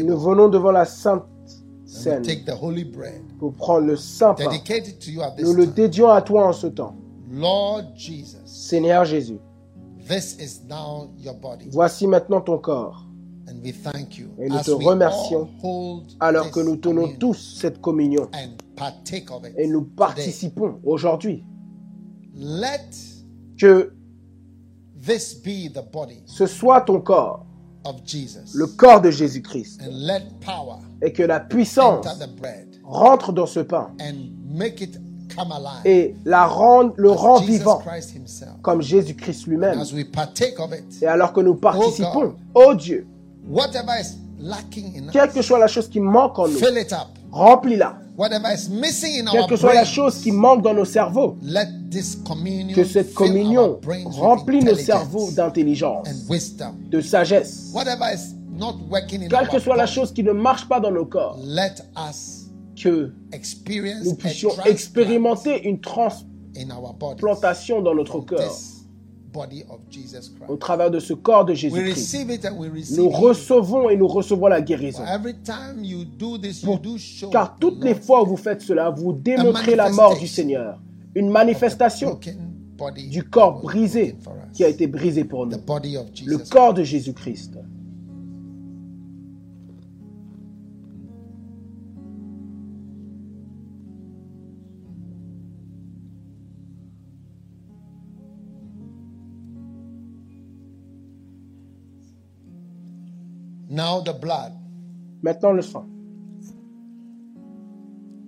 nous 0.04 0.18
venons 0.20 0.50
devant 0.50 0.72
la 0.72 0.86
Sainte 0.86 1.24
Seine 1.86 2.22
pour 3.40 3.54
prendre 3.54 3.88
le 3.88 3.96
Saint 3.96 4.34
pain. 4.34 4.44
Nous 5.44 5.54
le 5.54 5.68
dédions 5.68 6.10
à 6.10 6.22
toi 6.22 6.48
en 6.48 6.54
ce 6.54 6.68
temps. 6.68 6.96
Seigneur 8.46 9.06
Jésus. 9.06 9.40
Voici 11.72 12.08
maintenant 12.08 12.42
ton 12.42 12.58
corps. 12.60 13.04
Et 14.40 14.50
nous 14.50 14.56
te 14.64 14.72
remercions 14.72 15.48
alors 16.20 16.52
que 16.52 16.60
nous 16.60 16.76
tenons 16.78 17.08
tous 17.20 17.58
cette 17.60 17.80
communion. 17.82 18.28
et 19.58 19.68
nous 19.68 19.84
participons 19.84 20.80
aujourd'hui. 20.84 21.44
Que 23.60 23.94
ce 26.26 26.46
soit 26.46 26.82
ton 26.82 27.00
corps, 27.02 27.46
le 28.54 28.66
corps 28.68 29.02
de 29.02 29.10
Jésus-Christ, 29.10 29.82
et 31.02 31.14
que 31.14 31.24
la 31.24 31.40
puissance 31.40 32.06
rentre 32.84 33.32
dans 33.34 33.46
ce 33.46 33.62
pain 33.62 33.92
et 35.86 36.16
la 36.26 36.46
rend, 36.46 36.92
le 36.96 37.12
rend 37.12 37.40
vivant 37.40 37.82
comme 38.62 38.82
Jésus-Christ 38.82 39.48
lui-même. 39.48 39.82
Et 41.02 41.08
alors 41.08 41.34
que 41.34 41.42
nous 41.42 41.56
participons, 41.56 42.36
oh 42.54 42.74
Dieu, 42.74 43.08
quelle 45.12 45.32
que 45.32 45.42
soit 45.42 45.60
la 45.60 45.68
chose 45.68 45.90
qui 45.90 46.00
manque 46.00 46.38
en 46.40 46.48
nous, 46.48 46.60
remplis-la. 47.32 47.98
Quelle 49.32 49.46
que 49.48 49.56
soit 49.56 49.74
la 49.76 49.86
chose 49.86 50.20
qui 50.22 50.32
manque 50.32 50.64
dans 50.64 50.74
nos 50.74 50.86
cerveaux, 50.86 51.38
que 52.74 52.84
cette 52.84 53.14
communion 53.14 53.80
remplit 54.06 54.64
nos 54.64 54.76
cerveaux 54.76 55.30
d'intelligence, 55.32 56.08
de 56.90 57.00
sagesse. 57.02 57.74
Quelle 59.30 59.48
que 59.50 59.60
soit 59.60 59.76
la 59.76 59.86
chose 59.86 60.12
qui 60.12 60.24
ne 60.24 60.32
marche 60.32 60.68
pas 60.68 60.80
dans 60.80 60.92
nos 60.92 61.06
corps, 61.06 61.38
que 62.82 63.12
nous 64.04 64.16
puissions 64.16 64.52
expérimenter 64.66 65.68
une 65.68 65.80
transplantation 65.80 67.82
dans 67.82 67.96
notre 67.96 68.20
corps 68.20 68.60
au 70.48 70.56
travers 70.56 70.90
de 70.90 71.00
ce 71.00 71.14
corps 71.14 71.46
de 71.46 71.54
Jésus-Christ. 71.54 72.28
Nous 72.98 73.10
recevons 73.10 73.90
et 73.90 73.98
nous 73.98 74.08
recevons 74.08 74.48
la 74.48 74.62
guérison. 74.62 75.04
car 77.32 77.58
toutes 77.60 77.84
les 77.84 77.96
fois 77.96 78.24
où 78.24 78.28
vous 78.28 78.38
faites 78.38 78.62
cela, 78.62 78.90
vous 78.90 79.14
démontrez 79.14 79.76
la 79.76 79.90
mort 79.90 80.18
du 80.18 80.28
Seigneur. 80.28 80.80
Une 81.16 81.30
manifestation 81.30 82.20
du 83.10 83.24
corps 83.24 83.62
brisé 83.62 84.16
qui 84.54 84.64
a 84.64 84.68
été 84.68 84.88
brisé 84.88 85.24
pour 85.24 85.46
nous. 85.46 85.58
Le 86.26 86.38
corps 86.38 86.74
de 86.74 86.84
Jésus-Christ. 86.84 87.58
Now 103.78 104.02
the 104.02 104.14
blood. 104.20 104.54
Maintenant 105.22 105.52
le 105.54 105.62
sang. 105.62 105.86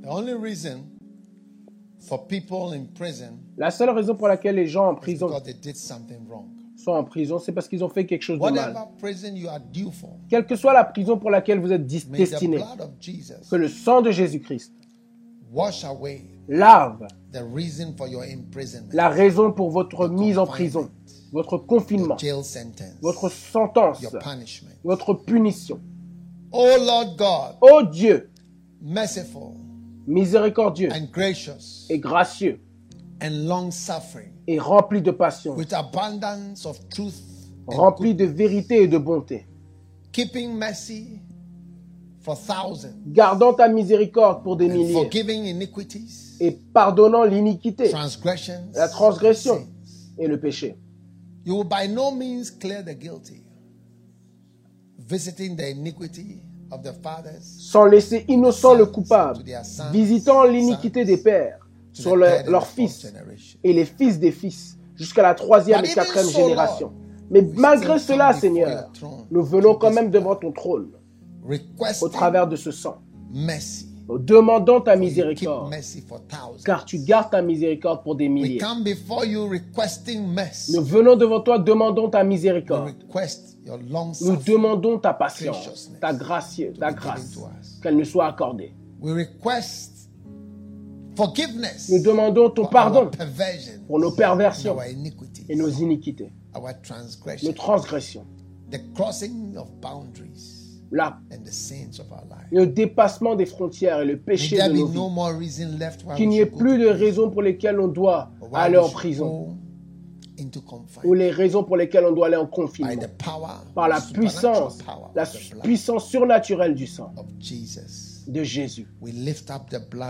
The 0.03 0.07
only 0.07 0.33
reason 0.35 0.83
for 1.99 2.19
people 2.27 2.73
in 2.73 2.85
prison 2.93 3.39
La 3.57 3.71
seule 3.71 3.89
raison 3.89 4.15
pour 4.15 4.27
laquelle 4.27 4.55
les 4.55 4.67
gens 4.67 4.89
en 4.89 4.95
prison 4.95 5.27
because 5.27 5.43
they 5.43 5.53
did 5.53 5.75
something 5.75 6.19
wrong. 6.29 6.45
sont 6.77 6.91
en 6.91 7.03
prison, 7.03 7.39
c'est 7.39 7.51
parce 7.51 7.67
qu'ils 7.67 7.83
ont 7.83 7.89
fait 7.89 8.05
quelque 8.05 8.21
chose 8.21 8.37
de 8.37 8.43
Whatever 8.43 8.73
mal. 8.73 8.87
prison 8.99 9.35
you 9.35 9.49
are 9.49 9.59
due 9.59 9.91
for, 9.91 10.11
Quelle 10.29 10.45
que 10.45 10.55
soit 10.55 10.71
la 10.73 10.83
prison 10.85 11.17
pour 11.17 11.29
laquelle 11.31 11.59
vous 11.59 11.71
êtes 11.73 11.85
dis- 11.85 12.05
may 12.09 12.19
the 12.25 12.29
destiné, 12.29 12.57
blood 12.57 12.81
of 12.81 12.91
Jesus 13.01 13.49
que 13.49 13.55
le 13.57 13.67
sang 13.67 14.01
de 14.01 14.11
Jésus-Christ 14.11 14.71
wash 15.51 15.83
away 15.83 16.21
lave. 16.49 17.07
The 17.31 17.43
reason 17.43 17.95
for 17.95 18.07
your 18.07 18.23
imprisonment, 18.23 18.91
la 18.93 19.09
raison 19.09 19.51
pour 19.51 19.69
votre 19.69 20.07
mise 20.09 20.37
en 20.39 20.47
prison, 20.47 20.89
votre 21.31 21.57
your 21.57 21.67
confinement, 21.67 22.17
votre 23.01 23.29
sentence, 23.29 24.01
your 24.01 24.17
punishment. 24.19 24.71
votre 24.83 25.13
punition. 25.13 25.79
Oh 26.51 26.75
Lord 26.79 27.15
God, 27.17 27.55
Ô 27.61 27.83
Dieu, 27.83 28.29
merciful. 28.81 29.53
Miséricordieux. 30.07 30.89
And 30.91 31.05
gracious. 31.11 31.85
Et 31.89 31.99
gracieux. 31.99 32.59
And 33.21 33.47
long 33.47 33.69
suffering, 33.69 34.31
et 34.47 34.57
rempli 34.57 35.01
de 35.03 35.11
patience, 35.11 35.55
with 35.55 35.73
abundance 35.73 36.65
of 36.65 36.79
truth, 36.89 37.21
and 37.67 37.75
rempli 37.75 38.15
de 38.15 38.25
vérité 38.25 38.83
et 38.83 38.87
de 38.87 38.97
bonté, 38.97 39.45
keeping 40.11 40.53
mercy 40.57 41.19
for 42.21 42.35
thousands, 42.35 42.95
gardant 43.07 43.53
ta 43.53 43.67
miséricorde 43.67 44.41
pour 44.41 44.55
des 44.55 44.69
milliers. 44.69 44.93
forgiving 44.93 45.43
iniquities, 45.45 46.28
et 46.39 46.51
pardonnant 46.73 47.23
l'iniquité, 47.23 47.91
la 48.75 48.87
transgression 48.87 49.67
et 50.17 50.27
le 50.27 50.39
péché. 50.39 50.77
You 51.45 51.55
will 51.57 51.67
by 51.67 51.87
no 51.87 52.11
means 52.11 52.51
clear 52.59 52.83
the 52.83 52.93
guilty, 52.97 53.43
visiting 54.97 55.55
the 55.55 55.69
iniquity 55.71 56.41
of 56.71 56.81
the 56.83 56.93
fathers 57.01 57.41
sans 57.43 57.85
laisser 57.85 58.25
innocent 58.27 58.73
le 58.75 58.85
coupable, 58.85 59.43
visitant 59.91 60.43
l'iniquité 60.43 61.05
des 61.05 61.17
pères 61.17 61.67
sur 61.93 62.15
le- 62.15 62.49
leurs 62.49 62.67
fils 62.67 63.11
et 63.63 63.73
les 63.73 63.85
fils 63.85 64.19
des 64.19 64.31
fils, 64.31 64.77
jusqu'à 64.95 65.23
la 65.23 65.33
troisième 65.33 65.83
et 65.83 65.87
quatrième 65.95 66.25
so, 66.27 66.37
génération. 66.39 66.87
Lord, 66.87 67.31
Mais 67.31 67.41
malgré 67.55 67.99
cela, 67.99 68.33
Seigneur, 68.33 68.91
nous 69.31 69.43
venons 69.43 69.75
quand 69.75 69.91
même 69.91 70.11
devant 70.11 70.35
ton 70.35 70.51
trône 70.51 70.89
au 72.01 72.09
travers 72.09 72.47
de 72.47 72.55
ce 72.55 72.71
sang, 72.71 72.97
mercy. 73.31 73.88
Demandant 74.17 74.81
ta 74.81 74.95
miséricorde, 74.95 75.71
car 76.65 76.83
tu 76.85 76.97
gardes 76.99 77.29
ta 77.29 77.41
miséricorde 77.43 78.01
pour 78.03 78.15
des 78.15 78.27
milliers. 78.27 78.59
Nous 80.73 80.83
venons 80.83 81.15
devant 81.15 81.41
toi, 81.41 81.59
demandons 81.59 82.09
ta 82.09 82.23
miséricorde. 82.23 82.95
Nous 84.21 84.35
demandons 84.37 84.97
ta 84.97 85.13
patience, 85.13 85.91
ta 86.01 86.11
grâce, 86.13 86.59
ta 86.79 86.91
grâce, 86.91 87.37
qu'elle 87.83 87.97
nous 87.97 88.05
soit 88.05 88.25
accordée. 88.25 88.73
Nous 91.89 92.01
demandons 92.03 92.49
ton 92.49 92.65
pardon 92.65 93.11
pour 93.87 93.99
nos 93.99 94.11
perversions 94.11 94.75
et 95.47 95.55
nos 95.55 95.69
iniquités, 95.69 96.31
nos 97.43 97.53
transgressions, 97.53 98.25
life. 100.91 101.13
le 102.51 102.65
dépassement 102.67 103.35
des 103.35 103.45
frontières 103.45 104.01
et 104.01 104.05
le 104.05 104.17
péché 104.17 104.57
de 104.57 104.73
nos 104.73 104.87
no 104.87 104.87
vies. 104.87 104.95
Qu'il 106.17 106.29
n'y 106.29 106.39
ait 106.39 106.45
plus 106.45 106.77
de 106.77 106.87
raisons 106.87 107.29
pour 107.29 107.41
lesquelles 107.41 107.79
on 107.79 107.87
doit 107.87 108.31
aller 108.53 108.77
en 108.77 108.89
prison. 108.89 109.55
ou 111.03 111.13
les 111.13 111.31
raisons 111.31 111.63
pour 111.65 111.75
lesquelles 111.77 112.05
on 112.05 112.13
doit 112.13 112.27
aller 112.27 112.37
en 112.37 112.47
confinement. 112.47 112.91
Par 113.75 113.87
la 113.89 113.99
puissance, 114.01 114.77
la 115.15 115.25
puissance 115.61 116.07
surnaturelle 116.07 116.75
du 116.75 116.87
sang 116.87 117.13
de 118.27 118.43
Jésus. 118.43 118.87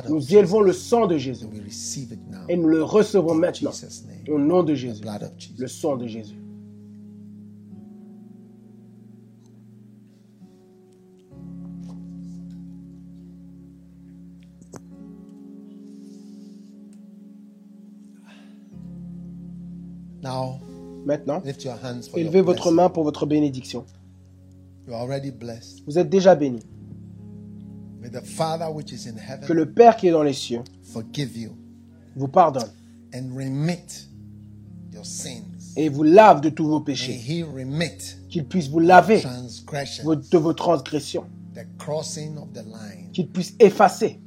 Nous 0.10 0.36
élevons 0.36 0.62
le 0.62 0.74
sang 0.74 1.08
de 1.08 1.18
Jésus. 1.18 1.46
et 2.48 2.58
nous 2.58 2.68
le 2.68 2.84
recevons 2.84 3.34
In 3.34 3.38
maintenant. 3.40 3.72
Au 4.30 4.38
nom 4.38 4.64
de 4.64 4.76
Jésus, 4.76 5.02
le 5.58 5.68
sang 5.68 5.96
de 5.98 6.08
Jésus. 6.08 6.36
Now, 20.24 20.60
Maintenant, 21.06 21.42
lift 21.46 21.64
your 21.64 21.76
hands 21.82 22.10
for 22.10 22.20
your 22.20 22.28
élevez 22.30 22.42
votre 22.42 22.64
blessing. 22.64 22.76
main 22.76 22.90
pour 22.90 23.04
votre 23.04 23.26
bénédiction. 23.26 23.86
You 24.88 24.94
are 24.94 25.02
already 25.02 25.32
blessed. 25.32 25.82
Vous 25.88 25.98
êtes 25.98 26.10
déjà 26.10 26.36
béni. 26.36 26.60
May 28.02 28.10
the 28.10 28.22
Father 28.24 28.66
which 28.74 28.92
is 28.92 29.08
in 29.08 29.14
Que 29.14 29.20
heaven 29.46 29.56
le 29.56 29.72
Père 29.72 29.96
qui 29.96 30.08
est 30.08 30.12
dans 30.12 30.24
les 30.24 30.34
cieux 30.34 30.62
forgive 30.84 31.38
you 31.38 31.52
vous 32.16 32.28
pardonne 32.28 32.70
and 33.14 33.30
remit 33.36 34.08
your 34.94 35.06
sins. 35.06 35.74
et 35.78 35.88
vous 35.90 36.04
lave 36.04 36.42
de 36.42 36.50
tous 36.50 36.66
vos 36.68 36.80
May 36.80 36.86
péchés. 36.86 37.14
He 37.14 37.44
remit 37.44 38.18
Qu'il 38.30 38.46
puisse 38.46 38.68
vous 38.70 38.80
laver 38.80 39.22
transgression, 39.22 40.04
vos- 40.04 40.16
de 40.16 40.38
vos 40.38 40.54
transgressions. 40.54 41.26
the 41.56 41.66
crossing 41.78 42.38
of 42.38 42.52
the 42.54 42.64
line. 42.66 43.10
Qu'il 43.14 43.28
puisse 43.30 43.54
effacer. 43.60 44.20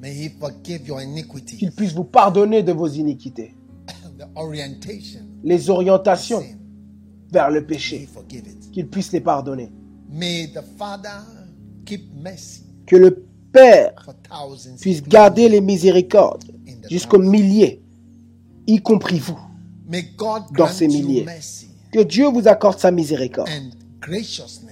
May 0.00 0.12
He 0.14 0.30
forgive 0.40 0.86
your 0.88 1.00
iniquity, 1.02 1.56
Qu'il 1.58 1.72
puisse 1.72 1.92
vous 1.92 2.04
pardonner 2.04 2.62
de 2.62 2.72
vos 2.72 2.88
iniquités. 2.88 3.54
The 4.20 4.28
orientation, 4.34 5.20
Les 5.42 5.70
orientations 5.70 6.44
vers 7.32 7.50
le 7.50 7.64
péché. 7.64 8.08
Qu'il 8.72 8.88
puisse 8.88 9.12
les 9.12 9.20
pardonner. 9.20 9.72
May 10.08 10.48
the 10.52 10.62
Father 10.78 11.24
keep 11.84 12.12
mercy 12.14 12.64
Que 12.86 12.96
le 12.96 13.24
Père 13.52 13.94
puisse 14.80 15.02
garder 15.02 15.48
les 15.48 15.60
miséricordes 15.60 16.44
jusqu'aux 16.88 17.18
milliers, 17.18 17.82
y 18.66 18.80
compris 18.80 19.18
vous. 19.18 19.38
Dans 20.56 20.68
ces 20.68 20.86
milliers. 20.86 21.26
Que 21.92 22.00
Dieu 22.04 22.28
vous 22.28 22.46
accorde 22.46 22.78
sa 22.78 22.92
miséricorde 22.92 23.48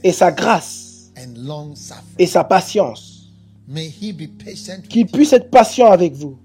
et 0.05 0.13
sa 0.13 0.31
grâce 0.31 1.13
et 2.19 2.27
sa 2.27 2.45
patience. 2.45 3.33
May 3.67 3.93
He 4.01 4.13
be 4.13 4.29
patient 4.43 4.81
Qu'il 4.89 5.07
puisse 5.07 5.33
être 5.33 5.51
patient 5.51 5.91
avec 5.91 6.15
vous 6.15 6.39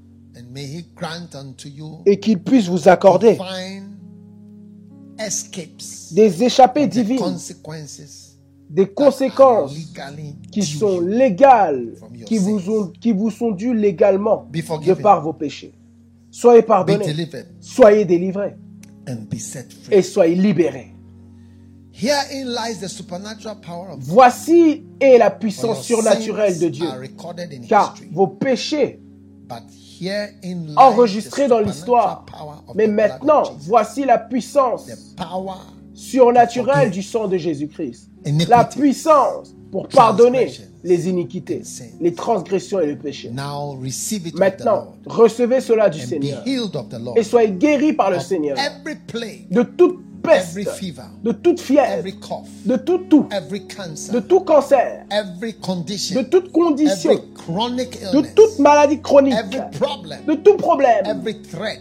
et 2.05 2.19
qu'il 2.19 2.41
puisse 2.41 2.67
vous 2.67 2.88
accorder 2.88 3.38
des 6.11 6.43
échappées 6.43 6.88
divines 6.88 7.38
des 8.73 8.88
conséquences 8.88 9.75
qui 10.51 10.63
sont 10.63 10.99
légales, 10.99 11.93
qui 12.25 12.39
vous, 12.39 12.69
ont, 12.71 12.88
qui 12.99 13.11
vous 13.11 13.30
sont 13.30 13.51
dues 13.51 13.75
légalement 13.75 14.47
de 14.51 14.93
par 14.93 15.21
vos 15.21 15.34
péchés. 15.34 15.73
Soyez 16.31 16.63
pardonnés, 16.63 17.30
soyez 17.61 18.05
délivrés. 18.05 18.55
Et 19.91 20.01
soyez 20.01 20.34
libérés. 20.34 20.95
Voici 23.99 24.84
est 24.99 25.17
la 25.19 25.30
puissance 25.30 25.84
surnaturelle 25.84 26.57
de 26.57 26.69
Dieu, 26.69 26.88
car 27.69 27.95
vos 28.11 28.27
péchés 28.27 29.02
enregistrés 30.76 31.48
dans 31.48 31.60
l'histoire. 31.60 32.26
Mais 32.76 32.88
maintenant, 32.88 33.44
voici 33.60 34.06
la 34.06 34.18
puissance 34.18 34.90
surnaturelle 35.94 36.91
du 36.91 37.03
sang 37.03 37.28
de 37.28 37.38
Jésus-Christ. 37.38 38.10
La 38.48 38.64
puissance 38.65 39.53
pour 39.72 39.88
pardonner 39.88 40.52
les 40.84 41.10
iniquités, 41.10 41.61
les 41.99 42.14
transgressions 42.14 42.80
et 42.80 42.88
les 42.88 42.95
péchés. 42.95 43.32
Maintenant, 44.36 44.94
recevez 45.06 45.61
cela 45.61 45.90
du 45.90 45.99
Seigneur. 45.99 46.44
et 47.15 47.24
soyez 47.24 47.52
guéris 47.52 47.94
par 47.94 48.11
le 48.11 48.20
Seigneur. 48.20 48.57
de 49.49 49.64
toute 49.64 49.99
peste, 50.24 50.56
de 51.24 51.32
toute 51.32 51.60
fièvre, 51.60 52.04
de 52.66 52.76
tout 52.78 52.98
tout, 52.98 53.28
de 54.14 54.20
tout 54.20 54.40
cancer, 54.41 55.06
de 55.10 56.22
toute 56.22 56.52
condition, 56.52 57.14
de 57.14 58.22
toute 58.34 58.60
maladie 58.60 59.02
chronique, 59.02 59.36
de 60.28 60.34
tout 60.36 60.56
problème, 60.58 61.04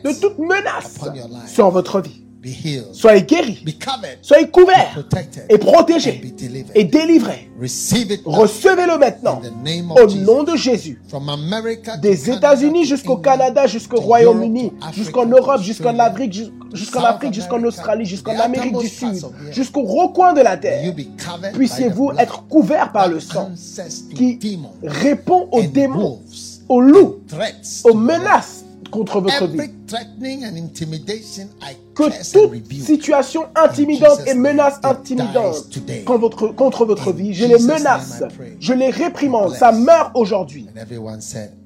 de 0.05 0.21
toute 0.21 0.39
menace 0.39 0.99
sur 1.47 1.71
votre 1.71 2.01
vie. 2.01 2.23
Soyez 2.93 3.23
guéris, 3.23 3.65
soyez 4.21 4.49
couverts 4.49 4.99
et 5.49 5.59
protégés 5.59 6.21
et 6.75 6.85
délivrés. 6.85 7.49
Recevez-le 8.25 8.99
maintenant. 8.99 9.41
au 9.97 10.07
nom 10.17 10.43
de 10.43 10.57
Jésus. 10.57 11.01
Des 12.01 12.31
États-Unis 12.31 12.85
jusqu'au 12.85 13.17
Canada, 13.19 13.67
jusqu'au 13.69 14.01
Royaume-Uni, 14.01 14.73
jusqu'en 14.93 15.27
Europe, 15.27 15.63
jusqu'en 15.63 15.97
Afrique, 16.01 16.33
jusqu'en 16.73 17.05
Afrique, 17.05 17.33
jusqu'en 17.33 17.63
Australie, 17.63 18.07
jusqu'en 18.07 18.37
Amérique 18.39 18.77
du 18.77 18.89
Sud, 18.89 19.15
jusqu'au 19.53 19.83
recoin 19.83 20.33
de 20.33 20.41
la 20.41 20.57
terre. 20.57 20.93
Puissiez-vous 21.55 22.13
être 22.19 22.45
couverts 22.49 22.91
par 22.91 23.07
le 23.09 23.21
sang 23.21 23.51
qui 24.17 24.39
répond 24.83 25.49
aux 25.53 25.63
démons, 25.63 26.21
aux 26.69 26.81
loups, 26.81 27.21
aux 27.85 27.95
menaces 27.95 28.62
contre 28.93 29.21
votre 29.21 29.47
vie. 29.49 29.59
Que 31.95 32.05
toute 32.33 32.55
situation 32.85 33.47
intimidante 33.57 34.21
et 34.27 34.35
menace 34.35 34.79
intimidante 34.85 35.81
contre 36.05 36.21
votre, 36.21 36.47
contre 36.49 36.85
votre 36.85 37.13
vie, 37.13 37.35
je 37.35 37.47
les 37.47 37.59
menace, 37.59 38.23
je 38.61 38.73
les 38.73 38.91
réprimande, 38.91 39.55
ça 39.55 39.73
meurt 39.73 40.13
aujourd'hui. 40.15 40.69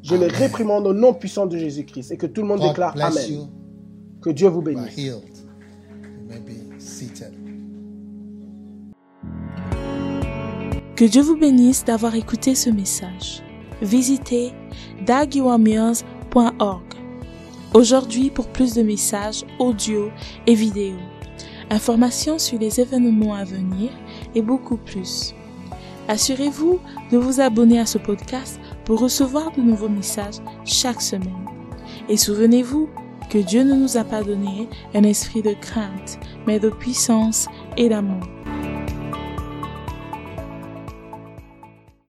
Je 0.02 0.14
les 0.14 0.28
réprimande 0.28 0.86
au 0.86 0.94
nom 0.94 1.12
puissant 1.12 1.44
de 1.46 1.58
Jésus-Christ. 1.58 2.12
Et 2.12 2.16
que 2.16 2.26
tout 2.26 2.40
le 2.40 2.48
monde 2.48 2.62
déclare 2.62 2.94
Amen. 2.98 3.48
Que 4.22 4.30
Dieu 4.30 4.48
vous 4.48 4.62
bénisse. 4.62 4.96
Que 10.96 11.04
Dieu 11.04 11.22
vous 11.22 11.36
bénisse 11.36 11.84
d'avoir 11.84 12.14
écouté 12.14 12.54
ce 12.54 12.70
message. 12.70 13.42
Visitez 13.82 14.52
daguiwamiers.org 15.06 16.85
Aujourd'hui, 17.76 18.30
pour 18.30 18.48
plus 18.48 18.72
de 18.72 18.80
messages 18.80 19.44
audio 19.58 20.10
et 20.46 20.54
vidéo, 20.54 20.96
informations 21.68 22.38
sur 22.38 22.58
les 22.58 22.80
événements 22.80 23.34
à 23.34 23.44
venir 23.44 23.90
et 24.34 24.40
beaucoup 24.40 24.78
plus. 24.78 25.34
Assurez-vous 26.08 26.80
de 27.12 27.18
vous 27.18 27.38
abonner 27.38 27.78
à 27.78 27.84
ce 27.84 27.98
podcast 27.98 28.58
pour 28.86 29.00
recevoir 29.00 29.52
de 29.52 29.60
nouveaux 29.60 29.90
messages 29.90 30.40
chaque 30.64 31.02
semaine. 31.02 31.44
Et 32.08 32.16
souvenez-vous 32.16 32.88
que 33.28 33.36
Dieu 33.36 33.62
ne 33.62 33.74
nous 33.74 33.98
a 33.98 34.04
pas 34.04 34.22
donné 34.22 34.70
un 34.94 35.02
esprit 35.02 35.42
de 35.42 35.52
crainte, 35.52 36.18
mais 36.46 36.58
de 36.58 36.70
puissance 36.70 37.46
et 37.76 37.90
d'amour. 37.90 38.26